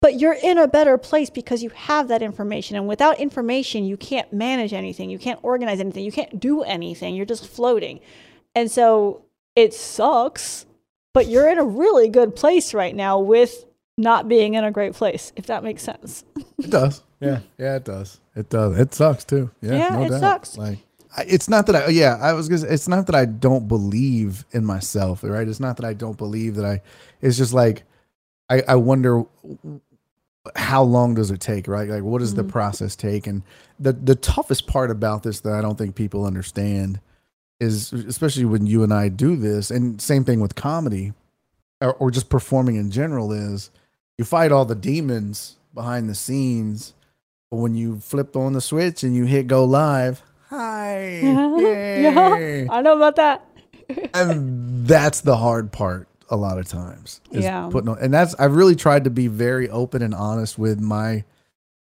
but 0.02 0.20
you're 0.20 0.38
in 0.43 0.58
a 0.58 0.68
better 0.68 0.97
place 0.97 1.30
because 1.30 1.64
you 1.64 1.70
have 1.70 2.08
that 2.10 2.22
information 2.22 2.76
and 2.76 2.88
without 2.88 3.20
information 3.20 3.86
you 3.86 3.95
can't 3.97 4.32
manage 4.34 4.74
anything 4.74 5.10
you 5.10 5.20
can't 5.20 5.39
organize 5.43 5.80
anything 5.80 6.04
you 6.04 6.12
can't 6.12 6.39
do 6.39 6.62
anything 6.64 7.16
you're 7.16 7.26
just 7.26 7.47
floating 7.47 7.99
and 8.56 8.70
so 8.70 9.22
it 9.56 9.74
sucks 9.74 10.66
but 11.14 11.28
you're 11.28 11.49
in 11.49 11.58
a 11.58 11.64
really 11.66 12.10
good 12.10 12.36
place 12.36 12.74
right 12.74 12.95
now 12.95 13.20
with 13.20 13.66
not 13.97 14.28
being 14.28 14.56
in 14.56 14.64
a 14.64 14.72
great 14.72 14.93
place 14.93 15.32
if 15.36 15.45
that 15.47 15.64
makes 15.64 15.84
sense 15.84 16.24
It 16.58 16.70
does. 16.70 17.02
Yeah. 17.20 17.39
Yeah, 17.58 17.76
it 17.76 17.84
does. 17.84 18.20
It 18.36 18.49
does. 18.49 18.78
It 18.80 18.93
sucks 18.93 19.26
too. 19.26 19.52
Yeah. 19.62 19.74
Yeah, 19.76 19.89
no 19.89 20.06
it 20.06 20.10
doubt. 20.10 20.20
sucks. 20.20 20.58
Like, 20.58 20.80
it's 21.28 21.49
not 21.49 21.66
that 21.68 21.76
I, 21.76 21.86
oh, 21.86 21.89
yeah, 21.89 22.18
I 22.22 22.34
was 22.34 22.47
gonna 22.47 22.60
say, 22.60 22.70
it's 22.70 22.88
not 22.88 23.06
that 23.08 23.16
I 23.16 23.26
don't 23.26 23.68
believe 23.68 24.45
in 24.52 24.66
myself, 24.66 25.24
right? 25.24 25.47
It's 25.47 25.60
not 25.60 25.78
that 25.78 25.86
I 25.86 25.93
don't 25.93 26.18
believe 26.18 26.56
that 26.56 26.66
I, 26.66 26.82
it's 27.22 27.38
just 27.38 27.54
like, 27.54 27.84
I, 28.49 28.64
I 28.68 28.76
wonder 28.76 29.24
how 30.55 30.83
long 30.83 31.13
does 31.13 31.31
it 31.31 31.39
take, 31.39 31.67
right? 31.67 31.87
Like, 31.87 32.03
what 32.03 32.19
does 32.19 32.33
the 32.33 32.41
mm-hmm. 32.41 32.51
process 32.51 32.95
take? 32.95 33.27
And 33.27 33.43
the, 33.79 33.93
the 33.93 34.15
toughest 34.15 34.67
part 34.67 34.89
about 34.89 35.23
this 35.23 35.41
that 35.41 35.53
I 35.53 35.61
don't 35.61 35.77
think 35.77 35.95
people 35.95 36.25
understand 36.25 36.99
is, 37.59 37.93
especially 37.93 38.45
when 38.45 38.65
you 38.65 38.83
and 38.83 38.93
I 38.93 39.09
do 39.09 39.35
this, 39.35 39.69
and 39.69 40.01
same 40.01 40.23
thing 40.23 40.39
with 40.39 40.55
comedy 40.55 41.13
or, 41.79 41.93
or 41.95 42.11
just 42.11 42.29
performing 42.29 42.75
in 42.75 42.89
general, 42.89 43.31
is 43.31 43.69
you 44.17 44.25
fight 44.25 44.51
all 44.51 44.65
the 44.65 44.75
demons 44.75 45.57
behind 45.73 46.09
the 46.09 46.15
scenes. 46.15 46.93
But 47.51 47.57
when 47.57 47.75
you 47.75 47.99
flip 47.99 48.35
on 48.35 48.53
the 48.53 48.61
switch 48.61 49.03
and 49.03 49.15
you 49.15 49.25
hit 49.25 49.45
go 49.47 49.63
live, 49.63 50.23
hi, 50.51 51.19
yeah 51.23 52.37
yay. 52.37 52.67
i 52.69 52.81
know 52.81 52.97
about 52.97 53.15
that 53.15 53.45
and 54.13 54.85
that's 54.85 55.21
the 55.21 55.37
hard 55.37 55.71
part 55.71 56.09
a 56.32 56.36
lot 56.36 56.57
of 56.57 56.65
times. 56.67 57.21
Is 57.32 57.43
Yeah. 57.43 57.69
putting 57.71 57.89
on, 57.89 57.99
and 57.99 58.11
that's 58.13 58.34
I've 58.39 58.55
really 58.55 58.75
tried 58.75 59.03
to 59.03 59.09
be 59.11 59.27
very 59.27 59.69
open 59.69 60.01
and 60.01 60.15
honest 60.15 60.57
with 60.57 60.79
my 60.79 61.23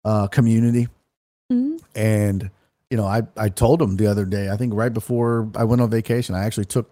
uh, 0.05 0.26
community, 0.26 0.88
Mhm. 1.53 1.80
and 1.94 2.51
you 2.90 2.96
know, 2.96 3.05
I 3.07 3.22
I 3.36 3.51
told 3.51 3.78
them 3.80 3.96
the 3.96 4.07
other 4.07 4.24
day. 4.24 4.49
I 4.51 4.57
think 4.57 4.72
right 4.74 4.92
before 4.92 5.49
I 5.55 5.64
went 5.64 5.82
on 5.82 5.90
vacation, 5.90 6.34
I 6.34 6.44
actually 6.44 6.64
took 6.64 6.90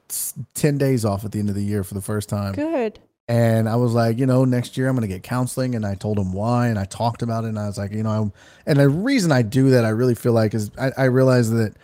ten 0.55 0.77
days 0.79 1.05
off 1.05 1.25
at 1.25 1.33
the 1.33 1.39
end 1.39 1.49
of 1.49 1.55
the 1.55 1.65
year 1.65 1.83
for 1.83 1.95
the 1.95 2.03
first 2.03 2.29
time. 2.29 2.53
good 2.55 2.99
And 3.29 3.69
I 3.69 3.75
was 3.75 3.93
like, 3.93 4.19
you 4.19 4.27
know, 4.27 4.45
next 4.45 4.77
year 4.77 4.87
I'm 4.89 4.95
going 4.95 5.09
to 5.09 5.13
get 5.13 5.25
counseling. 5.25 5.75
And 5.75 5.85
I 5.85 5.97
told 5.97 6.17
him 6.17 6.33
why. 6.33 6.69
And 6.69 6.79
I 6.79 6.85
talked 6.85 7.23
about 7.23 7.43
it. 7.45 7.49
And 7.49 7.59
I 7.59 7.67
was 7.67 7.77
like, 7.77 7.91
you 7.91 8.05
know, 8.05 8.11
I'm, 8.11 8.33
and 8.67 8.79
the 8.79 8.89
reason 8.89 9.33
I 9.33 9.43
do 9.43 9.71
that, 9.71 9.85
I 9.85 9.89
really 9.89 10.15
feel 10.15 10.33
like 10.33 10.55
is 10.55 10.71
I, 10.79 10.93
I 10.97 11.05
realize 11.07 11.51
that 11.51 11.75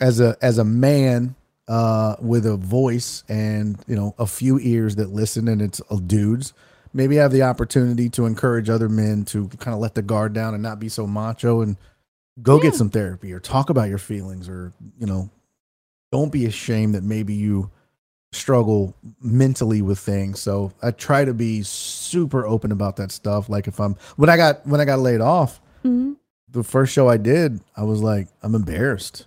as 0.00 0.18
a, 0.18 0.34
as 0.40 0.56
a 0.56 0.64
man, 0.64 1.34
uh, 1.68 2.16
with 2.20 2.46
a 2.46 2.56
voice 2.56 3.22
and, 3.28 3.78
you 3.86 3.94
know, 3.94 4.14
a 4.18 4.26
few 4.26 4.58
ears 4.60 4.96
that 4.96 5.10
listen 5.10 5.46
and 5.48 5.60
it's 5.62 5.80
uh, 5.90 5.96
dudes, 5.96 6.52
maybe 6.92 7.16
have 7.16 7.30
the 7.32 7.42
opportunity 7.42 8.08
to 8.08 8.24
encourage 8.26 8.68
other 8.70 8.88
men 8.88 9.24
to 9.26 9.48
kind 9.58 9.74
of 9.74 9.80
let 9.80 9.94
the 9.94 10.02
guard 10.02 10.32
down 10.32 10.54
and 10.54 10.62
not 10.62 10.80
be 10.80 10.88
so 10.88 11.06
macho 11.06 11.60
and 11.60 11.76
go 12.42 12.58
get 12.58 12.74
some 12.74 12.88
therapy 12.88 13.32
or 13.32 13.40
talk 13.40 13.68
about 13.70 13.88
your 13.88 13.98
feelings 13.98 14.48
or, 14.48 14.72
you 14.98 15.06
know, 15.06 15.28
don't 16.10 16.32
be 16.32 16.46
ashamed 16.46 16.94
that 16.94 17.02
maybe 17.04 17.34
you 17.34 17.70
struggle 18.32 18.94
mentally 19.20 19.82
with 19.82 19.98
things. 19.98 20.40
So 20.40 20.72
I 20.82 20.90
try 20.90 21.24
to 21.24 21.34
be 21.34 21.62
super 21.62 22.46
open 22.46 22.72
about 22.72 22.96
that 22.96 23.10
stuff. 23.10 23.48
Like 23.48 23.66
if 23.68 23.78
I'm 23.80 23.96
when 24.16 24.30
I 24.30 24.36
got 24.36 24.66
when 24.66 24.80
I 24.80 24.84
got 24.84 24.98
laid 25.00 25.20
off, 25.20 25.60
Mhm. 25.84 26.16
the 26.50 26.62
first 26.62 26.92
show 26.92 27.08
I 27.08 27.16
did, 27.18 27.60
I 27.76 27.82
was 27.84 28.00
like, 28.02 28.28
I'm 28.42 28.54
embarrassed. 28.54 29.26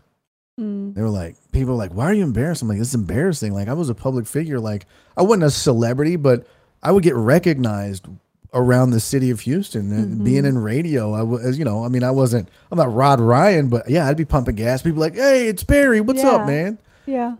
Mm. 0.60 0.94
They 0.94 1.02
were 1.02 1.10
like, 1.10 1.36
people 1.52 1.74
were 1.74 1.78
like, 1.78 1.94
why 1.94 2.06
are 2.06 2.14
you 2.14 2.24
embarrassed? 2.24 2.62
I'm 2.62 2.68
like, 2.68 2.80
it's 2.80 2.94
embarrassing. 2.94 3.54
Like 3.54 3.68
I 3.68 3.74
was 3.74 3.90
a 3.90 3.96
public 3.96 4.28
figure. 4.28 4.60
Like 4.60 4.86
I 5.18 5.22
wasn't 5.24 5.44
a 5.44 5.52
celebrity, 5.52 6.16
but 6.16 6.46
I 6.84 6.92
would 6.92 7.04
get 7.04 7.16
recognized 7.16 8.08
around 8.54 8.90
the 8.92 9.00
city 9.00 9.30
of 9.30 9.40
Houston 9.42 9.94
and 9.94 10.26
being 10.26 10.44
in 10.46 10.58
radio. 10.58 11.14
I 11.14 11.22
was, 11.22 11.58
you 11.58 11.64
know, 11.64 11.86
I 11.86 11.88
mean, 11.88 12.04
I 12.04 12.12
wasn't, 12.12 12.50
I'm 12.70 12.78
not 12.78 12.94
Rod 12.94 13.22
Ryan, 13.22 13.70
but 13.70 13.90
yeah, 13.90 14.06
I'd 14.08 14.18
be 14.18 14.26
pumping 14.26 14.56
gas. 14.56 14.82
People 14.82 15.00
like, 15.00 15.16
hey, 15.16 15.48
it's 15.48 15.64
Barry. 15.64 16.02
What's 16.02 16.22
Yeah. 16.22 16.32
up, 16.32 16.48
man? 16.48 16.78
yeah 17.06 17.36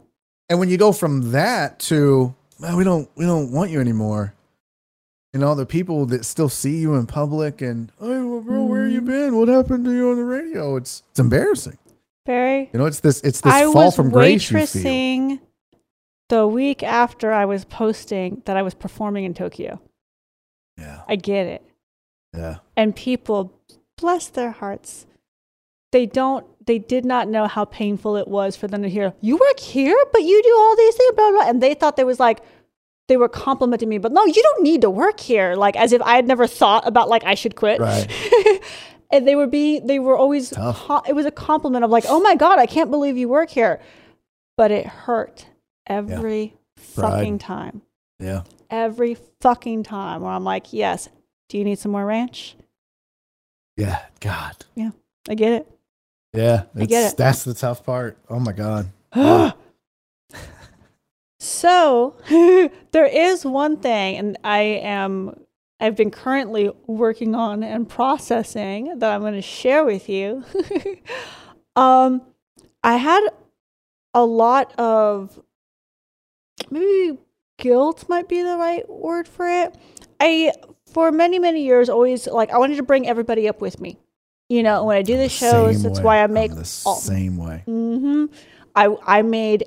And 0.50 0.58
when 0.60 0.70
you 0.70 0.78
go 0.78 0.92
from 0.94 1.32
that 1.32 1.80
to 1.82 2.34
well, 2.60 2.78
we 2.78 2.84
don't 2.84 3.10
we 3.16 3.26
don't 3.26 3.52
want 3.52 3.72
you 3.72 3.80
anymore, 3.82 4.34
and 5.34 5.44
all 5.44 5.56
the 5.56 5.66
people 5.66 6.06
that 6.08 6.26
still 6.26 6.50
see 6.50 6.78
you 6.78 6.94
in 6.96 7.08
public 7.08 7.62
and 7.62 7.92
hey, 8.00 8.08
well, 8.22 8.40
bro, 8.42 8.64
where 8.66 8.84
have 8.84 8.92
you 8.92 9.02
been? 9.02 9.36
What 9.36 9.48
happened 9.50 9.84
to 9.86 9.92
you 9.92 10.12
on 10.12 10.18
the 10.18 10.24
radio? 10.24 10.76
It's 10.78 11.04
it's 11.12 11.20
embarrassing. 11.20 11.78
Barry 12.26 12.70
You 12.74 12.80
know, 12.80 12.86
it's 12.86 13.00
this 13.00 13.22
it's 13.22 13.42
this 13.42 13.54
I 13.54 13.64
fall 13.72 13.92
from 13.92 14.10
grace 14.10 14.50
you 14.52 14.66
feel. 14.66 14.82
waitressing 14.84 15.40
the 16.30 16.48
week 16.48 16.84
after 16.84 17.32
I 17.34 17.46
was 17.46 17.66
posting 17.66 18.42
that 18.46 18.56
I 18.58 18.62
was 18.62 18.74
performing 18.74 19.26
in 19.26 19.34
Tokyo. 19.34 19.82
Yeah, 20.78 21.02
I 21.08 21.16
get 21.18 21.46
it. 21.48 21.64
yeah, 22.36 22.58
And 22.78 22.96
people, 22.96 23.52
bless 23.98 24.28
their 24.30 24.52
hearts, 24.52 25.06
they 25.92 26.06
don't, 26.06 26.46
they 26.66 26.80
did 26.80 27.04
not 27.04 27.28
know 27.28 27.48
how 27.48 27.66
painful 27.66 28.16
it 28.16 28.28
was 28.28 28.56
for 28.56 28.68
them 28.68 28.82
to 28.84 28.90
hear, 28.90 29.14
you 29.20 29.36
work 29.38 29.60
here, 29.60 29.98
but 30.14 30.22
you 30.24 30.42
do 30.42 30.56
all 30.58 30.76
these 30.78 30.96
things, 30.96 31.12
blah, 31.16 31.32
blah. 31.32 31.50
And 31.50 31.62
they 31.62 31.74
thought 31.74 31.98
there 31.98 32.06
was 32.06 32.20
like, 32.20 32.40
they 33.10 33.18
were 33.18 33.28
complimenting 33.28 33.90
me, 33.90 33.98
but 33.98 34.14
no, 34.14 34.24
you 34.26 34.42
don't 34.42 34.64
need 34.64 34.82
to 34.82 34.90
work 34.90 35.20
here. 35.20 35.56
Like 35.56 35.76
as 35.76 35.92
if 35.92 36.02
I 36.04 36.16
had 36.16 36.26
never 36.26 36.48
thought 36.48 36.88
about 36.88 37.10
like 37.10 37.26
I 37.26 37.36
should 37.36 37.58
quit. 37.58 37.82
right. 37.82 38.08
and 39.12 39.28
they 39.28 39.36
were 39.36 39.48
being 39.48 39.86
they 39.88 40.00
were 40.00 40.18
always 40.18 40.54
co- 40.56 41.02
it 41.08 41.14
was 41.14 41.26
a 41.26 41.32
compliment 41.32 41.84
of 41.84 41.92
like 41.92 42.06
oh 42.08 42.20
my 42.22 42.36
god 42.36 42.60
i 42.60 42.66
can't 42.66 42.92
believe 42.92 43.18
you 43.18 43.28
work 43.30 43.50
here 43.50 43.80
but 44.58 44.72
it 44.72 44.86
hurt 44.86 45.48
every 45.88 46.54
fucking 46.78 47.38
time 47.40 47.82
Yeah, 48.20 48.44
every 48.70 49.18
fucking 49.42 49.84
time 49.84 50.22
where 50.22 50.32
i'm 50.32 50.44
like 50.44 50.74
yes 50.74 51.10
do 51.50 51.58
you 51.58 51.64
need 51.64 51.80
some 51.80 51.92
more 51.92 52.06
ranch 52.06 52.56
yeah. 53.78 54.00
God, 54.20 54.66
yeah 54.76 54.92
i 55.30 55.36
get 55.36 55.54
it 55.54 55.68
yeah. 56.34 56.64
I 56.76 56.86
get 56.86 57.12
it. 57.12 57.18
That's 57.18 57.44
the 57.44 57.54
tough 57.54 57.86
part. 57.86 58.18
Oh 58.30 58.40
my 58.40 58.54
God. 58.54 58.90
so 61.40 62.16
there 62.92 63.06
is 63.06 63.46
one 63.46 63.76
thing 63.78 64.16
and 64.18 64.38
i 64.44 64.60
am 64.60 65.36
i've 65.82 65.96
been 65.96 66.12
currently 66.12 66.72
working 66.88 67.36
on 67.36 67.64
and 67.64 67.90
processing 67.90 68.98
that 69.00 69.12
i'm 69.14 69.22
going 69.22 69.34
to 69.34 69.42
share 69.42 69.84
with 69.84 70.08
you 70.08 70.44
um 71.76 72.22
i 72.84 72.96
had 72.96 73.28
a 74.14 74.24
lot 74.24 74.74
of 74.80 75.38
maybe 76.70 77.18
guilt 77.58 78.06
might 78.08 78.28
be 78.30 78.42
the 78.42 78.58
right 78.58 78.88
word 78.90 79.28
for 79.28 79.48
it 79.48 79.76
i 80.20 80.52
for 80.94 81.12
many 81.12 81.40
many 81.40 81.64
years 81.64 81.90
always 81.90 82.28
like 82.28 82.50
i 82.52 82.58
wanted 82.58 82.76
to 82.78 82.84
bring 82.84 83.08
everybody 83.08 83.48
up 83.48 83.62
with 83.62 83.80
me 83.80 83.98
you 84.50 84.64
know 84.64 84.84
when 84.84 84.98
i 84.98 85.02
do 85.02 85.18
the 85.18 85.30
shows 85.30 85.76
Same 85.76 85.84
that's 85.84 86.00
way. 86.00 86.04
why 86.04 86.18
i 86.20 86.24
I'm 86.24 86.34
make 86.34 86.52
the 86.52 86.82
all, 86.86 86.96
same 86.96 87.38
way. 87.38 87.64
hmm 87.66 88.26
I 88.76 88.96
I 89.06 89.22
made 89.22 89.66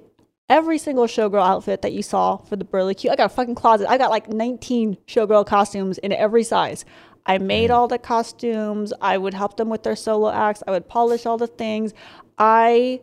every 0.48 0.78
single 0.78 1.06
showgirl 1.06 1.46
outfit 1.46 1.82
that 1.82 1.92
you 1.92 2.02
saw 2.02 2.36
for 2.36 2.56
the 2.56 2.64
Burley 2.64 2.94
Q. 2.94 3.10
I 3.10 3.16
got 3.16 3.30
a 3.30 3.34
fucking 3.34 3.54
closet. 3.54 3.88
I 3.88 3.98
got 3.98 4.10
like 4.10 4.28
19 4.28 4.98
showgirl 5.06 5.46
costumes 5.46 5.98
in 5.98 6.12
every 6.12 6.44
size. 6.44 6.84
I 7.26 7.38
made 7.38 7.70
all 7.70 7.88
the 7.88 7.98
costumes. 7.98 8.92
I 9.00 9.16
would 9.16 9.34
help 9.34 9.56
them 9.56 9.70
with 9.70 9.82
their 9.82 9.96
solo 9.96 10.30
acts. 10.30 10.62
I 10.66 10.72
would 10.72 10.88
polish 10.88 11.24
all 11.24 11.38
the 11.38 11.46
things. 11.46 11.94
I 12.38 13.00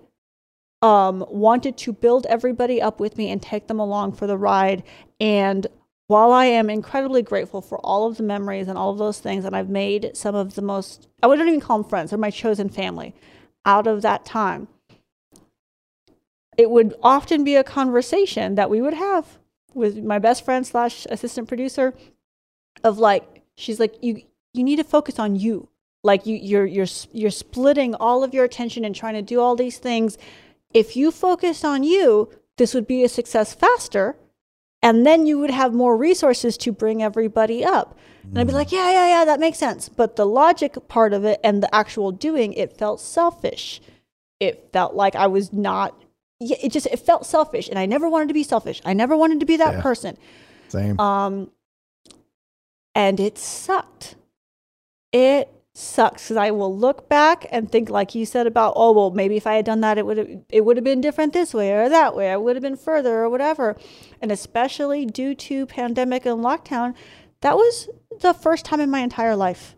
um 0.82 1.26
wanted 1.30 1.78
to 1.78 1.94
build 1.94 2.26
everybody 2.28 2.82
up 2.82 3.00
with 3.00 3.18
me 3.18 3.30
and 3.30 3.42
take 3.42 3.68
them 3.68 3.80
along 3.80 4.14
for 4.14 4.26
the 4.26 4.38
ride 4.38 4.84
and 5.20 5.68
while 6.12 6.34
I 6.34 6.44
am 6.44 6.70
incredibly 6.70 7.22
grateful 7.22 7.62
for 7.62 7.80
all 7.86 8.06
of 8.06 8.18
the 8.18 8.24
memories 8.24 8.68
and 8.68 8.78
all 8.78 8.92
of 8.92 8.98
those 8.98 9.20
things, 9.20 9.46
and 9.46 9.56
I've 9.56 9.70
made 9.70 10.12
some 10.14 10.36
of 10.36 10.56
the 10.56 10.62
most, 10.62 11.08
I 11.24 11.28
wouldn't 11.28 11.48
even 11.48 11.62
call 11.62 11.78
them 11.78 11.90
friends, 11.90 12.10
they're 12.10 12.20
my 12.20 12.30
chosen 12.30 12.68
family 12.68 13.16
out 13.66 13.88
of 13.88 14.02
that 14.02 14.26
time, 14.26 14.68
it 16.58 16.70
would 16.70 16.96
often 17.02 17.44
be 17.44 17.56
a 17.56 17.64
conversation 17.64 18.56
that 18.56 18.70
we 18.70 18.82
would 18.82 18.94
have 18.94 19.38
with 19.74 20.04
my 20.04 20.20
best 20.20 20.44
friend 20.44 20.66
slash 20.66 21.08
assistant 21.10 21.48
producer 21.48 21.94
of 22.84 22.98
like, 22.98 23.44
she's 23.56 23.80
like, 23.80 23.96
you, 24.02 24.22
you 24.54 24.64
need 24.64 24.76
to 24.78 24.84
focus 24.84 25.18
on 25.18 25.36
you. 25.36 25.70
Like 26.04 26.26
you, 26.26 26.36
you're, 26.36 26.66
you're, 26.66 26.88
you're 27.12 27.32
splitting 27.32 27.96
all 27.96 28.24
of 28.24 28.34
your 28.34 28.44
attention 28.44 28.84
and 28.84 28.96
trying 28.96 29.14
to 29.14 29.22
do 29.22 29.40
all 29.40 29.56
these 29.56 29.78
things. 29.78 30.18
If 30.74 30.96
you 30.96 31.12
focused 31.12 31.64
on 31.64 31.84
you, 31.84 32.32
this 32.58 32.74
would 32.74 32.88
be 32.88 33.04
a 33.04 33.10
success 33.10 33.54
faster 33.54 34.16
and 34.82 35.06
then 35.06 35.28
you 35.28 35.38
would 35.40 35.52
have 35.52 35.74
more 35.74 35.96
resources 35.96 36.58
to 36.58 36.72
bring 36.72 37.04
everybody 37.04 37.64
up. 37.64 37.98
And 38.24 38.40
I'd 38.40 38.48
be 38.48 38.54
like, 38.54 38.72
yeah, 38.72 38.92
yeah, 38.92 39.08
yeah, 39.08 39.26
that 39.26 39.40
makes 39.40 39.58
sense. 39.58 39.90
But 39.90 40.16
the 40.16 40.26
logic 40.26 40.88
part 40.88 41.14
of 41.14 41.24
it 41.26 41.40
and 41.44 41.62
the 41.62 41.74
actual 41.74 42.12
doing, 42.12 42.54
it 42.54 42.78
felt 42.78 43.00
selfish. 43.00 43.82
It 44.40 44.70
felt 44.74 44.96
like 44.96 45.16
I 45.16 45.28
was 45.28 45.54
not, 45.54 46.02
yeah, 46.42 46.58
it 46.62 46.72
just, 46.72 46.88
it 46.88 47.00
felt 47.00 47.26
selfish. 47.26 47.70
And 47.70 47.78
I 47.80 47.86
never 47.86 48.10
wanted 48.10 48.28
to 48.30 48.34
be 48.34 48.44
selfish. 48.44 48.82
I 48.84 48.94
never 48.94 49.16
wanted 49.16 49.40
to 49.40 49.46
be 49.46 49.58
that 49.58 49.76
Yeah. 49.76 49.82
person. 49.82 50.18
Same. 50.70 51.00
Um, 51.00 51.52
and 52.96 53.20
it 53.20 53.38
sucked. 53.38 54.16
It 55.12 55.50
sucks 55.74 56.24
because 56.24 56.38
I 56.38 56.52
will 56.52 56.76
look 56.76 57.08
back 57.08 57.46
and 57.52 57.72
think, 57.72 57.90
like 57.90 58.14
you 58.16 58.26
said 58.26 58.48
about, 58.48 58.74
oh 58.76 58.92
well, 58.92 59.12
maybe 59.12 59.38
if 59.38 59.48
I 59.48 59.54
had 59.56 59.66
done 59.66 59.82
that, 59.82 59.98
it 59.98 60.06
would 60.06 60.18
have 60.18 60.30
it 60.50 60.66
would 60.66 60.78
have 60.78 60.84
been 60.84 61.02
different 61.02 61.34
this 61.34 61.54
way 61.54 61.72
or 61.74 61.88
that 61.90 62.16
way. 62.16 62.32
I 62.32 62.38
would 62.38 62.56
have 62.56 62.64
been 62.64 62.76
further 62.76 63.20
or 63.24 63.30
whatever. 63.30 63.78
And 64.22 64.32
especially 64.32 65.06
due 65.06 65.36
to 65.36 65.66
pandemic 65.66 66.26
and 66.26 66.44
lockdown, 66.44 66.94
that 67.42 67.56
was 67.56 67.90
the 68.20 68.34
first 68.34 68.66
time 68.66 68.80
in 68.82 68.90
my 68.90 69.00
entire 69.00 69.36
life 69.36 69.76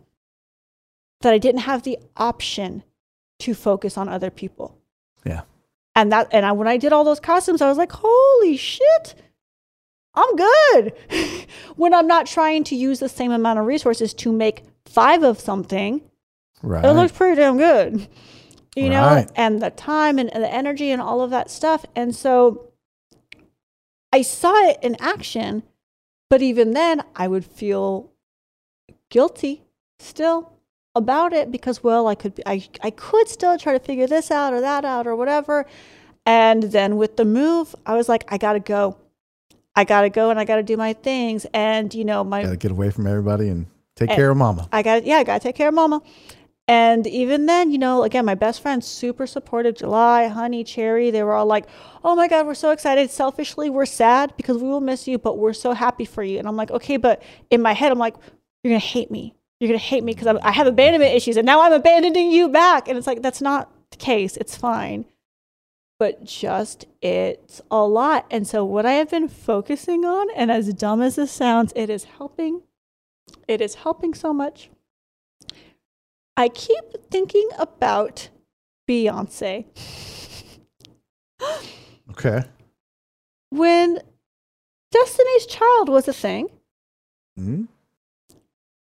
that 1.20 1.32
I 1.32 1.38
didn't 1.38 1.62
have 1.62 1.82
the 1.82 1.98
option 2.16 2.82
to 3.40 3.54
focus 3.54 3.96
on 3.96 4.08
other 4.08 4.30
people. 4.30 4.76
Yeah. 5.24 5.42
And 5.94 6.10
that 6.12 6.28
and 6.32 6.44
I, 6.44 6.52
when 6.52 6.68
I 6.68 6.76
did 6.76 6.92
all 6.92 7.04
those 7.04 7.20
costumes, 7.20 7.62
I 7.62 7.68
was 7.68 7.78
like, 7.78 7.92
holy 7.92 8.56
shit. 8.56 9.14
I'm 10.14 10.36
good. 10.36 10.92
when 11.76 11.92
I'm 11.92 12.06
not 12.06 12.26
trying 12.26 12.64
to 12.64 12.76
use 12.76 13.00
the 13.00 13.08
same 13.08 13.32
amount 13.32 13.58
of 13.58 13.66
resources 13.66 14.14
to 14.14 14.32
make 14.32 14.62
five 14.86 15.22
of 15.24 15.40
something, 15.40 16.02
right. 16.62 16.84
it 16.84 16.92
looks 16.92 17.12
pretty 17.12 17.36
damn 17.36 17.56
good. 17.58 18.08
You 18.76 18.90
know, 18.90 19.06
Right. 19.06 19.30
and 19.36 19.62
the 19.62 19.70
time 19.70 20.18
and, 20.18 20.32
and 20.34 20.42
the 20.42 20.52
energy 20.52 20.90
and 20.90 21.00
all 21.00 21.20
of 21.20 21.30
that 21.30 21.48
stuff. 21.50 21.84
And 21.94 22.14
so 22.14 22.72
I 24.12 24.22
saw 24.22 24.52
it 24.68 24.78
in 24.82 24.96
action, 25.00 25.62
but 26.28 26.42
even 26.42 26.72
then 26.72 27.02
I 27.14 27.28
would 27.28 27.44
feel 27.44 28.10
guilty 29.10 29.62
still 30.00 30.53
about 30.94 31.32
it 31.32 31.50
because 31.50 31.82
well 31.82 32.06
I 32.06 32.14
could 32.14 32.40
I 32.46 32.66
I 32.82 32.90
could 32.90 33.28
still 33.28 33.58
try 33.58 33.72
to 33.72 33.80
figure 33.84 34.06
this 34.06 34.30
out 34.30 34.52
or 34.52 34.60
that 34.60 34.84
out 34.84 35.06
or 35.06 35.16
whatever. 35.16 35.66
And 36.26 36.62
then 36.62 36.96
with 36.96 37.16
the 37.16 37.24
move, 37.24 37.74
I 37.84 37.94
was 37.94 38.08
like, 38.08 38.24
I 38.32 38.38
gotta 38.38 38.60
go. 38.60 38.96
I 39.76 39.84
gotta 39.84 40.08
go 40.08 40.30
and 40.30 40.38
I 40.38 40.44
gotta 40.44 40.62
do 40.62 40.76
my 40.76 40.92
things. 40.92 41.46
And 41.52 41.92
you 41.92 42.04
know, 42.04 42.22
my 42.24 42.42
Gotta 42.44 42.56
get 42.56 42.70
away 42.70 42.90
from 42.90 43.06
everybody 43.06 43.48
and 43.48 43.66
take 43.96 44.10
And- 44.10 44.16
care 44.16 44.30
of 44.30 44.36
mama. 44.36 44.68
I 44.72 44.82
gotta 44.82 45.04
yeah, 45.04 45.16
I 45.16 45.24
got 45.24 45.40
to 45.40 45.48
take 45.48 45.56
care 45.56 45.68
of 45.68 45.74
mama. 45.74 46.00
And 46.66 47.06
even 47.06 47.44
then, 47.44 47.70
you 47.70 47.76
know, 47.76 48.04
again, 48.04 48.24
my 48.24 48.34
best 48.34 48.62
friends 48.62 48.86
super 48.86 49.26
supportive. 49.26 49.74
July, 49.74 50.28
Honey, 50.28 50.64
Cherry, 50.64 51.10
they 51.10 51.22
were 51.22 51.34
all 51.34 51.44
like, 51.44 51.66
"Oh 52.02 52.14
my 52.16 52.26
God, 52.26 52.46
we're 52.46 52.54
so 52.54 52.70
excited." 52.70 53.10
Selfishly, 53.10 53.68
we're 53.68 53.84
sad 53.84 54.32
because 54.38 54.62
we 54.62 54.68
will 54.70 54.80
miss 54.80 55.06
you, 55.06 55.18
but 55.18 55.36
we're 55.36 55.52
so 55.52 55.74
happy 55.74 56.06
for 56.06 56.22
you. 56.22 56.38
And 56.38 56.48
I'm 56.48 56.56
like, 56.56 56.70
okay, 56.70 56.96
but 56.96 57.22
in 57.50 57.60
my 57.60 57.74
head, 57.74 57.92
I'm 57.92 57.98
like, 57.98 58.14
you're 58.62 58.70
gonna 58.70 58.78
hate 58.78 59.10
me. 59.10 59.34
You're 59.64 59.72
gonna 59.72 59.78
hate 59.78 60.04
me 60.04 60.12
because 60.14 60.38
I 60.42 60.50
have 60.52 60.66
abandonment 60.66 61.14
issues, 61.14 61.38
and 61.38 61.46
now 61.46 61.62
I'm 61.62 61.72
abandoning 61.72 62.30
you 62.30 62.50
back. 62.50 62.86
And 62.86 62.98
it's 62.98 63.06
like 63.06 63.22
that's 63.22 63.40
not 63.40 63.70
the 63.90 63.96
case. 63.96 64.36
It's 64.36 64.54
fine. 64.56 65.06
But 65.98 66.24
just 66.24 66.84
it's 67.00 67.62
a 67.70 67.82
lot. 67.82 68.26
And 68.30 68.46
so 68.46 68.62
what 68.62 68.84
I 68.84 68.92
have 68.92 69.10
been 69.10 69.28
focusing 69.28 70.04
on, 70.04 70.28
and 70.36 70.50
as 70.50 70.72
dumb 70.74 71.00
as 71.00 71.16
this 71.16 71.32
sounds, 71.32 71.72
it 71.74 71.88
is 71.88 72.04
helping 72.04 72.60
it 73.48 73.62
is 73.62 73.76
helping 73.76 74.12
so 74.12 74.34
much. 74.34 74.68
I 76.36 76.48
keep 76.50 76.84
thinking 77.10 77.48
about 77.58 78.28
Beyonce. 78.88 79.64
Okay. 82.10 82.42
When 83.50 83.98
Destiny's 84.92 85.46
Child 85.46 85.88
was 85.88 86.06
a 86.06 86.12
thing, 86.12 86.48
Mhm. 87.38 87.68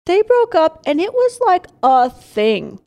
They 0.09 0.21
broke 0.23 0.55
up 0.55 0.81
and 0.85 0.99
it 0.99 1.13
was 1.13 1.39
like 1.45 1.67
a 1.83 2.09
thing 2.09 2.79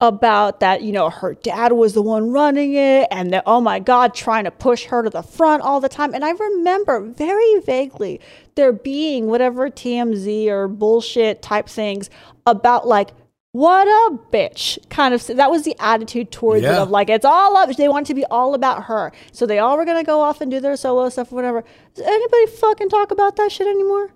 about 0.00 0.60
that, 0.60 0.82
you 0.82 0.92
know, 0.92 1.10
her 1.10 1.34
dad 1.34 1.72
was 1.72 1.92
the 1.94 2.02
one 2.02 2.30
running 2.30 2.74
it 2.74 3.08
and 3.10 3.32
that, 3.32 3.42
oh 3.46 3.60
my 3.60 3.80
God, 3.80 4.14
trying 4.14 4.44
to 4.44 4.50
push 4.52 4.84
her 4.84 5.02
to 5.02 5.10
the 5.10 5.22
front 5.24 5.60
all 5.62 5.80
the 5.80 5.88
time. 5.88 6.14
And 6.14 6.24
I 6.24 6.30
remember 6.30 7.00
very 7.00 7.58
vaguely 7.58 8.20
there 8.54 8.72
being 8.72 9.26
whatever 9.26 9.68
TMZ 9.68 10.46
or 10.46 10.68
bullshit 10.68 11.42
type 11.42 11.68
things 11.68 12.08
about 12.46 12.86
like, 12.86 13.10
what 13.50 13.88
a 13.88 14.16
bitch 14.30 14.78
kind 14.88 15.12
of 15.14 15.26
that 15.26 15.50
was 15.50 15.64
the 15.64 15.74
attitude 15.80 16.30
towards 16.30 16.62
it 16.62 16.66
Yeah. 16.66 16.82
of 16.82 16.90
like 16.90 17.08
it's 17.08 17.24
all 17.24 17.56
up 17.56 17.74
they 17.74 17.88
want 17.88 18.06
it 18.06 18.08
to 18.08 18.14
be 18.14 18.24
all 18.26 18.54
about 18.54 18.84
her 18.84 19.10
so 19.32 19.46
they 19.46 19.58
all 19.58 19.76
were 19.78 19.86
going 19.86 19.96
to 19.96 20.04
go 20.06 20.20
off 20.20 20.42
and 20.42 20.50
do 20.50 20.60
their 20.60 20.76
solo 20.76 21.08
stuff 21.08 21.32
or 21.32 21.36
whatever 21.36 21.64
does 21.94 22.04
anybody 22.06 22.46
fucking 22.46 22.90
talk 22.90 23.10
about 23.10 23.36
that 23.36 23.50
shit 23.50 23.66
anymore 23.66 24.10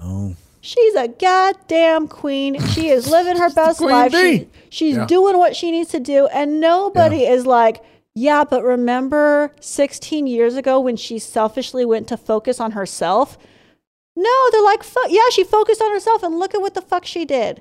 Oh. 0.00 0.34
She's 0.64 0.94
a 0.94 1.08
goddamn 1.08 2.06
queen. 2.08 2.58
She 2.68 2.88
is 2.96 3.10
living 3.10 3.36
her 3.36 3.50
best 3.50 3.80
life. 3.80 4.12
She, 4.12 4.48
she's 4.70 4.96
Yeah. 4.96 5.06
doing 5.06 5.36
what 5.36 5.56
she 5.56 5.70
needs 5.72 5.90
to 5.90 6.00
do. 6.00 6.28
And 6.28 6.60
nobody 6.60 7.24
is 7.26 7.44
like, 7.44 7.82
yeah, 8.14 8.44
but 8.44 8.62
remember 8.62 9.52
16 9.60 10.26
years 10.26 10.54
ago 10.56 10.78
when 10.78 10.96
she 10.96 11.18
selfishly 11.18 11.84
went 11.84 12.06
to 12.08 12.16
focus 12.16 12.60
on 12.60 12.72
herself? 12.72 13.36
No, 14.14 14.50
they're 14.52 14.62
like, 14.62 14.84
yeah, 15.08 15.28
she 15.32 15.42
focused 15.42 15.82
on 15.82 15.90
herself 15.90 16.22
and 16.22 16.38
look 16.38 16.54
at 16.54 16.60
what 16.60 16.74
the 16.74 16.80
fuck 16.82 17.04
she 17.06 17.24
did. 17.24 17.60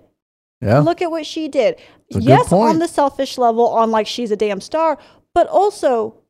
Yeah. 0.61 0.79
Look 0.79 1.01
at 1.01 1.09
what 1.09 1.25
she 1.25 1.47
did. 1.47 1.79
It's 2.07 2.17
a 2.17 2.19
good 2.19 2.27
yes, 2.27 2.51
on 2.51 2.77
the 2.77 2.87
selfish 2.87 3.37
level, 3.39 3.67
on 3.67 3.89
like 3.89 4.05
she's 4.05 4.29
a 4.29 4.35
damn 4.35 4.61
star, 4.61 4.99
but 5.33 5.47
also 5.47 6.20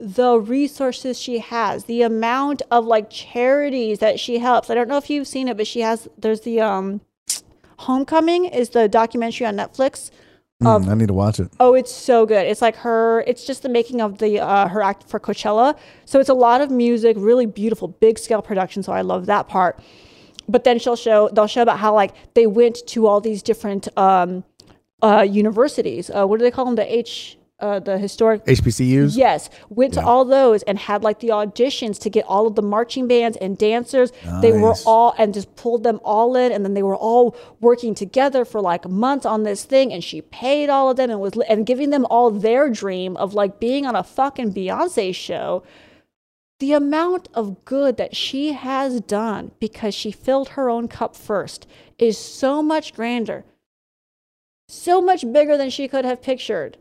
the 0.00 0.38
resources 0.38 1.20
she 1.20 1.38
has, 1.38 1.84
the 1.84 2.02
amount 2.02 2.62
of 2.70 2.86
like 2.86 3.10
charities 3.10 3.98
that 3.98 4.18
she 4.18 4.38
helps. 4.38 4.70
I 4.70 4.74
don't 4.74 4.88
know 4.88 4.96
if 4.96 5.10
you've 5.10 5.28
seen 5.28 5.48
it, 5.48 5.56
but 5.56 5.66
she 5.66 5.80
has. 5.80 6.08
There's 6.18 6.40
the 6.40 6.60
um, 6.60 7.02
Homecoming 7.80 8.44
is 8.44 8.70
the 8.70 8.88
documentary 8.88 9.46
on 9.46 9.56
Netflix. 9.56 10.10
Mm, 10.62 10.88
I 10.90 10.94
need 10.94 11.08
to 11.08 11.14
watch 11.14 11.40
it. 11.40 11.50
Oh, 11.58 11.72
it's 11.72 11.90
so 11.90 12.26
good. 12.26 12.46
It's 12.46 12.60
like 12.60 12.76
her. 12.76 13.24
It's 13.26 13.46
just 13.46 13.62
the 13.62 13.70
making 13.70 14.02
of 14.02 14.18
the 14.18 14.38
uh, 14.40 14.68
her 14.68 14.82
act 14.82 15.08
for 15.08 15.18
Coachella. 15.18 15.78
So 16.04 16.20
it's 16.20 16.28
a 16.28 16.34
lot 16.34 16.60
of 16.60 16.70
music, 16.70 17.16
really 17.18 17.46
beautiful, 17.46 17.88
big 17.88 18.18
scale 18.18 18.42
production. 18.42 18.82
So 18.82 18.92
I 18.92 19.00
love 19.00 19.24
that 19.26 19.48
part. 19.48 19.80
But 20.46 20.64
then 20.64 20.78
she'll 20.78 20.96
show. 20.96 21.30
They'll 21.30 21.46
show 21.46 21.62
about 21.62 21.78
how 21.78 21.94
like 21.94 22.12
they 22.34 22.46
went 22.46 22.86
to 22.88 23.06
all 23.06 23.22
these 23.22 23.42
different 23.42 23.88
um, 23.96 24.44
uh, 25.02 25.26
universities. 25.28 26.10
Uh, 26.10 26.26
what 26.26 26.38
do 26.38 26.44
they 26.44 26.50
call 26.50 26.66
them? 26.66 26.74
The 26.74 26.94
H. 26.94 27.38
Uh, 27.60 27.78
the 27.78 27.98
historic 27.98 28.42
HBCUs. 28.46 29.16
Yes, 29.16 29.50
went 29.68 29.92
to 29.94 30.02
all 30.02 30.24
those 30.24 30.62
and 30.62 30.78
had 30.78 31.02
like 31.02 31.20
the 31.20 31.28
auditions 31.28 31.98
to 32.00 32.08
get 32.08 32.24
all 32.26 32.46
of 32.46 32.54
the 32.54 32.62
marching 32.62 33.06
bands 33.06 33.36
and 33.36 33.58
dancers. 33.58 34.12
They 34.40 34.52
were 34.52 34.74
all 34.86 35.14
and 35.18 35.34
just 35.34 35.54
pulled 35.56 35.84
them 35.84 36.00
all 36.02 36.36
in, 36.36 36.52
and 36.52 36.64
then 36.64 36.72
they 36.72 36.82
were 36.82 36.96
all 36.96 37.36
working 37.60 37.94
together 37.94 38.46
for 38.46 38.62
like 38.62 38.88
months 38.88 39.26
on 39.26 39.42
this 39.42 39.64
thing. 39.64 39.92
And 39.92 40.02
she 40.02 40.22
paid 40.22 40.70
all 40.70 40.90
of 40.90 40.96
them 40.96 41.10
and 41.10 41.20
was 41.20 41.34
and 41.48 41.66
giving 41.66 41.90
them 41.90 42.06
all 42.08 42.30
their 42.30 42.70
dream 42.70 43.16
of 43.18 43.34
like 43.34 43.60
being 43.60 43.84
on 43.84 43.94
a 43.94 44.02
fucking 44.02 44.54
Beyonce 44.54 45.14
show. 45.14 45.62
The 46.60 46.72
amount 46.72 47.28
of 47.34 47.64
good 47.64 47.96
that 47.96 48.16
she 48.16 48.52
has 48.52 49.00
done 49.00 49.50
because 49.60 49.94
she 49.94 50.12
filled 50.12 50.50
her 50.50 50.68
own 50.70 50.88
cup 50.88 51.16
first 51.16 51.66
is 51.98 52.16
so 52.18 52.62
much 52.62 52.94
grander, 52.94 53.44
so 54.68 55.00
much 55.00 55.30
bigger 55.30 55.56
than 55.56 55.70
she 55.70 55.88
could 55.88 56.04
have 56.04 56.22
pictured 56.22 56.78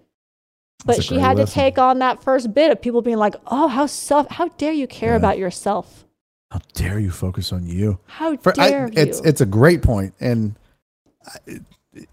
but 0.85 1.03
she 1.03 1.19
had 1.19 1.37
to 1.37 1.45
take 1.45 1.77
on 1.77 1.99
that 1.99 2.23
first 2.23 2.53
bit 2.53 2.71
of 2.71 2.81
people 2.81 3.01
being 3.01 3.17
like, 3.17 3.35
"Oh, 3.47 3.67
how 3.67 3.85
self, 3.85 4.27
how 4.29 4.47
dare 4.57 4.71
you 4.71 4.87
care 4.87 5.11
Yeah. 5.11 5.17
about 5.17 5.37
yourself? 5.37 6.05
How 6.51 6.59
dare 6.73 6.99
you 6.99 7.11
focus 7.11 7.51
on 7.53 7.65
you? 7.67 7.99
How 8.07 8.35
For, 8.37 8.53
I, 8.59 8.69
dare 8.69 8.89
it's 8.93 9.19
you?" 9.19 9.25
it's 9.25 9.41
a 9.41 9.45
great 9.45 9.81
point, 9.81 10.13
and 10.19 10.55
I, 11.25 11.59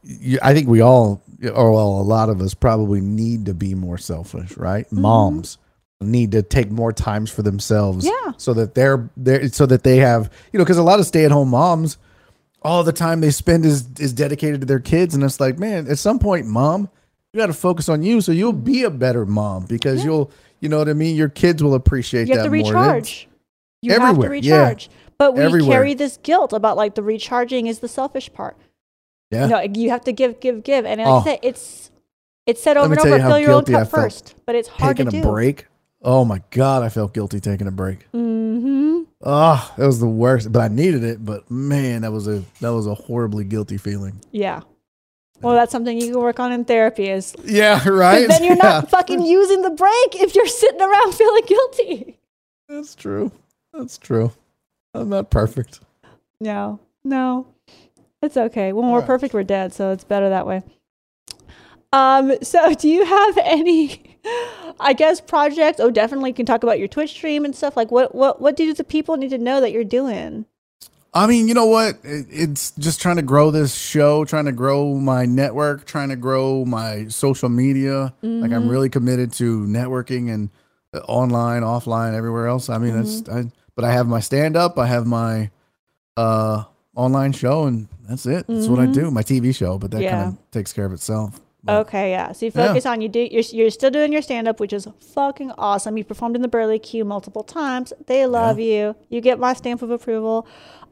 you, 0.02 0.38
I 0.43 0.52
think 0.52 0.68
we 0.68 0.80
all, 0.80 1.22
or 1.55 1.72
well, 1.72 2.01
a 2.01 2.02
lot 2.02 2.28
of 2.28 2.40
us 2.40 2.55
probably 2.55 3.01
need 3.01 3.47
to 3.47 3.55
be 3.55 3.74
more 3.74 3.98
selfish, 3.98 4.56
right? 4.56 4.86
Mm-hmm. 4.86 5.01
Moms 5.01 5.59
need 6.01 6.32
to 6.32 6.43
take 6.43 6.70
more 6.70 6.93
times 6.93 7.30
for 7.30 7.43
themselves, 7.43 8.05
Yeah. 8.05 8.32
so 8.36 8.52
that 8.55 8.74
they're 8.74 9.09
there, 9.16 9.48
so 9.48 9.64
that 9.66 9.82
they 9.82 9.97
have, 9.98 10.30
you 10.52 10.59
know, 10.59 10.64
because 10.64 10.76
a 10.76 10.82
lot 10.82 11.01
of 11.01 11.06
stay 11.06 11.24
at 11.24 11.30
home 11.30 11.48
moms, 11.51 11.97
all 12.62 12.82
the 12.84 12.93
time 12.93 13.20
they 13.20 13.30
spend 13.30 13.64
is 13.64 13.86
is 13.98 14.12
dedicated 14.12 14.60
to 14.60 14.66
their 14.66 14.80
kids, 14.80 15.14
and 15.14 15.22
it's 15.24 15.40
like, 15.40 15.59
man, 15.59 15.86
at 15.88 15.98
some 15.98 16.18
point, 16.18 16.47
mom, 16.47 16.90
you 17.36 17.42
got 17.42 17.46
to 17.48 17.52
focus 17.52 17.88
on 17.90 18.02
you, 18.02 18.22
so 18.22 18.32
you'll 18.32 18.52
be 18.54 18.84
a 18.84 18.90
better 18.90 19.26
mom 19.26 19.66
because 19.66 20.02
you'll, 20.04 20.30
you 20.60 20.70
know 20.70 20.78
what 20.78 20.88
I 20.88 20.94
mean. 20.94 21.16
Your 21.16 21.28
kids 21.28 21.62
will 21.62 21.74
appreciate 21.74 22.28
you 22.28 22.34
have 22.34 22.44
that 22.44 22.50
to 22.50 22.56
more. 22.56 22.64
Recharge. 22.72 23.28
You 23.82 23.92
have 23.92 24.00
to 24.00 24.06
Everywhere, 24.08 24.34
yeah. 24.36 24.58
recharge. 24.60 24.90
But 25.18 25.34
we 25.34 25.42
Everywhere. 25.42 25.70
carry 25.70 25.94
this 25.94 26.16
guilt 26.22 26.52
about 26.54 26.76
like 26.78 26.94
the 26.94 27.02
recharging 27.02 27.66
is 27.66 27.80
the 27.80 27.88
selfish 27.88 28.32
part. 28.32 28.56
Yeah. 29.30 29.46
No, 29.46 29.60
you 29.60 29.90
have 29.90 30.04
to 30.04 30.12
give, 30.12 30.40
give, 30.40 30.62
give. 30.62 30.86
And 30.86 30.98
like 31.00 31.08
Oh. 31.08 31.16
I 31.18 31.24
said, 31.24 31.38
it's 31.42 31.90
it's 32.46 32.62
said 32.62 32.76
over 32.76 32.92
and 32.94 33.00
over, 33.00 33.16
you 33.16 33.22
fill 33.22 33.38
your 33.38 33.52
own 33.52 33.64
cup 33.64 33.88
first. 33.90 34.34
But 34.46 34.54
it's 34.54 34.68
hard 34.68 34.96
taking 34.96 35.10
to 35.10 35.10
do. 35.10 35.16
Taking 35.18 35.28
a 35.28 35.32
break. 35.32 35.66
Oh 36.02 36.24
my 36.24 36.40
god, 36.50 36.82
I 36.82 36.88
felt 36.88 37.12
guilty 37.12 37.40
taking 37.40 37.66
a 37.66 37.70
break. 37.70 38.10
Mm-hmm. 38.12 39.02
Oh, 39.22 39.74
that 39.76 39.86
was 39.86 39.98
the 40.00 40.06
worst. 40.06 40.52
But 40.52 40.60
I 40.60 40.68
needed 40.68 41.02
it. 41.04 41.24
But 41.24 41.50
man, 41.50 42.02
that 42.02 42.12
was 42.12 42.28
a 42.28 42.42
that 42.60 42.72
was 42.72 42.86
a 42.86 42.94
horribly 42.94 43.44
guilty 43.44 43.76
feeling. 43.76 44.20
Yeah. 44.32 44.60
Well, 45.42 45.54
that's 45.54 45.70
something 45.72 46.00
you 46.00 46.12
can 46.12 46.20
work 46.20 46.40
on 46.40 46.52
in 46.52 46.64
therapy 46.64 47.08
is 47.08 47.34
Yeah, 47.44 47.86
right. 47.88 48.26
then 48.28 48.42
you're 48.44 48.56
not 48.56 48.84
Yeah. 48.84 48.88
fucking 48.90 49.22
using 49.24 49.62
the 49.62 49.70
break 49.70 50.14
if 50.22 50.34
you're 50.34 50.46
sitting 50.46 50.80
around 50.80 51.14
feeling 51.20 51.44
guilty. 51.46 52.18
That's 52.68 52.94
true. 52.94 53.30
That's 53.72 53.98
true. 53.98 54.32
I'm 54.94 55.08
not 55.10 55.30
perfect. 55.30 55.80
No, 56.40 56.80
no, 57.04 57.46
it's 58.22 58.36
okay. 58.36 58.72
When 58.72 58.86
we're 58.86 58.94
Alright. 58.94 59.06
perfect, 59.06 59.34
we're 59.34 59.42
dead, 59.44 59.72
so 59.72 59.92
it's 59.92 60.04
better 60.04 60.28
that 60.30 60.46
way. 60.46 60.62
Um, 61.92 62.32
so 62.42 62.74
do 62.78 62.88
you 62.88 63.04
have 63.04 63.38
any, 63.38 64.16
I 64.80 64.92
guess, 64.94 65.20
projects? 65.20 65.80
Oh, 65.80 65.90
definitely. 65.90 66.30
You 66.30 66.34
can 66.34 66.46
talk 66.46 66.62
about 66.62 66.78
your 66.78 66.88
Twitch 66.88 67.10
stream 67.10 67.44
and 67.44 67.54
stuff. 67.54 67.76
Like, 67.76 67.90
what, 67.90 68.14
what, 68.14 68.40
what 68.40 68.56
do 68.56 68.72
the 68.74 68.84
people 68.84 69.16
need 69.16 69.30
to 69.30 69.38
know 69.38 69.60
that 69.60 69.70
you're 69.72 69.84
doing? 69.84 70.46
I 71.16 71.26
mean, 71.26 71.48
you 71.48 71.55
know 71.55 71.64
what? 71.64 71.98
It's 72.05 72.72
just 72.72 73.01
trying 73.01 73.16
to 73.16 73.22
grow 73.22 73.51
this 73.51 73.74
show, 73.74 74.26
trying 74.26 74.44
to 74.44 74.52
grow 74.52 74.94
my 74.97 75.24
network, 75.24 75.86
trying 75.86 76.10
to 76.10 76.16
grow 76.16 76.66
my 76.66 77.09
social 77.09 77.48
media. 77.48 78.12
Like 78.20 78.52
I'm 78.52 78.68
really 78.68 78.90
committed 78.90 79.32
to 79.34 79.60
networking 79.64 80.30
and 80.32 80.51
uh, 80.93 80.98
online, 81.09 81.62
offline, 81.62 82.12
everywhere 82.14 82.48
else. 82.48 82.68
I 82.68 82.76
mean, 82.76 82.94
that's. 82.97 83.26
I, 83.30 83.51
but 83.74 83.84
I 83.86 83.93
have 83.93 84.06
my 84.06 84.20
stand 84.20 84.56
up. 84.56 84.78
I 84.78 84.86
have 84.86 85.06
my 85.06 85.51
uh 86.18 86.64
online 86.94 87.32
show, 87.32 87.64
and 87.64 87.88
that's 88.06 88.26
it. 88.26 88.47
That's 88.47 88.66
what 88.68 88.78
I 88.78 88.84
do. 88.86 89.10
My 89.10 89.22
TV 89.22 89.55
show, 89.55 89.78
but 89.78 89.90
that 89.93 90.02
Yeah. 90.02 90.10
kind 90.24 90.28
of 90.38 90.51
takes 90.51 90.72
care 90.74 90.84
of 90.84 90.93
itself. 90.93 91.40
But- 91.64 91.80
Okay, 91.86 92.10
yeah. 92.10 92.32
So 92.32 92.47
you 92.47 92.52
Yeah. 92.55 92.66
focus 92.68 92.86
on 92.86 93.01
you 93.01 93.09
do. 93.09 93.20
You're, 93.30 93.43
you're 93.43 93.70
still 93.70 93.90
doing 93.90 94.12
your 94.12 94.22
stand 94.22 94.47
up, 94.48 94.60
which 94.60 94.72
is 94.72 94.86
fucking 95.14 95.51
awesome. 95.59 95.97
You 95.97 96.05
performed 96.05 96.36
in 96.36 96.43
the 96.43 96.48
Burley 96.48 96.78
Q 96.78 97.05
multiple 97.05 97.43
times. 97.43 97.93
They 98.06 98.24
love 98.26 98.59
you. 98.60 98.94
You 99.09 99.20
get 99.22 99.38
my 99.40 99.52
stamp 99.55 99.80
of 99.82 99.90
approval. 99.90 100.47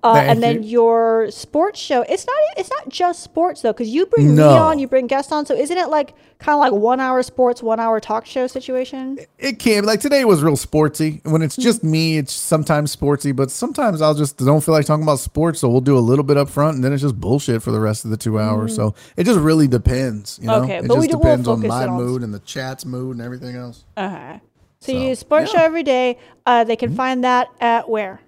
Uh, 0.05 0.17
and 0.17 0.43
then 0.43 0.63
you. 0.63 0.69
your 0.71 1.31
sports 1.31 1.81
show. 1.81 2.03
It's 2.03 2.27
not. 2.27 2.37
It's 2.59 2.69
not 2.71 2.89
just 2.91 3.23
sports 3.23 3.63
though, 3.63 3.73
because 3.73 3.89
you 3.89 4.05
bring 4.07 4.35
No. 4.35 4.51
me 4.53 4.59
on, 4.59 4.79
you 4.79 4.87
bring 4.87 5.07
guests 5.07 5.33
on. 5.33 5.47
So 5.47 5.55
isn't 5.55 5.77
it 5.79 5.89
like 5.89 6.15
kind 6.39 6.55
of 6.55 6.61
like 6.61 6.73
one 6.73 7.01
hour 7.01 7.23
sports, 7.23 7.63
one 7.63 7.81
hour 7.81 8.01
talk 8.01 8.27
show 8.27 8.47
situation? 8.47 9.19
It 9.39 9.59
can 9.59 9.81
be 9.83 9.87
like 9.87 10.01
today 10.01 10.25
was 10.27 10.43
real 10.43 10.57
sportsy. 10.57 11.25
When 11.25 11.41
it's 11.41 11.57
just 11.57 11.83
me, 11.83 12.19
it's 12.19 12.35
sometimes 12.35 12.95
sportsy, 12.95 13.35
but 13.35 13.51
sometimes 13.51 14.03
I'll 14.03 14.15
just 14.15 14.37
don't 14.37 14.63
feel 14.63 14.75
like 14.75 14.85
talking 14.85 15.05
about 15.05 15.21
sports, 15.21 15.61
so 15.61 15.71
we'll 15.71 15.81
do 15.81 15.97
a 15.97 16.01
little 16.01 16.25
bit 16.25 16.37
up 16.37 16.51
front, 16.51 16.75
and 16.77 16.85
then 16.85 16.93
it's 16.93 17.03
just 17.03 17.19
bullshit 17.19 17.63
for 17.63 17.71
the 17.71 17.81
rest 17.81 18.05
of 18.05 18.11
the 18.11 18.19
two 18.19 18.39
hours. 18.39 18.77
So 18.77 18.95
it 19.17 19.25
just 19.25 19.41
really 19.41 19.69
depends. 19.69 20.39
You 20.43 20.49
know, 20.49 20.63
Okay, 20.65 20.77
it 20.79 20.87
but 20.87 20.99
we 20.99 21.07
just 21.07 21.13
do- 21.13 21.19
we'll 21.19 21.37
depends 21.37 21.49
on 21.49 21.67
my 21.67 21.87
on- 21.87 21.97
mood 21.97 22.23
and 22.23 22.35
the 22.35 22.41
chat's 22.41 22.85
mood 22.85 23.17
and 23.17 23.25
everything 23.25 23.57
else. 23.57 23.85
Okay. 23.97 24.41
So, 24.81 24.93
So, 24.93 24.99
you 24.99 25.07
do 25.07 25.13
a 25.13 25.17
sports 25.17 25.51
yeah. 25.55 25.61
show 25.61 25.65
every 25.65 25.83
day. 25.83 26.19
Uh, 26.45 26.65
they 26.65 26.77
can 26.77 26.95
find 26.95 27.25
that 27.25 27.49
at 27.59 27.89
where? 27.89 28.21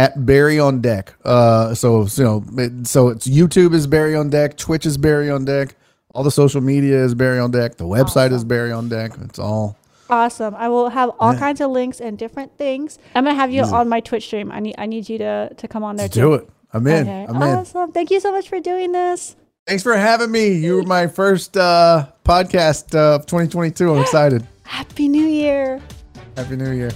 At 0.00 0.24
Barry 0.24 0.58
on 0.58 0.80
Deck. 0.80 1.14
Uh, 1.26 1.74
so 1.74 2.06
so, 2.06 2.22
you 2.22 2.26
know, 2.26 2.62
it, 2.62 2.86
so 2.86 3.08
it's 3.08 3.28
YouTube 3.28 3.74
is 3.74 3.86
Barry 3.86 4.16
on 4.16 4.30
Deck, 4.30 4.56
Twitch 4.56 4.86
is 4.86 4.96
Barry 4.96 5.28
on 5.30 5.44
Deck, 5.44 5.76
all 6.14 6.24
the 6.24 6.30
social 6.30 6.62
media 6.62 7.04
is 7.04 7.14
Barry 7.14 7.38
on 7.38 7.50
Deck, 7.50 7.76
the 7.76 7.84
website 7.84 8.32
is 8.32 8.42
Barry 8.42 8.72
on 8.72 8.88
Deck. 8.88 9.12
It's 9.20 9.38
all. 9.38 9.76
Awesome. 10.08 10.54
I 10.54 10.70
will 10.70 10.88
have 10.88 11.10
all 11.20 11.34
kinds 11.34 11.60
of 11.60 11.70
links 11.70 12.00
and 12.00 12.16
different 12.16 12.56
things. 12.56 12.98
I'm 13.14 13.24
gonna 13.24 13.34
have 13.34 13.52
you 13.52 13.62
Easy. 13.62 13.74
on 13.74 13.90
my 13.90 14.00
Twitch 14.00 14.24
stream. 14.24 14.50
I 14.50 14.60
need 14.60 14.74
I 14.78 14.86
need 14.86 15.06
you 15.08 15.18
to 15.18 15.52
to 15.54 15.68
come 15.68 15.84
on 15.84 15.96
there 15.96 16.08
too. 16.08 16.20
Do 16.20 16.34
it. 16.34 16.48
I'm 16.72 16.86
in. 16.86 17.02
Okay. 17.02 17.26
I'm 17.28 17.36
in. 17.36 17.42
awesome. 17.42 17.92
Thank 17.92 18.10
you 18.10 18.20
so 18.20 18.32
much 18.32 18.48
for 18.48 18.58
doing 18.58 18.92
this. 18.92 19.36
Thanks 19.66 19.82
for 19.82 19.94
having 19.94 20.30
me. 20.30 20.54
You 20.54 20.76
were 20.76 20.82
my 20.84 21.08
first 21.08 21.56
uh, 21.56 22.08
podcast 22.24 22.94
uh, 22.94 23.16
of 23.16 23.26
2022. 23.26 23.92
I'm 23.92 24.00
excited. 24.00 24.46
Happy 24.64 25.08
New 25.08 25.26
Year. 25.26 25.80
Happy 26.42 26.56
New 26.56 26.72
Year. 26.72 26.90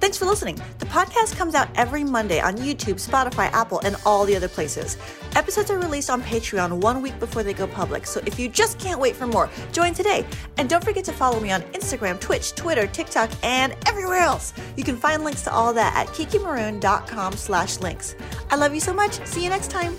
Thanks 0.00 0.18
for 0.18 0.24
listening. 0.24 0.60
The 0.78 0.86
podcast 0.86 1.36
comes 1.36 1.54
out 1.54 1.68
every 1.76 2.02
Monday 2.02 2.40
on 2.40 2.56
YouTube, 2.56 2.94
Spotify, 2.94 3.48
Apple, 3.52 3.80
and 3.84 3.96
all 4.04 4.24
the 4.24 4.34
other 4.34 4.48
places. 4.48 4.96
Episodes 5.36 5.70
are 5.70 5.78
released 5.78 6.10
on 6.10 6.20
Patreon 6.20 6.80
one 6.80 7.00
week 7.00 7.16
before 7.20 7.44
they 7.44 7.52
go 7.52 7.68
public, 7.68 8.06
so 8.06 8.20
if 8.26 8.40
you 8.40 8.48
just 8.48 8.80
can't 8.80 8.98
wait 8.98 9.14
for 9.14 9.28
more, 9.28 9.48
join 9.72 9.94
today. 9.94 10.26
And 10.58 10.68
don't 10.68 10.82
forget 10.82 11.04
to 11.04 11.12
follow 11.12 11.38
me 11.38 11.52
on 11.52 11.62
Instagram, 11.74 12.18
Twitch, 12.18 12.56
Twitter, 12.56 12.88
TikTok, 12.88 13.30
and 13.44 13.76
everywhere 13.86 14.18
else. 14.18 14.52
You 14.76 14.82
can 14.82 14.96
find 14.96 15.22
links 15.22 15.42
to 15.42 15.52
all 15.52 15.72
that 15.74 15.94
at 15.96 16.12
kikimaroon.com 16.14 17.34
slash 17.34 17.78
links. 17.78 18.16
I 18.50 18.56
love 18.56 18.74
you 18.74 18.80
so 18.80 18.92
much. 18.92 19.24
See 19.24 19.44
you 19.44 19.48
next 19.48 19.70
time. 19.70 19.96